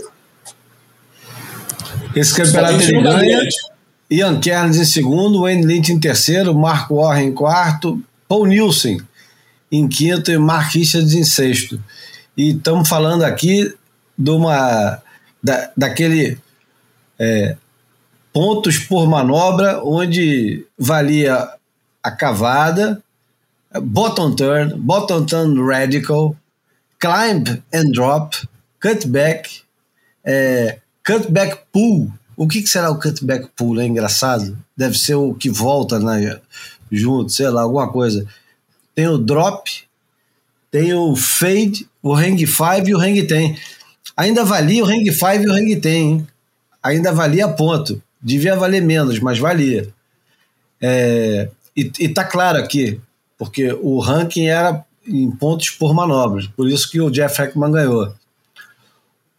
Esse 2.14 2.34
campeonato 2.34 2.82
ele 2.82 3.02
ganha. 3.02 3.48
Ian 4.10 4.40
Kerns 4.40 4.76
em 4.76 4.84
segundo, 4.84 5.42
Wayne 5.42 5.64
Lynch 5.64 5.90
em 5.90 5.98
terceiro, 5.98 6.54
Mark 6.54 6.90
Warren 6.90 7.28
em 7.28 7.32
quarto, 7.32 8.02
Paul 8.28 8.46
Nielsen 8.46 9.00
em 9.70 9.88
quinto 9.88 10.30
e 10.30 10.36
Mark 10.36 10.74
Richards 10.74 11.14
em 11.14 11.24
sexto. 11.24 11.82
E 12.36 12.50
estamos 12.50 12.88
falando 12.88 13.22
aqui 13.22 13.74
de 14.18 14.30
uma 14.30 15.00
da, 15.42 15.70
daquele 15.74 16.36
é, 17.18 17.56
pontos 18.32 18.78
por 18.78 19.06
manobra 19.08 19.82
onde 19.84 20.66
valia 20.78 21.50
a 22.02 22.10
cavada, 22.10 23.02
bottom 23.82 24.34
turn, 24.34 24.74
bottom 24.76 25.24
turn 25.24 25.60
radical, 25.60 26.36
climb 26.98 27.62
and 27.72 27.92
drop, 27.92 28.36
cutback, 28.80 29.62
é, 30.24 30.78
cutback 31.04 31.58
pull. 31.72 32.10
O 32.36 32.48
que, 32.48 32.62
que, 32.62 32.68
será 32.68 32.90
o 32.90 32.98
cutback 32.98 33.48
pull? 33.54 33.80
É 33.80 33.86
engraçado. 33.86 34.56
Deve 34.76 34.98
ser 34.98 35.14
o 35.14 35.34
que 35.34 35.50
volta 35.50 35.98
né, 36.00 36.40
junto, 36.90 37.30
sei 37.30 37.48
lá, 37.50 37.62
alguma 37.62 37.90
coisa. 37.90 38.26
Tem 38.94 39.06
o 39.06 39.18
drop, 39.18 39.70
tem 40.70 40.94
o 40.94 41.14
fade, 41.14 41.88
o 42.02 42.14
hang 42.14 42.46
five 42.46 42.90
e 42.90 42.94
o 42.94 42.98
hang 42.98 43.22
ten. 43.26 43.56
Ainda 44.16 44.44
valia 44.44 44.82
o 44.82 44.86
hang 44.86 45.10
five 45.12 45.44
e 45.44 45.48
o 45.48 45.52
hang 45.52 45.76
ten, 45.76 46.02
hein? 46.02 46.28
Ainda 46.82 47.12
valia 47.12 47.48
ponto. 47.48 48.02
Devia 48.22 48.54
valer 48.54 48.80
menos, 48.80 49.18
mas 49.18 49.38
valia. 49.38 49.88
É, 50.80 51.48
e, 51.76 51.90
está 51.98 52.24
claro 52.24 52.58
aqui, 52.58 53.00
porque 53.36 53.72
o 53.80 53.98
ranking 53.98 54.46
era 54.46 54.84
em 55.06 55.30
pontos 55.30 55.70
por 55.70 55.94
manobras, 55.94 56.46
por 56.46 56.68
isso 56.68 56.90
que 56.90 57.00
o 57.00 57.10
Jeff 57.10 57.40
Heckman 57.40 57.72
ganhou. 57.72 58.14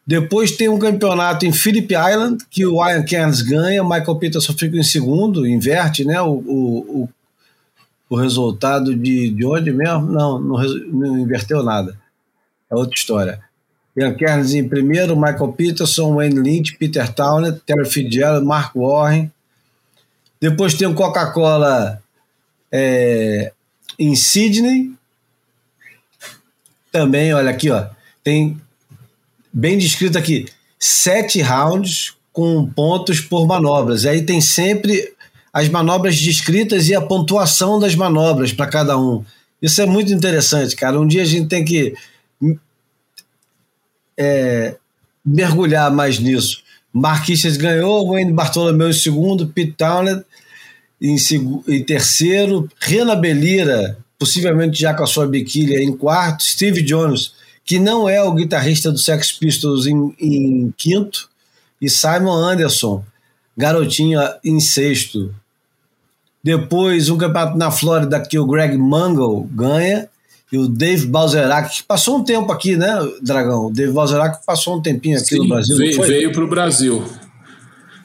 Depois 0.06 0.52
tem 0.52 0.68
um 0.68 0.78
campeonato 0.78 1.46
em 1.46 1.54
Phillip 1.54 1.94
Island, 1.94 2.46
que 2.52 2.66
o 2.66 2.86
Ian 2.86 3.06
Cairns 3.06 3.42
ganha, 3.42 3.84
Michael 3.84 4.18
Peterson 4.18 4.54
fica 4.54 4.76
em 4.76 4.84
segundo, 4.84 5.48
inverte 5.48 6.04
né, 6.04 6.22
o, 6.22 6.34
o, 6.34 7.10
o, 8.10 8.16
resultado 8.16 8.94
de, 8.94 9.30
de 9.30 9.46
onde 9.46 9.72
mesmo? 9.72 10.02
Não, 10.02 10.40
não, 10.40 10.62
não 10.92 11.18
inverteu 11.20 11.64
nada. 11.64 11.98
É 12.70 12.76
outra 12.76 12.96
história. 12.96 13.42
Ian 13.96 14.16
Cairns 14.16 14.54
em 14.54 14.68
primeiro, 14.68 15.16
Michael 15.16 15.54
Peterson, 15.54 16.16
Wayne 16.16 16.40
Lynch, 16.40 16.78
Peter 16.78 17.12
Townend, 17.14 17.62
Terry 17.66 17.86
Fitzgerald, 17.86 18.46
Mark 18.46 18.76
Warren. 18.76 19.32
Depois 20.42 20.74
tem 20.74 20.88
o 20.88 20.96
Coca-Cola 20.96 22.02
é, 22.72 23.52
em 24.00 24.16
Sydney, 24.16 24.92
também, 26.92 27.34
olha 27.34 27.50
aqui, 27.50 27.70
ó, 27.70 27.88
tem 28.24 28.60
bem 29.52 29.78
descrito 29.78 30.18
aqui, 30.18 30.46
sete 30.80 31.42
rounds 31.42 32.14
com 32.32 32.68
pontos 32.68 33.22
por 33.22 33.48
manobras. 33.48 34.06
Aí 34.06 34.24
tem 34.24 34.42
sempre 34.42 35.14
as 35.52 35.70
manobras 35.70 36.20
descritas 36.20 36.90
e 36.90 36.96
a 36.96 37.02
pontuação 37.02 37.80
das 37.80 37.96
manobras 37.96 38.52
para 38.52 38.68
cada 38.68 38.98
um. 38.98 39.24
Isso 39.62 39.82
é 39.82 39.86
muito 39.86 40.12
interessante, 40.12 40.76
cara. 40.76 41.00
Um 41.00 41.08
dia 41.08 41.22
a 41.22 41.26
gente 41.26 41.48
tem 41.48 41.64
que 41.64 41.94
é, 44.18 44.76
mergulhar 45.26 45.92
mais 45.92 46.20
nisso. 46.20 46.62
Marquinhos 46.92 47.58
ganhou, 47.58 48.12
Wayne 48.12 48.34
Bartolomeu 48.34 48.90
em 48.90 48.94
segundo, 48.94 49.48
Pete 49.48 49.74
Townlend 49.74 50.24
em, 51.04 51.18
em 51.68 51.84
terceiro, 51.84 52.70
Rena 52.80 53.16
Belira, 53.16 53.98
possivelmente 54.18 54.80
já 54.80 54.94
com 54.94 55.04
a 55.04 55.08
sua 55.08 55.28
biquília, 55.28 55.84
em 55.84 55.96
quarto, 55.96 56.44
Steve 56.44 56.82
Jones, 56.82 57.34
que 57.66 57.78
não 57.78 58.08
é 58.08 58.24
o 58.24 58.34
guitarrista 58.34 58.90
do 58.90 58.98
Sex 58.98 59.34
Pistols, 59.34 59.86
em, 59.86 60.16
em 60.20 60.74
quinto, 60.78 61.30
e 61.82 61.90
Simon 61.90 62.36
Anderson, 62.36 63.04
garotinho, 63.58 64.22
em 64.44 64.60
sexto. 64.62 65.36
Depois, 66.42 67.10
um 67.10 67.18
campeonato 67.18 67.58
na 67.58 67.70
Flórida 67.70 68.22
que 68.22 68.40
o 68.40 68.46
Greg 68.46 68.78
Mangle 68.78 69.48
ganha, 69.52 70.10
e 70.54 70.58
o 70.60 70.68
Dave 70.68 71.08
Balzerac, 71.08 71.78
que 71.78 71.84
passou 71.84 72.20
um 72.20 72.24
tempo 72.24 72.52
aqui, 72.52 72.78
né, 72.78 72.96
Dragão? 73.24 73.66
O 73.66 73.74
Dave 73.74 73.92
Balzerac 73.92 74.46
passou 74.46 74.78
um 74.78 74.82
tempinho 74.84 75.18
aqui 75.18 75.30
Sim, 75.30 75.40
no 75.40 75.48
Brasil. 75.48 75.76
Veio 76.06 76.32
para 76.32 76.44
o 76.44 76.48
Brasil. 76.48 77.04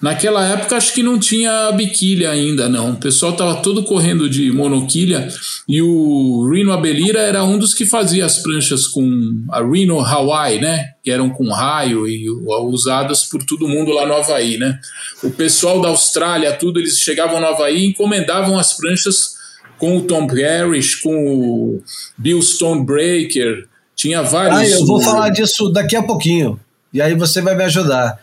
Naquela 0.01 0.47
época 0.47 0.77
acho 0.77 0.95
que 0.95 1.03
não 1.03 1.19
tinha 1.19 1.71
biquília 1.73 2.31
ainda, 2.31 2.67
não. 2.67 2.93
O 2.93 2.97
pessoal 2.97 3.33
estava 3.33 3.57
todo 3.57 3.83
correndo 3.83 4.31
de 4.31 4.51
monoquilha 4.51 5.29
e 5.69 5.83
o 5.83 6.49
Reno 6.51 6.73
Abelira 6.73 7.21
era 7.21 7.45
um 7.45 7.59
dos 7.59 7.75
que 7.75 7.85
fazia 7.85 8.25
as 8.25 8.39
pranchas 8.39 8.87
com 8.87 9.45
a 9.51 9.61
Reno 9.61 10.01
Hawaii, 10.01 10.59
né? 10.59 10.93
Que 11.05 11.11
eram 11.11 11.29
com 11.29 11.51
raio 11.51 12.09
e 12.09 12.31
usadas 12.71 13.25
por 13.25 13.45
todo 13.45 13.69
mundo 13.69 13.91
lá 13.91 14.07
no 14.07 14.15
Havaí, 14.15 14.57
né? 14.57 14.79
O 15.23 15.31
pessoal 15.31 15.83
da 15.83 15.89
Austrália, 15.89 16.55
tudo, 16.55 16.79
eles 16.79 16.99
chegavam 17.01 17.41
no 17.41 17.47
Havaí 17.47 17.79
e 17.79 17.89
encomendavam 17.89 18.59
as 18.59 18.73
pranchas 18.73 19.37
com 19.79 19.97
o 19.97 20.03
Tom 20.03 20.27
Parrish, 20.27 20.97
com 20.97 21.15
o 21.15 21.83
Bill 22.17 22.43
Stonebreaker, 22.43 23.69
tinha 23.95 24.23
vários. 24.23 24.59
Ah, 24.59 24.67
eu 24.67 24.87
vou 24.87 25.01
falar 25.01 25.31
disso 25.31 25.69
daqui 25.71 25.97
a 25.97 26.03
pouquinho. 26.03 26.59
E 26.93 27.01
aí 27.01 27.15
você 27.15 27.41
vai 27.41 27.57
me 27.57 27.65
ajudar. 27.65 28.19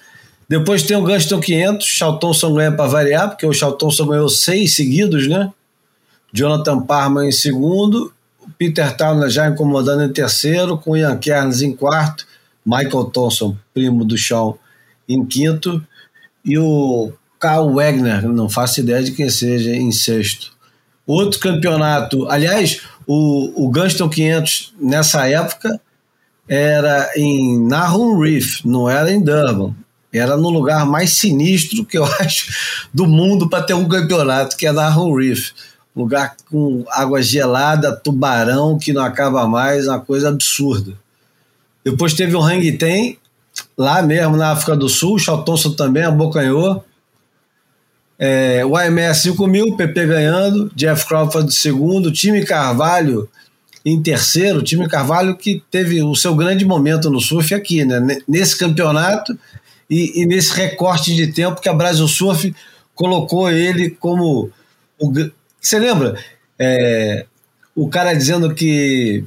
Depois 0.47 0.83
tem 0.83 0.95
o 0.95 1.01
Gunston 1.01 1.39
500, 1.39 1.87
Charlton 1.87 2.53
ganha 2.53 2.71
para 2.71 2.87
variar, 2.87 3.29
porque 3.29 3.45
o 3.45 3.53
Charlton 3.53 3.89
ganhou 4.05 4.29
seis 4.29 4.75
seguidos, 4.75 5.27
né? 5.27 5.51
Jonathan 6.31 6.81
Parma 6.81 7.25
em 7.25 7.31
segundo, 7.31 8.13
Peter 8.57 8.95
Townley 8.95 9.29
já 9.29 9.47
incomodando 9.47 10.03
em 10.03 10.13
terceiro, 10.13 10.77
com 10.77 10.95
Ian 10.95 11.17
Kerns 11.17 11.61
em 11.61 11.75
quarto, 11.75 12.27
Michael 12.65 13.05
Thompson, 13.05 13.57
primo 13.73 14.05
do 14.05 14.17
Shawn, 14.17 14.55
em 15.09 15.25
quinto, 15.25 15.83
e 16.43 16.57
o 16.57 17.11
Carl 17.39 17.73
Wagner, 17.73 18.27
não 18.27 18.49
faço 18.49 18.81
ideia 18.81 19.01
de 19.01 19.11
quem 19.11 19.29
seja, 19.29 19.71
em 19.75 19.91
sexto. 19.91 20.54
Outro 21.05 21.39
campeonato, 21.39 22.27
aliás, 22.29 22.81
o, 23.05 23.65
o 23.65 23.69
Gunston 23.69 24.09
500 24.09 24.73
nessa 24.79 25.27
época 25.29 25.79
era 26.47 27.11
em 27.15 27.59
Nahum 27.67 28.19
Reef, 28.19 28.61
não 28.65 28.89
era 28.89 29.11
em 29.11 29.21
Durban. 29.21 29.73
Era 30.11 30.37
no 30.37 30.49
lugar 30.49 30.85
mais 30.85 31.13
sinistro 31.13 31.83
que 31.83 31.97
eu 31.97 32.05
acho 32.19 32.87
do 32.93 33.05
mundo 33.05 33.49
para 33.49 33.63
ter 33.63 33.73
um 33.73 33.87
campeonato, 33.87 34.55
que 34.55 34.65
é 34.65 34.71
Nahum 34.71 35.15
Reef. 35.15 35.51
Lugar 35.95 36.35
com 36.49 36.83
água 36.89 37.21
gelada, 37.21 37.95
tubarão 37.95 38.77
que 38.77 38.91
não 38.91 39.03
acaba 39.03 39.47
mais, 39.47 39.87
uma 39.87 39.99
coisa 39.99 40.29
absurda. 40.29 40.93
Depois 41.83 42.13
teve 42.13 42.35
o 42.35 42.41
Hang 42.41 42.69
Ten, 42.73 43.17
lá 43.77 44.01
mesmo 44.01 44.35
na 44.35 44.51
África 44.51 44.75
do 44.75 44.89
Sul, 44.89 45.15
o 45.15 45.19
Chaltonson 45.19 45.71
também 45.71 46.03
abocanhou. 46.03 46.83
É, 48.17 48.65
o 48.65 48.77
AMS 48.77 49.21
5000, 49.21 49.75
PP 49.75 50.05
ganhando, 50.05 50.71
Jeff 50.75 51.05
Crawford 51.05 51.53
segundo, 51.53 52.11
time 52.11 52.45
Carvalho 52.45 53.29
em 53.85 54.01
terceiro, 54.01 54.63
time 54.63 54.87
Carvalho 54.87 55.35
que 55.35 55.61
teve 55.69 56.01
o 56.01 56.15
seu 56.15 56.33
grande 56.33 56.65
momento 56.65 57.09
no 57.09 57.19
surf 57.19 57.53
aqui, 57.53 57.85
né? 57.85 58.19
Nesse 58.27 58.57
campeonato 58.57 59.37
e, 59.89 60.21
e 60.21 60.25
nesse 60.25 60.53
recorte 60.53 61.15
de 61.15 61.27
tempo 61.27 61.61
que 61.61 61.69
a 61.69 61.73
Brasil 61.73 62.07
Surf 62.07 62.53
colocou 62.95 63.51
ele 63.51 63.91
como. 63.91 64.49
Você 65.61 65.77
lembra? 65.77 66.17
É, 66.57 67.25
o 67.75 67.87
cara 67.87 68.13
dizendo 68.13 68.53
que 68.55 69.23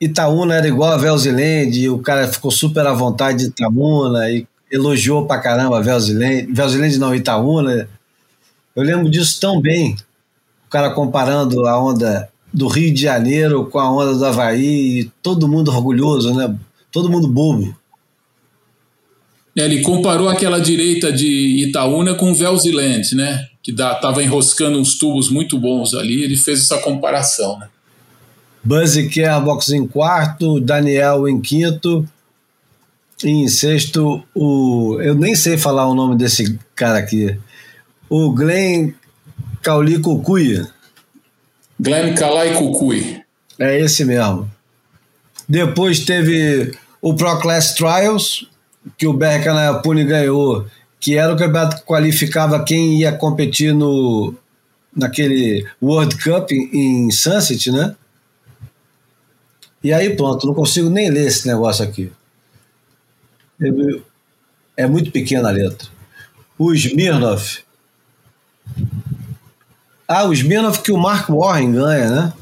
Itaúna 0.00 0.54
era 0.54 0.68
igual 0.68 0.92
a 0.92 0.96
Velziland, 0.96 1.88
o 1.88 1.98
cara 1.98 2.28
ficou 2.28 2.50
super 2.50 2.86
à 2.86 2.92
vontade 2.92 3.38
de 3.38 3.44
Itaúna 3.46 4.30
e 4.30 4.46
elogiou 4.70 5.26
pra 5.26 5.40
caramba 5.40 5.78
a 5.78 5.82
Velziland, 5.82 6.52
Velziland 6.52 6.98
não, 6.98 7.14
Itaúna. 7.14 7.88
Eu 8.78 8.84
lembro 8.84 9.10
disso 9.10 9.40
tão 9.40 9.60
bem, 9.60 9.96
o 10.68 10.70
cara 10.70 10.90
comparando 10.90 11.66
a 11.66 11.82
onda 11.82 12.28
do 12.54 12.68
Rio 12.68 12.94
de 12.94 13.02
Janeiro 13.02 13.66
com 13.66 13.80
a 13.80 13.90
onda 13.90 14.14
do 14.14 14.24
Havaí, 14.24 15.00
e 15.00 15.12
todo 15.20 15.48
mundo 15.48 15.72
orgulhoso, 15.72 16.32
né? 16.32 16.56
Todo 16.92 17.10
mundo 17.10 17.26
bobo. 17.26 17.76
É, 19.56 19.64
ele 19.64 19.82
comparou 19.82 20.28
aquela 20.28 20.60
direita 20.60 21.12
de 21.12 21.66
Itaúna 21.66 22.14
com 22.14 22.32
Velziland, 22.32 23.16
né? 23.16 23.48
Que 23.60 23.72
estava 23.72 24.22
enroscando 24.22 24.78
uns 24.78 24.96
tubos 24.96 25.28
muito 25.28 25.58
bons 25.58 25.92
ali. 25.92 26.22
Ele 26.22 26.36
fez 26.36 26.60
essa 26.60 26.78
comparação, 26.78 27.58
né? 27.58 27.68
Buzzy 28.62 29.08
Kerbox 29.08 29.70
em 29.70 29.88
quarto, 29.88 30.60
Daniel 30.60 31.28
em 31.28 31.40
quinto, 31.40 32.08
e 33.24 33.28
em 33.28 33.48
sexto 33.48 34.22
o 34.32 35.00
eu 35.00 35.16
nem 35.16 35.34
sei 35.34 35.58
falar 35.58 35.88
o 35.88 35.94
nome 35.94 36.16
desse 36.16 36.56
cara 36.76 36.98
aqui, 36.98 37.36
o 38.08 38.32
Glenn 38.32 38.92
Cauli 39.62 39.98
Cucuy. 39.98 40.66
Glenn 41.78 42.14
Calai 42.14 42.54
Cucuy. 42.54 43.22
É 43.58 43.78
esse 43.80 44.04
mesmo. 44.04 44.50
Depois 45.48 46.00
teve 46.00 46.76
o 47.00 47.14
Pro 47.14 47.38
Class 47.40 47.74
Trials, 47.74 48.48
que 48.96 49.06
o 49.06 49.12
Berre 49.12 49.44
Canaiapune 49.44 50.04
ganhou, 50.04 50.66
que 51.00 51.16
era 51.16 51.32
o 51.32 51.36
campeonato 51.36 51.76
que 51.76 51.82
qualificava 51.82 52.64
quem 52.64 53.00
ia 53.00 53.12
competir 53.12 53.72
no 53.72 54.34
naquele 54.94 55.66
World 55.80 56.16
Cup 56.22 56.50
em, 56.50 57.06
em 57.06 57.10
Sunset, 57.10 57.70
né? 57.70 57.94
E 59.82 59.92
aí 59.92 60.16
pronto, 60.16 60.46
não 60.46 60.54
consigo 60.54 60.90
nem 60.90 61.08
ler 61.08 61.26
esse 61.26 61.46
negócio 61.46 61.84
aqui. 61.84 62.10
É 64.76 64.86
muito 64.86 65.10
pequena 65.10 65.48
a 65.48 65.52
letra. 65.52 65.88
O 66.58 66.72
Smirnov. 66.74 67.58
Ah, 70.10 70.24
o 70.24 70.32
Smirnov 70.32 70.78
que 70.78 70.90
o 70.90 70.96
Mark 70.96 71.28
Warren 71.28 71.72
ganha, 71.72 72.08
né? 72.08 72.32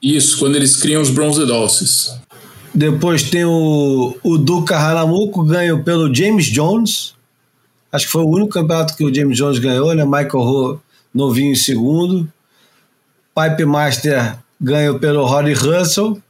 Isso, 0.00 0.38
quando 0.38 0.54
eles 0.54 0.76
criam 0.76 1.02
os 1.02 1.10
Bronze 1.10 1.44
Dolces. 1.44 2.16
Depois 2.72 3.24
tem 3.24 3.44
o, 3.44 4.16
o 4.22 4.38
Duca 4.38 4.76
Haramuco, 4.76 5.42
ganho 5.42 5.82
pelo 5.82 6.14
James 6.14 6.46
Jones. 6.46 7.14
Acho 7.90 8.06
que 8.06 8.12
foi 8.12 8.22
o 8.22 8.28
único 8.28 8.50
campeonato 8.50 8.94
que 8.96 9.04
o 9.04 9.12
James 9.12 9.36
Jones 9.36 9.58
ganhou, 9.58 9.92
né? 9.96 10.04
Michael 10.04 10.30
Ho, 10.36 10.80
novinho 11.12 11.50
em 11.50 11.56
segundo. 11.56 12.32
Pipe 13.34 13.64
Master 13.64 14.38
ganhou 14.60 15.00
pelo 15.00 15.26
Roddy 15.26 15.54
Russell. 15.54 16.22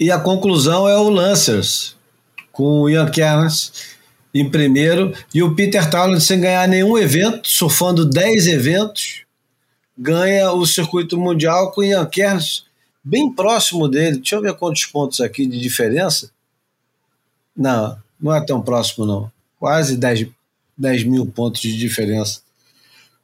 E 0.00 0.10
a 0.10 0.18
conclusão 0.18 0.88
é 0.88 0.96
o 0.96 1.08
Lancers, 1.08 1.94
com 2.50 2.80
o 2.80 2.90
Ian 2.90 3.08
Kernas 3.08 3.72
em 4.34 4.48
primeiro. 4.50 5.12
E 5.34 5.42
o 5.42 5.54
Peter 5.54 5.88
Townley 5.90 6.20
sem 6.20 6.40
ganhar 6.40 6.66
nenhum 6.68 6.98
evento, 6.98 7.48
surfando 7.48 8.04
10 8.04 8.46
eventos, 8.46 9.22
ganha 9.96 10.52
o 10.52 10.66
circuito 10.66 11.18
mundial 11.18 11.72
com 11.72 11.80
o 11.80 11.84
Ian 11.84 12.06
Kernas 12.06 12.64
bem 13.02 13.32
próximo 13.32 13.88
dele. 13.88 14.18
Deixa 14.18 14.36
eu 14.36 14.42
ver 14.42 14.54
quantos 14.54 14.84
pontos 14.86 15.20
aqui 15.20 15.46
de 15.46 15.58
diferença. 15.58 16.30
Não, 17.56 17.96
não 18.20 18.34
é 18.34 18.40
tão 18.40 18.62
próximo, 18.62 19.04
não. 19.04 19.30
Quase 19.58 19.96
10, 19.96 20.28
10 20.76 21.04
mil 21.04 21.26
pontos 21.26 21.60
de 21.60 21.76
diferença. 21.76 22.40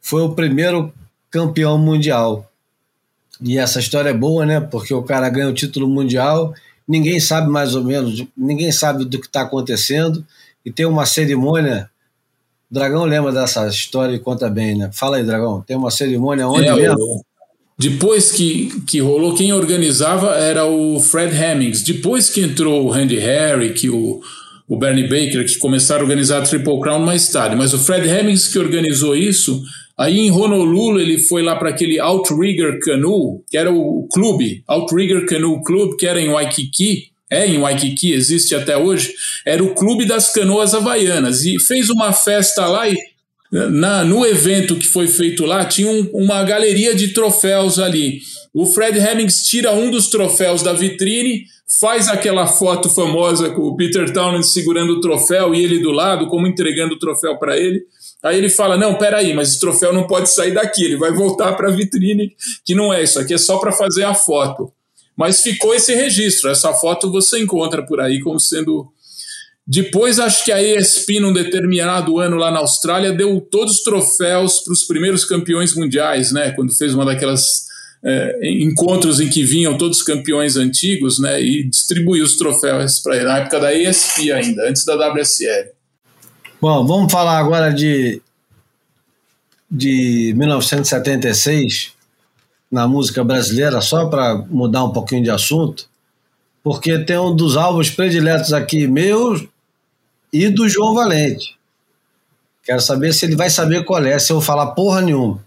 Foi 0.01 0.23
o 0.23 0.35
primeiro 0.35 0.93
campeão 1.31 1.79
mundial. 1.79 2.51
E 3.41 3.59
essa 3.59 3.79
história 3.79 4.11
é 4.11 4.15
boa, 4.15 4.45
né? 4.45 4.61
Porque 4.61 4.93
o 4.93 5.03
cara 5.03 5.29
ganha 5.29 5.49
o 5.49 5.55
título 5.55 5.87
mundial, 5.87 6.55
ninguém 6.87 7.21
sabe 7.21 7.49
mais 7.49 7.75
ou 7.75 7.85
menos, 7.85 8.25
ninguém 8.37 8.73
sabe 8.73 9.05
do 9.05 9.21
que 9.21 9.27
está 9.27 9.43
acontecendo, 9.43 10.27
e 10.69 10.73
tem 10.73 10.85
uma 10.85 11.07
cerimônia. 11.07 11.89
O 12.71 12.75
Dragão 12.75 13.05
lembra 13.05 13.33
dessa 13.33 13.67
história 13.67 14.15
e 14.15 14.19
conta 14.19 14.51
bem, 14.51 14.77
né? 14.77 14.91
Fala 14.93 15.17
aí, 15.17 15.25
Dragão. 15.25 15.63
Tem 15.67 15.75
uma 15.75 15.91
cerimônia 15.91 16.47
onde 16.47 16.69
é, 16.69 16.75
mesmo? 16.75 17.25
Depois 17.79 18.31
que, 18.31 18.83
que 18.87 19.01
rolou, 19.01 19.35
quem 19.35 19.51
organizava 19.53 20.35
era 20.35 20.67
o 20.67 21.01
Fred 21.01 21.35
Hemmings. 21.35 21.83
Depois 21.83 22.29
que 22.29 22.43
entrou 22.43 22.85
o 22.85 22.91
Randy 22.91 23.17
Harry, 23.17 23.73
que 23.73 23.89
o, 23.89 24.21
o 24.69 24.77
Bernie 24.77 25.09
Baker, 25.09 25.47
que 25.47 25.57
começaram 25.57 26.03
a 26.03 26.05
organizar 26.05 26.43
a 26.43 26.43
Triple 26.43 26.81
Crown 26.81 26.99
mais 26.99 27.31
tarde. 27.31 27.57
Mas 27.57 27.73
o 27.73 27.79
Fred 27.79 28.07
Hemmings 28.07 28.49
que 28.49 28.59
organizou 28.59 29.17
isso, 29.17 29.63
aí 29.97 30.19
em 30.19 30.31
Honolulu 30.31 31.01
ele 31.01 31.19
foi 31.19 31.43
lá 31.43 31.57
para 31.57 31.71
aquele 31.71 31.99
Outrigger 31.99 32.79
Canoe, 32.81 33.41
que 33.49 33.57
era 33.57 33.73
o 33.73 34.07
clube, 34.13 34.63
Outrigger 34.67 35.25
Canoe 35.25 35.63
Club, 35.65 35.97
que 35.97 36.07
era 36.07 36.21
em 36.21 36.29
Waikiki, 36.29 37.13
é 37.31 37.47
em 37.47 37.59
Waikiki, 37.59 38.13
existe 38.13 38.55
até 38.55 38.77
hoje, 38.77 39.15
era 39.45 39.63
o 39.63 39.75
clube 39.75 40.07
das 40.07 40.33
canoas 40.33 40.75
havaianas. 40.75 41.45
E 41.45 41.59
fez 41.61 41.91
uma 41.91 42.13
festa 42.13 42.67
lá 42.67 42.89
e 42.89 42.97
Na, 43.51 44.05
no 44.05 44.27
evento 44.27 44.77
que 44.77 44.87
foi 44.87 45.09
feito 45.09 45.47
lá, 45.47 45.65
tinha 45.65 45.91
um, 45.91 46.11
uma 46.13 46.45
galeria 46.45 46.95
de 46.95 47.09
troféus 47.09 47.79
ali. 47.79 48.21
O 48.53 48.67
Fred 48.67 48.99
Hemmings 48.99 49.45
tira 49.45 49.73
um 49.73 49.91
dos 49.91 50.09
troféus 50.09 50.63
da 50.63 50.75
vitrine, 50.75 51.45
faz 51.81 52.09
aquela 52.09 52.47
foto 52.47 52.91
famosa 52.91 53.51
com 53.51 53.63
o 53.63 53.77
Peter 53.77 54.13
Townend 54.13 54.47
segurando 54.47 54.95
o 54.95 55.01
troféu 55.01 55.55
e 55.55 55.63
ele 55.63 55.79
do 55.79 55.91
lado, 55.91 56.27
como 56.27 56.47
entregando 56.47 56.95
o 56.95 56.99
troféu 56.99 57.39
para 57.39 57.57
ele. 57.57 57.83
Aí 58.23 58.37
ele 58.37 58.49
fala: 58.51 58.77
Não, 58.77 58.95
peraí, 58.97 59.33
mas 59.33 59.51
esse 59.51 59.61
troféu 59.61 59.93
não 59.93 60.07
pode 60.07 60.29
sair 60.31 60.53
daqui, 60.53 60.85
ele 60.85 60.97
vai 60.97 61.13
voltar 61.13 61.53
para 61.55 61.69
a 61.69 61.73
vitrine, 61.73 62.35
que 62.65 62.75
não 62.75 62.93
é 62.93 63.03
isso 63.03 63.19
aqui, 63.19 63.33
é 63.33 63.39
só 63.39 63.59
para 63.59 63.73
fazer 63.73 64.05
a 64.05 64.15
foto. 64.15 64.73
Mas 65.19 65.43
ficou 65.43 65.75
esse 65.75 65.93
registro, 65.97 66.49
essa 66.49 66.73
foto 66.75 67.11
você 67.11 67.41
encontra 67.41 67.85
por 67.85 68.01
aí 68.01 68.21
como 68.21 68.39
sendo. 68.39 68.87
Depois, 69.67 70.21
acho 70.21 70.45
que 70.45 70.53
a 70.53 70.63
ESP, 70.63 71.19
num 71.19 71.33
determinado 71.33 72.21
ano 72.21 72.37
lá 72.37 72.53
na 72.53 72.61
Austrália, 72.61 73.13
deu 73.13 73.41
todos 73.41 73.79
os 73.79 73.83
troféus 73.83 74.61
para 74.61 74.73
os 74.73 74.85
primeiros 74.85 75.25
campeões 75.25 75.75
mundiais, 75.75 76.31
né? 76.31 76.53
Quando 76.53 76.73
fez 76.73 76.95
uma 76.95 77.05
daquelas 77.05 77.67
é, 78.05 78.49
encontros 78.49 79.19
em 79.19 79.29
que 79.29 79.43
vinham 79.43 79.77
todos 79.77 79.99
os 79.99 80.05
campeões 80.05 80.57
antigos, 80.57 81.19
né? 81.19 81.43
E 81.43 81.65
distribuiu 81.65 82.25
os 82.25 82.37
troféus 82.37 83.01
para 83.01 83.17
ele, 83.17 83.25
na 83.25 83.39
época 83.39 83.59
da 83.59 83.75
ESP 83.75 84.31
ainda, 84.31 84.69
antes 84.69 84.85
da 84.85 84.95
WSL. 84.95 85.71
Bom, 86.61 86.87
vamos 86.87 87.11
falar 87.11 87.39
agora 87.39 87.71
de, 87.71 88.23
de 89.69 90.33
1976 90.37 91.98
na 92.71 92.87
música 92.87 93.25
brasileira, 93.25 93.81
só 93.81 94.07
para 94.07 94.37
mudar 94.37 94.85
um 94.85 94.93
pouquinho 94.93 95.23
de 95.23 95.31
assunto, 95.31 95.89
porque 96.63 96.99
tem 96.99 97.19
um 97.19 97.35
dos 97.35 97.57
álbuns 97.57 97.91
prediletos 97.91 98.53
aqui 98.53 98.87
meus 98.87 99.47
e 100.33 100.49
do 100.49 100.69
João 100.69 100.95
Valente. 100.95 101.57
Quero 102.63 102.81
saber 102.81 103.15
se 103.15 103.25
ele 103.25 103.37
vai 103.37 103.49
saber 103.49 103.85
qual 103.85 104.05
é, 104.05 104.19
se 104.19 104.31
eu 104.31 104.41
falar 104.41 104.73
porra 104.73 105.01
nenhuma. 105.01 105.43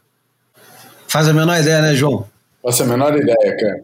Faz 1.07 1.27
a 1.27 1.34
menor 1.34 1.60
ideia, 1.60 1.81
né, 1.81 1.95
João? 1.95 2.27
Faço 2.64 2.84
a 2.84 2.85
menor 2.88 3.15
ideia, 3.15 3.57
cara. 3.57 3.84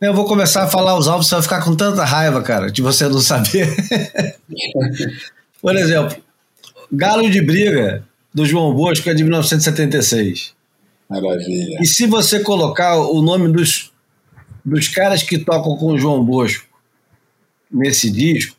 Eu 0.00 0.14
vou 0.14 0.26
começar 0.26 0.64
a 0.64 0.68
falar 0.68 0.96
os 0.96 1.08
álbuns, 1.08 1.28
você 1.28 1.34
vai 1.34 1.42
ficar 1.42 1.64
com 1.64 1.74
tanta 1.74 2.04
raiva, 2.04 2.42
cara, 2.42 2.70
de 2.70 2.82
você 2.82 3.08
não 3.08 3.20
saber. 3.20 3.74
Por 5.62 5.74
exemplo, 5.74 6.16
Galo 6.92 7.28
de 7.30 7.40
Briga, 7.40 8.04
do 8.32 8.44
João 8.44 8.74
Bosco, 8.74 9.08
é 9.08 9.14
de 9.14 9.24
1976. 9.24 10.53
Maravilha. 11.20 11.78
E 11.80 11.86
se 11.86 12.06
você 12.06 12.40
colocar 12.40 12.96
o 12.96 13.22
nome 13.22 13.52
dos, 13.52 13.92
dos 14.64 14.88
caras 14.88 15.22
que 15.22 15.38
tocam 15.38 15.76
com 15.76 15.92
o 15.92 15.98
João 15.98 16.24
Bosco 16.24 16.66
nesse 17.70 18.10
disco, 18.10 18.56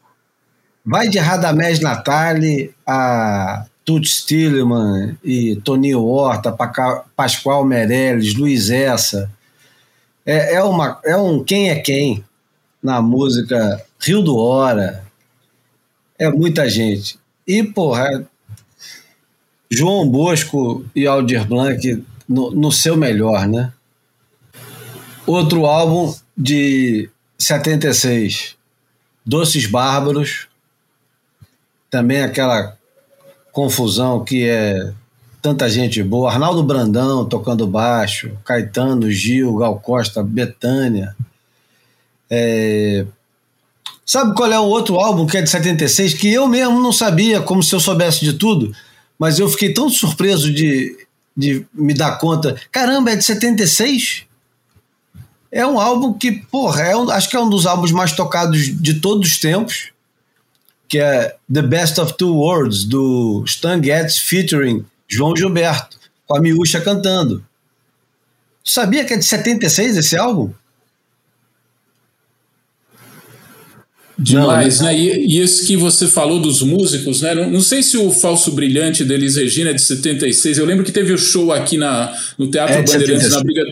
vai 0.86 1.08
de 1.08 1.18
Radamés 1.18 1.80
Natali 1.80 2.74
a 2.86 3.66
Toots 3.84 4.24
Tilleman 4.24 5.18
e 5.24 5.56
Toninho 5.58 6.04
Horta, 6.04 6.56
Pascoal 7.16 7.66
Meirelles, 7.66 8.36
Luiz 8.36 8.70
Essa. 8.70 9.32
É, 10.26 10.56
é, 10.56 10.64
uma, 10.64 11.00
é 11.06 11.16
um 11.16 11.44
quem 11.44 11.70
é 11.70 11.76
quem 11.76 12.24
na 12.82 13.02
música 13.02 13.84
Rio 14.00 14.22
do 14.22 14.38
Hora, 14.38 15.04
é 16.18 16.30
muita 16.30 16.70
gente. 16.70 17.18
E, 17.48 17.64
porra, 17.64 18.28
João 19.70 20.08
Bosco 20.08 20.86
e 20.96 21.08
Aldir 21.08 21.48
Blanc 21.48 22.04
no, 22.28 22.72
seu 22.72 22.96
melhor, 22.96 23.48
né? 23.48 23.72
Outro 25.26 25.66
álbum 25.66 26.14
de 26.38 27.10
76, 27.38 28.56
Doces 29.26 29.66
Bárbaros, 29.66 30.48
também 31.90 32.22
aquela 32.22 32.78
confusão 33.52 34.24
que 34.24 34.48
é 34.48 34.94
tanta 35.42 35.70
gente 35.70 36.02
boa, 36.04 36.32
Arnaldo 36.32 36.64
Brandão 36.64 37.26
tocando 37.26 37.68
baixo, 37.68 38.32
Caetano, 38.44 39.12
Gil, 39.12 39.56
Gal 39.58 39.80
Costa, 39.80 40.24
Betânia, 40.24 41.16
é, 42.30 43.06
Sabe 44.06 44.36
qual 44.36 44.52
é 44.52 44.60
o 44.60 44.66
outro 44.66 44.98
álbum 44.98 45.26
que 45.26 45.36
é 45.36 45.42
de 45.42 45.50
76 45.50 46.14
que 46.14 46.32
eu 46.32 46.48
mesmo 46.48 46.80
não 46.80 46.92
sabia, 46.92 47.42
como 47.42 47.64
se 47.64 47.74
eu 47.74 47.80
soubesse 47.80 48.24
de 48.24 48.34
tudo, 48.34 48.72
mas 49.18 49.40
eu 49.40 49.50
fiquei 49.50 49.74
tão 49.74 49.90
surpreso 49.90 50.54
de, 50.54 50.96
de 51.36 51.66
me 51.74 51.94
dar 51.94 52.18
conta. 52.18 52.56
Caramba, 52.72 53.12
é 53.12 53.16
de 53.16 53.24
76? 53.24 54.26
É 55.52 55.66
um 55.66 55.80
álbum 55.80 56.14
que, 56.14 56.32
porra, 56.32 56.84
é 56.84 56.96
um, 56.96 57.10
acho 57.10 57.30
que 57.30 57.36
é 57.36 57.40
um 57.40 57.50
dos 57.50 57.66
álbuns 57.66 57.92
mais 57.92 58.12
tocados 58.12 58.60
de 58.82 58.96
todos 58.96 59.30
os 59.30 59.40
tempos, 59.40 59.92
que 60.88 61.00
é 61.00 61.36
The 61.52 61.62
Best 61.62 62.00
of 62.00 62.18
Two 62.18 62.36
Worlds, 62.36 62.84
do 62.86 63.44
Stan 63.46 63.82
Getz 63.82 64.20
featuring 64.20 64.86
João 65.08 65.36
Gilberto, 65.36 65.98
com 66.28 66.38
a 66.38 66.42
Miúcha 66.42 66.82
cantando. 66.82 67.46
Tu 68.64 68.72
sabia 68.72 69.06
que 69.06 69.14
é 69.14 69.18
de 69.18 69.26
76 69.26 69.98
esse 69.98 70.18
álbum? 70.18 70.52
Demais, 74.18 74.80
não, 74.80 74.88
né? 74.88 74.98
E, 74.98 75.36
e 75.36 75.42
esse 75.42 75.68
que 75.68 75.76
você 75.76 76.08
falou 76.08 76.40
dos 76.40 76.62
músicos, 76.62 77.22
né? 77.22 77.36
Não, 77.36 77.50
não, 77.50 77.62
sei 77.62 77.84
se 77.84 77.98
o 77.98 78.12
Falso 78.12 78.52
Brilhante 78.52 79.04
deles 79.04 79.36
Regina 79.36 79.72
é 79.72 79.74
de 79.74 79.82
76. 79.82 80.58
Eu 80.58 80.66
lembro 80.66 80.86
que 80.86 80.92
teve 80.92 81.12
o 81.12 81.18
show 81.18 81.52
aqui 81.52 81.78
na, 81.78 82.16
no 82.38 82.50
Teatro 82.50 82.76
é 82.76 82.82
Bandeirantes, 82.82 83.32
na 83.32 83.42
Briga. 83.42 83.64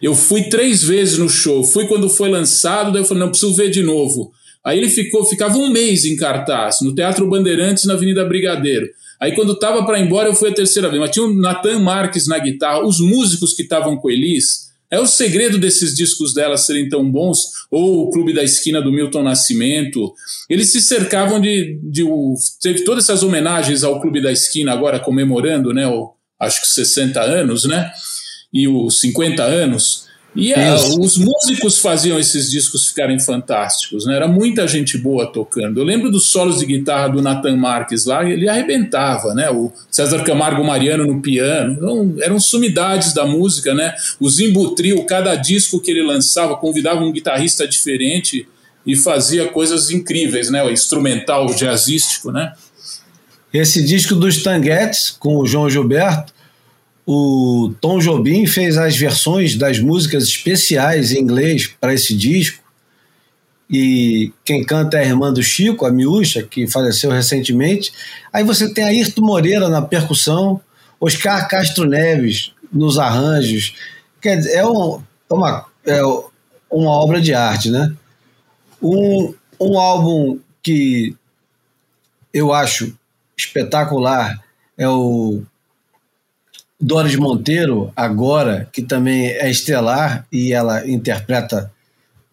Eu 0.00 0.14
fui 0.14 0.44
três 0.44 0.82
vezes 0.82 1.18
no 1.18 1.28
show. 1.28 1.62
Fui 1.62 1.86
quando 1.86 2.08
foi 2.08 2.30
lançado, 2.30 2.90
daí 2.90 3.02
eu 3.02 3.04
falei, 3.04 3.22
não, 3.22 3.30
preciso 3.30 3.54
ver 3.54 3.70
de 3.70 3.82
novo. 3.82 4.32
Aí 4.64 4.78
ele 4.78 4.88
ficou, 4.88 5.26
ficava 5.26 5.58
um 5.58 5.70
mês 5.70 6.04
em 6.04 6.16
cartaz, 6.16 6.80
no 6.82 6.94
Teatro 6.94 7.28
Bandeirantes, 7.28 7.84
na 7.84 7.94
Avenida 7.94 8.24
Brigadeiro. 8.24 8.88
Aí 9.20 9.34
quando 9.34 9.58
tava 9.58 9.84
para 9.84 9.98
ir 9.98 10.06
embora, 10.06 10.28
eu 10.28 10.34
fui 10.34 10.48
a 10.48 10.54
terceira 10.54 10.88
vez. 10.88 11.00
Mas 11.00 11.10
tinha 11.10 11.26
o 11.26 11.34
Natan 11.34 11.80
Marques 11.80 12.26
na 12.26 12.38
guitarra, 12.38 12.84
os 12.84 12.98
músicos 12.98 13.52
que 13.52 13.62
estavam 13.62 13.96
com 13.96 14.10
Elis 14.10 14.71
é 14.92 15.00
o 15.00 15.06
segredo 15.06 15.58
desses 15.58 15.94
discos 15.96 16.34
dela 16.34 16.58
serem 16.58 16.86
tão 16.86 17.10
bons, 17.10 17.38
ou 17.70 18.02
o 18.02 18.10
Clube 18.10 18.34
da 18.34 18.44
Esquina 18.44 18.82
do 18.82 18.92
Milton 18.92 19.22
Nascimento. 19.22 20.12
Eles 20.50 20.70
se 20.70 20.82
cercavam 20.82 21.40
de. 21.40 21.80
de, 21.82 22.04
teve 22.60 22.84
todas 22.84 23.04
essas 23.04 23.22
homenagens 23.22 23.82
ao 23.82 24.02
Clube 24.02 24.20
da 24.20 24.30
Esquina, 24.30 24.70
agora 24.70 25.00
comemorando, 25.00 25.72
né? 25.72 25.88
O, 25.88 26.12
acho 26.38 26.60
que 26.60 26.68
60 26.68 27.22
anos, 27.22 27.64
né? 27.64 27.90
E 28.52 28.68
os 28.68 29.00
50 29.00 29.42
anos. 29.42 30.11
E 30.34 30.54
a, 30.54 30.74
os 30.76 31.18
músicos 31.18 31.78
faziam 31.78 32.18
esses 32.18 32.50
discos 32.50 32.88
ficarem 32.88 33.20
fantásticos, 33.20 34.06
né? 34.06 34.16
Era 34.16 34.26
muita 34.26 34.66
gente 34.66 34.96
boa 34.96 35.26
tocando. 35.26 35.78
Eu 35.78 35.84
lembro 35.84 36.10
dos 36.10 36.30
solos 36.30 36.58
de 36.58 36.66
guitarra 36.66 37.08
do 37.08 37.20
Nathan 37.20 37.56
Marques 37.56 38.06
lá, 38.06 38.24
ele 38.24 38.48
arrebentava, 38.48 39.34
né? 39.34 39.50
O 39.50 39.70
César 39.90 40.24
Camargo 40.24 40.64
Mariano 40.64 41.06
no 41.06 41.20
piano. 41.20 41.76
Eram, 41.76 42.14
eram 42.20 42.40
sumidades 42.40 43.12
da 43.12 43.26
música, 43.26 43.74
né? 43.74 43.94
O 44.18 44.30
cada 45.04 45.34
disco 45.36 45.80
que 45.80 45.90
ele 45.90 46.02
lançava, 46.02 46.56
convidava 46.56 47.04
um 47.04 47.12
guitarrista 47.12 47.68
diferente 47.68 48.48
e 48.86 48.96
fazia 48.96 49.48
coisas 49.48 49.90
incríveis, 49.90 50.50
né? 50.50 50.62
O 50.62 50.70
instrumental, 50.70 51.46
o 51.46 51.54
jazzístico, 51.54 52.32
né? 52.32 52.54
Esse 53.52 53.84
disco 53.84 54.14
dos 54.14 54.42
Tanguetes, 54.42 55.10
com 55.10 55.36
o 55.36 55.46
João 55.46 55.68
Gilberto, 55.68 56.32
o 57.06 57.74
Tom 57.80 57.98
Jobim 57.98 58.46
fez 58.46 58.78
as 58.78 58.96
versões 58.96 59.56
das 59.56 59.78
músicas 59.78 60.24
especiais 60.24 61.12
em 61.12 61.20
inglês 61.20 61.66
para 61.80 61.92
esse 61.92 62.16
disco. 62.16 62.62
E 63.68 64.32
quem 64.44 64.64
canta 64.64 64.98
é 64.98 65.00
a 65.00 65.06
irmã 65.06 65.32
do 65.32 65.42
Chico, 65.42 65.86
a 65.86 65.90
Miúcha, 65.90 66.42
que 66.42 66.66
faleceu 66.66 67.10
recentemente. 67.10 67.92
Aí 68.32 68.44
você 68.44 68.72
tem 68.72 68.84
Ayrton 68.84 69.22
Moreira 69.22 69.68
na 69.68 69.80
percussão, 69.82 70.60
Oscar 71.00 71.48
Castro 71.48 71.86
Neves 71.88 72.52
nos 72.72 72.98
arranjos. 72.98 73.74
Quer 74.20 74.36
dizer, 74.36 74.56
é, 74.56 74.66
um, 74.66 75.02
é 75.30 75.34
uma, 75.34 75.66
é 75.86 76.02
uma 76.70 76.90
obra 76.90 77.20
de 77.20 77.34
arte, 77.34 77.70
né? 77.70 77.92
Um, 78.80 79.34
um 79.58 79.78
álbum 79.78 80.38
que 80.62 81.16
eu 82.32 82.52
acho 82.52 82.94
espetacular 83.36 84.42
é 84.76 84.88
o 84.88 85.42
Doris 86.84 87.14
Monteiro, 87.14 87.92
agora, 87.94 88.68
que 88.72 88.82
também 88.82 89.26
é 89.26 89.48
estelar 89.48 90.26
e 90.32 90.52
ela 90.52 90.84
interpreta 90.90 91.70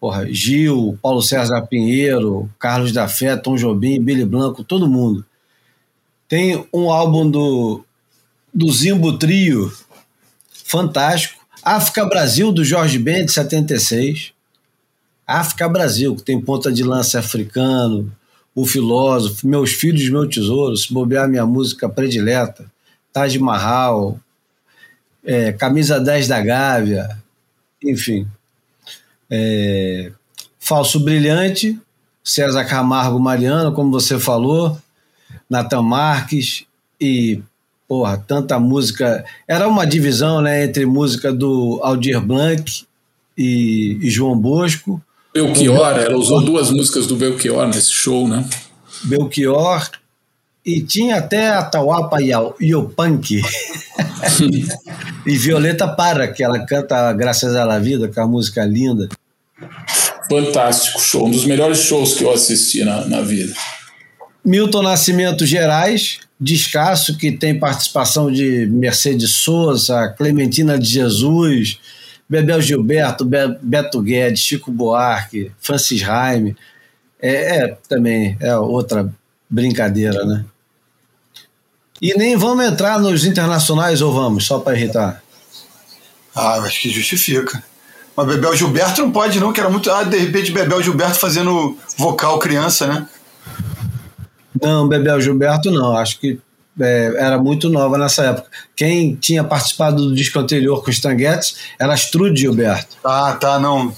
porra, 0.00 0.26
Gil, 0.28 0.98
Paulo 1.00 1.22
César 1.22 1.62
Pinheiro, 1.68 2.50
Carlos 2.58 2.90
da 2.90 3.06
Fé, 3.06 3.36
Tom 3.36 3.54
Jobim, 3.54 4.02
Billy 4.02 4.24
Blanco, 4.24 4.64
todo 4.64 4.88
mundo. 4.88 5.24
Tem 6.28 6.66
um 6.74 6.90
álbum 6.90 7.30
do, 7.30 7.84
do 8.52 8.72
Zimbo 8.72 9.16
Trio, 9.18 9.72
fantástico. 10.64 11.38
África 11.62 12.04
Brasil, 12.06 12.50
do 12.50 12.64
Jorge 12.64 12.98
Ben, 12.98 13.24
de 13.24 13.30
76. 13.30 14.32
África 15.24 15.68
Brasil, 15.68 16.16
que 16.16 16.22
tem 16.22 16.40
ponta 16.40 16.72
de 16.72 16.82
lança 16.82 17.20
africano, 17.20 18.10
o 18.52 18.66
filósofo, 18.66 19.46
Meus 19.46 19.74
Filhos, 19.74 20.08
Meu 20.08 20.28
Tesouro, 20.28 20.76
se 20.76 20.92
bobear 20.92 21.28
minha 21.28 21.46
música 21.46 21.88
predileta, 21.88 22.64
Taj 23.12 23.38
Mahal, 23.38 24.18
é, 25.24 25.52
camisa 25.52 26.00
10 26.00 26.28
da 26.28 26.40
Gávea, 26.40 27.18
enfim. 27.82 28.26
É, 29.30 30.10
Falso 30.58 31.00
Brilhante, 31.00 31.78
César 32.22 32.64
Camargo 32.64 33.18
Mariano, 33.18 33.72
como 33.72 33.90
você 33.90 34.18
falou, 34.18 34.78
Natan 35.48 35.82
Marques, 35.82 36.64
e 37.00 37.40
porra, 37.88 38.16
tanta 38.18 38.58
música. 38.58 39.24
Era 39.48 39.66
uma 39.66 39.86
divisão 39.86 40.40
né, 40.40 40.64
entre 40.64 40.84
música 40.86 41.32
do 41.32 41.80
Aldir 41.82 42.20
Blanc 42.20 42.84
e, 43.36 43.98
e 44.02 44.10
João 44.10 44.38
Bosco. 44.38 45.02
Belchior, 45.32 45.98
ela 45.98 46.16
usou 46.16 46.42
duas 46.42 46.70
músicas 46.70 47.06
do 47.06 47.16
Belchior 47.16 47.66
nesse 47.66 47.92
show, 47.92 48.28
né? 48.28 48.48
Belchior 49.04 49.88
e 50.64 50.80
tinha 50.82 51.16
até 51.16 51.48
a 51.48 51.62
Tawapa 51.62 52.18
e 52.60 52.74
o 52.74 52.88
Punk. 52.88 53.40
e 55.26 55.38
Violeta 55.38 55.88
Para, 55.88 56.28
que 56.28 56.42
ela 56.42 56.58
canta 56.66 57.12
Graças 57.12 57.56
à 57.56 57.64
La 57.64 57.78
Vida, 57.78 58.08
com 58.08 58.20
a 58.20 58.26
música 58.26 58.64
linda. 58.64 59.08
Fantástico 60.28 61.00
show, 61.00 61.26
um 61.26 61.30
dos 61.30 61.44
melhores 61.44 61.78
shows 61.78 62.14
que 62.14 62.24
eu 62.24 62.32
assisti 62.32 62.84
na, 62.84 63.04
na 63.06 63.20
vida. 63.20 63.52
Milton 64.44 64.82
Nascimento 64.82 65.44
Gerais, 65.44 66.20
Descasso, 66.38 67.18
que 67.18 67.32
tem 67.32 67.58
participação 67.58 68.30
de 68.30 68.66
Mercedes 68.66 69.30
Souza, 69.30 70.08
Clementina 70.16 70.78
de 70.78 70.88
Jesus, 70.88 71.78
Bebel 72.28 72.62
Gilberto, 72.62 73.24
Be 73.24 73.58
Beto 73.60 74.00
Guedes, 74.00 74.40
Chico 74.40 74.70
Buarque, 74.70 75.50
Francis 75.60 76.00
Raime. 76.00 76.56
É, 77.20 77.58
é, 77.58 77.76
também 77.88 78.36
é 78.40 78.56
outra 78.56 79.12
brincadeira, 79.50 80.24
né? 80.24 80.44
E 82.00 82.16
nem 82.16 82.36
vamos 82.36 82.64
entrar 82.64 82.98
nos 82.98 83.26
internacionais 83.26 84.00
ou 84.00 84.12
vamos, 84.12 84.46
só 84.46 84.58
para 84.58 84.76
irritar? 84.76 85.22
Ah, 86.34 86.54
acho 86.60 86.80
que 86.80 86.90
justifica. 86.90 87.62
Mas 88.16 88.26
Bebel 88.26 88.56
Gilberto 88.56 89.02
não 89.02 89.10
pode, 89.10 89.38
não, 89.40 89.52
que 89.52 89.60
era 89.60 89.68
muito. 89.68 89.90
Ah, 89.90 90.04
de 90.04 90.16
repente 90.16 90.52
Bebel 90.52 90.82
Gilberto 90.82 91.18
fazendo 91.18 91.76
vocal 91.96 92.38
criança, 92.38 92.86
né? 92.86 93.08
Não, 94.60 94.88
Bebel 94.88 95.20
Gilberto 95.20 95.70
não. 95.70 95.96
Acho 95.96 96.18
que 96.18 96.38
é, 96.80 97.12
era 97.18 97.38
muito 97.38 97.68
nova 97.68 97.98
nessa 97.98 98.24
época. 98.24 98.48
Quem 98.74 99.14
tinha 99.14 99.44
participado 99.44 100.08
do 100.08 100.14
disco 100.14 100.38
anterior 100.38 100.82
com 100.82 100.90
os 100.90 101.00
Tanguetes 101.00 101.56
era 101.78 101.92
Astrude 101.92 102.40
Gilberto. 102.40 102.96
Ah, 103.04 103.36
tá, 103.38 103.58
não. 103.58 103.94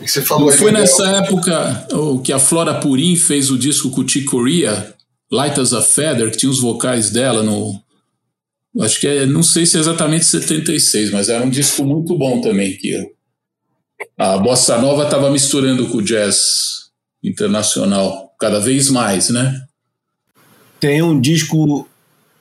Você 0.00 0.22
falou 0.22 0.50
não 0.50 0.56
foi 0.56 0.72
nessa 0.72 1.06
época 1.08 1.88
o 1.92 2.20
que 2.20 2.32
a 2.32 2.38
Flora 2.38 2.74
Purim 2.74 3.16
fez 3.16 3.50
o 3.50 3.58
disco 3.58 3.90
com 3.90 4.02
o 4.02 4.24
Corea, 4.26 4.94
Light 5.30 5.58
as 5.58 5.72
a 5.72 5.82
Feather, 5.82 6.30
que 6.30 6.36
tinha 6.36 6.50
os 6.50 6.60
vocais 6.60 7.10
dela 7.10 7.42
no. 7.42 7.80
Acho 8.80 9.00
que 9.00 9.06
é, 9.06 9.26
não 9.26 9.42
sei 9.42 9.64
se 9.64 9.78
é 9.78 9.80
exatamente 9.80 10.26
76, 10.26 11.10
mas 11.10 11.28
era 11.30 11.42
um 11.42 11.48
disco 11.48 11.82
muito 11.82 12.16
bom 12.16 12.42
também. 12.42 12.76
Que 12.76 13.10
a 14.18 14.36
bossa 14.36 14.76
nova 14.78 15.04
estava 15.04 15.30
misturando 15.30 15.88
com 15.88 15.98
o 15.98 16.02
jazz 16.02 16.90
internacional 17.24 18.34
cada 18.38 18.60
vez 18.60 18.90
mais, 18.90 19.30
né? 19.30 19.62
Tem 20.78 21.00
um 21.02 21.18
disco 21.18 21.88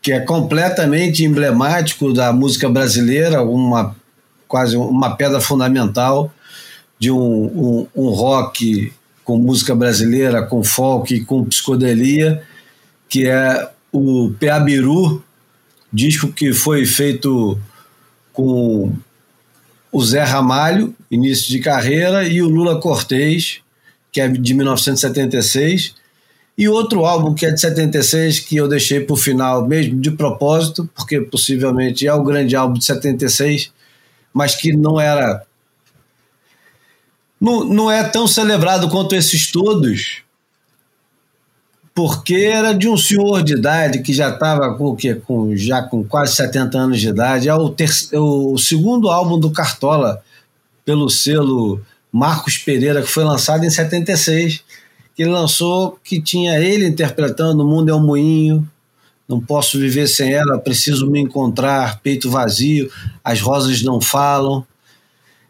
que 0.02 0.12
é 0.12 0.20
completamente 0.20 1.24
emblemático 1.24 2.14
da 2.14 2.34
música 2.34 2.70
brasileira, 2.70 3.42
uma 3.42 3.96
quase 4.48 4.76
uma 4.78 5.16
pedra 5.16 5.40
fundamental 5.42 6.32
de 6.98 7.12
um, 7.12 7.18
um, 7.18 7.88
um 7.96 8.10
rock 8.10 8.92
com 9.24 9.38
música 9.38 9.76
brasileira, 9.76 10.44
com 10.44 10.64
folk, 10.64 11.26
com 11.26 11.46
psicodelia, 11.46 12.44
que 13.10 13.28
é 13.28 13.70
o 13.92 14.32
Peabiru, 14.40 15.24
disco 15.92 16.32
que 16.32 16.54
foi 16.54 16.86
feito 16.86 17.60
com 18.32 18.94
o 19.92 20.04
Zé 20.04 20.24
Ramalho, 20.24 20.94
início 21.10 21.50
de 21.50 21.60
carreira, 21.60 22.28
e 22.28 22.42
o 22.42 22.50
Lula 22.50 22.80
Cortez, 22.82 23.62
que 24.12 24.20
é 24.20 24.28
de 24.28 24.54
1976, 24.54 25.96
e 26.58 26.70
outro 26.70 27.06
álbum 27.06 27.34
que 27.34 27.46
é 27.46 27.52
de 27.52 27.60
76, 27.60 28.40
que 28.40 28.56
eu 28.56 28.68
deixei 28.68 29.02
para 29.02 29.14
o 29.14 29.18
final 29.18 29.68
mesmo 29.68 30.00
de 30.00 30.12
propósito, 30.12 30.90
porque 30.96 31.20
possivelmente 31.22 32.08
é 32.08 32.14
o 32.14 32.24
grande 32.24 32.56
álbum 32.56 32.78
de 32.78 32.86
76, 32.86 33.72
mas 34.34 34.56
que 34.56 34.74
não 34.74 35.00
era. 35.00 35.44
Não, 37.40 37.64
não 37.64 37.92
é 37.92 38.04
tão 38.04 38.28
celebrado 38.28 38.90
quanto 38.90 39.16
esses 39.16 39.52
todos, 39.52 40.24
porque 41.94 42.36
era 42.36 42.74
de 42.74 42.88
um 42.88 42.98
senhor 42.98 43.44
de 43.44 43.54
idade 43.54 44.02
que 44.02 44.14
já 44.14 44.30
estava 44.30 44.76
com, 44.76 44.98
com, 45.26 45.56
já 45.56 45.82
com 45.82 46.04
quase 46.04 46.36
70 46.36 46.78
anos 46.78 47.00
de 47.00 47.10
idade. 47.10 47.48
É 47.48 47.56
o, 47.56 47.74
é 48.12 48.20
o 48.20 48.58
segundo 48.58 49.10
álbum 49.10 49.40
do 49.40 49.52
Cartola, 49.52 50.22
pelo 50.84 51.10
selo 51.10 51.82
Marcos 52.12 52.58
Pereira, 52.58 53.02
que 53.02 53.08
foi 53.08 53.24
lançado 53.24 53.64
em 53.64 53.70
76 53.70 54.64
que 55.16 55.24
ele 55.24 55.32
lançou, 55.32 55.98
que 56.04 56.22
tinha 56.22 56.60
ele 56.60 56.86
interpretando 56.86 57.64
O 57.64 57.68
Mundo 57.68 57.90
é 57.90 57.96
um 57.96 58.06
Moinho, 58.06 58.70
Não 59.28 59.40
Posso 59.40 59.80
Viver 59.80 60.08
Sem 60.08 60.34
Ela, 60.34 60.60
Preciso 60.60 61.10
Me 61.10 61.22
Encontrar, 61.22 62.02
Peito 62.02 62.30
Vazio, 62.30 62.92
As 63.24 63.40
Rosas 63.40 63.82
Não 63.82 64.02
Falam. 64.02 64.68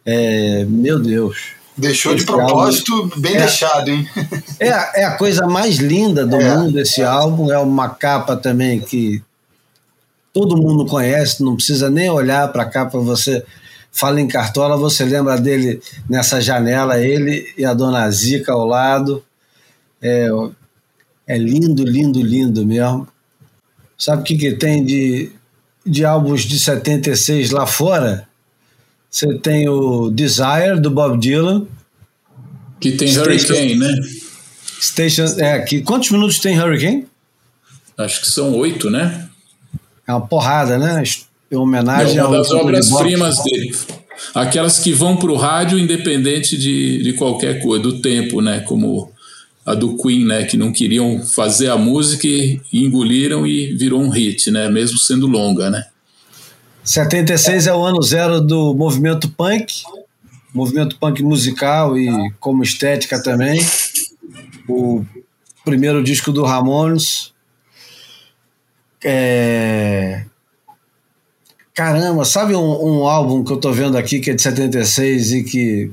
É, 0.06 0.64
meu 0.66 1.00
Deus. 1.00 1.55
Deixou 1.78 2.16
de 2.16 2.24
propósito, 2.24 3.12
bem 3.18 3.36
é, 3.36 3.40
deixado, 3.40 3.90
hein? 3.90 4.08
É, 4.60 5.02
é 5.02 5.04
a 5.04 5.18
coisa 5.18 5.46
mais 5.46 5.76
linda 5.76 6.26
do 6.26 6.38
é, 6.40 6.56
mundo 6.58 6.80
esse 6.80 7.04
álbum. 7.04 7.52
É 7.52 7.60
uma 7.60 7.90
capa 7.90 8.38
também 8.38 8.80
que 8.80 9.22
todo 10.32 10.58
mundo 10.58 10.86
conhece, 10.86 11.44
não 11.44 11.56
precisa 11.56 11.90
nem 11.90 12.10
olhar 12.10 12.52
para 12.52 12.64
a 12.64 12.70
capa, 12.70 12.98
você 13.00 13.44
fala 13.92 14.20
em 14.20 14.28
Cartola, 14.28 14.76
você 14.76 15.06
lembra 15.06 15.40
dele 15.40 15.82
nessa 16.10 16.42
janela, 16.42 17.00
ele 17.00 17.54
e 17.58 17.64
a 17.64 17.74
dona 17.74 18.10
Zica 18.12 18.52
ao 18.52 18.66
lado. 18.66 19.24
É, 20.02 20.28
é 21.28 21.38
lindo, 21.38 21.84
lindo, 21.84 22.22
lindo 22.22 22.66
mesmo. 22.66 23.08
Sabe 23.98 24.22
o 24.22 24.26
que, 24.26 24.38
que 24.38 24.52
tem 24.52 24.84
de, 24.84 25.32
de 25.86 26.04
álbuns 26.06 26.42
de 26.42 26.60
76 26.60 27.52
lá 27.52 27.66
fora? 27.66 28.28
Você 29.16 29.34
tem 29.36 29.70
o 29.70 30.10
Desire, 30.10 30.78
do 30.78 30.92
Bob 30.92 31.18
Dylan. 31.18 31.66
Que 32.82 32.92
tem 32.92 33.08
Station, 33.08 33.30
Hurricane, 33.30 33.76
né? 33.76 33.96
Station, 34.82 35.24
é, 35.40 35.60
que, 35.60 35.82
quantos 35.84 36.12
minutos 36.12 36.38
tem 36.40 36.60
Hurricane? 36.60 37.08
Acho 37.98 38.20
que 38.20 38.28
são 38.28 38.54
oito, 38.58 38.90
né? 38.90 39.30
É 40.06 40.12
uma 40.12 40.28
porrada, 40.28 40.78
né? 40.78 41.02
Em 41.50 41.56
homenagem 41.56 42.18
é 42.18 42.26
uma 42.26 42.40
das 42.40 42.52
obras-primas 42.52 43.42
dele. 43.42 43.74
Aquelas 44.34 44.80
que 44.80 44.92
vão 44.92 45.16
para 45.16 45.32
o 45.32 45.38
rádio 45.38 45.80
independente 45.80 46.58
de, 46.58 47.02
de 47.02 47.14
qualquer 47.14 47.62
coisa, 47.62 47.84
do 47.84 48.02
tempo, 48.02 48.42
né? 48.42 48.60
Como 48.68 49.14
a 49.66 49.74
do 49.74 49.96
Queen, 49.96 50.26
né, 50.26 50.44
que 50.44 50.58
não 50.58 50.74
queriam 50.74 51.26
fazer 51.26 51.70
a 51.70 51.78
música 51.78 52.28
e 52.28 52.60
engoliram 52.74 53.48
e 53.48 53.74
virou 53.76 54.00
um 54.02 54.10
hit, 54.10 54.52
né, 54.52 54.70
mesmo 54.70 55.00
sendo 55.00 55.26
longa, 55.26 55.72
né. 55.72 55.86
76 56.86 57.66
é 57.66 57.74
o 57.74 57.84
ano 57.84 58.00
zero 58.04 58.40
do 58.40 58.76
movimento 58.76 59.28
punk, 59.32 59.82
movimento 60.54 61.00
punk 61.00 61.24
musical 61.24 61.98
e 61.98 62.32
como 62.40 62.62
estética 62.62 63.22
também. 63.22 63.60
O 64.70 65.04
primeiro 65.64 66.04
disco 66.04 66.32
do 66.32 66.44
Ramones. 66.44 67.34
É... 69.04 70.26
Caramba, 71.74 72.24
sabe 72.24 72.56
um, 72.56 73.00
um 73.02 73.08
álbum 73.08 73.44
que 73.44 73.52
eu 73.52 73.58
tô 73.58 73.72
vendo 73.72 73.98
aqui 73.98 74.20
que 74.20 74.30
é 74.30 74.36
de 74.36 74.42
76 74.44 75.32
e 75.34 75.44
que 75.44 75.92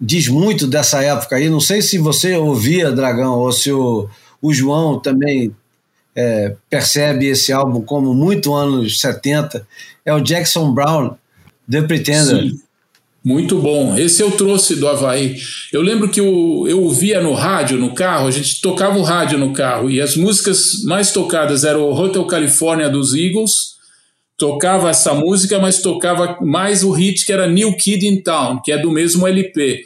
diz 0.00 0.26
muito 0.26 0.66
dessa 0.66 1.04
época 1.04 1.36
aí. 1.36 1.50
Não 1.50 1.60
sei 1.60 1.82
se 1.82 1.98
você 1.98 2.34
ouvia 2.34 2.90
Dragão 2.90 3.34
ou 3.34 3.52
se 3.52 3.70
o, 3.70 4.08
o 4.40 4.54
João 4.54 4.98
também 4.98 5.54
é, 6.18 6.56
percebe 6.68 7.26
esse 7.26 7.52
álbum 7.52 7.80
como 7.80 8.12
muito 8.12 8.52
anos 8.52 9.00
70. 9.00 9.64
É 10.04 10.12
o 10.12 10.20
Jackson 10.20 10.72
Brown, 10.72 11.14
The 11.70 11.82
Pretender. 11.82 12.42
Sim. 12.42 12.60
Muito 13.24 13.58
bom. 13.58 13.96
Esse 13.96 14.22
eu 14.22 14.30
trouxe 14.32 14.74
do 14.76 14.88
Havaí. 14.88 15.36
Eu 15.72 15.80
lembro 15.82 16.08
que 16.08 16.18
eu, 16.18 16.64
eu 16.66 16.82
ouvia 16.82 17.20
no 17.20 17.34
rádio, 17.34 17.78
no 17.78 17.94
carro, 17.94 18.26
a 18.26 18.30
gente 18.30 18.60
tocava 18.60 18.98
o 18.98 19.02
rádio 19.02 19.38
no 19.38 19.52
carro 19.52 19.90
e 19.90 20.00
as 20.00 20.16
músicas 20.16 20.82
mais 20.84 21.12
tocadas 21.12 21.62
eram 21.62 21.92
Hotel 21.92 22.24
California 22.24 22.88
dos 22.88 23.14
Eagles, 23.14 23.76
tocava 24.36 24.90
essa 24.90 25.14
música, 25.14 25.58
mas 25.58 25.82
tocava 25.82 26.38
mais 26.40 26.82
o 26.82 26.90
hit 26.90 27.26
que 27.26 27.32
era 27.32 27.46
New 27.46 27.76
Kid 27.76 28.06
in 28.06 28.22
Town, 28.22 28.60
que 28.62 28.72
é 28.72 28.78
do 28.78 28.90
mesmo 28.90 29.26
LP. 29.26 29.82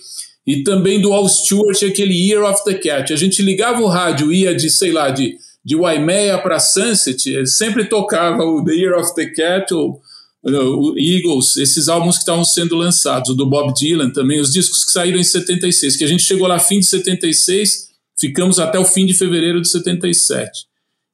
E 0.46 0.62
também 0.62 1.00
do 1.00 1.12
Al 1.12 1.28
Stewart, 1.28 1.82
aquele 1.82 2.14
Year 2.14 2.44
of 2.44 2.62
the 2.64 2.74
Cat. 2.74 3.12
A 3.12 3.16
gente 3.16 3.42
ligava 3.42 3.82
o 3.82 3.88
rádio, 3.88 4.32
ia 4.32 4.54
de, 4.54 4.70
sei 4.70 4.92
lá, 4.92 5.10
de, 5.10 5.36
de 5.64 5.76
Waimea 5.76 6.38
para 6.38 6.58
Sunset, 6.58 7.46
sempre 7.46 7.84
tocava 7.84 8.42
o 8.42 8.64
The 8.64 8.72
Year 8.72 8.98
of 8.98 9.14
the 9.14 9.26
Cat, 9.26 9.72
ou 9.72 10.00
o 10.44 10.98
Eagles, 10.98 11.56
esses 11.56 11.88
álbuns 11.88 12.16
que 12.16 12.22
estavam 12.22 12.44
sendo 12.44 12.74
lançados, 12.74 13.30
o 13.30 13.34
do 13.34 13.46
Bob 13.46 13.72
Dylan 13.74 14.10
também, 14.10 14.40
os 14.40 14.52
discos 14.52 14.84
que 14.84 14.90
saíram 14.90 15.18
em 15.18 15.24
76, 15.24 15.96
que 15.96 16.04
a 16.04 16.08
gente 16.08 16.24
chegou 16.24 16.48
lá 16.48 16.58
fim 16.58 16.80
de 16.80 16.86
76, 16.86 17.90
ficamos 18.18 18.58
até 18.58 18.78
o 18.78 18.84
fim 18.84 19.06
de 19.06 19.14
fevereiro 19.14 19.60
de 19.60 19.68
77 19.68 20.50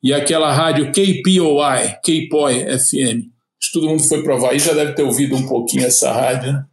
e 0.03 0.15
aquela 0.15 0.53
rádio 0.53 0.91
KPOI, 0.93 1.97
KPOI 2.03 2.79
FM. 2.79 3.29
Acho 3.61 3.73
que 3.73 3.73
todo 3.73 3.89
mundo 3.89 4.03
foi 4.05 4.23
provar 4.23 4.53
aí, 4.53 4.59
já 4.59 4.73
deve 4.73 4.93
ter 4.93 5.03
ouvido 5.03 5.37
um 5.37 5.47
pouquinho 5.47 5.85
essa 5.85 6.11
rádio, 6.11 6.53
né? 6.53 6.65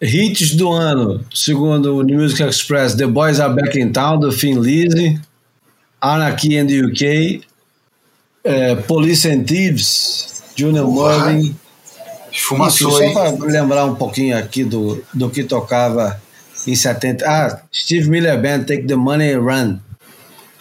Hits 0.00 0.54
do 0.54 0.70
ano, 0.70 1.24
segundo 1.32 1.96
o 1.96 2.02
New 2.02 2.20
Music 2.20 2.42
Express, 2.42 2.94
The 2.94 3.06
Boys 3.06 3.40
Are 3.40 3.54
Back 3.54 3.78
in 3.78 3.90
Town, 3.90 4.20
do 4.20 4.30
Finn 4.30 4.60
Lizzy, 4.60 5.18
Anarchy 6.04 6.58
in 6.58 6.66
the 6.66 6.84
UK, 6.84 7.40
é, 8.44 8.76
Police 8.76 9.26
and 9.26 9.44
Thieves, 9.44 10.42
Junior. 10.54 10.86
Esfumaçou, 12.30 13.02
Enfim, 13.02 13.04
hein? 13.04 13.14
Só 13.14 13.32
para 13.36 13.46
lembrar 13.46 13.86
um 13.86 13.94
pouquinho 13.94 14.36
aqui 14.36 14.64
do, 14.64 15.02
do 15.14 15.30
que 15.30 15.44
tocava 15.44 16.20
em 16.66 16.76
70. 16.76 17.24
Ah, 17.26 17.62
Steve 17.72 18.10
Miller 18.10 18.38
Band, 18.40 18.64
Take 18.64 18.82
the 18.82 18.96
Money 18.96 19.32
and 19.32 19.40
Run. 19.40 19.78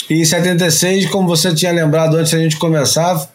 E 0.10 0.22
em 0.22 0.26
76, 0.26 1.08
como 1.10 1.28
você 1.28 1.54
tinha 1.54 1.74
lembrado 1.74 2.16
antes 2.16 2.32
da 2.32 2.40
gente 2.40 2.58
começar, 2.58 3.28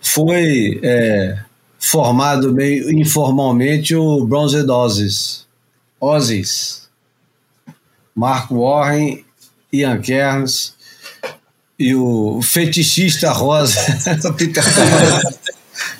foi 0.00 0.78
é, 0.82 1.38
formado 1.78 2.52
meio 2.52 2.92
informalmente 2.92 3.96
o 3.96 4.24
Bronze 4.24 4.58
Ozzies. 4.70 5.46
Ozzies. 5.98 6.88
Mark 8.14 8.50
Warren, 8.50 9.24
Ian 9.72 10.00
Kearns 10.00 10.75
e 11.78 11.94
o 11.94 12.40
fetichista 12.42 13.30
rosa, 13.32 13.78
Peter 14.36 14.64
Town. 14.64 15.32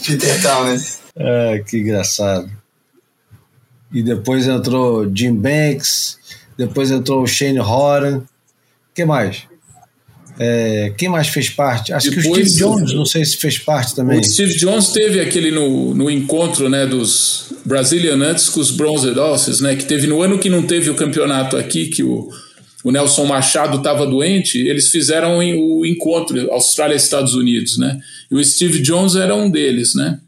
Peter 0.06 0.42
Town, 0.42 0.64
né? 0.64 0.82
Ah, 1.18 1.58
que 1.66 1.78
engraçado. 1.78 2.50
E 3.92 4.02
depois 4.02 4.46
entrou 4.46 5.10
Jim 5.14 5.34
Banks, 5.34 6.18
depois 6.58 6.90
entrou 6.90 7.22
o 7.22 7.26
Shane 7.26 7.60
Horan. 7.60 8.22
que 8.94 9.04
mais? 9.04 9.42
É, 10.38 10.92
quem 10.98 11.08
mais 11.08 11.28
fez 11.28 11.48
parte? 11.48 11.94
Acho 11.94 12.10
Depois- 12.10 12.24
que 12.24 12.30
o 12.42 12.46
Steve 12.46 12.58
Jones, 12.58 12.92
não 12.92 13.06
sei 13.06 13.24
se 13.24 13.38
fez 13.38 13.58
parte 13.58 13.94
também. 13.94 14.20
O 14.20 14.24
Steve 14.24 14.54
Jones 14.58 14.88
teve 14.88 15.18
aquele 15.18 15.50
no, 15.50 15.94
no 15.94 16.10
encontro 16.10 16.68
né, 16.68 16.84
dos 16.86 17.54
Brazilian 17.64 18.16
Nuts 18.16 18.50
com 18.50 18.60
os 18.60 18.70
Bronze 18.70 19.10
Dolphins, 19.12 19.60
né, 19.62 19.74
que 19.76 19.86
teve 19.86 20.06
no 20.06 20.20
ano 20.20 20.38
que 20.38 20.50
não 20.50 20.62
teve 20.62 20.90
o 20.90 20.94
campeonato 20.94 21.56
aqui, 21.56 21.86
que 21.86 22.02
o, 22.02 22.28
o 22.86 22.92
Nelson 22.92 23.24
Machado 23.24 23.78
estava 23.78 24.06
doente, 24.06 24.58
eles 24.58 24.90
fizeram 24.90 25.38
o 25.38 25.84
encontro 25.84 26.48
Austrália-Estados 26.52 27.34
Unidos, 27.34 27.76
né? 27.78 27.98
E 28.30 28.36
o 28.36 28.44
Steve 28.44 28.78
Jones 28.80 29.16
era 29.16 29.34
um 29.34 29.50
deles, 29.50 29.96
né? 29.96 30.20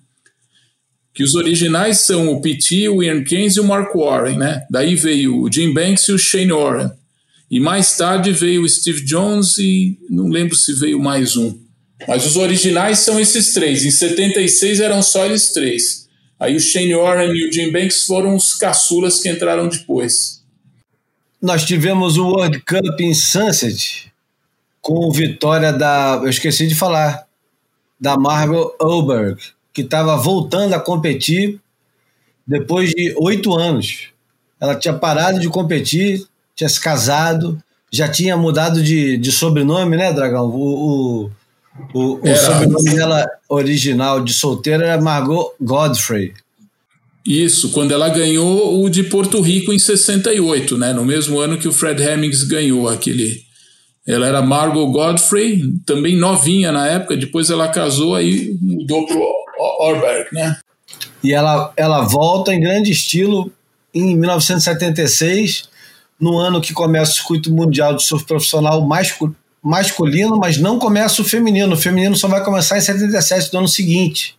Que 1.14 1.22
os 1.22 1.36
originais 1.36 2.00
são 2.00 2.32
o 2.32 2.40
P.T., 2.40 2.88
o 2.88 3.00
Ian 3.00 3.22
Keynes 3.22 3.54
e 3.54 3.60
o 3.60 3.64
Mark 3.64 3.94
Warren, 3.94 4.38
né? 4.38 4.66
Daí 4.68 4.96
veio 4.96 5.40
o 5.40 5.52
Jim 5.52 5.72
Banks 5.72 6.08
e 6.08 6.12
o 6.12 6.18
Shane 6.18 6.50
Warren. 6.50 6.90
E 7.48 7.60
mais 7.60 7.96
tarde 7.96 8.32
veio 8.32 8.64
o 8.64 8.68
Steve 8.68 9.04
Jones 9.04 9.56
e 9.58 9.96
não 10.10 10.26
lembro 10.26 10.56
se 10.56 10.72
veio 10.72 10.98
mais 10.98 11.36
um. 11.36 11.56
Mas 12.08 12.26
os 12.26 12.34
originais 12.34 12.98
são 12.98 13.20
esses 13.20 13.52
três. 13.52 13.84
Em 13.84 13.92
76 13.92 14.80
eram 14.80 15.00
só 15.00 15.24
eles 15.24 15.52
três. 15.52 16.08
Aí 16.40 16.56
o 16.56 16.60
Shane 16.60 16.96
Warren 16.96 17.30
e 17.36 17.48
o 17.48 17.52
Jim 17.52 17.70
Banks 17.70 18.02
foram 18.04 18.34
os 18.34 18.54
caçulas 18.54 19.20
que 19.20 19.28
entraram 19.28 19.68
depois. 19.68 20.37
Nós 21.40 21.64
tivemos 21.64 22.16
o 22.16 22.26
World 22.28 22.60
Cup 22.60 23.00
em 23.00 23.14
Sunset 23.14 24.12
com 24.80 25.10
vitória 25.10 25.72
da. 25.72 26.18
Eu 26.22 26.28
esqueci 26.28 26.66
de 26.66 26.74
falar. 26.74 27.26
Da 28.00 28.16
Margot 28.16 28.76
Oberg, 28.80 29.42
que 29.72 29.82
estava 29.82 30.16
voltando 30.16 30.72
a 30.72 30.78
competir 30.78 31.60
depois 32.46 32.90
de 32.90 33.12
oito 33.18 33.52
anos. 33.52 34.10
Ela 34.60 34.76
tinha 34.76 34.94
parado 34.94 35.40
de 35.40 35.48
competir, 35.48 36.24
tinha 36.54 36.68
se 36.68 36.80
casado, 36.80 37.60
já 37.90 38.08
tinha 38.08 38.36
mudado 38.36 38.80
de, 38.82 39.16
de 39.16 39.32
sobrenome, 39.32 39.96
né, 39.96 40.12
Dragão? 40.12 40.46
O, 40.46 41.24
o, 41.24 41.30
o, 41.92 42.30
o 42.30 42.36
sobrenome 42.36 42.94
dela 42.94 43.26
original 43.48 44.22
de 44.22 44.32
solteira 44.32 44.86
era 44.86 45.02
Margot 45.02 45.52
Godfrey. 45.60 46.34
Isso, 47.28 47.72
quando 47.72 47.92
ela 47.92 48.08
ganhou 48.08 48.82
o 48.82 48.88
de 48.88 49.02
Porto 49.02 49.42
Rico 49.42 49.70
em 49.70 49.78
68, 49.78 50.78
né? 50.78 50.94
No 50.94 51.04
mesmo 51.04 51.38
ano 51.38 51.58
que 51.58 51.68
o 51.68 51.72
Fred 51.72 52.02
Hemmings 52.02 52.42
ganhou 52.42 52.88
aquele. 52.88 53.42
Ela 54.06 54.26
era 54.26 54.40
Margot 54.40 54.90
Godfrey, 54.90 55.62
também 55.84 56.16
novinha 56.16 56.72
na 56.72 56.86
época, 56.86 57.18
depois 57.18 57.50
ela 57.50 57.68
casou, 57.68 58.14
aí 58.14 58.56
mudou 58.62 59.04
pro 59.04 59.22
Orberg, 59.80 60.28
né? 60.32 60.56
E 61.22 61.34
ela, 61.34 61.70
ela 61.76 62.00
volta 62.04 62.54
em 62.54 62.60
grande 62.60 62.90
estilo 62.90 63.52
em 63.92 64.16
1976, 64.16 65.68
no 66.18 66.38
ano 66.38 66.62
que 66.62 66.72
começa 66.72 67.12
o 67.12 67.14
circuito 67.16 67.52
mundial 67.52 67.94
de 67.94 68.06
surf 68.06 68.24
profissional 68.24 68.80
mascu- 68.86 69.36
masculino, 69.62 70.38
mas 70.38 70.56
não 70.56 70.78
começa 70.78 71.20
o 71.20 71.24
feminino. 71.24 71.74
O 71.74 71.78
feminino 71.78 72.16
só 72.16 72.26
vai 72.26 72.42
começar 72.42 72.78
em 72.78 72.80
77 72.80 73.50
do 73.50 73.58
ano 73.58 73.68
seguinte. 73.68 74.37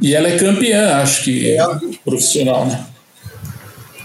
E 0.00 0.14
ela 0.14 0.28
é 0.28 0.38
campeã, 0.38 0.96
acho 0.96 1.24
que 1.24 1.56
profissional, 2.04 2.66
né? 2.66 2.86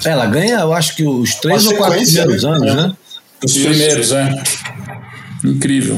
Ela 0.05 0.25
ganha, 0.25 0.59
eu 0.61 0.73
acho 0.73 0.95
que 0.95 1.03
os 1.03 1.35
três 1.35 1.65
ou 1.67 1.75
quatro 1.75 1.99
primeiros 2.01 2.43
né? 2.43 2.49
anos, 2.49 2.67
É. 2.71 2.75
né? 2.75 2.95
Os 3.43 3.53
primeiros, 3.53 4.11
é. 4.11 4.43
Incrível. 5.43 5.97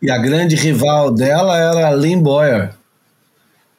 E 0.00 0.10
a 0.10 0.18
grande 0.18 0.56
rival 0.56 1.10
dela 1.12 1.56
era 1.56 1.88
a 1.88 1.94
Lynn 1.94 2.20
Boyer, 2.22 2.70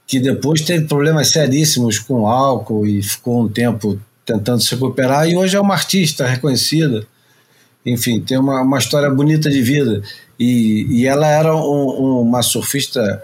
que 0.07 0.19
depois 0.19 0.61
teve 0.61 0.85
problemas 0.85 1.29
seríssimos 1.29 1.97
com 1.99 2.27
álcool 2.27 2.85
e 2.85 3.01
ficou 3.01 3.41
um 3.43 3.49
tempo 3.49 3.99
tentando 4.25 4.61
se 4.61 4.73
recuperar, 4.73 5.27
e 5.27 5.35
hoje 5.35 5.55
é 5.55 5.59
uma 5.59 5.73
artista 5.73 6.25
reconhecida. 6.25 7.05
Enfim, 7.85 8.21
tem 8.21 8.37
uma, 8.37 8.61
uma 8.61 8.77
história 8.79 9.09
bonita 9.09 9.49
de 9.49 9.61
vida. 9.61 10.01
E, 10.39 10.85
e 10.89 11.05
ela 11.05 11.27
era 11.27 11.53
um- 11.55 11.59
um- 11.59 12.21
uma 12.21 12.41
surfista 12.41 13.23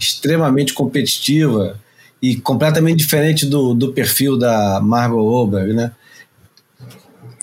extremamente 0.00 0.72
competitiva 0.72 1.78
e 2.22 2.36
completamente 2.36 2.98
diferente 2.98 3.46
do, 3.46 3.74
do 3.74 3.92
perfil 3.92 4.36
da 4.38 4.80
Margot 4.80 5.20
Oberg, 5.42 5.72
né? 5.72 5.92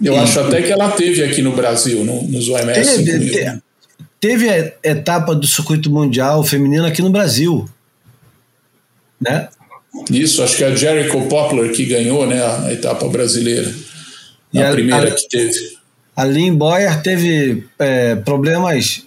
Eu 0.04 0.18
acho 0.20 0.40
até 0.40 0.62
que 0.62 0.72
ela 0.72 0.92
teve 0.92 1.24
aqui 1.24 1.42
no 1.42 1.54
Brasil, 1.56 2.04
no, 2.04 2.22
nos 2.24 2.48
OMS. 2.50 3.04
Teve, 3.04 3.28
5000, 3.30 3.32
te- 3.32 3.62
teve 4.20 4.50
a 4.50 4.74
etapa 4.84 5.34
do 5.34 5.48
circuito 5.48 5.90
mundial 5.90 6.44
feminino 6.44 6.86
aqui 6.86 7.02
no 7.02 7.10
Brasil, 7.10 7.68
né? 9.20 9.50
Isso, 10.12 10.44
acho 10.44 10.56
que 10.58 10.64
é 10.64 10.68
a 10.68 10.76
Jericho 10.76 11.28
Poplar 11.28 11.70
que 11.70 11.86
ganhou 11.86 12.28
né, 12.28 12.40
a 12.44 12.72
etapa 12.72 13.08
brasileira. 13.08 13.74
E 14.54 14.62
a, 14.62 14.70
a- 14.70 14.72
primeira 14.72 15.08
a- 15.08 15.12
que 15.16 15.28
teve. 15.28 15.78
A 16.16 16.24
Lynn 16.24 16.56
Boyer 16.56 17.02
teve 17.02 17.66
é, 17.80 18.16
problemas 18.16 19.04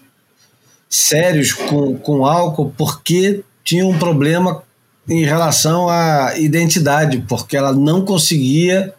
sérios 0.91 1.53
com, 1.53 1.97
com 1.97 2.27
álcool 2.27 2.75
porque 2.77 3.45
tinha 3.63 3.87
um 3.87 3.97
problema 3.97 4.65
em 5.09 5.25
relação 5.25 5.89
à 5.89 6.35
identidade, 6.37 7.25
porque 7.29 7.57
ela 7.57 7.73
não 7.73 8.05
conseguia 8.05 8.93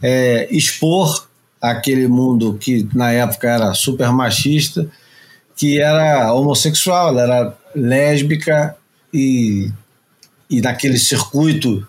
é, 0.00 0.46
expor 0.50 1.26
aquele 1.60 2.06
mundo 2.06 2.56
que 2.60 2.88
na 2.94 3.10
época 3.10 3.48
era 3.48 3.74
super 3.74 4.12
machista, 4.12 4.88
que 5.56 5.80
era 5.80 6.32
homossexual, 6.32 7.08
ela 7.08 7.22
era 7.22 7.58
lésbica 7.74 8.76
e, 9.12 9.70
e 10.48 10.60
naquele 10.60 10.98
circuito 10.98 11.86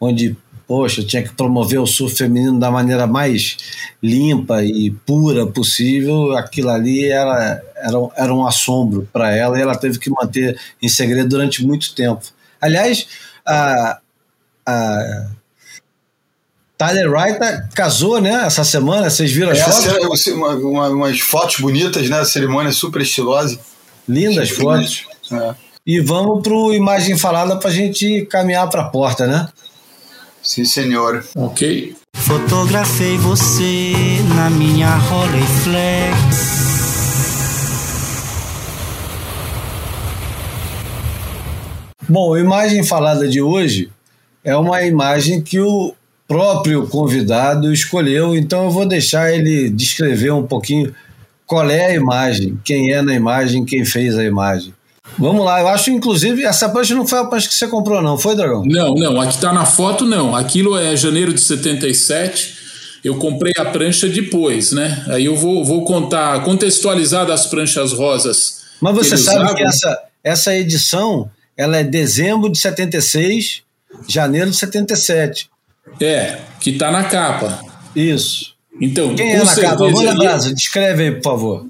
onde, 0.00 0.36
poxa, 0.66 1.04
tinha 1.04 1.22
que 1.22 1.32
promover 1.34 1.78
o 1.80 1.86
surf 1.86 2.16
feminino 2.16 2.58
da 2.58 2.70
maneira 2.70 3.06
mais 3.06 3.56
limpa 4.02 4.62
e 4.64 4.90
pura 4.90 5.46
possível, 5.46 6.36
aquilo 6.36 6.70
ali 6.70 7.08
era, 7.08 7.62
era, 7.76 7.98
um- 7.98 8.10
era 8.16 8.34
um 8.34 8.46
assombro 8.46 9.08
para 9.12 9.34
ela 9.34 9.58
e 9.58 9.62
ela 9.62 9.76
teve 9.76 9.98
que 9.98 10.10
manter 10.10 10.58
em 10.82 10.88
segredo 10.88 11.28
durante 11.28 11.64
muito 11.64 11.94
tempo. 11.94 12.22
Aliás, 12.60 13.06
a, 13.46 13.98
a 14.66 15.26
Tyler 16.76 17.10
Wright 17.10 17.38
casou, 17.74 18.20
né, 18.20 18.44
essa 18.46 18.62
semana, 18.64 19.08
vocês 19.08 19.32
viram 19.32 19.50
as 19.50 19.58
Essa 19.58 19.90
fotos? 19.90 20.26
é 20.26 20.32
uma- 20.34 20.54
uma- 20.56 20.88
umas 20.90 21.20
fotos 21.20 21.56
bonitas, 21.58 22.08
né? 22.10 22.22
Cerimônia 22.24 22.72
super 22.72 23.00
estilosa. 23.00 23.58
Lindas 24.08 24.50
fotos. 24.50 25.06
É. 25.32 25.54
E 25.86 26.00
vamos 26.00 26.42
pro 26.42 26.74
Imagem 26.74 27.16
Falada 27.16 27.56
para 27.56 27.70
a 27.70 27.72
gente 27.72 28.26
caminhar 28.26 28.68
para 28.68 28.82
a 28.82 28.88
porta, 28.88 29.26
né? 29.26 29.48
Sim, 30.46 30.64
senhora. 30.64 31.24
Ok. 31.34 31.96
Fotografei 32.14 33.18
você 33.18 33.92
na 34.36 34.48
minha 34.48 34.88
Rolleiflex. 34.96 36.16
Bom, 42.08 42.34
a 42.34 42.40
imagem 42.40 42.84
falada 42.84 43.26
de 43.26 43.42
hoje 43.42 43.90
é 44.44 44.56
uma 44.56 44.84
imagem 44.84 45.42
que 45.42 45.58
o 45.58 45.92
próprio 46.28 46.86
convidado 46.86 47.72
escolheu, 47.72 48.36
então 48.36 48.66
eu 48.66 48.70
vou 48.70 48.86
deixar 48.86 49.32
ele 49.32 49.68
descrever 49.68 50.30
um 50.30 50.46
pouquinho 50.46 50.94
qual 51.44 51.68
é 51.68 51.86
a 51.86 51.94
imagem, 51.94 52.56
quem 52.64 52.92
é 52.92 53.02
na 53.02 53.14
imagem, 53.14 53.64
quem 53.64 53.84
fez 53.84 54.16
a 54.16 54.22
imagem. 54.22 54.72
Vamos 55.18 55.44
lá, 55.44 55.60
eu 55.60 55.68
acho 55.68 55.90
inclusive 55.90 56.44
essa 56.44 56.68
prancha 56.68 56.94
não 56.94 57.06
foi 57.06 57.18
a 57.18 57.24
prancha 57.24 57.48
que 57.48 57.54
você 57.54 57.66
comprou, 57.68 58.02
não, 58.02 58.18
foi, 58.18 58.34
Dragão? 58.36 58.62
Não, 58.66 58.94
não, 58.94 59.20
aqui 59.20 59.38
tá 59.40 59.52
na 59.52 59.64
foto, 59.64 60.04
não. 60.04 60.36
Aquilo 60.36 60.76
é 60.76 60.94
janeiro 60.96 61.32
de 61.32 61.40
77. 61.40 62.54
Eu 63.02 63.16
comprei 63.16 63.52
a 63.56 63.64
prancha 63.64 64.08
depois, 64.08 64.72
né? 64.72 65.04
Aí 65.08 65.24
eu 65.26 65.36
vou, 65.36 65.64
vou 65.64 65.84
contar, 65.84 66.42
contextualizar 66.42 67.24
das 67.24 67.46
pranchas 67.46 67.92
rosas. 67.92 68.62
Mas 68.80 68.94
você 68.94 69.10
eles 69.14 69.24
sabe 69.24 69.36
usavam. 69.38 69.54
que 69.54 69.62
essa, 69.62 69.98
essa 70.24 70.54
edição 70.56 71.30
ela 71.56 71.78
é 71.78 71.84
dezembro 71.84 72.50
de 72.50 72.58
76, 72.58 73.62
janeiro 74.06 74.50
de 74.50 74.56
77. 74.56 75.48
É, 76.00 76.38
que 76.60 76.72
tá 76.72 76.90
na 76.90 77.04
capa. 77.04 77.60
Isso. 77.94 78.54
Então, 78.80 79.14
Quem 79.14 79.32
é 79.32 79.38
na 79.38 79.44
capa? 79.46 79.54
certeza 79.54 79.90
Manda 79.90 80.10
ali- 80.10 80.18
brasa, 80.18 80.54
descreve 80.54 81.02
aí, 81.04 81.12
por 81.12 81.22
favor. 81.22 81.66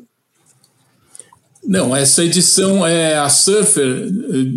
Não, 1.66 1.96
essa 1.96 2.24
edição 2.24 2.86
é 2.86 3.18
a 3.18 3.28
Surfer 3.28 4.08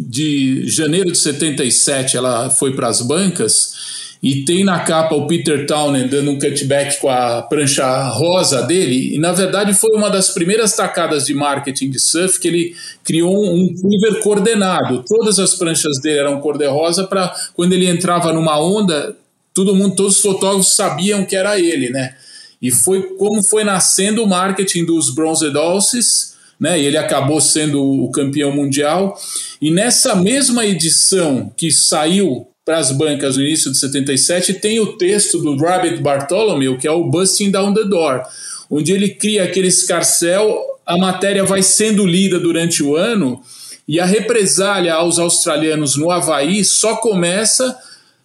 de 0.07 0.67
janeiro 0.67 1.11
de 1.11 1.17
77, 1.17 2.15
ela 2.15 2.49
foi 2.51 2.75
para 2.75 2.87
as 2.87 3.01
bancas 3.01 3.73
e 4.21 4.43
tem 4.43 4.65
na 4.65 4.81
capa 4.81 5.15
o 5.15 5.25
Peter 5.25 5.65
Townend 5.65 6.09
dando 6.09 6.31
um 6.31 6.37
cutback 6.37 6.99
com 6.99 7.09
a 7.09 7.41
prancha 7.41 8.09
rosa 8.09 8.61
dele, 8.63 9.15
e 9.15 9.17
na 9.17 9.31
verdade 9.31 9.73
foi 9.73 9.95
uma 9.95 10.09
das 10.09 10.29
primeiras 10.29 10.75
tacadas 10.75 11.25
de 11.25 11.33
marketing 11.33 11.89
de 11.89 11.99
surf 11.99 12.39
que 12.39 12.47
ele 12.47 12.75
criou 13.03 13.55
um 13.55 13.73
quiver 13.73 14.21
coordenado. 14.21 15.03
Todas 15.07 15.39
as 15.39 15.55
pranchas 15.55 15.99
dele 16.01 16.19
eram 16.19 16.41
cor-de-rosa 16.41 17.07
para 17.07 17.33
quando 17.55 17.73
ele 17.73 17.87
entrava 17.87 18.33
numa 18.33 18.59
onda, 18.59 19.15
todo 19.53 19.73
mundo, 19.73 19.95
todos 19.95 20.17
os 20.17 20.21
fotógrafos 20.21 20.75
sabiam 20.75 21.25
que 21.25 21.35
era 21.35 21.59
ele, 21.59 21.89
né? 21.89 22.13
E 22.61 22.69
foi 22.71 23.01
como 23.15 23.41
foi 23.41 23.63
nascendo 23.63 24.21
o 24.21 24.27
marketing 24.27 24.85
dos 24.85 25.15
Bronze 25.15 25.49
Dolces, 25.49 26.28
né? 26.59 26.79
E 26.79 26.85
ele 26.85 26.97
acabou 26.97 27.39
sendo 27.39 27.81
o 27.81 28.11
campeão 28.11 28.51
mundial. 28.51 29.17
E 29.61 29.71
nessa 29.71 30.15
mesma 30.15 30.65
edição 30.65 31.51
que 31.55 31.71
saiu 31.71 32.47
para 32.65 32.77
as 32.77 32.91
bancas 32.91 33.37
no 33.37 33.43
início 33.43 33.71
de 33.71 33.79
77, 33.79 34.55
tem 34.55 34.79
o 34.79 34.97
texto 34.97 35.39
do 35.39 35.55
Robert 35.55 36.01
Bartholomew, 36.01 36.77
que 36.77 36.87
é 36.87 36.91
o 36.91 37.05
Busting 37.05 37.49
Down 37.49 37.73
the 37.73 37.83
Door, 37.83 38.21
onde 38.69 38.91
ele 38.91 39.09
cria 39.09 39.43
aquele 39.43 39.67
escarcel, 39.67 40.55
a 40.85 40.97
matéria 40.97 41.43
vai 41.43 41.63
sendo 41.63 42.05
lida 42.05 42.39
durante 42.39 42.83
o 42.83 42.95
ano 42.95 43.41
e 43.87 43.99
a 43.99 44.05
represália 44.05 44.93
aos 44.93 45.17
australianos 45.17 45.97
no 45.97 46.11
Havaí 46.11 46.63
só 46.63 46.97
começa 46.97 47.75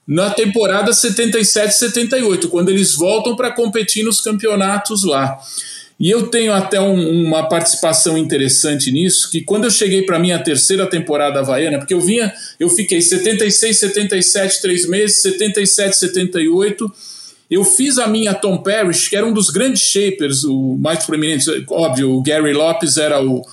na 0.06 0.28
temporada 0.28 0.90
77-78, 0.90 2.48
quando 2.48 2.68
eles 2.68 2.94
voltam 2.94 3.34
para 3.34 3.50
competir 3.50 4.04
nos 4.04 4.20
campeonatos 4.20 5.04
lá. 5.04 5.38
E 5.98 6.10
eu 6.10 6.26
tenho 6.26 6.52
até 6.52 6.80
um, 6.80 7.24
uma 7.24 7.48
participação 7.48 8.18
interessante 8.18 8.90
nisso, 8.90 9.30
que 9.30 9.42
quando 9.42 9.64
eu 9.64 9.70
cheguei 9.70 10.02
para 10.02 10.18
minha 10.18 10.38
terceira 10.38 10.86
temporada 10.86 11.40
havaiana, 11.40 11.78
porque 11.78 11.94
eu 11.94 12.00
vinha, 12.00 12.32
eu 12.58 12.68
fiquei 12.68 13.00
76, 13.00 13.78
77, 13.78 14.60
três 14.60 14.88
meses, 14.88 15.22
77, 15.22 15.96
78, 15.96 16.92
eu 17.50 17.64
fiz 17.64 17.98
a 17.98 18.08
minha 18.08 18.34
Tom 18.34 18.58
Parrish, 18.58 19.08
que 19.08 19.16
era 19.16 19.24
um 19.24 19.32
dos 19.32 19.50
grandes 19.50 19.82
shapers, 19.82 20.42
o 20.42 20.76
mais 20.80 21.04
proeminente, 21.04 21.48
óbvio, 21.70 22.10
o 22.12 22.22
Gary 22.22 22.52
Lopes 22.52 22.96
era 22.96 23.24
o, 23.24 23.46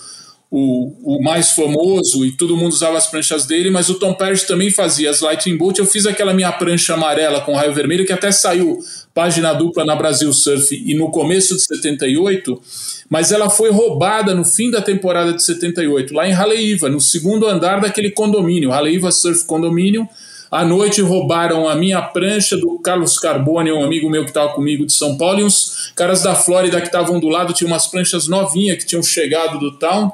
o, 0.53 1.15
o, 1.15 1.23
mais 1.23 1.51
famoso 1.51 2.25
e 2.25 2.33
todo 2.33 2.57
mundo 2.57 2.73
usava 2.73 2.97
as 2.97 3.07
pranchas 3.07 3.45
dele, 3.45 3.71
mas 3.71 3.89
o 3.89 3.95
Tom 3.97 4.13
Parrish 4.13 4.43
também 4.43 4.69
fazia 4.69 5.09
as 5.09 5.21
Lightning 5.21 5.55
Bolt. 5.55 5.77
Eu 5.77 5.85
fiz 5.85 6.05
aquela 6.05 6.33
minha 6.33 6.51
prancha 6.51 6.93
amarela 6.93 7.39
com 7.39 7.55
raio 7.55 7.73
vermelho, 7.73 8.05
que 8.05 8.11
até 8.11 8.33
saiu 8.33 8.77
página 9.13 9.53
dupla 9.53 9.85
na 9.85 9.95
Brasil 9.95 10.31
Surf 10.33 10.75
e 10.75 10.93
no 10.93 11.09
começo 11.09 11.55
de 11.55 11.61
78, 11.61 12.61
mas 13.09 13.31
ela 13.31 13.49
foi 13.49 13.71
roubada 13.71 14.35
no 14.35 14.43
fim 14.43 14.69
da 14.69 14.81
temporada 14.81 15.31
de 15.31 15.41
78, 15.41 16.13
lá 16.13 16.27
em 16.27 16.33
Haleiva, 16.33 16.89
no 16.89 16.99
segundo 16.99 17.47
andar 17.47 17.79
daquele 17.79 18.11
condomínio, 18.11 18.73
Haleiva 18.73 19.09
Surf 19.09 19.45
Condomínio. 19.45 20.05
À 20.49 20.65
noite 20.65 21.01
roubaram 21.01 21.69
a 21.69 21.75
minha 21.75 22.01
prancha 22.01 22.57
do 22.57 22.77
Carlos 22.79 23.17
Carbone, 23.17 23.71
um 23.71 23.85
amigo 23.85 24.09
meu 24.09 24.25
que 24.25 24.31
estava 24.31 24.49
comigo 24.49 24.85
de 24.85 24.91
São 24.91 25.17
Paulo, 25.17 25.39
e 25.39 25.43
uns 25.45 25.93
caras 25.95 26.23
da 26.23 26.35
Flórida 26.35 26.81
que 26.81 26.87
estavam 26.87 27.21
do 27.21 27.29
lado 27.29 27.53
tinham 27.53 27.71
umas 27.71 27.87
pranchas 27.87 28.27
novinhas 28.27 28.77
que 28.77 28.85
tinham 28.85 29.01
chegado 29.01 29.57
do 29.57 29.77
town. 29.79 30.11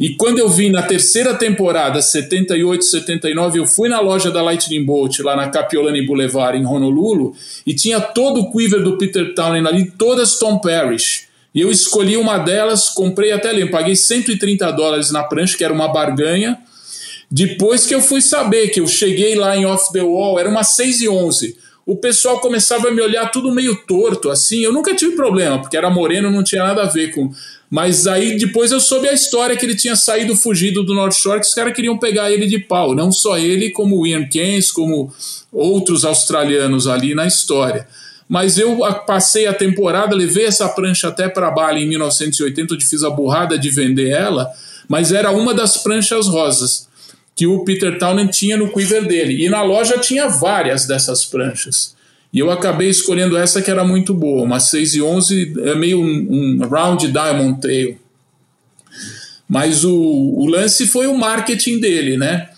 E 0.00 0.14
quando 0.16 0.38
eu 0.38 0.48
vim 0.48 0.70
na 0.70 0.82
terceira 0.82 1.34
temporada, 1.34 2.00
78, 2.00 2.84
79, 2.84 3.58
eu 3.58 3.66
fui 3.66 3.88
na 3.88 4.00
loja 4.00 4.30
da 4.30 4.42
Lightning 4.42 4.84
Bolt, 4.84 5.20
lá 5.20 5.36
na 5.36 5.48
Capiolani 5.48 6.04
Boulevard, 6.04 6.58
em 6.58 6.66
Honolulu, 6.66 7.34
e 7.66 7.74
tinha 7.74 8.00
todo 8.00 8.40
o 8.40 8.52
quiver 8.52 8.82
do 8.82 8.96
Peter 8.96 9.34
Townend 9.34 9.68
ali, 9.68 9.90
todas 9.90 10.38
Tom 10.38 10.58
Parrish. 10.58 11.28
E 11.54 11.60
eu 11.60 11.70
escolhi 11.70 12.16
uma 12.16 12.38
delas, 12.38 12.88
comprei 12.88 13.30
até 13.30 13.50
ali, 13.50 13.70
paguei 13.70 13.94
130 13.94 14.70
dólares 14.72 15.10
na 15.10 15.22
prancha, 15.22 15.56
que 15.56 15.64
era 15.64 15.72
uma 15.72 15.88
barganha. 15.88 16.58
Depois 17.30 17.86
que 17.86 17.94
eu 17.94 18.00
fui 18.00 18.20
saber 18.20 18.68
que 18.68 18.80
eu 18.80 18.86
cheguei 18.86 19.34
lá 19.34 19.56
em 19.56 19.66
Off 19.66 19.92
the 19.92 20.02
Wall, 20.02 20.38
era 20.38 20.48
uma 20.48 20.64
6 20.64 21.02
e 21.02 21.08
11. 21.08 21.56
O 21.84 21.96
pessoal 21.96 22.40
começava 22.40 22.88
a 22.88 22.90
me 22.90 23.02
olhar 23.02 23.30
tudo 23.30 23.52
meio 23.52 23.74
torto, 23.86 24.30
assim. 24.30 24.60
Eu 24.60 24.72
nunca 24.72 24.94
tive 24.94 25.16
problema, 25.16 25.60
porque 25.60 25.76
era 25.76 25.90
moreno, 25.90 26.30
não 26.30 26.44
tinha 26.44 26.62
nada 26.62 26.82
a 26.82 26.86
ver 26.86 27.12
com 27.12 27.32
mas 27.72 28.06
aí 28.06 28.36
depois 28.36 28.70
eu 28.70 28.78
soube 28.78 29.08
a 29.08 29.14
história 29.14 29.56
que 29.56 29.64
ele 29.64 29.74
tinha 29.74 29.96
saído 29.96 30.36
fugido 30.36 30.82
do 30.82 30.92
North 30.92 31.14
Shore, 31.14 31.40
que 31.40 31.46
os 31.46 31.54
caras 31.54 31.72
queriam 31.72 31.96
pegar 31.96 32.30
ele 32.30 32.46
de 32.46 32.58
pau. 32.58 32.94
Não 32.94 33.10
só 33.10 33.38
ele, 33.38 33.70
como 33.70 33.98
o 33.98 34.06
Ian 34.06 34.28
Keynes, 34.28 34.70
como 34.70 35.10
outros 35.50 36.04
australianos 36.04 36.86
ali 36.86 37.14
na 37.14 37.26
história. 37.26 37.88
Mas 38.28 38.58
eu 38.58 38.76
passei 39.06 39.46
a 39.46 39.54
temporada, 39.54 40.14
levei 40.14 40.44
essa 40.44 40.68
prancha 40.68 41.08
até 41.08 41.30
para 41.30 41.50
Bali 41.50 41.82
em 41.84 41.88
1980, 41.88 42.74
onde 42.74 42.86
fiz 42.86 43.02
a 43.02 43.08
burrada 43.08 43.58
de 43.58 43.70
vender 43.70 44.10
ela, 44.10 44.50
mas 44.86 45.10
era 45.10 45.30
uma 45.30 45.54
das 45.54 45.78
pranchas 45.78 46.28
rosas 46.28 46.86
que 47.34 47.46
o 47.46 47.64
Peter 47.64 47.98
Townend 47.98 48.30
tinha 48.30 48.56
no 48.56 48.72
quiver 48.72 49.06
dele. 49.06 49.44
E 49.44 49.48
na 49.48 49.62
loja 49.62 49.98
tinha 49.98 50.28
várias 50.28 50.86
dessas 50.86 51.24
pranchas. 51.24 51.94
E 52.32 52.38
eu 52.38 52.50
acabei 52.50 52.88
escolhendo 52.88 53.36
essa 53.36 53.60
que 53.60 53.70
era 53.70 53.84
muito 53.84 54.14
boa, 54.14 54.42
uma 54.42 54.58
6 54.58 54.94
e 54.94 55.02
11, 55.02 55.54
é 55.64 55.74
meio 55.74 56.00
um, 56.00 56.60
um 56.62 56.68
round 56.68 57.06
diamond 57.08 57.60
tail. 57.60 57.98
Mas 59.46 59.84
o, 59.84 59.94
o 59.94 60.46
lance 60.46 60.86
foi 60.86 61.06
o 61.06 61.16
marketing 61.16 61.78
dele, 61.78 62.16
né? 62.16 62.48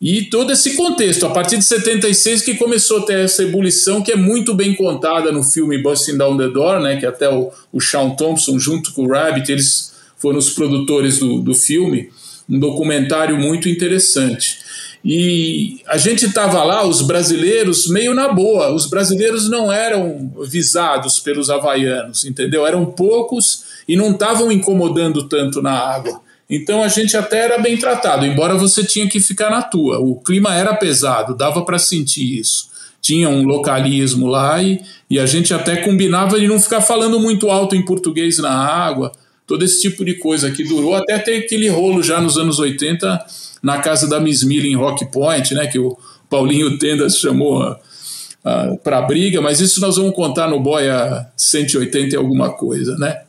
E 0.00 0.22
todo 0.22 0.52
esse 0.52 0.76
contexto, 0.76 1.26
a 1.26 1.30
partir 1.30 1.58
de 1.58 1.64
76 1.64 2.42
que 2.42 2.54
começou 2.54 3.00
a 3.00 3.02
ter 3.02 3.18
essa 3.18 3.42
ebulição 3.42 4.00
que 4.00 4.12
é 4.12 4.16
muito 4.16 4.54
bem 4.54 4.74
contada 4.74 5.32
no 5.32 5.42
filme 5.42 5.82
Busting 5.82 6.16
Down 6.16 6.36
the 6.38 6.48
Door, 6.48 6.80
né, 6.80 6.96
que 6.96 7.04
até 7.04 7.28
o, 7.28 7.50
o 7.72 7.80
Sean 7.80 8.10
Thompson 8.10 8.58
junto 8.60 8.92
com 8.92 9.02
o 9.02 9.08
Rabbit, 9.08 9.50
eles 9.50 9.92
foram 10.16 10.38
os 10.38 10.50
produtores 10.50 11.18
do, 11.18 11.40
do 11.40 11.52
filme, 11.52 12.10
um 12.48 12.58
documentário 12.58 13.36
muito 13.38 13.68
interessante. 13.68 14.58
E 15.04 15.80
a 15.86 15.96
gente 15.96 16.26
estava 16.26 16.62
lá, 16.64 16.84
os 16.86 17.02
brasileiros, 17.02 17.88
meio 17.88 18.14
na 18.14 18.28
boa. 18.28 18.72
Os 18.72 18.86
brasileiros 18.86 19.48
não 19.48 19.72
eram 19.72 20.32
visados 20.46 21.20
pelos 21.20 21.50
havaianos, 21.50 22.24
entendeu? 22.24 22.66
Eram 22.66 22.84
poucos 22.86 23.64
e 23.86 23.96
não 23.96 24.10
estavam 24.10 24.50
incomodando 24.50 25.28
tanto 25.28 25.62
na 25.62 25.72
água. 25.72 26.20
Então 26.50 26.82
a 26.82 26.88
gente 26.88 27.16
até 27.16 27.44
era 27.44 27.58
bem 27.58 27.76
tratado, 27.76 28.24
embora 28.24 28.56
você 28.56 28.82
tinha 28.82 29.08
que 29.08 29.20
ficar 29.20 29.50
na 29.50 29.62
tua. 29.62 29.98
O 29.98 30.16
clima 30.16 30.54
era 30.54 30.74
pesado, 30.74 31.36
dava 31.36 31.62
para 31.62 31.78
sentir 31.78 32.40
isso. 32.40 32.68
Tinha 33.00 33.28
um 33.28 33.44
localismo 33.44 34.26
lá 34.26 34.62
e, 34.62 34.80
e 35.08 35.18
a 35.18 35.26
gente 35.26 35.54
até 35.54 35.76
combinava 35.76 36.40
de 36.40 36.48
não 36.48 36.58
ficar 36.58 36.80
falando 36.80 37.20
muito 37.20 37.50
alto 37.50 37.76
em 37.76 37.84
português 37.84 38.38
na 38.38 38.50
água, 38.50 39.12
todo 39.48 39.64
esse 39.64 39.80
tipo 39.80 40.04
de 40.04 40.14
coisa 40.14 40.50
que 40.50 40.62
durou 40.62 40.94
até 40.94 41.18
ter 41.18 41.38
aquele 41.38 41.68
rolo 41.68 42.02
já 42.02 42.20
nos 42.20 42.36
anos 42.36 42.58
80 42.58 43.26
na 43.62 43.78
casa 43.78 44.06
da 44.06 44.20
Miss 44.20 44.44
Miller 44.44 44.70
em 44.70 44.76
Rock 44.76 45.10
Point, 45.10 45.54
né, 45.54 45.66
que 45.66 45.78
o 45.78 45.98
Paulinho 46.28 46.78
Tendas 46.78 47.16
chamou 47.16 47.62
uh, 47.62 47.72
uh, 47.72 48.78
para 48.84 49.00
briga, 49.00 49.40
mas 49.40 49.58
isso 49.60 49.80
nós 49.80 49.96
vamos 49.96 50.14
contar 50.14 50.48
no 50.48 50.60
Boia 50.60 51.26
180 51.34 52.14
e 52.14 52.18
alguma 52.18 52.50
coisa, 52.50 52.96
né? 52.98 53.22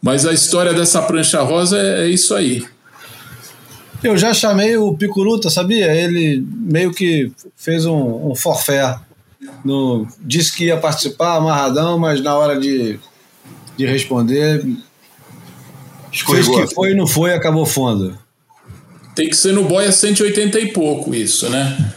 Mas 0.00 0.24
a 0.24 0.32
história 0.32 0.72
dessa 0.72 1.02
prancha 1.02 1.42
rosa 1.42 1.76
é, 1.76 2.06
é 2.06 2.08
isso 2.08 2.34
aí. 2.34 2.64
Eu 4.02 4.16
já 4.16 4.32
chamei 4.32 4.76
o 4.76 4.94
Picuruta, 4.94 5.50
sabia? 5.50 5.92
Ele 5.94 6.44
meio 6.50 6.92
que 6.92 7.30
fez 7.56 7.84
um, 7.84 8.30
um 8.30 8.34
forfé. 8.34 8.98
No, 9.64 10.06
disse 10.20 10.56
que 10.56 10.66
ia 10.66 10.76
participar 10.76 11.36
amarradão, 11.36 11.98
mas 11.98 12.20
na 12.20 12.36
hora 12.36 12.58
de, 12.58 12.98
de 13.76 13.86
responder, 13.86 14.64
Escorregou. 16.12 16.56
fez 16.56 16.68
que 16.68 16.74
foi 16.74 16.90
e 16.92 16.94
não 16.94 17.06
foi, 17.06 17.32
acabou 17.32 17.64
fundo. 17.64 18.18
Tem 19.14 19.28
que 19.28 19.36
ser 19.36 19.52
no 19.52 19.64
Boia 19.64 19.90
180 19.90 20.58
e 20.60 20.72
pouco 20.72 21.14
isso, 21.14 21.48
né? 21.48 21.92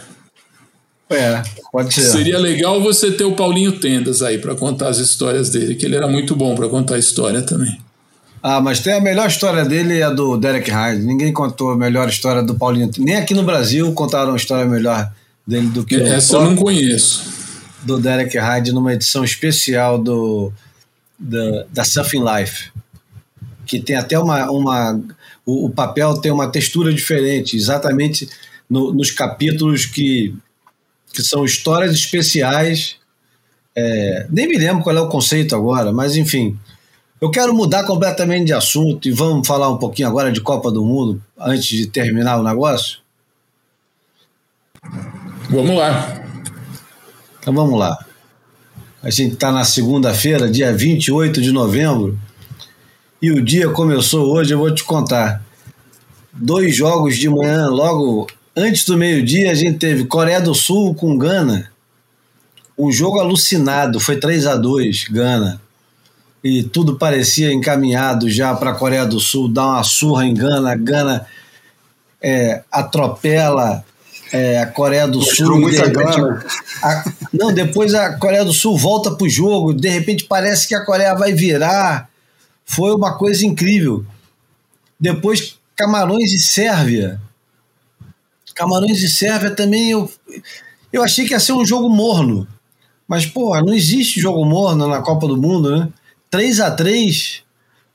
É, 1.10 1.44
pode 1.72 1.94
ser. 1.94 2.02
Seria 2.02 2.40
legal 2.40 2.82
você 2.82 3.12
ter 3.12 3.24
o 3.24 3.36
Paulinho 3.36 3.74
Tendas 3.80 4.22
aí 4.22 4.38
para 4.38 4.56
contar 4.56 4.90
as 4.90 4.98
histórias 4.98 5.50
dele, 5.50 5.76
que 5.76 5.86
ele 5.86 5.96
era 5.96 6.08
muito 6.08 6.36
bom 6.36 6.56
para 6.56 6.68
contar 6.68 6.96
a 6.96 7.00
história 7.00 7.42
também. 7.42 7.80
Ah, 8.42 8.62
mas 8.62 8.80
tem 8.80 8.94
a 8.94 9.02
melhor 9.02 9.28
história 9.28 9.66
dele 9.66 10.00
é 10.00 10.04
a 10.04 10.10
do 10.10 10.38
Derek 10.38 10.70
Hyde. 10.70 11.04
Ninguém 11.04 11.34
contou 11.34 11.72
a 11.72 11.78
melhor 11.78 12.08
história 12.08 12.44
do 12.44 12.56
Paulinho. 12.56 12.90
Nem 13.00 13.16
aqui 13.16 13.34
no 13.34 13.44
Brasil 13.44 13.92
contaram 13.94 14.32
uma 14.32 14.38
história 14.38 14.66
melhor 14.66 15.12
dele 15.48 15.68
do 15.68 15.84
que 15.84 15.96
Essa 15.96 16.38
eu 16.38 16.44
não 16.44 16.56
conheço. 16.56 17.24
Do 17.84 18.00
Derek 18.00 18.38
Hyde 18.38 18.72
numa 18.72 18.94
edição 18.94 19.24
especial 19.24 19.98
do 19.98 20.52
da, 21.18 21.66
da 21.72 21.84
Surfing 21.84 22.24
Life. 22.24 22.72
Que 23.66 23.80
tem 23.80 23.96
até 23.96 24.18
uma, 24.18 24.50
uma 24.50 25.02
o, 25.46 25.66
o 25.66 25.70
papel 25.70 26.20
tem 26.22 26.32
uma 26.32 26.48
textura 26.48 26.94
diferente, 26.94 27.56
exatamente 27.56 28.30
no, 28.70 28.94
nos 28.94 29.12
capítulos 29.12 29.86
que, 29.86 30.36
que 31.14 31.22
são 31.22 31.46
histórias 31.46 31.94
especiais. 31.94 32.98
É, 33.76 34.28
nem 34.30 34.48
me 34.48 34.58
lembro 34.58 34.84
qual 34.84 34.96
é 34.96 35.02
o 35.02 35.10
conceito 35.10 35.56
agora, 35.56 35.92
mas 35.92 36.16
enfim. 36.16 36.58
Eu 37.22 37.32
quero 37.32 37.54
mudar 37.54 37.86
completamente 37.86 38.48
de 38.48 38.54
assunto 38.54 39.08
e 39.08 39.12
vamos 39.12 39.48
falar 39.48 39.70
um 39.70 39.78
pouquinho 39.78 40.08
agora 40.08 40.32
de 40.32 40.42
Copa 40.42 40.70
do 40.70 40.84
Mundo 40.84 41.22
antes 41.38 41.66
de 41.66 41.88
terminar 41.88 42.38
o 42.38 42.44
negócio? 42.44 43.00
Vamos 45.50 45.76
lá. 45.76 46.24
Então 47.40 47.54
vamos 47.54 47.80
lá. 47.80 47.98
A 49.02 49.10
gente 49.10 49.34
está 49.34 49.52
na 49.52 49.64
segunda-feira, 49.64 50.50
dia 50.50 50.76
28 50.76 51.42
de 51.42 51.52
novembro, 51.52 52.20
E 53.22 53.32
o 53.32 53.42
dia 53.42 53.70
começou 53.70 54.34
hoje, 54.34 54.54
eu 54.54 54.58
vou 54.58 54.74
te 54.74 54.84
contar. 54.84 55.42
Dois 56.34 56.76
jogos 56.76 57.18
de 57.18 57.30
manhã, 57.30 57.68
logo 57.68 58.28
antes 58.56 58.84
do 58.86 58.98
meio-dia, 58.98 59.52
a 59.52 59.56
gente 59.56 59.78
teve 59.78 60.06
Coreia 60.06 60.42
do 60.42 60.54
Sul 60.54 60.94
com 60.94 61.18
Gana. 61.18 61.72
Um 62.78 62.92
jogo 62.92 63.20
alucinado, 63.20 64.00
foi 64.00 64.18
3 64.18 64.46
a 64.48 64.56
2 64.56 65.06
Gana. 65.10 65.62
E 66.44 66.62
tudo 66.62 66.98
parecia 66.98 67.52
encaminhado 67.54 68.30
já 68.30 68.54
para 68.54 68.72
a 68.72 68.76
Coreia 68.76 69.06
do 69.06 69.20
Sul 69.20 69.48
dar 69.48 69.66
uma 69.68 69.84
surra 69.84 70.26
em 70.28 70.34
Gana. 70.34 70.76
Gana 70.76 71.26
é, 72.22 72.64
atropela 72.70 73.84
é, 74.32 74.60
a 74.60 74.68
Coreia 74.68 75.08
do 75.08 75.22
Sul. 75.22 75.62
Muita 75.62 75.86
repente, 75.86 76.20
a, 76.84 77.04
não, 77.32 77.54
depois 77.54 77.94
a 77.94 78.18
Coreia 78.18 78.44
do 78.44 78.54
Sul 78.54 78.78
volta 78.78 79.12
para 79.12 79.26
o 79.26 79.30
jogo, 79.30 79.74
de 79.74 79.88
repente 79.88 80.26
parece 80.26 80.68
que 80.68 80.76
a 80.76 80.84
Coreia 80.84 81.16
vai 81.16 81.32
virar. 81.32 82.10
Foi 82.66 82.94
uma 82.94 83.18
coisa 83.18 83.46
incrível. 83.46 84.06
Depois, 85.00 85.58
Camarões 85.76 86.34
e 86.34 86.40
Sérvia. 86.40 87.22
Camarões 88.56 89.04
e 89.04 89.10
Sérvia 89.10 89.52
também 89.52 89.92
eu, 89.92 90.12
eu 90.92 91.04
achei 91.04 91.26
que 91.26 91.34
ia 91.34 91.40
ser 91.40 91.54
um 91.54 91.66
jogo 91.66 91.90
morno. 91.90 92.48
Mas, 93.08 93.26
pô, 93.26 93.56
não 93.62 93.74
existe 93.74 94.20
jogo 94.20 94.44
morno 94.46 94.88
na 94.88 95.02
Copa 95.02 95.28
do 95.28 95.38
Mundo, 95.38 95.78
né? 95.78 95.90
3 96.32 96.60
a 96.60 96.72
3 96.72 97.44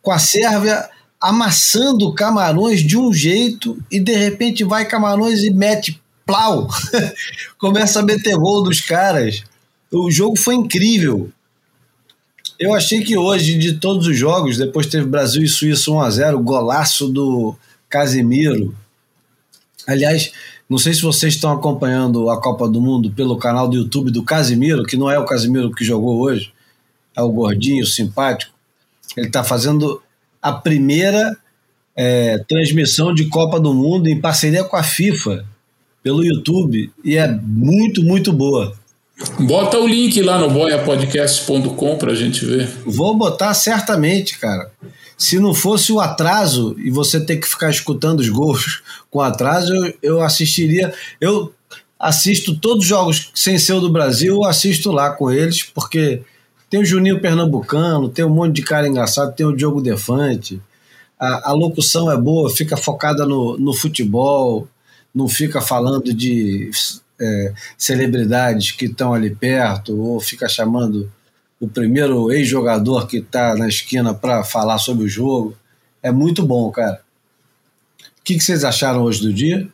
com 0.01 0.13
a 0.13 0.19
Sérvia 0.19 0.89
amassando 1.21 2.15
Camarões 2.15 2.81
de 2.81 2.97
um 2.97 3.13
jeito 3.13 3.77
e 3.91 4.01
de 4.01 4.15
repente 4.15 4.65
vai 4.65 4.87
Camarões 4.87 5.43
e 5.43 5.51
mete 5.51 6.01
plau. 6.25 6.69
Começa 7.59 8.01
a 8.01 8.03
meter 8.03 8.37
gol 8.37 8.63
dos 8.63 8.81
caras. 8.81 9.43
O 9.91 10.11
jogo 10.11 10.39
foi 10.39 10.55
incrível. 10.55 11.31
Eu 12.61 12.75
achei 12.75 13.03
que 13.03 13.17
hoje, 13.17 13.57
de 13.57 13.79
todos 13.79 14.07
os 14.07 14.19
jogos, 14.19 14.59
depois 14.59 14.87
teve 14.87 15.07
Brasil 15.07 15.43
e 15.43 15.49
Suíça 15.49 15.91
1x0, 15.91 16.43
golaço 16.43 17.09
do 17.09 17.57
Casemiro. 17.89 18.77
Aliás, 19.87 20.31
não 20.69 20.77
sei 20.77 20.93
se 20.93 21.01
vocês 21.01 21.33
estão 21.33 21.51
acompanhando 21.53 22.29
a 22.29 22.39
Copa 22.39 22.69
do 22.69 22.79
Mundo 22.79 23.11
pelo 23.13 23.39
canal 23.39 23.67
do 23.67 23.79
YouTube 23.79 24.11
do 24.11 24.23
Casemiro, 24.23 24.85
que 24.85 24.95
não 24.95 25.11
é 25.11 25.19
o 25.19 25.25
Casemiro 25.25 25.73
que 25.73 25.83
jogou 25.83 26.21
hoje, 26.21 26.53
é 27.17 27.23
o 27.23 27.33
gordinho, 27.33 27.87
simpático. 27.87 28.53
Ele 29.17 29.29
está 29.29 29.43
fazendo 29.43 30.03
a 30.43 30.53
primeira 30.53 31.35
é, 31.97 32.45
transmissão 32.47 33.15
de 33.15 33.27
Copa 33.31 33.59
do 33.59 33.73
Mundo 33.73 34.07
em 34.07 34.21
parceria 34.21 34.65
com 34.65 34.77
a 34.77 34.83
FIFA 34.83 35.47
pelo 36.03 36.23
YouTube 36.23 36.93
e 37.03 37.17
é 37.17 37.27
muito, 37.27 38.03
muito 38.03 38.35
boa. 38.35 38.79
Bota 39.39 39.79
o 39.79 39.87
link 39.87 40.21
lá 40.23 40.39
no 40.39 40.51
boiapodcast.com 40.51 41.97
pra 41.97 42.15
gente 42.15 42.45
ver. 42.45 42.69
Vou 42.87 43.15
botar 43.17 43.53
certamente, 43.55 44.39
cara. 44.39 44.71
Se 45.17 45.39
não 45.39 45.53
fosse 45.53 45.93
o 45.93 46.01
atraso 46.01 46.75
e 46.79 46.91
você 46.91 47.21
ter 47.21 47.37
que 47.37 47.47
ficar 47.47 47.71
escutando 47.71 48.21
os 48.21 48.29
gols 48.29 48.83
com 49.11 49.21
atraso, 49.21 49.75
eu, 49.75 49.95
eu 50.03 50.23
assistiria. 50.23 50.95
Eu 51.21 51.53
assisto 51.99 52.57
todos 52.57 52.85
os 52.85 52.89
jogos 52.89 53.31
sem 53.35 53.59
ser 53.59 53.75
o 53.75 53.81
do 53.81 53.91
Brasil, 53.91 54.37
eu 54.37 54.45
assisto 54.45 54.91
lá 54.91 55.11
com 55.11 55.31
eles, 55.31 55.63
porque 55.63 56.23
tem 56.71 56.81
o 56.81 56.85
Juninho 56.85 57.21
Pernambucano, 57.21 58.09
tem 58.09 58.25
um 58.25 58.35
monte 58.35 58.55
de 58.55 58.63
cara 58.63 58.89
engraçado, 58.89 59.35
tem 59.35 59.45
o 59.45 59.55
Diogo 59.55 59.83
Defante. 59.83 60.59
A, 61.19 61.51
a 61.51 61.53
locução 61.53 62.11
é 62.11 62.17
boa, 62.17 62.49
fica 62.49 62.77
focada 62.77 63.27
no, 63.27 63.59
no 63.59 63.75
futebol, 63.75 64.67
não 65.15 65.29
fica 65.29 65.61
falando 65.61 66.15
de 66.15 66.71
é, 67.21 67.53
celebridades 67.77 68.73
que 68.73 68.87
estão 68.87 69.13
ali 69.13 69.35
perto, 69.35 69.97
ou 70.01 70.21
fica 70.21 70.49
chamando 70.49 71.11
o 71.61 71.69
primeiro 71.69 72.33
ex-jogador 72.33 73.07
que 73.07 73.19
está 73.19 73.55
na 73.55 73.69
esquina 73.69 74.15
para 74.15 74.43
falar 74.43 74.79
sobre 74.79 75.05
o 75.05 75.09
jogo. 75.09 75.55
É 76.03 76.11
muito 76.11 76.43
bom, 76.43 76.71
cara. 76.71 77.01
O 78.01 78.23
que, 78.25 78.35
que 78.35 78.41
vocês 78.41 78.65
acharam 78.65 79.03
hoje 79.03 79.21
do 79.21 79.33
dia? 79.33 79.69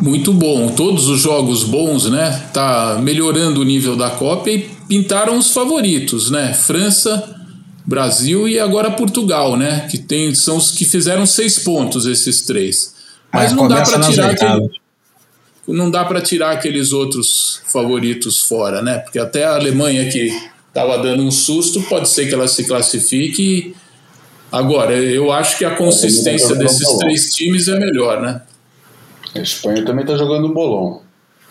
Muito 0.00 0.32
bom. 0.32 0.70
Todos 0.70 1.06
os 1.08 1.20
jogos 1.20 1.62
bons, 1.62 2.10
né? 2.10 2.48
Tá 2.52 2.98
melhorando 3.00 3.60
o 3.60 3.64
nível 3.64 3.96
da 3.96 4.10
Copa 4.10 4.50
e 4.50 4.68
pintaram 4.88 5.38
os 5.38 5.52
favoritos, 5.52 6.30
né? 6.30 6.52
França, 6.52 7.40
Brasil 7.86 8.48
e 8.48 8.58
agora 8.58 8.90
Portugal, 8.90 9.56
né? 9.56 9.86
Que 9.88 9.98
tem, 9.98 10.34
são 10.34 10.56
os 10.56 10.72
que 10.72 10.84
fizeram 10.84 11.24
seis 11.26 11.60
pontos, 11.60 12.06
esses 12.06 12.42
três. 12.42 12.94
Mas 13.32 13.52
É, 13.52 13.54
não 13.54 13.68
dá 13.68 13.82
para 13.82 14.00
tirar 14.00 14.30
aquele, 14.30 14.68
não 15.66 15.90
dá 15.90 16.04
para 16.04 16.20
tirar 16.20 16.52
aqueles 16.52 16.92
outros 16.92 17.62
favoritos 17.66 18.42
fora, 18.42 18.82
né? 18.82 18.98
Porque 18.98 19.18
até 19.18 19.44
a 19.44 19.54
Alemanha 19.54 20.10
que 20.10 20.30
estava 20.68 20.98
dando 20.98 21.22
um 21.22 21.30
susto, 21.30 21.80
pode 21.82 22.08
ser 22.08 22.26
que 22.26 22.34
ela 22.34 22.48
se 22.48 22.64
classifique. 22.64 23.74
Agora, 24.50 24.94
eu 24.94 25.32
acho 25.32 25.56
que 25.56 25.64
a 25.64 25.74
consistência 25.76 26.48
jogando 26.48 26.64
desses 26.64 26.98
três 26.98 27.34
times 27.34 27.68
é 27.68 27.78
melhor, 27.78 28.20
né? 28.20 28.42
A 29.34 29.40
Espanha 29.40 29.84
também 29.84 30.04
tá 30.04 30.16
jogando 30.16 30.48
um 30.48 30.52
bolão. 30.52 31.02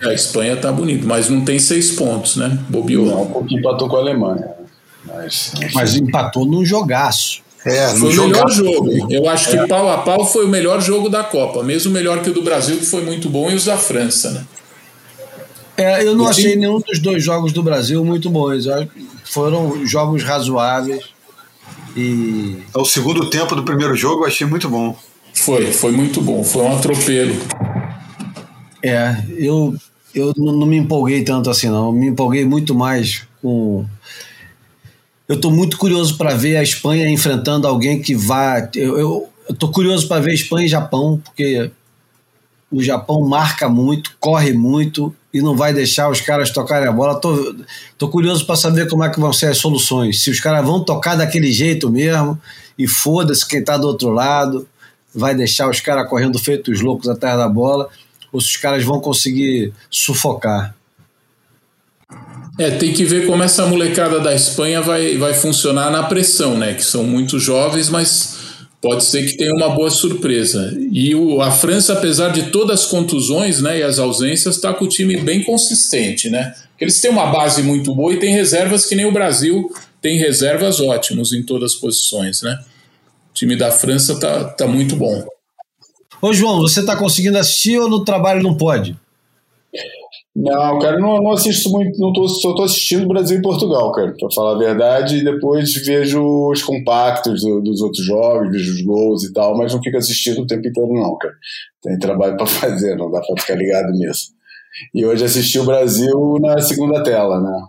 A 0.01 0.13
Espanha 0.13 0.57
tá 0.57 0.71
bonito, 0.71 1.07
mas 1.07 1.29
não 1.29 1.43
tem 1.45 1.59
seis 1.59 1.91
pontos, 1.91 2.35
né? 2.35 2.59
Bobeou. 2.69 3.05
Não, 3.05 3.25
porque 3.27 3.55
empatou 3.55 3.87
com 3.87 3.95
a 3.95 3.99
Alemanha. 3.99 4.49
Mas, 5.05 5.53
Mas 5.73 5.95
empatou 5.95 6.45
num 6.45 6.65
jogaço. 6.65 7.41
É, 7.65 7.87
Foi 7.89 8.09
o 8.09 8.11
jogo. 8.11 8.27
melhor 8.29 8.49
jogo. 8.51 8.89
Eu 9.09 9.29
acho 9.29 9.49
que 9.49 9.67
pau 9.67 9.89
a 9.89 9.99
pau 9.99 10.25
foi 10.25 10.45
o 10.45 10.49
melhor 10.49 10.81
jogo 10.81 11.07
da 11.09 11.23
Copa, 11.23 11.63
mesmo 11.63 11.91
melhor 11.93 12.21
que 12.21 12.29
o 12.29 12.33
do 12.33 12.41
Brasil, 12.41 12.77
que 12.77 12.85
foi 12.85 13.03
muito 13.05 13.29
bom, 13.29 13.49
e 13.49 13.55
os 13.55 13.65
da 13.65 13.77
França, 13.77 14.31
né? 14.31 14.45
É, 15.77 16.03
eu 16.05 16.15
não 16.15 16.25
E 16.25 16.29
achei 16.29 16.43
tem- 16.51 16.57
nenhum 16.57 16.79
dos 16.79 16.99
dois 16.99 17.23
jogos 17.23 17.51
do 17.53 17.63
Brasil 17.63 18.03
muito 18.05 18.29
bons. 18.29 18.65
Eu 18.65 18.87
Foram 19.23 19.85
jogos 19.85 20.21
razoáveis. 20.23 21.05
E 21.95 22.57
O 22.75 22.85
segundo 22.85 23.29
tempo 23.29 23.55
do 23.55 23.63
primeiro 23.63 23.95
jogo 23.95 24.23
eu 24.23 24.27
achei 24.27 24.45
muito 24.45 24.67
bom. 24.69 24.95
Foi, 25.33 25.71
foi 25.71 25.91
muito 25.91 26.21
bom. 26.21 26.43
Foi 26.43 26.63
um 26.63 26.75
atropelo. 26.75 27.35
É, 28.83 29.15
eu, 29.37 29.73
eu 30.13 30.33
não 30.37 30.53
não 30.53 30.67
me 30.67 30.77
empolguei 30.77 31.23
tanto 31.23 31.49
assim, 31.49 31.69
não. 31.69 31.91
Me 31.91 32.07
empolguei 32.07 32.45
muito 32.45 32.75
mais 32.75 33.23
com. 33.41 33.85
Eu 35.27 35.35
estou 35.35 35.51
muito 35.51 35.77
curioso 35.77 36.17
para 36.17 36.35
ver 36.35 36.57
a 36.57 36.63
Espanha 36.63 37.09
enfrentando 37.09 37.67
alguém 37.67 38.01
que 38.01 38.15
vá. 38.15 38.69
Eu, 38.75 39.29
estou 39.49 39.71
curioso 39.71 40.07
para 40.07 40.21
ver 40.21 40.33
Espanha 40.33 40.65
e 40.65 40.69
Japão, 40.69 41.21
porque 41.23 41.71
o 42.71 42.81
Japão 42.81 43.21
marca 43.21 43.69
muito, 43.69 44.15
corre 44.19 44.51
muito 44.51 45.15
e 45.33 45.41
não 45.41 45.55
vai 45.55 45.73
deixar 45.73 46.09
os 46.09 46.19
caras 46.19 46.51
tocarem 46.51 46.87
a 46.87 46.91
bola. 46.91 47.19
Tô, 47.19 47.55
tô 47.97 48.09
curioso 48.09 48.45
para 48.45 48.55
saber 48.55 48.89
como 48.89 49.03
é 49.03 49.09
que 49.09 49.19
vão 49.19 49.31
ser 49.31 49.47
as 49.47 49.57
soluções. 49.57 50.23
Se 50.23 50.29
os 50.29 50.39
caras 50.39 50.65
vão 50.65 50.83
tocar 50.83 51.15
daquele 51.15 51.51
jeito 51.51 51.89
mesmo 51.89 52.39
e 52.77 52.87
foda-se 52.87 53.47
quem 53.47 53.59
está 53.59 53.77
do 53.77 53.87
outro 53.87 54.09
lado, 54.09 54.67
vai 55.13 55.33
deixar 55.35 55.69
os 55.69 55.79
caras 55.79 56.09
correndo 56.09 56.37
feitos 56.39 56.81
loucos 56.81 57.07
atrás 57.07 57.37
da 57.37 57.47
bola, 57.47 57.89
ou 58.31 58.41
se 58.41 58.47
os 58.47 58.57
caras 58.57 58.83
vão 58.83 58.99
conseguir 58.99 59.71
sufocar. 59.89 60.75
É, 62.59 62.69
tem 62.71 62.93
que 62.93 63.03
ver 63.03 63.25
como 63.25 63.41
essa 63.41 63.65
molecada 63.65 64.19
da 64.19 64.33
Espanha 64.33 64.81
vai, 64.81 65.17
vai 65.17 65.33
funcionar 65.33 65.89
na 65.89 66.03
pressão, 66.03 66.57
né? 66.57 66.73
Que 66.73 66.83
são 66.83 67.03
muito 67.03 67.39
jovens, 67.39 67.89
mas 67.89 68.37
pode 68.79 69.05
ser 69.05 69.25
que 69.25 69.37
tenha 69.37 69.53
uma 69.53 69.69
boa 69.69 69.89
surpresa. 69.89 70.77
E 70.91 71.15
o, 71.15 71.41
a 71.41 71.49
França, 71.49 71.93
apesar 71.93 72.29
de 72.29 72.51
todas 72.51 72.81
as 72.81 72.85
contusões 72.85 73.59
né, 73.61 73.79
e 73.79 73.83
as 73.83 73.97
ausências, 73.97 74.55
está 74.55 74.73
com 74.73 74.85
o 74.85 74.89
time 74.89 75.17
bem 75.17 75.41
consistente, 75.41 76.29
né? 76.29 76.53
Eles 76.79 76.99
têm 77.01 77.09
uma 77.09 77.27
base 77.27 77.63
muito 77.63 77.95
boa 77.95 78.13
e 78.13 78.19
tem 78.19 78.33
reservas 78.33 78.85
que 78.85 78.95
nem 78.95 79.05
o 79.05 79.11
Brasil 79.11 79.71
tem 80.01 80.17
reservas 80.17 80.81
ótimos 80.81 81.31
em 81.31 81.41
todas 81.41 81.73
as 81.73 81.79
posições, 81.79 82.41
né? 82.41 82.59
O 83.31 83.33
time 83.33 83.55
da 83.55 83.71
França 83.71 84.19
tá, 84.19 84.43
tá 84.43 84.67
muito 84.67 84.95
bom. 84.95 85.25
Ô 86.21 86.33
João, 86.33 86.59
você 86.59 86.81
está 86.81 86.95
conseguindo 86.95 87.37
assistir 87.37 87.79
ou 87.79 87.89
no 87.89 88.03
trabalho 88.03 88.43
não 88.43 88.55
pode? 88.55 88.97
Não, 90.35 90.79
cara, 90.79 90.97
não, 90.97 91.17
não 91.21 91.31
assisto 91.31 91.69
muito, 91.69 91.99
não 91.99 92.11
tô, 92.11 92.27
só 92.27 92.55
tô 92.55 92.63
assistindo 92.63 93.07
Brasil 93.07 93.37
e 93.37 93.41
Portugal, 93.41 93.91
cara, 93.91 94.15
pra 94.19 94.27
falar 94.33 94.55
a 94.55 94.57
verdade, 94.57 95.17
e 95.17 95.23
depois 95.23 95.71
vejo 95.85 96.23
os 96.49 96.63
compactos 96.63 97.41
do- 97.41 97.61
dos 97.61 97.81
outros 97.81 98.03
jogos, 98.03 98.49
vejo 98.51 98.71
os 98.73 98.81
gols 98.81 99.23
e 99.25 99.31
tal, 99.31 99.55
mas 99.55 99.71
não 99.73 99.81
fico 99.83 99.95
assistindo 99.97 100.41
o 100.41 100.47
tempo 100.47 100.67
inteiro, 100.67 100.91
não, 100.91 101.15
cara. 101.19 101.35
Tem 101.83 101.99
trabalho 101.99 102.35
pra 102.35 102.47
fazer, 102.81 102.95
não 102.95 103.11
dá 103.11 103.21
pra 103.21 103.39
ficar 103.41 103.55
ligado 103.55 103.91
nisso. 103.91 104.29
E 104.93 105.05
hoje 105.05 105.23
assisti 105.25 105.59
o 105.59 105.65
Brasil 105.65 106.37
na 106.41 106.59
segunda 106.61 107.03
tela, 107.03 107.39
né? 107.39 107.61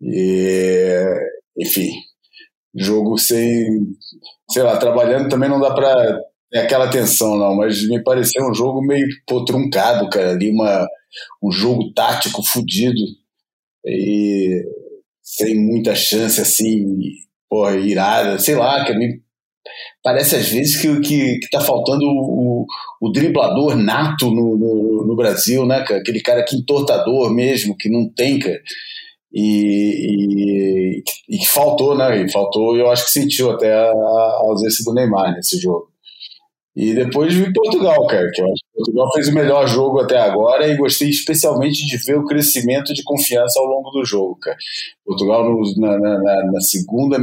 E, 0.00 1.04
enfim, 1.58 1.90
jogo 2.74 3.18
sem, 3.18 3.66
sei 4.50 4.62
lá, 4.62 4.76
trabalhando 4.78 5.28
também 5.28 5.48
não 5.48 5.60
dá 5.60 5.74
pra 5.74 6.20
ter 6.50 6.60
aquela 6.60 6.88
tensão, 6.90 7.36
não, 7.38 7.56
mas 7.56 7.86
me 7.88 8.02
pareceu 8.02 8.46
um 8.48 8.54
jogo 8.54 8.82
meio 8.82 9.06
pô, 9.26 9.44
truncado, 9.44 10.08
cara, 10.10 10.32
ali 10.32 10.50
uma 10.50 10.86
um 11.42 11.50
jogo 11.50 11.92
tático 11.92 12.42
fudido 12.42 13.00
e 13.84 14.62
sem 15.22 15.54
muita 15.56 15.94
chance 15.94 16.40
assim, 16.40 16.84
porra, 17.48 17.76
irada, 17.76 18.38
sei 18.38 18.54
lá, 18.54 18.84
que 18.84 18.92
parece 20.02 20.36
às 20.36 20.48
vezes 20.48 20.80
que, 20.80 21.00
que, 21.00 21.38
que 21.38 21.50
tá 21.50 21.60
faltando 21.60 22.04
o, 22.04 22.66
o 23.00 23.10
driblador 23.10 23.76
nato 23.76 24.30
no, 24.30 24.56
no, 24.56 25.06
no 25.06 25.16
Brasil, 25.16 25.66
né, 25.66 25.82
cara? 25.84 26.00
Aquele 26.00 26.20
cara 26.20 26.44
que 26.44 26.56
entortador 26.56 27.32
mesmo, 27.32 27.76
que 27.76 27.88
não 27.88 28.08
tem, 28.08 28.38
cara. 28.38 28.60
e, 29.32 31.02
e, 31.30 31.36
e 31.42 31.46
faltou, 31.46 31.96
né? 31.96 32.22
E 32.22 32.30
faltou, 32.30 32.76
eu 32.76 32.90
acho 32.90 33.04
que 33.06 33.10
sentiu 33.12 33.50
até 33.50 33.72
a, 33.72 33.90
a 33.90 34.40
ausência 34.42 34.84
do 34.84 34.94
Neymar 34.94 35.34
nesse 35.34 35.58
jogo. 35.58 35.88
E 36.76 36.94
depois 36.94 37.32
vi 37.34 37.52
Portugal, 37.52 38.06
cara, 38.06 38.30
que 38.32 38.40
eu 38.42 38.46
acho 38.46 38.63
Portugal 38.74 39.08
fez 39.14 39.28
o 39.28 39.34
melhor 39.34 39.68
jogo 39.68 40.00
até 40.00 40.18
agora 40.18 40.66
e 40.66 40.76
gostei 40.76 41.08
especialmente 41.08 41.86
de 41.86 41.96
ver 41.98 42.18
o 42.18 42.24
crescimento 42.24 42.92
de 42.92 43.04
confiança 43.04 43.60
ao 43.60 43.66
longo 43.66 43.90
do 43.90 44.04
jogo, 44.04 44.36
cara. 44.36 44.56
Portugal 45.04 45.44
no, 45.44 45.62
na, 45.76 45.98
na, 45.98 46.52
na, 46.52 46.60
segunda 46.60 47.16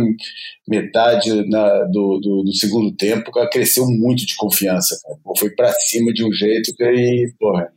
metade 0.68 1.50
na, 1.50 1.84
do, 1.84 2.20
do, 2.20 2.44
do, 2.44 2.54
segundo 2.56 2.96
tempo 2.96 3.32
cara, 3.32 3.50
cresceu 3.50 3.86
muito 3.86 4.26
de 4.26 4.36
confiança, 4.36 4.98
cara. 5.04 5.18
Foi 5.38 5.50
para 5.50 5.74
cima 5.74 6.14
de 6.14 6.24
um 6.24 6.32
jeito 6.32 6.74
que, 6.74 7.34
porra, 7.38 7.68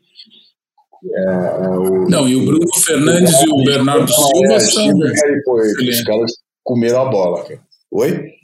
é, 1.12 1.64
é, 1.64 1.68
o, 1.70 2.08
Não, 2.08 2.28
e 2.28 2.36
o 2.36 2.44
Bruno 2.44 2.74
Fernandes 2.84 3.34
e 3.42 3.50
o 3.50 3.64
Bernardo 3.64 4.08
Silva 4.08 4.60
são. 4.60 4.98
os 4.98 6.02
caras 6.02 6.32
comeram 6.62 7.02
a 7.02 7.04
bola. 7.06 7.42
Cara. 7.42 7.60
Oi? 7.90 8.34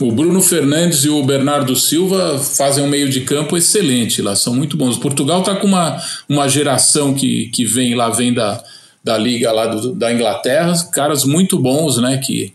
O 0.00 0.10
Bruno 0.10 0.40
Fernandes 0.40 1.04
e 1.04 1.08
o 1.08 1.22
Bernardo 1.22 1.76
Silva 1.76 2.38
fazem 2.38 2.82
um 2.82 2.88
meio 2.88 3.08
de 3.08 3.20
campo 3.20 3.56
excelente 3.56 4.20
lá, 4.22 4.34
são 4.34 4.54
muito 4.54 4.76
bons. 4.76 4.98
Portugal 4.98 5.40
está 5.40 5.54
com 5.54 5.66
uma, 5.66 6.02
uma 6.28 6.48
geração 6.48 7.14
que, 7.14 7.46
que 7.46 7.64
vem 7.64 7.94
lá, 7.94 8.08
vem 8.10 8.32
da, 8.32 8.62
da 9.04 9.16
liga 9.18 9.52
lá 9.52 9.66
do, 9.66 9.92
da 9.94 10.12
Inglaterra, 10.12 10.72
caras 10.92 11.24
muito 11.24 11.58
bons, 11.58 11.98
né? 11.98 12.18
Que, 12.18 12.52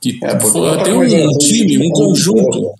que 0.00 0.18
é, 0.22 0.34
tá 0.34 0.82
tem 0.82 0.92
um, 0.92 1.00
um 1.00 1.38
time, 1.38 1.86
um 1.86 1.90
conjunto. 1.90 2.74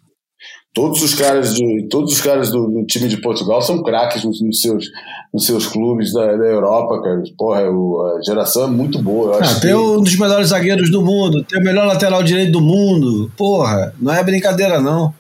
Todos 0.75 1.01
os 1.03 1.15
caras, 1.15 1.55
de, 1.55 1.87
todos 1.89 2.13
os 2.13 2.21
caras 2.21 2.51
do, 2.51 2.67
do 2.67 2.85
time 2.85 3.07
de 3.09 3.19
Portugal 3.19 3.63
são 3.63 3.81
craques 3.81 4.25
nos, 4.25 4.43
nos, 4.43 4.61
seus, 4.61 4.91
nos 5.33 5.47
seus 5.47 5.69
clubes 5.69 6.13
da, 6.13 6.37
da 6.37 6.47
Europa, 6.47 7.01
cara. 7.01 7.23
Porra, 7.39 7.71
o, 7.71 8.19
a 8.19 8.23
geração 8.23 8.65
é 8.65 8.67
muito 8.67 9.01
boa. 9.01 9.39
Ah, 9.41 9.61
tem 9.61 9.71
que... 9.71 9.75
um 9.75 10.01
dos 10.01 10.19
melhores 10.19 10.49
zagueiros 10.49 10.91
do 10.91 11.01
mundo, 11.01 11.45
tem 11.45 11.61
o 11.61 11.65
melhor 11.65 11.87
lateral 11.87 12.25
direito 12.25 12.51
do 12.51 12.61
mundo. 12.61 13.31
Porra, 13.37 13.95
não 14.01 14.13
é 14.13 14.21
brincadeira, 14.25 14.81
não. 14.81 15.15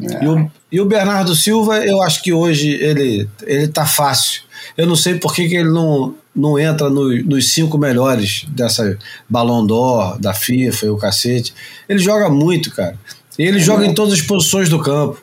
É. 0.00 0.24
E, 0.24 0.28
o, 0.28 0.50
e 0.70 0.80
o 0.80 0.86
Bernardo 0.86 1.34
Silva, 1.34 1.84
eu 1.84 2.00
acho 2.00 2.22
que 2.22 2.32
hoje 2.32 2.70
ele, 2.70 3.28
ele 3.42 3.66
tá 3.66 3.84
fácil. 3.84 4.42
Eu 4.76 4.86
não 4.86 4.94
sei 4.94 5.16
por 5.16 5.34
que, 5.34 5.48
que 5.48 5.56
ele 5.56 5.70
não, 5.70 6.14
não 6.34 6.56
entra 6.56 6.88
no, 6.88 7.08
nos 7.24 7.52
cinco 7.52 7.76
melhores 7.76 8.44
dessa 8.50 8.96
Ballon 9.28 9.66
d'Or, 9.66 10.16
da 10.20 10.32
FIFA 10.32 10.86
e 10.86 10.90
o 10.90 10.96
cacete. 10.96 11.52
Ele 11.88 11.98
joga 11.98 12.28
muito, 12.28 12.70
cara. 12.70 12.96
E 13.38 13.42
ele 13.42 13.58
é, 13.58 13.60
joga 13.60 13.86
em 13.86 13.94
todas 13.94 14.14
as 14.14 14.22
posições 14.22 14.68
do 14.68 14.78
campo. 14.80 15.20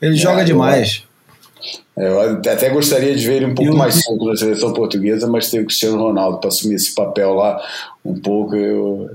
Ele 0.00 0.14
é, 0.14 0.18
joga 0.18 0.44
demais. 0.44 1.04
Eu, 1.96 2.04
eu 2.04 2.36
até 2.38 2.70
gostaria 2.70 3.14
de 3.14 3.26
ver 3.26 3.36
ele 3.36 3.46
um 3.46 3.54
pouco 3.54 3.72
eu, 3.72 3.76
mais 3.76 4.02
solto 4.02 4.24
na 4.24 4.36
seleção 4.36 4.72
portuguesa, 4.72 5.26
mas 5.26 5.50
tem 5.50 5.60
o 5.60 5.66
Cristiano 5.66 5.98
Ronaldo 5.98 6.38
para 6.38 6.48
assumir 6.48 6.74
esse 6.74 6.94
papel 6.94 7.34
lá 7.34 7.62
um 8.04 8.18
pouco. 8.18 8.56
Eu, 8.56 9.10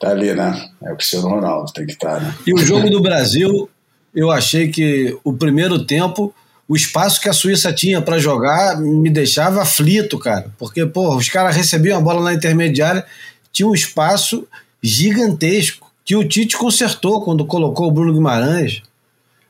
tá 0.00 0.10
ali, 0.10 0.34
né? 0.34 0.70
É 0.82 0.92
o 0.92 0.96
Cristiano 0.96 1.28
Ronaldo, 1.28 1.72
tem 1.72 1.86
que 1.86 1.92
estar, 1.92 2.14
tá, 2.14 2.20
né? 2.20 2.34
E 2.46 2.54
o 2.54 2.58
jogo 2.58 2.88
do 2.88 3.00
Brasil, 3.00 3.68
eu 4.14 4.30
achei 4.30 4.68
que 4.68 5.16
o 5.22 5.32
primeiro 5.32 5.84
tempo, 5.84 6.34
o 6.66 6.74
espaço 6.74 7.20
que 7.20 7.28
a 7.28 7.32
Suíça 7.32 7.72
tinha 7.72 8.00
para 8.00 8.18
jogar 8.18 8.80
me 8.80 9.10
deixava 9.10 9.62
aflito, 9.62 10.18
cara. 10.18 10.50
Porque, 10.58 10.84
pô, 10.86 11.14
os 11.14 11.28
caras 11.28 11.54
recebiam 11.54 11.98
a 11.98 12.00
bola 12.00 12.22
na 12.22 12.34
intermediária, 12.34 13.04
tinha 13.52 13.68
um 13.68 13.74
espaço 13.74 14.46
gigantesco 14.82 15.87
que 16.08 16.16
o 16.16 16.26
Tite 16.26 16.56
consertou 16.56 17.20
quando 17.20 17.44
colocou 17.44 17.86
o 17.86 17.90
Bruno 17.90 18.14
Guimarães. 18.14 18.80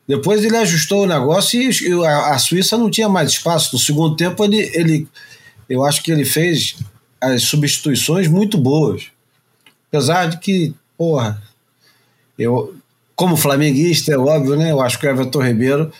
Depois 0.08 0.44
ele 0.44 0.56
ajustou 0.56 1.04
o 1.04 1.06
negócio 1.06 1.62
e 1.62 2.04
a, 2.04 2.36
Suíça 2.36 2.76
não 2.76 2.90
tinha 2.90 3.08
mais 3.08 3.30
espaço. 3.30 3.76
No 3.76 3.78
segundo 3.78 4.16
tempo, 4.16 4.42
ele, 4.42 4.68
ele, 4.74 5.08
eu 5.70 5.84
acho 5.84 6.02
que 6.02 6.10
ele 6.10 6.24
fez 6.24 6.74
as 7.20 7.42
substituições 7.44 8.26
muito 8.26 8.58
boas. 8.58 9.04
Apesar 9.86 10.26
de 10.26 10.38
que, 10.38 10.74
porra, 10.96 11.40
eu, 12.36 12.74
como 13.14 13.36
flamenguista, 13.36 14.12
é 14.12 14.18
óbvio, 14.18 14.56
né? 14.56 14.72
Eu 14.72 14.80
acho 14.80 14.98
que 14.98 15.06
o 15.06 15.10
Everton 15.10 15.40
Ribeiro 15.40 15.92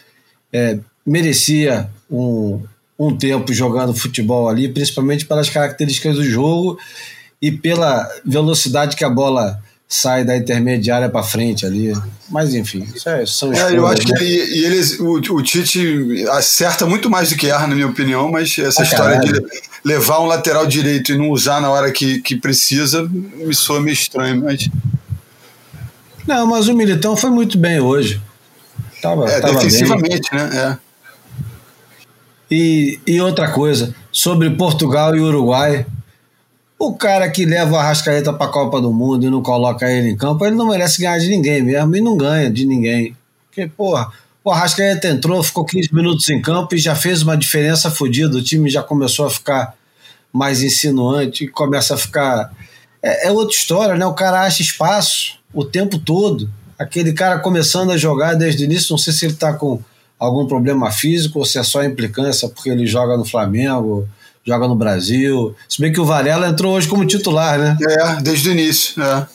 é, 0.52 0.80
merecia 1.06 1.89
um, 2.10 2.64
um 2.98 3.16
tempo 3.16 3.52
jogando 3.52 3.94
futebol 3.94 4.48
ali, 4.48 4.68
principalmente 4.68 5.24
pelas 5.24 5.48
características 5.48 6.16
do 6.16 6.24
jogo 6.24 6.80
e 7.40 7.52
pela 7.52 8.10
velocidade 8.24 8.97
que 8.97 9.05
a 9.05 9.09
bola 9.09 9.62
sai 9.89 10.23
da 10.23 10.36
intermediária 10.36 11.09
para 11.09 11.23
frente 11.23 11.65
ali. 11.65 11.97
Mas 12.28 12.52
enfim, 12.52 12.86
isso 12.94 13.09
é, 13.09 13.24
são 13.24 13.52
é, 13.52 13.74
Eu 13.74 13.86
acho 13.86 14.06
né? 14.06 14.19
que 14.19 14.24
ele, 14.24 14.65
eles, 14.66 15.01
o, 15.01 15.15
o, 15.15 15.43
Tite 15.43 16.27
acerta 16.32 16.85
muito 16.85 17.09
mais 17.09 17.31
do 17.31 17.36
que 17.36 17.47
erra, 17.47 17.66
na 17.66 17.74
minha 17.74 17.86
opinião, 17.86 18.31
mas 18.31 18.59
essa 18.59 18.82
ah, 18.82 18.85
história 18.85 19.19
caralho. 19.19 19.40
de 19.40 19.62
levar 19.82 20.20
um 20.20 20.27
lateral 20.27 20.66
direito 20.66 21.12
e 21.12 21.16
não 21.16 21.31
usar 21.31 21.60
na 21.62 21.70
hora 21.70 21.90
que, 21.90 22.20
que 22.20 22.36
precisa 22.36 23.09
me 23.09 23.55
soa 23.55 23.81
meio 23.81 23.94
estranho, 23.94 24.43
mas. 24.44 24.69
Não, 26.27 26.47
mas 26.47 26.69
o 26.69 26.74
Militão 26.74 27.16
foi 27.16 27.31
muito 27.31 27.56
bem 27.56 27.81
hoje. 27.81 28.20
Tava, 29.01 29.27
é, 29.31 29.40
tava 29.40 29.55
defensivamente, 29.55 30.28
bem. 30.31 30.40
né? 30.40 30.77
É. 30.85 30.89
E, 32.51 32.98
e 33.06 33.20
outra 33.20 33.51
coisa, 33.51 33.94
sobre 34.12 34.51
Portugal 34.51 35.16
e 35.16 35.20
Uruguai, 35.20 35.86
o 36.78 36.94
cara 36.94 37.28
que 37.28 37.44
leva 37.44 37.78
a 37.78 37.82
Rascaeta 37.82 38.32
para 38.32 38.46
a 38.46 38.52
Copa 38.52 38.80
do 38.80 38.92
Mundo 38.92 39.26
e 39.26 39.30
não 39.30 39.42
coloca 39.42 39.90
ele 39.90 40.10
em 40.10 40.16
campo, 40.16 40.46
ele 40.46 40.55
não 40.55 40.68
merece 40.68 41.00
ganhar 41.00 41.18
de 41.18 41.28
ninguém 41.28 41.60
mesmo 41.60 41.96
e 41.96 42.00
não 42.00 42.16
ganha 42.16 42.48
de 42.48 42.64
ninguém. 42.64 43.16
Porque, 43.46 43.66
porra, 43.66 44.12
o 44.44 44.50
Arrascaeta 44.50 45.09
entrou, 45.09 45.42
ficou 45.42 45.64
15 45.64 45.92
minutos 45.92 46.28
em 46.28 46.40
campo 46.40 46.74
e 46.74 46.78
já 46.78 46.94
fez 46.94 47.22
uma 47.22 47.36
diferença 47.36 47.90
fodida. 47.90 48.36
O 48.36 48.42
time 48.42 48.70
já 48.70 48.82
começou 48.82 49.26
a 49.26 49.30
ficar 49.30 49.74
mais 50.32 50.62
insinuante, 50.62 51.48
começa 51.48 51.94
a 51.94 51.98
ficar. 51.98 52.52
É, 53.02 53.26
é, 53.26 53.32
outra 53.32 53.56
história, 53.56 53.94
né? 53.96 54.06
O 54.06 54.14
cara 54.14 54.42
acha 54.42 54.62
espaço 54.62 55.38
o 55.52 55.64
tempo 55.64 55.98
todo. 55.98 56.48
Aquele 56.78 57.12
cara 57.12 57.40
começando 57.40 57.90
a 57.90 57.96
jogar 57.96 58.34
desde 58.34 58.62
o 58.62 58.64
início, 58.64 58.92
não 58.92 58.98
sei 58.98 59.12
se 59.12 59.24
ele 59.26 59.34
está 59.34 59.52
com 59.52 59.82
algum 60.18 60.46
problema 60.46 60.90
físico 60.90 61.40
ou 61.40 61.44
se 61.44 61.59
é 61.59 61.62
só 61.62 61.82
implicância 61.82 62.48
porque 62.48 62.70
ele 62.70 62.86
joga 62.86 63.16
no 63.16 63.24
Flamengo 63.24 64.09
joga 64.49 64.66
no 64.66 64.75
Brasil. 64.75 65.55
Se 65.69 65.79
bem 65.79 65.93
que 65.93 66.01
o 66.01 66.07
Varela 66.07 66.49
entrou 66.49 66.75
hoje 66.75 66.89
como 66.89 67.05
titular, 67.05 67.59
né? 67.59 67.77
É, 67.87 68.23
desde 68.23 68.49
o 68.49 68.53
início. 68.53 69.01
É. 69.03 69.27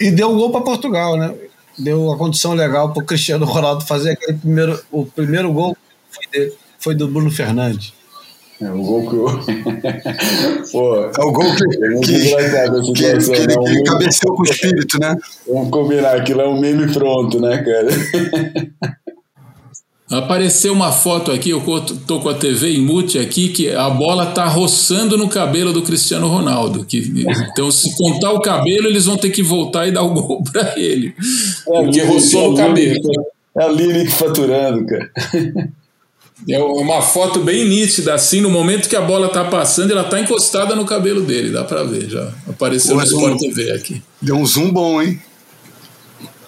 E 0.00 0.10
deu 0.10 0.30
um 0.30 0.36
gol 0.36 0.50
para 0.50 0.62
Portugal, 0.62 1.16
né? 1.16 1.32
Deu 1.78 2.10
a 2.10 2.18
condição 2.18 2.52
legal 2.52 2.92
para 2.92 3.02
o 3.02 3.06
Cristiano 3.06 3.46
Ronaldo 3.46 3.86
fazer 3.86 4.10
aquele 4.10 4.36
primeiro. 4.36 4.80
O 4.90 5.06
primeiro 5.06 5.52
gol 5.52 5.76
foi, 6.10 6.26
dele, 6.32 6.52
foi 6.78 6.94
do 6.96 7.06
Bruno 7.06 7.30
Fernandes. 7.30 7.94
É 8.60 8.70
o 8.70 8.82
gol 8.82 9.08
que 9.08 9.14
eu... 9.14 9.26
Pô, 10.72 10.96
é 10.96 11.24
o 11.24 11.30
gol 11.30 11.54
que, 11.54 11.64
é 11.64 11.68
que, 11.68 11.76
que, 11.76 12.82
que, 12.82 12.94
que 12.94 13.04
ele 13.04 13.56
né? 13.78 13.82
cabeceou 13.86 14.34
com 14.34 14.42
o 14.42 14.46
espírito, 14.46 14.98
né? 14.98 15.14
Vamos 15.46 15.70
combinar, 15.70 16.16
aquilo 16.16 16.40
é 16.40 16.48
um 16.48 16.58
meme 16.58 16.90
pronto, 16.90 17.38
né, 17.38 17.58
cara? 17.58 18.96
Apareceu 20.10 20.72
uma 20.72 20.92
foto 20.92 21.32
aqui, 21.32 21.50
eu 21.50 21.60
tô 22.06 22.20
com 22.20 22.28
a 22.28 22.34
TV 22.34 22.74
em 22.74 22.80
mute 22.80 23.18
aqui, 23.18 23.48
que 23.48 23.70
a 23.70 23.90
bola 23.90 24.26
tá 24.26 24.46
roçando 24.46 25.18
no 25.18 25.28
cabelo 25.28 25.72
do 25.72 25.82
Cristiano 25.82 26.28
Ronaldo. 26.28 26.84
Que, 26.84 27.12
então, 27.50 27.72
se 27.72 27.96
contar 27.96 28.30
o 28.30 28.40
cabelo, 28.40 28.86
eles 28.86 29.06
vão 29.06 29.16
ter 29.16 29.30
que 29.30 29.42
voltar 29.42 29.88
e 29.88 29.90
dar 29.90 30.02
o 30.02 30.10
gol 30.10 30.44
para 30.44 30.78
ele. 30.78 31.12
É, 31.68 31.82
porque 31.82 32.02
roçou 32.02 32.52
no 32.52 32.56
cabelo. 32.56 33.00
É 33.58 33.64
a 33.64 33.68
Lilic 33.68 34.12
faturando, 34.12 34.86
cara. 34.86 35.10
É 36.48 36.62
uma 36.62 37.00
foto 37.00 37.40
bem 37.40 37.66
nítida, 37.66 38.14
assim, 38.14 38.40
no 38.40 38.50
momento 38.50 38.88
que 38.88 38.94
a 38.94 39.00
bola 39.00 39.28
tá 39.28 39.44
passando, 39.44 39.90
ela 39.90 40.04
tá 40.04 40.20
encostada 40.20 40.76
no 40.76 40.84
cabelo 40.84 41.22
dele, 41.22 41.50
dá 41.50 41.64
para 41.64 41.82
ver 41.82 42.10
já. 42.10 42.30
Apareceu 42.48 42.94
Pô, 42.94 43.00
no 43.00 43.06
Sport 43.06 43.40
TV 43.40 43.72
aqui. 43.72 44.02
Deu 44.20 44.36
um 44.36 44.46
zoom 44.46 44.70
bom, 44.70 45.02
hein? 45.02 45.18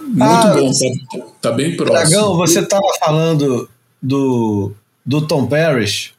Muito 0.08 0.22
ah, 0.22 0.54
bom, 0.54 0.72
tá, 0.72 1.26
tá, 1.42 1.52
bem 1.52 1.76
próximo. 1.76 2.10
Dragão, 2.10 2.36
você 2.36 2.60
estava 2.60 2.86
falando 2.98 3.68
do, 4.02 4.72
do 5.04 5.26
Tom 5.26 5.46
Parrish. 5.46 6.12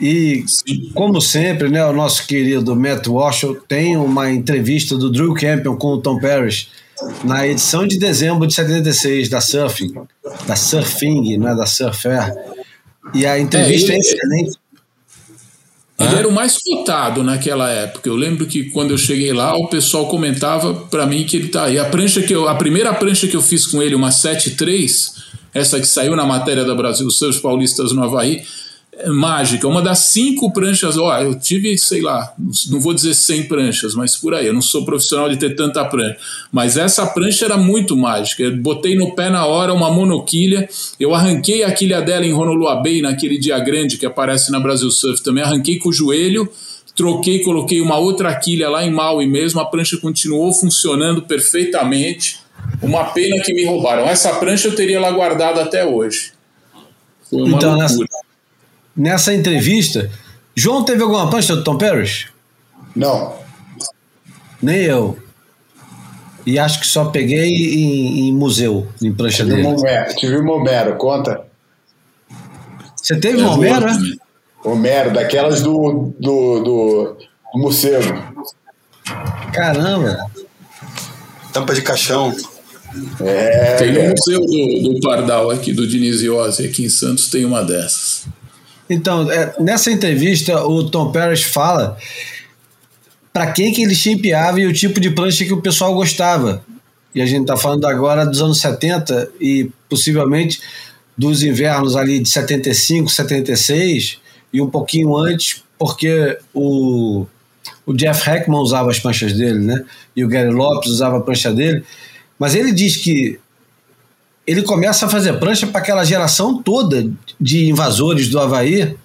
E, 0.00 0.44
Sim. 0.46 0.90
como 0.92 1.20
sempre, 1.20 1.68
né, 1.68 1.84
o 1.86 1.92
nosso 1.92 2.26
querido 2.26 2.74
Matt 2.74 3.06
Walsh 3.06 3.44
tem 3.68 3.96
uma 3.96 4.30
entrevista 4.30 4.96
do 4.96 5.10
Drew 5.10 5.34
Campion 5.34 5.76
com 5.76 5.88
o 5.88 6.00
Tom 6.00 6.18
Parrish 6.18 6.68
na 7.22 7.46
edição 7.46 7.86
de 7.86 7.98
dezembro 7.98 8.46
de 8.46 8.54
76 8.54 9.28
da 9.28 9.40
Surfing, 9.40 9.92
da 10.46 10.56
Surfing, 10.56 11.36
não 11.36 11.48
é 11.48 11.54
da 11.54 11.66
Surfer. 11.66 12.32
E 13.12 13.26
a 13.26 13.38
entrevista 13.38 13.92
é, 13.92 13.96
ele, 13.96 13.96
é 13.96 14.00
excelente. 14.00 14.58
Ele 16.04 16.16
era 16.16 16.28
o 16.28 16.32
mais 16.32 16.58
cotado 16.58 17.22
naquela 17.22 17.70
época. 17.70 18.08
Eu 18.08 18.16
lembro 18.16 18.46
que 18.46 18.70
quando 18.70 18.90
eu 18.90 18.98
cheguei 18.98 19.32
lá, 19.32 19.56
o 19.56 19.68
pessoal 19.68 20.06
comentava 20.06 20.74
para 20.74 21.06
mim 21.06 21.24
que 21.24 21.36
ele 21.36 21.48
tá 21.48 21.64
aí. 21.64 21.78
A 21.78 21.86
prancha 21.86 22.22
que 22.22 22.34
eu, 22.34 22.48
a 22.48 22.54
primeira 22.54 22.92
prancha 22.92 23.26
que 23.26 23.36
eu 23.36 23.42
fiz 23.42 23.66
com 23.66 23.82
ele, 23.82 23.94
uma 23.94 24.10
7.3, 24.10 25.14
essa 25.52 25.80
que 25.80 25.86
saiu 25.86 26.14
na 26.14 26.26
matéria 26.26 26.64
da 26.64 26.74
Brasil, 26.74 27.10
seus 27.10 27.38
paulistas 27.38 27.92
no 27.92 28.02
Havaí, 28.02 28.42
mágica, 29.08 29.66
uma 29.68 29.82
das 29.82 29.98
cinco 30.00 30.52
pranchas. 30.52 30.96
Ó, 30.96 31.18
eu 31.18 31.38
tive, 31.38 31.76
sei 31.78 32.00
lá, 32.00 32.32
não 32.70 32.80
vou 32.80 32.94
dizer 32.94 33.14
100 33.14 33.44
pranchas, 33.44 33.94
mas 33.94 34.16
por 34.16 34.34
aí. 34.34 34.46
Eu 34.46 34.52
não 34.52 34.62
sou 34.62 34.84
profissional 34.84 35.28
de 35.28 35.36
ter 35.36 35.54
tanta 35.54 35.84
prancha. 35.84 36.16
Mas 36.52 36.76
essa 36.76 37.06
prancha 37.06 37.44
era 37.44 37.56
muito 37.56 37.96
mágica. 37.96 38.42
Eu 38.42 38.56
botei 38.56 38.94
no 38.96 39.14
pé 39.14 39.30
na 39.30 39.46
hora 39.46 39.72
uma 39.72 39.90
monoquilha. 39.90 40.68
Eu 40.98 41.14
arranquei 41.14 41.62
a 41.64 41.72
quilha 41.72 42.00
dela 42.00 42.24
em 42.24 42.32
Honolulu 42.32 42.82
Bay, 42.82 43.00
naquele 43.02 43.38
dia 43.38 43.58
grande 43.58 43.96
que 43.98 44.06
aparece 44.06 44.50
na 44.50 44.60
Brasil 44.60 44.90
Surf 44.90 45.22
também. 45.22 45.42
Arranquei 45.42 45.78
com 45.78 45.88
o 45.88 45.92
joelho 45.92 46.50
troquei, 46.94 47.40
coloquei 47.40 47.80
uma 47.80 47.98
outra 47.98 48.32
quilha 48.36 48.68
lá 48.70 48.84
em 48.84 48.90
Maui 48.90 49.26
mesmo, 49.26 49.60
a 49.60 49.64
prancha 49.66 49.96
continuou 49.96 50.52
funcionando 50.52 51.22
perfeitamente. 51.22 52.38
Uma 52.80 53.06
pena 53.06 53.42
que 53.42 53.52
me 53.52 53.64
roubaram. 53.64 54.04
Essa 54.06 54.34
prancha 54.34 54.68
eu 54.68 54.74
teria 54.76 55.00
lá 55.00 55.10
guardado 55.10 55.58
até 55.60 55.84
hoje. 55.84 56.32
Foi 57.28 57.42
uma 57.42 57.56
Então, 57.56 57.70
loucura. 57.76 57.82
nessa 57.82 58.24
entrevista, 59.32 60.10
João 60.54 60.84
teve 60.84 61.02
alguma 61.02 61.28
prancha 61.28 61.56
do 61.56 61.64
Tom 61.64 61.76
Parrish? 61.76 62.28
Não. 62.94 63.34
Nem 64.62 64.82
eu. 64.82 65.18
E 66.46 66.58
acho 66.58 66.80
que 66.80 66.86
só 66.86 67.06
peguei 67.06 67.48
em, 67.48 68.28
em 68.28 68.32
museu, 68.32 68.86
em 69.02 69.12
prancha 69.12 69.44
Tive 69.44 69.56
dele. 69.56 69.66
uma 69.66 69.78
Homero, 69.78 70.14
tive 70.14 70.36
uma 70.36 70.52
Homero, 70.54 70.96
conta. 70.96 71.44
Você 72.96 73.18
teve 73.18 73.42
um 73.42 73.50
Homero, 73.50 73.86
é? 73.86 73.92
também. 73.92 74.18
Homero, 74.64 75.12
daquelas 75.12 75.62
do, 75.62 76.14
do, 76.18 76.60
do, 76.60 77.16
do 77.52 77.58
morcego. 77.58 78.22
Caramba. 79.52 80.18
Tampa 81.52 81.74
de 81.74 81.82
caixão. 81.82 82.34
É, 83.20 83.76
Tem 83.76 83.92
no 83.92 84.00
é. 84.00 84.10
museu 84.10 84.40
do, 84.40 84.94
do 84.94 85.00
Pardal 85.00 85.50
aqui, 85.50 85.72
do 85.72 85.86
Diniziose, 85.86 86.64
aqui 86.64 86.84
em 86.84 86.88
Santos, 86.88 87.28
tem 87.28 87.44
uma 87.44 87.62
dessas. 87.62 88.26
Então, 88.88 89.30
é, 89.30 89.54
nessa 89.60 89.90
entrevista, 89.90 90.64
o 90.64 90.88
Tom 90.90 91.10
Parrish 91.10 91.44
fala 91.44 91.96
para 93.32 93.50
quem 93.50 93.72
que 93.72 93.82
ele 93.82 93.94
chimpeava 93.94 94.60
e 94.60 94.66
o 94.66 94.72
tipo 94.72 95.00
de 95.00 95.10
prancha 95.10 95.44
que 95.44 95.52
o 95.52 95.60
pessoal 95.60 95.94
gostava. 95.94 96.64
E 97.14 97.22
a 97.22 97.26
gente 97.26 97.42
está 97.42 97.56
falando 97.56 97.86
agora 97.86 98.24
dos 98.26 98.40
anos 98.40 98.60
70 98.60 99.30
e 99.40 99.70
possivelmente 99.88 100.60
dos 101.16 101.42
invernos 101.42 101.96
ali 101.96 102.18
de 102.20 102.28
75, 102.28 103.10
76 103.10 104.18
e 104.52 104.60
um 104.60 104.68
pouquinho 104.68 105.16
antes, 105.16 105.62
porque 105.78 106.38
o, 106.52 107.26
o 107.86 107.92
Jeff 107.92 108.28
Heckman 108.28 108.58
usava 108.58 108.90
as 108.90 108.98
pranchas 108.98 109.32
dele, 109.32 109.58
né? 109.58 109.84
E 110.14 110.24
o 110.24 110.28
Gary 110.28 110.52
Lopes 110.52 110.90
usava 110.90 111.18
a 111.18 111.20
prancha 111.20 111.52
dele. 111.52 111.84
Mas 112.38 112.54
ele 112.54 112.72
diz 112.72 112.96
que 112.96 113.38
ele 114.46 114.62
começa 114.62 115.06
a 115.06 115.08
fazer 115.08 115.34
prancha 115.34 115.66
para 115.66 115.80
aquela 115.80 116.04
geração 116.04 116.62
toda 116.62 117.10
de 117.40 117.68
invasores 117.68 118.28
do 118.28 118.38
Havaí. 118.38 118.96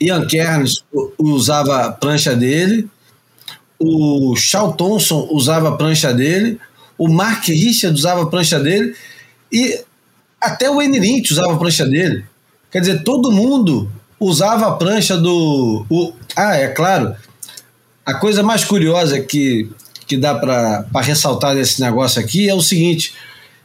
Ian 0.00 0.26
Kearns 0.26 0.84
usava 1.18 1.86
a 1.86 1.92
prancha 1.92 2.34
dele, 2.34 2.88
o 3.78 4.34
Charles 4.36 4.76
Thompson 4.76 5.28
usava 5.30 5.68
a 5.68 5.76
prancha 5.76 6.12
dele, 6.12 6.58
o 6.98 7.08
Mark 7.08 7.46
Richard 7.46 7.96
usava 7.96 8.22
a 8.22 8.26
prancha 8.26 8.58
dele 8.58 8.94
e 9.50 9.80
até 10.40 10.68
o 10.68 10.76
Wayne 10.76 10.98
Lynch 10.98 11.32
usava 11.32 11.54
a 11.54 11.56
prancha 11.56 11.86
dele. 11.86 12.24
Quer 12.70 12.80
dizer, 12.80 13.04
todo 13.04 13.30
mundo 13.30 13.90
usava 14.18 14.66
a 14.66 14.72
prancha 14.72 15.16
do. 15.16 15.86
O, 15.88 16.12
ah, 16.36 16.56
é 16.56 16.68
claro. 16.68 17.14
A 18.04 18.14
coisa 18.14 18.42
mais 18.42 18.64
curiosa 18.64 19.20
que, 19.20 19.70
que 20.06 20.16
dá 20.16 20.34
para 20.34 20.86
ressaltar 21.00 21.54
desse 21.54 21.80
negócio 21.80 22.20
aqui 22.20 22.48
é 22.48 22.54
o 22.54 22.60
seguinte: 22.60 23.14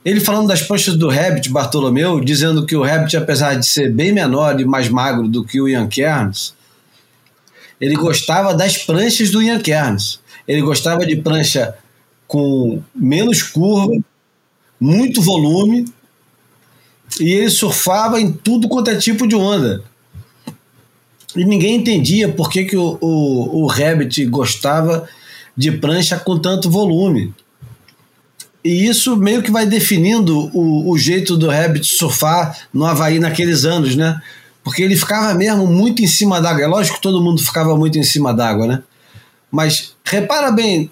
ele 0.10 0.22
falando 0.22 0.48
das 0.48 0.62
pranchas 0.62 0.96
do 0.96 1.10
Rabbit 1.10 1.50
Bartolomeu, 1.50 2.22
dizendo 2.22 2.66
que 2.66 2.78
o 2.78 2.82
Rabbit, 2.82 3.18
apesar 3.18 3.56
de 3.56 3.68
ser 3.68 3.92
bem 3.92 4.14
menor 4.14 4.58
e 4.58 4.64
mais 4.64 4.88
magro 4.88 5.28
do 5.28 5.44
que 5.44 5.60
o 5.60 5.68
Ian 5.68 5.86
Kearns, 5.86 6.54
ele 7.80 7.94
gostava 7.94 8.54
das 8.54 8.78
pranchas 8.78 9.32
do 9.32 9.42
Ian 9.42 9.60
Kearns. 9.60 10.22
Ele 10.48 10.62
gostava 10.62 11.06
de 11.06 11.18
prancha 11.18 11.76
com 12.26 12.82
menos 12.96 13.44
curva, 13.44 14.02
muito 14.80 15.22
volume, 15.22 15.84
e 17.20 17.34
ele 17.34 17.50
surfava 17.50 18.18
em 18.18 18.32
tudo 18.32 18.70
quanto 18.70 18.90
é 18.90 18.96
tipo 18.96 19.28
de 19.28 19.36
onda. 19.36 19.84
E 21.36 21.44
ninguém 21.44 21.76
entendia 21.76 22.30
por 22.30 22.50
que, 22.50 22.64
que 22.64 22.78
o, 22.78 22.98
o, 23.02 23.64
o 23.64 23.68
Rabbit 23.68 24.24
gostava 24.28 25.06
de 25.56 25.70
prancha 25.70 26.18
com 26.18 26.40
tanto 26.40 26.70
volume. 26.70 27.34
E 28.64 28.88
isso 28.88 29.16
meio 29.16 29.42
que 29.42 29.52
vai 29.52 29.66
definindo 29.66 30.50
o, 30.54 30.92
o 30.92 30.98
jeito 30.98 31.38
do 31.38 31.50
Rabbit 31.50 31.86
surfar 31.86 32.58
no 32.74 32.86
Havaí 32.86 33.20
naqueles 33.20 33.66
anos, 33.66 33.96
né? 33.96 34.20
Porque 34.64 34.84
ele 34.84 34.96
ficava 34.96 35.34
mesmo 35.34 35.66
muito 35.66 36.02
em 36.02 36.08
cima 36.08 36.42
d'água. 36.42 36.64
É 36.64 36.68
lógico 36.68 36.98
que 36.98 37.02
todo 37.02 37.24
mundo 37.24 37.42
ficava 37.42 37.78
muito 37.78 37.98
em 37.98 38.04
cima 38.04 38.34
d'água, 38.34 38.68
né? 38.68 38.84
Mas 39.50 39.96
repara 40.04 40.52
bem 40.52 40.92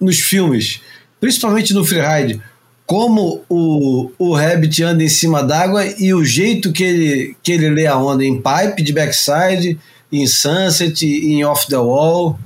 nos 0.00 0.18
filmes, 0.18 0.80
principalmente 1.20 1.74
no 1.74 1.84
Freeride, 1.84 2.40
como 2.86 3.44
o, 3.48 4.10
o 4.18 4.34
Rabbit 4.34 4.82
anda 4.82 5.04
em 5.04 5.08
cima 5.08 5.44
d'água 5.44 5.84
e 5.86 6.12
o 6.14 6.24
jeito 6.24 6.72
que 6.72 6.82
ele, 6.82 7.36
que 7.42 7.52
ele 7.52 7.68
lê 7.68 7.86
a 7.86 7.96
onda 7.96 8.24
em 8.24 8.40
pipe, 8.40 8.82
de 8.82 8.92
backside, 8.92 9.78
em 10.10 10.26
sunset, 10.26 11.06
em 11.06 11.44
off 11.44 11.68
the 11.68 11.76
wall. 11.76 12.38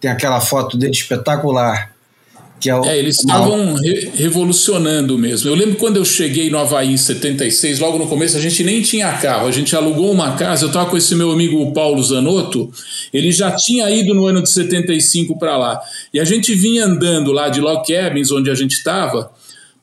Tem 0.00 0.10
aquela 0.10 0.40
foto 0.40 0.76
dele 0.76 0.92
espetacular. 0.92 1.89
Que 2.60 2.68
é, 2.68 2.76
o, 2.76 2.84
É, 2.84 2.98
eles 2.98 3.18
estavam 3.18 3.74
re 3.74 4.10
revolucionando 4.14 5.16
mesmo. 5.18 5.48
Eu 5.48 5.54
lembro 5.54 5.76
quando 5.76 5.96
eu 5.96 6.04
cheguei 6.04 6.50
no 6.50 6.58
Havaí 6.58 6.92
em 6.92 6.96
76, 6.96 7.78
logo 7.78 7.98
no 7.98 8.06
começo, 8.06 8.36
a 8.36 8.40
gente 8.40 8.62
nem 8.62 8.82
tinha 8.82 9.10
carro, 9.14 9.48
a 9.48 9.50
gente 9.50 9.74
alugou 9.74 10.12
uma 10.12 10.36
casa. 10.36 10.64
Eu 10.64 10.68
estava 10.68 10.90
com 10.90 10.96
esse 10.96 11.14
meu 11.14 11.30
amigo 11.30 11.72
Paulo 11.72 12.02
Zanotto, 12.02 12.70
ele 13.12 13.32
já 13.32 13.50
tinha 13.52 13.90
ido 13.90 14.14
no 14.14 14.26
ano 14.26 14.42
de 14.42 14.50
75 14.50 15.38
para 15.38 15.56
lá. 15.56 15.80
E 16.12 16.20
a 16.20 16.24
gente 16.24 16.54
vinha 16.54 16.84
andando 16.84 17.32
lá 17.32 17.48
de 17.48 17.60
Log 17.60 17.86
Cabins, 17.86 18.30
onde 18.30 18.50
a 18.50 18.54
gente 18.54 18.72
estava, 18.72 19.30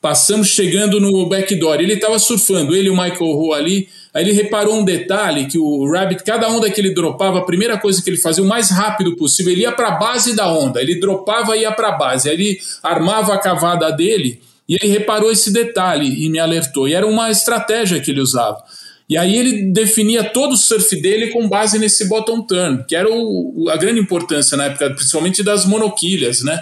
passamos 0.00 0.48
chegando 0.48 1.00
no 1.00 1.26
backdoor. 1.28 1.80
Ele 1.80 1.94
estava 1.94 2.18
surfando, 2.18 2.74
ele 2.74 2.86
e 2.86 2.90
o 2.90 2.96
Michael 2.96 3.32
Rowe 3.32 3.54
ali. 3.54 3.88
Aí 4.18 4.24
ele 4.24 4.32
reparou 4.32 4.74
um 4.74 4.84
detalhe 4.84 5.46
que 5.46 5.56
o 5.56 5.88
Rabbit, 5.88 6.24
cada 6.24 6.48
onda 6.48 6.68
que 6.68 6.80
ele 6.80 6.90
dropava, 6.90 7.38
a 7.38 7.44
primeira 7.44 7.78
coisa 7.78 8.02
que 8.02 8.10
ele 8.10 8.16
fazia 8.16 8.42
o 8.42 8.46
mais 8.48 8.68
rápido 8.68 9.14
possível, 9.14 9.52
ele 9.52 9.60
ia 9.60 9.70
para 9.70 9.90
a 9.90 9.92
base 9.92 10.34
da 10.34 10.52
onda. 10.52 10.82
Ele 10.82 10.96
dropava 10.96 11.56
e 11.56 11.60
ia 11.60 11.70
para 11.70 11.90
a 11.90 11.92
base. 11.92 12.28
Aí 12.28 12.34
ele 12.34 12.58
armava 12.82 13.32
a 13.32 13.38
cavada 13.38 13.92
dele 13.92 14.40
e 14.68 14.74
ele 14.74 14.90
reparou 14.92 15.30
esse 15.30 15.52
detalhe 15.52 16.24
e 16.24 16.28
me 16.28 16.40
alertou. 16.40 16.88
E 16.88 16.94
era 16.94 17.06
uma 17.06 17.30
estratégia 17.30 18.00
que 18.00 18.10
ele 18.10 18.20
usava. 18.20 18.60
E 19.08 19.16
aí 19.16 19.36
ele 19.36 19.70
definia 19.70 20.24
todo 20.24 20.54
o 20.54 20.56
surf 20.56 21.00
dele 21.00 21.28
com 21.28 21.48
base 21.48 21.78
nesse 21.78 22.08
bottom 22.08 22.42
turn, 22.42 22.82
que 22.88 22.96
era 22.96 23.08
o, 23.08 23.68
a 23.70 23.76
grande 23.76 24.00
importância 24.00 24.56
na 24.56 24.64
época, 24.64 24.90
principalmente 24.90 25.44
das 25.44 25.64
monoquilhas, 25.64 26.42
né? 26.42 26.60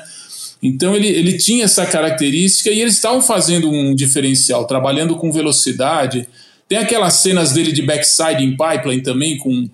Então 0.63 0.95
ele, 0.95 1.09
ele 1.09 1.39
tinha 1.39 1.65
essa 1.65 1.87
característica 1.87 2.69
e 2.69 2.83
eles 2.83 2.97
estavam 2.97 3.23
fazendo 3.23 3.71
um 3.71 3.95
diferencial, 3.95 4.67
trabalhando 4.67 5.17
com 5.17 5.33
velocidade. 5.33 6.29
Tem 6.69 6.79
aquelas 6.79 7.15
cenas 7.15 7.53
dele 7.53 7.73
de 7.73 7.83
backside 7.83 8.43
em 8.43 8.57
pipeline 8.57 9.03
também, 9.03 9.37
com 9.39 9.69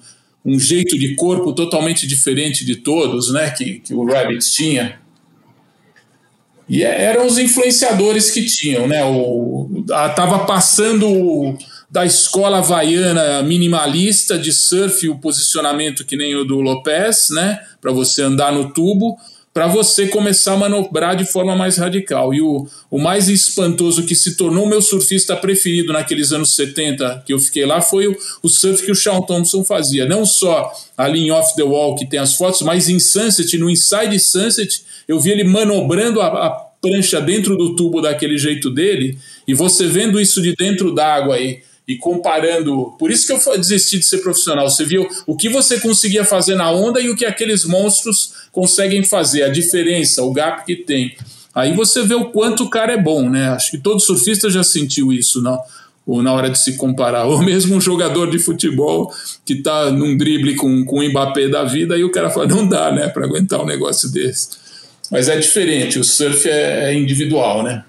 um 0.44 0.58
jeito 0.58 0.98
de 0.98 1.14
corpo 1.14 1.52
totalmente 1.52 2.06
diferente 2.06 2.64
de 2.64 2.76
todos, 2.76 3.32
né? 3.32 3.50
Que, 3.50 3.80
que 3.80 3.94
o 3.94 4.04
Rabbit 4.04 4.50
tinha. 4.52 5.00
E 6.68 6.82
eram 6.82 7.26
os 7.26 7.38
influenciadores 7.38 8.30
que 8.30 8.44
tinham, 8.44 8.86
né? 8.86 9.04
O, 9.04 9.84
a, 9.90 10.08
tava 10.10 10.40
passando 10.40 11.56
da 11.90 12.06
escola 12.06 12.58
havaiana 12.58 13.42
minimalista 13.42 14.38
de 14.38 14.52
surf, 14.52 15.08
o 15.08 15.18
posicionamento 15.18 16.04
que 16.04 16.16
nem 16.16 16.34
o 16.34 16.44
do 16.44 16.60
Lopez, 16.60 17.28
né? 17.30 17.60
Para 17.80 17.92
você 17.92 18.22
andar 18.22 18.52
no 18.52 18.72
tubo, 18.72 19.18
para 19.52 19.66
você 19.66 20.06
começar 20.06 20.54
a 20.54 20.56
manobrar 20.56 21.14
de 21.14 21.24
forma 21.24 21.54
mais 21.54 21.76
radical. 21.76 22.32
E 22.32 22.40
o, 22.40 22.66
o 22.90 22.98
mais 22.98 23.28
espantoso 23.28 24.04
que 24.04 24.14
se 24.14 24.36
tornou 24.36 24.66
meu 24.66 24.80
surfista 24.80 25.36
preferido 25.36 25.92
naqueles 25.92 26.32
anos 26.32 26.54
70 26.54 27.22
que 27.26 27.34
eu 27.34 27.38
fiquei 27.38 27.66
lá 27.66 27.80
foi 27.82 28.06
o, 28.06 28.16
o 28.42 28.48
surf 28.48 28.82
que 28.82 28.90
o 28.90 28.96
Sean 28.96 29.20
Thompson 29.20 29.62
fazia. 29.62 30.06
Não 30.06 30.24
só 30.24 30.72
ali 30.96 31.20
em 31.20 31.30
Off 31.30 31.54
the 31.54 31.62
Wall, 31.62 31.94
que 31.96 32.06
tem 32.06 32.18
as 32.18 32.34
fotos, 32.34 32.62
mas 32.62 32.88
em 32.88 32.98
Sunset, 32.98 33.58
no 33.58 33.68
Inside 33.68 34.18
Sunset, 34.18 34.82
eu 35.06 35.20
vi 35.20 35.30
ele 35.30 35.44
manobrando 35.44 36.20
a, 36.20 36.46
a 36.46 36.50
prancha 36.80 37.20
dentro 37.20 37.56
do 37.56 37.76
tubo 37.76 38.00
daquele 38.00 38.36
jeito 38.36 38.68
dele, 38.68 39.16
e 39.46 39.54
você 39.54 39.86
vendo 39.86 40.20
isso 40.20 40.42
de 40.42 40.54
dentro 40.56 40.92
d'água 40.92 41.36
aí, 41.36 41.62
e 41.86 41.96
comparando. 41.96 42.94
Por 42.98 43.10
isso 43.10 43.26
que 43.26 43.32
eu 43.32 43.58
desisti 43.58 43.98
de 43.98 44.04
ser 44.04 44.18
profissional. 44.18 44.68
Você 44.68 44.84
viu 44.84 45.08
o 45.26 45.36
que 45.36 45.48
você 45.48 45.80
conseguia 45.80 46.24
fazer 46.24 46.54
na 46.54 46.70
onda 46.70 47.00
e 47.00 47.10
o 47.10 47.16
que 47.16 47.24
aqueles 47.24 47.64
monstros 47.64 48.32
conseguem 48.52 49.04
fazer, 49.04 49.42
a 49.42 49.48
diferença, 49.48 50.22
o 50.22 50.32
gap 50.32 50.64
que 50.64 50.76
tem. 50.76 51.16
Aí 51.54 51.74
você 51.74 52.02
vê 52.02 52.14
o 52.14 52.30
quanto 52.30 52.64
o 52.64 52.70
cara 52.70 52.94
é 52.94 52.96
bom, 52.96 53.28
né? 53.28 53.48
Acho 53.50 53.70
que 53.70 53.78
todo 53.78 54.00
surfista 54.00 54.48
já 54.48 54.62
sentiu 54.62 55.12
isso, 55.12 55.42
não? 55.42 55.58
Ou 56.06 56.22
na 56.22 56.32
hora 56.32 56.48
de 56.48 56.58
se 56.58 56.76
comparar. 56.76 57.24
Ou 57.26 57.42
mesmo 57.42 57.76
um 57.76 57.80
jogador 57.80 58.30
de 58.30 58.38
futebol 58.38 59.12
que 59.44 59.56
tá 59.56 59.90
num 59.90 60.16
drible 60.16 60.54
com, 60.56 60.84
com 60.84 61.00
o 61.00 61.08
Mbappé 61.08 61.48
da 61.48 61.64
vida 61.64 61.96
e 61.96 62.04
o 62.04 62.10
cara 62.10 62.30
fala, 62.30 62.46
não 62.46 62.66
dá, 62.66 62.90
né, 62.90 63.08
para 63.08 63.24
aguentar 63.24 63.60
um 63.60 63.66
negócio 63.66 64.10
desse. 64.10 64.62
Mas 65.10 65.28
é 65.28 65.38
diferente, 65.38 65.98
o 65.98 66.04
surf 66.04 66.48
é, 66.48 66.90
é 66.90 66.94
individual, 66.94 67.62
né? 67.62 67.84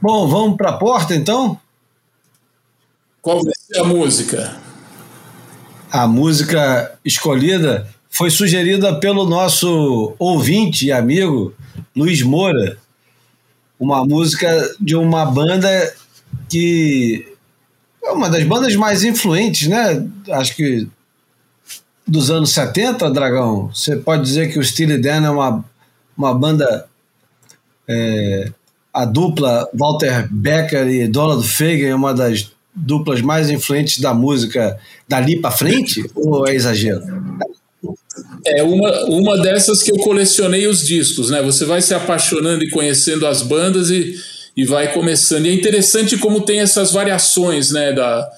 Bom, 0.00 0.28
vamos 0.28 0.56
para 0.58 0.70
a 0.70 0.76
porta 0.76 1.14
então? 1.14 1.58
Qual 3.22 3.42
vai 3.42 3.52
ser 3.54 3.80
a 3.80 3.84
música? 3.84 4.56
A 5.92 6.06
música 6.06 6.98
escolhida 7.04 7.86
foi 8.08 8.30
sugerida 8.30 8.98
pelo 8.98 9.28
nosso 9.28 10.14
ouvinte 10.18 10.86
e 10.86 10.92
amigo 10.92 11.54
Luiz 11.94 12.22
Moura. 12.22 12.78
Uma 13.78 14.04
música 14.06 14.48
de 14.80 14.96
uma 14.96 15.26
banda 15.26 15.94
que 16.48 17.26
é 18.02 18.10
uma 18.10 18.30
das 18.30 18.44
bandas 18.44 18.74
mais 18.74 19.04
influentes, 19.04 19.68
né? 19.68 20.06
Acho 20.30 20.56
que 20.56 20.88
dos 22.06 22.30
anos 22.30 22.52
70, 22.52 23.10
Dragão? 23.10 23.70
Você 23.74 23.96
pode 23.96 24.22
dizer 24.22 24.50
que 24.50 24.58
o 24.58 24.64
Steely 24.64 24.98
Dan 24.98 25.26
é 25.26 25.30
uma, 25.30 25.64
uma 26.16 26.34
banda. 26.34 26.86
É, 27.86 28.50
a 28.92 29.04
dupla 29.04 29.68
Walter 29.74 30.28
Becker 30.30 30.88
e 30.88 31.06
Donald 31.06 31.46
Fagen 31.46 31.86
é 31.86 31.94
uma 31.94 32.14
das 32.14 32.50
duplas 32.74 33.20
mais 33.20 33.50
influentes 33.50 33.98
da 33.98 34.14
música 34.14 34.78
dali 35.08 35.40
para 35.40 35.50
frente? 35.50 36.04
ou 36.14 36.46
é 36.48 36.54
exagero? 36.54 37.02
É 38.46 38.62
uma, 38.62 39.04
uma 39.06 39.38
dessas 39.38 39.82
que 39.82 39.92
eu 39.92 39.96
colecionei 39.96 40.66
os 40.66 40.86
discos, 40.86 41.30
né? 41.30 41.42
Você 41.42 41.64
vai 41.64 41.82
se 41.82 41.94
apaixonando 41.94 42.64
e 42.64 42.70
conhecendo 42.70 43.26
as 43.26 43.42
bandas 43.42 43.90
e, 43.90 44.14
e 44.56 44.64
vai 44.64 44.92
começando. 44.92 45.46
E 45.46 45.50
é 45.50 45.52
interessante 45.52 46.16
como 46.16 46.40
tem 46.40 46.60
essas 46.60 46.92
variações, 46.92 47.70
né? 47.70 47.92
Da, 47.92 48.30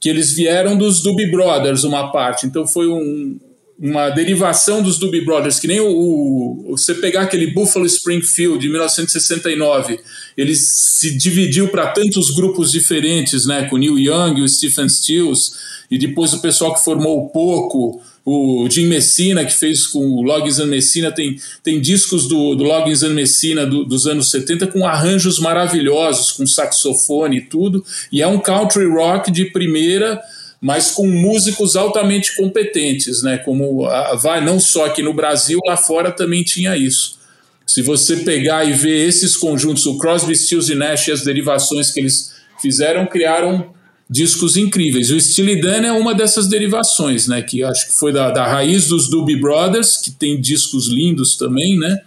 que 0.00 0.08
eles 0.08 0.32
vieram 0.32 0.76
dos 0.78 1.02
Doobie 1.02 1.30
Brothers, 1.30 1.84
uma 1.84 2.10
parte. 2.10 2.46
Então 2.46 2.66
foi 2.66 2.88
um, 2.88 3.38
uma 3.80 4.10
derivação 4.10 4.82
dos 4.82 4.98
Doobie 4.98 5.24
Brothers, 5.24 5.58
que 5.58 5.66
nem 5.66 5.80
o, 5.80 5.88
o, 5.88 6.76
você 6.76 6.94
pegar 6.94 7.22
aquele 7.22 7.46
Buffalo 7.46 7.86
Springfield 7.86 8.58
de 8.58 8.68
1969, 8.68 9.98
ele 10.36 10.54
se 10.54 11.16
dividiu 11.16 11.68
para 11.68 11.86
tantos 11.88 12.30
grupos 12.30 12.70
diferentes, 12.70 13.46
né, 13.46 13.66
com 13.70 13.76
o 13.76 13.78
Neil 13.78 13.98
Young, 13.98 14.42
o 14.42 14.48
Stephen 14.48 14.86
Stills, 14.86 15.52
e 15.90 15.96
depois 15.96 16.34
o 16.34 16.42
pessoal 16.42 16.74
que 16.74 16.84
formou 16.84 17.24
o 17.24 17.28
Poco, 17.30 18.02
o 18.22 18.68
Jim 18.70 18.86
Messina, 18.86 19.46
que 19.46 19.54
fez 19.54 19.86
com 19.86 19.98
o 19.98 20.22
Loggins 20.22 20.58
and 20.58 20.66
Messina, 20.66 21.10
tem, 21.10 21.40
tem 21.64 21.80
discos 21.80 22.28
do, 22.28 22.54
do 22.54 22.64
Loggins 22.64 23.02
and 23.02 23.14
Messina 23.14 23.64
do, 23.64 23.82
dos 23.82 24.06
anos 24.06 24.30
70 24.30 24.66
com 24.66 24.86
arranjos 24.86 25.38
maravilhosos, 25.38 26.32
com 26.32 26.46
saxofone 26.46 27.38
e 27.38 27.42
tudo, 27.46 27.82
e 28.12 28.20
é 28.20 28.26
um 28.26 28.38
country 28.38 28.84
rock 28.84 29.30
de 29.30 29.46
primeira, 29.46 30.20
mas 30.60 30.90
com 30.90 31.06
músicos 31.08 31.74
altamente 31.74 32.36
competentes, 32.36 33.22
né? 33.22 33.38
Como 33.38 33.88
vai 34.20 34.44
não 34.44 34.60
só 34.60 34.86
aqui 34.86 35.02
no 35.02 35.14
Brasil, 35.14 35.58
lá 35.66 35.76
fora 35.76 36.12
também 36.12 36.42
tinha 36.42 36.76
isso. 36.76 37.18
Se 37.66 37.82
você 37.82 38.18
pegar 38.18 38.64
e 38.64 38.72
ver 38.72 39.06
esses 39.06 39.36
conjuntos, 39.36 39.86
o 39.86 39.96
Crosby, 39.96 40.36
Stills 40.36 40.70
e 40.70 40.74
Nash 40.74 41.08
e 41.08 41.12
as 41.12 41.22
derivações 41.22 41.90
que 41.90 42.00
eles 42.00 42.34
fizeram, 42.60 43.06
criaram 43.06 43.72
discos 44.08 44.56
incríveis. 44.56 45.10
O 45.10 45.20
Steely 45.20 45.60
Dan 45.60 45.86
é 45.86 45.92
uma 45.92 46.12
dessas 46.12 46.48
derivações, 46.48 47.28
né? 47.28 47.40
Que 47.40 47.62
acho 47.62 47.86
que 47.86 47.94
foi 47.94 48.12
da, 48.12 48.30
da 48.30 48.44
raiz 48.44 48.88
dos 48.88 49.08
Doobie 49.08 49.40
Brothers, 49.40 49.96
que 49.96 50.10
tem 50.10 50.40
discos 50.40 50.88
lindos 50.88 51.36
também, 51.36 51.78
né? 51.78 52.00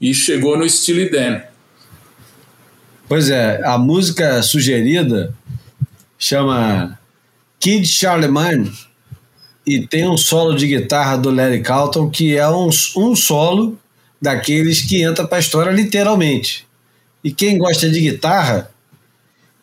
E 0.00 0.12
chegou 0.12 0.58
no 0.58 0.68
Steely 0.68 1.08
Dan. 1.08 1.40
Pois 3.08 3.30
é, 3.30 3.62
a 3.64 3.78
música 3.78 4.42
sugerida 4.42 5.32
chama 6.18 6.98
Kid 7.66 7.84
Charlemagne 7.84 8.70
e 9.66 9.84
tem 9.84 10.08
um 10.08 10.16
solo 10.16 10.54
de 10.54 10.68
guitarra 10.68 11.16
do 11.18 11.30
Larry 11.30 11.62
Carlton 11.62 12.08
que 12.08 12.36
é 12.36 12.48
um, 12.48 12.70
um 12.96 13.16
solo 13.16 13.76
daqueles 14.22 14.82
que 14.82 15.02
entra 15.02 15.26
para 15.26 15.38
a 15.38 15.40
história 15.40 15.72
literalmente. 15.72 16.64
E 17.24 17.32
quem 17.32 17.58
gosta 17.58 17.90
de 17.90 18.00
guitarra 18.00 18.70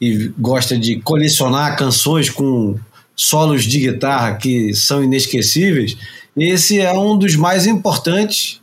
e 0.02 0.30
gosta 0.38 0.78
de 0.78 1.00
colecionar 1.00 1.78
canções 1.78 2.30
com 2.30 2.78
solos 3.16 3.64
de 3.64 3.80
guitarra 3.80 4.36
que 4.36 4.74
são 4.74 5.02
inesquecíveis, 5.02 5.96
esse 6.36 6.82
é 6.82 6.92
um 6.92 7.18
dos 7.18 7.38
mais 7.38 7.66
importantes 7.66 8.60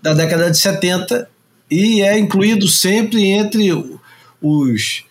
da 0.00 0.14
década 0.14 0.50
de 0.50 0.56
70 0.56 1.28
e 1.70 2.00
é 2.00 2.18
incluído 2.18 2.66
sempre 2.66 3.26
entre 3.26 3.68
os 4.40 5.04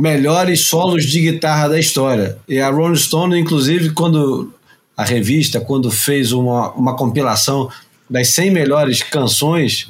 melhores 0.00 0.66
solos 0.66 1.04
de 1.04 1.20
guitarra 1.20 1.68
da 1.68 1.78
história. 1.78 2.38
E 2.48 2.58
a 2.58 2.70
Rolling 2.70 2.96
Stone, 2.96 3.38
inclusive, 3.38 3.90
quando 3.90 4.52
a 4.96 5.04
revista, 5.04 5.60
quando 5.60 5.90
fez 5.90 6.32
uma, 6.32 6.72
uma 6.72 6.96
compilação 6.96 7.70
das 8.08 8.28
100 8.28 8.50
melhores 8.50 9.02
canções 9.02 9.88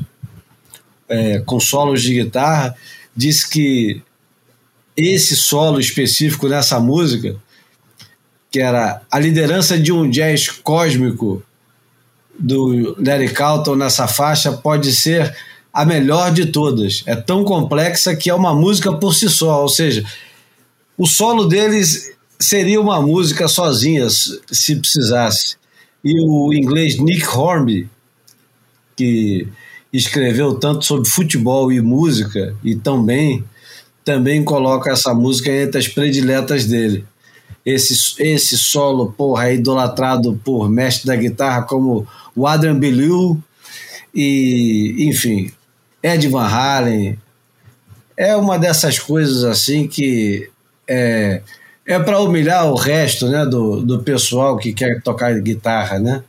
é, 1.08 1.38
com 1.40 1.60
solos 1.60 2.02
de 2.02 2.22
guitarra, 2.22 2.74
disse 3.16 3.48
que 3.48 4.02
esse 4.96 5.36
solo 5.36 5.78
específico 5.78 6.48
nessa 6.48 6.80
música, 6.80 7.36
que 8.50 8.60
era 8.60 9.02
a 9.10 9.18
liderança 9.18 9.78
de 9.78 9.92
um 9.92 10.10
jazz 10.10 10.48
cósmico 10.48 11.42
do 12.36 12.96
Larry 13.00 13.30
Carlton 13.30 13.76
nessa 13.76 14.08
faixa, 14.08 14.52
pode 14.52 14.92
ser 14.92 15.36
a 15.72 15.84
melhor 15.84 16.32
de 16.32 16.46
todas. 16.46 17.02
É 17.06 17.14
tão 17.14 17.44
complexa 17.44 18.14
que 18.14 18.28
é 18.28 18.34
uma 18.34 18.54
música 18.54 18.92
por 18.92 19.14
si 19.14 19.28
só, 19.28 19.62
ou 19.62 19.68
seja, 19.68 20.04
o 20.96 21.06
solo 21.06 21.46
deles 21.46 22.12
seria 22.38 22.80
uma 22.80 23.00
música 23.00 23.46
sozinha, 23.48 24.08
se 24.10 24.76
precisasse. 24.76 25.56
E 26.04 26.14
o 26.20 26.52
inglês 26.52 26.98
Nick 26.98 27.26
Hornby, 27.26 27.88
que 28.96 29.46
escreveu 29.92 30.54
tanto 30.54 30.84
sobre 30.84 31.08
futebol 31.08 31.70
e 31.72 31.80
música, 31.80 32.54
e 32.64 32.74
também 32.74 33.44
também 34.02 34.42
coloca 34.42 34.90
essa 34.90 35.14
música 35.14 35.52
entre 35.52 35.78
as 35.78 35.86
prediletas 35.86 36.64
dele. 36.64 37.04
Esse, 37.64 37.94
esse 38.18 38.56
solo, 38.56 39.12
porra, 39.12 39.50
é 39.50 39.54
idolatrado 39.54 40.40
por 40.42 40.68
mestre 40.68 41.06
da 41.06 41.14
guitarra 41.14 41.62
como 41.62 42.06
o 42.34 42.46
Adrian 42.46 42.78
Belew 42.78 43.38
e, 44.14 44.96
enfim, 45.06 45.52
Ed 46.02 46.26
Van 46.28 46.46
Halen. 46.46 47.18
É 48.16 48.36
uma 48.36 48.58
dessas 48.58 48.98
coisas 48.98 49.44
assim 49.44 49.86
que 49.86 50.50
é, 50.86 51.42
é 51.86 51.98
para 51.98 52.20
humilhar 52.20 52.66
o 52.66 52.74
resto 52.74 53.28
né, 53.28 53.46
do, 53.46 53.80
do 53.80 54.00
pessoal 54.00 54.56
que 54.58 54.72
quer 54.72 55.00
tocar 55.02 55.32
guitarra, 55.40 55.98
né? 55.98 56.22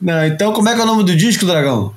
Não, 0.00 0.26
então, 0.26 0.52
como 0.52 0.68
é 0.68 0.74
que 0.74 0.80
é 0.80 0.84
o 0.84 0.86
nome 0.86 1.04
do 1.04 1.16
disco, 1.16 1.46
Dragão? 1.46 1.94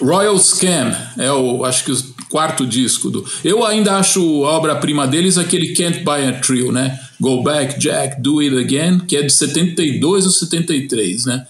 Royal 0.00 0.38
Scan 0.38 0.96
é 1.18 1.30
o, 1.30 1.64
acho 1.64 1.84
que 1.84 1.92
o 1.92 1.96
quarto 2.28 2.66
disco 2.66 3.10
do. 3.10 3.24
Eu 3.44 3.64
ainda 3.64 3.96
acho 3.96 4.20
a 4.44 4.52
obra-prima 4.52 5.06
deles 5.06 5.36
aquele 5.36 5.74
Can't 5.74 6.00
Buy 6.00 6.26
a 6.26 6.40
Thrill, 6.40 6.72
né? 6.72 6.98
Go 7.20 7.42
Back, 7.42 7.78
Jack, 7.78 8.20
Do 8.20 8.40
It 8.40 8.58
Again, 8.58 9.00
que 9.00 9.16
é 9.16 9.22
de 9.22 9.32
72 9.32 10.26
ou 10.26 10.32
73, 10.32 11.26
né? 11.26 11.46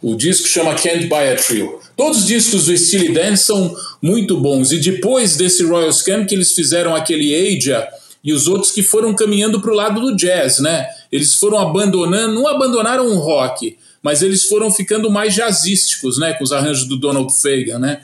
O 0.00 0.14
disco 0.14 0.48
chama 0.48 0.74
Can't 0.74 1.06
Buy 1.06 1.32
a 1.32 1.36
Thrill. 1.36 1.80
Todos 2.00 2.20
os 2.20 2.26
discos 2.26 2.64
do 2.64 2.74
Steely 2.78 3.12
Dan 3.12 3.36
são 3.36 3.76
muito 4.00 4.40
bons. 4.40 4.72
E 4.72 4.78
depois 4.78 5.36
desse 5.36 5.62
Royal 5.62 5.92
Scan 5.92 6.24
que 6.24 6.34
eles 6.34 6.52
fizeram 6.52 6.96
aquele 6.96 7.34
Aja 7.34 7.86
e 8.24 8.32
os 8.32 8.48
outros 8.48 8.72
que 8.72 8.82
foram 8.82 9.14
caminhando 9.14 9.60
para 9.60 9.70
o 9.70 9.74
lado 9.74 10.00
do 10.00 10.16
jazz, 10.16 10.60
né? 10.60 10.88
Eles 11.12 11.34
foram 11.34 11.58
abandonando, 11.58 12.32
não 12.32 12.48
abandonaram 12.48 13.06
o 13.06 13.18
rock, 13.18 13.76
mas 14.02 14.22
eles 14.22 14.44
foram 14.44 14.72
ficando 14.72 15.10
mais 15.10 15.34
jazzísticos, 15.34 16.16
né, 16.16 16.32
com 16.32 16.42
os 16.42 16.52
arranjos 16.52 16.86
do 16.86 16.96
Donald 16.96 17.30
Fagan, 17.38 17.78
né? 17.78 18.00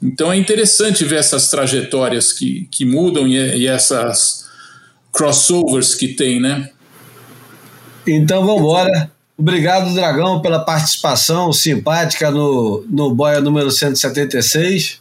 Então 0.00 0.32
é 0.32 0.36
interessante 0.36 1.04
ver 1.04 1.16
essas 1.16 1.50
trajetórias 1.50 2.32
que, 2.32 2.68
que 2.70 2.84
mudam 2.84 3.26
e, 3.26 3.34
e 3.56 3.66
essas 3.66 4.46
crossovers 5.12 5.96
que 5.96 6.06
tem, 6.14 6.38
né? 6.38 6.70
Então 8.06 8.46
vamos 8.46 8.60
embora. 8.60 9.17
Obrigado, 9.38 9.94
Dragão, 9.94 10.40
pela 10.42 10.58
participação 10.58 11.52
simpática 11.52 12.28
no, 12.28 12.84
no 12.90 13.14
Boia 13.14 13.40
número 13.40 13.70
176. 13.70 14.98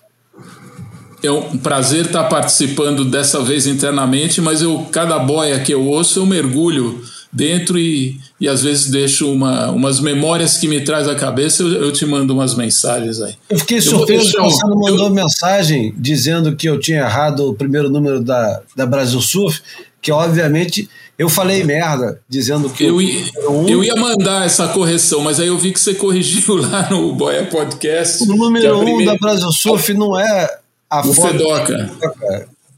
É 1.24 1.32
um 1.32 1.58
prazer 1.58 2.06
estar 2.06 2.26
participando 2.26 3.04
dessa 3.04 3.42
vez 3.42 3.66
internamente, 3.66 4.40
mas 4.40 4.62
eu 4.62 4.88
cada 4.92 5.18
boia 5.18 5.60
que 5.60 5.74
eu 5.74 5.84
ouço 5.88 6.20
eu 6.20 6.26
mergulho 6.28 7.04
dentro 7.34 7.80
e, 7.80 8.20
e 8.40 8.48
às 8.48 8.62
vezes 8.62 8.92
deixo 8.92 9.32
uma, 9.32 9.72
umas 9.72 10.00
memórias 10.00 10.58
que 10.58 10.68
me 10.68 10.82
traz 10.82 11.08
à 11.08 11.16
cabeça, 11.16 11.64
eu, 11.64 11.86
eu 11.86 11.92
te 11.92 12.06
mando 12.06 12.34
umas 12.34 12.54
mensagens 12.54 13.20
aí. 13.20 13.34
Eu 13.50 13.58
fiquei 13.58 13.82
surpreso 13.82 14.32
que 14.32 14.42
você 14.42 14.68
não 14.68 14.78
mandou 14.78 15.08
eu... 15.08 15.14
mensagem 15.14 15.94
dizendo 15.98 16.56
que 16.56 16.70
eu 16.70 16.80
tinha 16.80 17.00
errado 17.00 17.50
o 17.50 17.56
primeiro 17.56 17.90
número 17.90 18.22
da, 18.24 18.62
da 18.76 18.86
Brasil 18.86 19.20
Surf, 19.20 19.62
que 20.00 20.12
obviamente 20.12 20.88
eu 21.18 21.30
falei 21.30 21.64
merda, 21.64 22.22
dizendo 22.30 22.70
que. 22.70 22.84
Eu, 22.84 23.02
ia, 23.02 23.26
um... 23.50 23.68
eu 23.68 23.84
ia 23.84 23.96
mandar 23.96 24.46
essa 24.46 24.68
correção, 24.68 25.22
mas 25.22 25.40
aí 25.40 25.48
eu 25.48 25.58
vi 25.58 25.72
que 25.72 25.80
você 25.80 25.96
corrigiu 25.96 26.56
lá 26.62 26.90
no 26.92 27.14
Boia 27.14 27.46
Podcast. 27.46 28.24
O 28.24 28.28
número 28.28 28.78
um 28.78 28.84
primeira... 28.84 29.14
da 29.14 29.18
Brasil 29.18 29.52
Surf 29.52 29.94
não 29.94 30.20
é 30.20 30.60
a 30.90 31.00
o 31.02 31.14
foto. 31.14 31.32
Fedoca. 31.32 31.92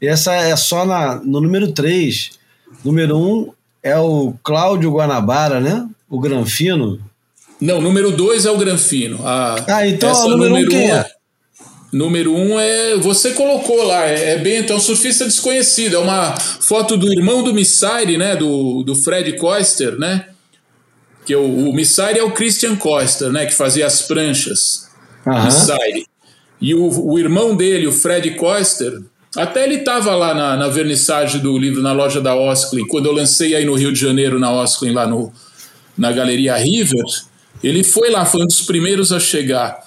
Essa 0.02 0.34
é 0.36 0.56
só 0.56 0.86
na, 0.86 1.16
no 1.16 1.42
número 1.42 1.72
3. 1.74 2.32
Número 2.86 3.18
1 3.18 3.20
um 3.20 3.52
é 3.84 3.98
o 3.98 4.34
Cláudio 4.42 4.92
Guanabara, 4.92 5.60
né? 5.60 5.86
O 6.10 6.20
Granfino. 6.20 7.00
Não, 7.60 7.82
número 7.82 8.12
dois 8.12 8.46
é 8.46 8.52
o 8.52 8.58
Granfino. 8.58 9.20
A, 9.26 9.56
ah, 9.68 9.88
então 9.88 10.12
o 10.12 10.30
número, 10.30 10.50
número 10.50 10.68
um 10.68 10.70
quem 10.70 10.92
é? 10.92 11.06
Número 11.92 12.36
um 12.36 12.60
é. 12.60 12.96
Você 12.98 13.32
colocou 13.32 13.84
lá, 13.84 14.06
é, 14.06 14.32
é 14.32 14.38
Bento, 14.38 14.72
é 14.72 14.76
um 14.76 14.80
surfista 14.80 15.26
desconhecido. 15.26 15.96
É 15.96 16.00
uma 16.00 16.36
foto 16.38 16.96
do 16.96 17.12
irmão 17.12 17.44
do 17.44 17.54
Missaire, 17.54 18.18
né? 18.18 18.36
Do, 18.36 18.84
do 18.84 18.96
Fred 18.96 19.34
Koester, 19.38 19.98
né? 19.98 20.28
Que 21.26 21.36
o, 21.36 21.70
o 21.70 21.74
Missaire 21.74 22.20
é 22.20 22.24
o 22.24 22.32
Christian 22.32 22.76
Koester, 22.76 23.32
né? 23.32 23.46
Que 23.46 23.56
fazia 23.56 23.88
as 23.88 24.04
pranchas. 24.04 24.88
Uhum. 25.26 25.46
Missaire. 25.46 26.06
E 26.62 26.76
o, 26.76 27.12
o 27.12 27.18
irmão 27.18 27.56
dele, 27.56 27.88
o 27.88 27.92
Fred 27.92 28.32
Koester, 28.32 29.02
até 29.36 29.64
ele 29.64 29.76
estava 29.76 30.16
lá 30.16 30.34
na, 30.34 30.58
na, 30.58 30.68
vernissagem 30.68 31.40
do 31.40 31.58
livro 31.58 31.82
na 31.82 31.92
loja 31.92 32.20
da 32.20 32.36
Osklin, 32.36 32.86
quando 32.88 33.06
eu 33.06 33.14
lancei 33.14 33.56
aí 33.56 33.64
no 33.64 33.76
Rio 33.76 33.94
de 33.94 34.00
Janeiro, 34.00 34.40
na 34.40 34.52
Osklin, 34.52 34.92
lá 34.92 35.08
no, 35.08 35.32
na 35.98 36.12
Galeria 36.12 36.56
River, 36.56 37.06
ele 37.64 37.84
foi 37.84 38.10
lá, 38.10 38.26
foi 38.26 38.42
um 38.42 38.48
dos 38.48 38.62
primeiros 38.62 39.12
a 39.12 39.20
chegar. 39.20 39.80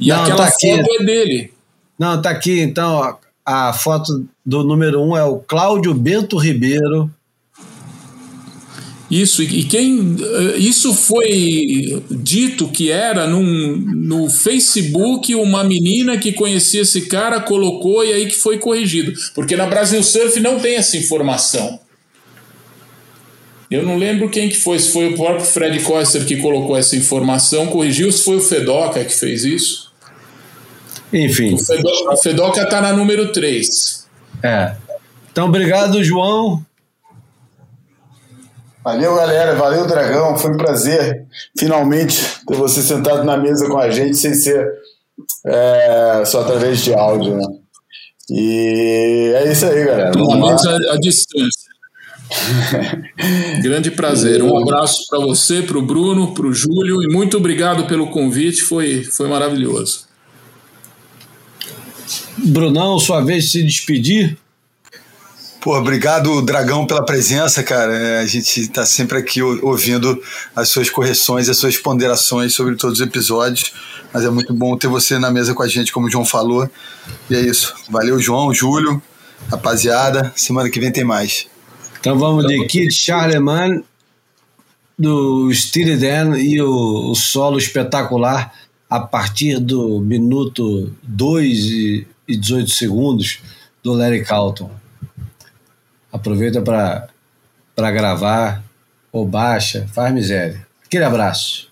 E 0.00 0.08
Não, 0.08 0.22
aquela 0.22 0.36
tá 0.38 0.44
aqui. 0.46 0.70
foto 0.76 0.88
é 1.00 1.04
dele. 1.04 1.52
Não, 1.98 2.22
tá 2.22 2.30
aqui 2.30 2.60
então 2.60 2.94
ó, 2.94 3.14
a 3.44 3.72
foto 3.72 4.26
do 4.44 4.64
número 4.64 5.00
um 5.02 5.16
é 5.16 5.22
o 5.24 5.36
Cláudio 5.38 5.92
Bento 5.94 6.36
Ribeiro. 6.38 7.10
Isso, 9.10 9.42
e 9.42 9.60
e 9.60 9.64
quem. 9.64 10.16
eh, 10.20 10.56
Isso 10.58 10.94
foi 10.94 12.00
dito 12.10 12.68
que 12.68 12.90
era 12.92 13.26
num, 13.26 13.76
no 13.76 14.30
Facebook 14.30 15.34
uma 15.34 15.64
menina 15.64 16.16
que 16.16 16.32
conhecia 16.32 16.82
esse 16.82 17.02
cara, 17.02 17.40
colocou 17.40 18.04
e 18.04 18.12
aí 18.12 18.26
que 18.26 18.36
foi 18.36 18.58
corrigido. 18.58 19.12
Porque 19.34 19.56
na 19.56 19.66
Brasil 19.66 20.00
Surf 20.02 20.38
não 20.38 20.60
tem 20.60 20.76
essa 20.76 20.96
informação. 20.96 21.80
Eu 23.68 23.84
não 23.84 23.96
lembro 23.98 24.28
quem 24.30 24.48
que 24.48 24.56
foi, 24.56 24.78
se 24.78 24.90
foi 24.90 25.12
o 25.12 25.16
próprio 25.16 25.44
Fred 25.44 25.80
Koester 25.80 26.24
que 26.24 26.36
colocou 26.36 26.76
essa 26.76 26.96
informação, 26.96 27.66
corrigiu, 27.68 28.10
se 28.10 28.22
foi 28.24 28.36
o 28.36 28.40
Fedoca 28.40 29.04
que 29.04 29.14
fez 29.14 29.44
isso. 29.44 29.89
Enfim, 31.12 31.54
O 31.54 31.58
Fedoca, 31.58 32.12
o 32.12 32.16
Fedoca 32.16 32.66
tá 32.68 32.80
na 32.80 32.92
número 32.92 33.32
3. 33.32 34.06
é. 34.42 34.76
Então, 35.32 35.46
obrigado, 35.46 36.02
João. 36.02 36.60
Valeu, 38.82 39.14
galera. 39.14 39.54
Valeu, 39.54 39.86
Dragão. 39.86 40.36
Foi 40.36 40.50
um 40.52 40.56
prazer, 40.56 41.24
finalmente, 41.56 42.16
ter 42.46 42.56
você 42.56 42.82
sentado 42.82 43.22
na 43.24 43.36
mesa 43.36 43.68
com 43.68 43.78
a 43.78 43.90
gente, 43.90 44.16
sem 44.16 44.34
ser 44.34 44.66
é, 45.46 46.22
só 46.26 46.40
através 46.40 46.80
de 46.82 46.92
áudio, 46.94 47.36
né? 47.36 47.46
E 48.28 49.32
é 49.36 49.52
isso 49.52 49.66
aí, 49.66 49.84
galera. 49.84 50.10
Pelo 50.10 50.26
Vamos 50.26 50.46
menos 50.46 50.64
lá. 50.64 50.72
a, 50.72 50.94
a 50.94 50.98
distância. 50.98 51.70
Grande 53.62 53.90
prazer. 53.90 54.42
Um 54.42 54.56
abraço 54.60 54.96
para 55.08 55.20
você, 55.20 55.62
para 55.62 55.78
o 55.78 55.82
Bruno, 55.82 56.32
para 56.34 56.46
o 56.46 56.52
Júlio 56.52 57.02
e 57.02 57.12
muito 57.12 57.36
obrigado 57.36 57.86
pelo 57.86 58.08
convite. 58.10 58.62
Foi, 58.62 59.04
foi 59.04 59.28
maravilhoso. 59.28 60.09
Brunão, 62.46 62.98
sua 62.98 63.20
vez 63.22 63.44
de 63.44 63.50
se 63.50 63.62
despedir. 63.62 64.36
Pô, 65.60 65.76
obrigado, 65.76 66.40
Dragão, 66.40 66.86
pela 66.86 67.04
presença, 67.04 67.62
cara. 67.62 67.92
É, 67.92 68.20
a 68.20 68.26
gente 68.26 68.60
está 68.60 68.86
sempre 68.86 69.18
aqui 69.18 69.42
ou- 69.42 69.58
ouvindo 69.62 70.18
as 70.56 70.70
suas 70.70 70.88
correções, 70.88 71.50
as 71.50 71.58
suas 71.58 71.76
ponderações 71.76 72.54
sobre 72.54 72.76
todos 72.76 72.98
os 72.98 73.06
episódios. 73.06 73.70
Mas 74.12 74.24
é 74.24 74.30
muito 74.30 74.54
bom 74.54 74.74
ter 74.76 74.88
você 74.88 75.18
na 75.18 75.30
mesa 75.30 75.52
com 75.52 75.62
a 75.62 75.68
gente, 75.68 75.92
como 75.92 76.06
o 76.06 76.10
João 76.10 76.24
falou. 76.24 76.68
E 77.28 77.34
é 77.34 77.40
isso. 77.40 77.74
Valeu, 77.90 78.18
João, 78.18 78.54
Júlio, 78.54 79.02
rapaziada. 79.50 80.32
Semana 80.34 80.70
que 80.70 80.80
vem 80.80 80.90
tem 80.90 81.04
mais. 81.04 81.46
Então 82.00 82.18
vamos 82.18 82.46
de 82.46 82.64
Kid 82.66 82.90
Charlemagne, 82.94 83.84
do 84.98 85.52
Steely 85.52 85.96
Dan 85.98 86.38
e 86.38 86.60
o, 86.62 87.10
o 87.10 87.14
solo 87.14 87.58
espetacular 87.58 88.52
a 88.88 88.98
partir 88.98 89.58
do 89.60 90.00
minuto 90.00 90.90
2 91.02 91.58
e, 91.66 92.06
e 92.30 92.36
18 92.36 92.70
segundos 92.70 93.40
do 93.82 93.92
Larry 93.92 94.24
Carlton. 94.24 94.70
Aproveita 96.12 96.62
para 96.62 97.90
gravar 97.90 98.62
ou 99.12 99.26
baixa, 99.26 99.86
faz 99.92 100.14
miséria. 100.14 100.66
Aquele 100.84 101.04
abraço. 101.04 101.70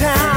Town. 0.00 0.29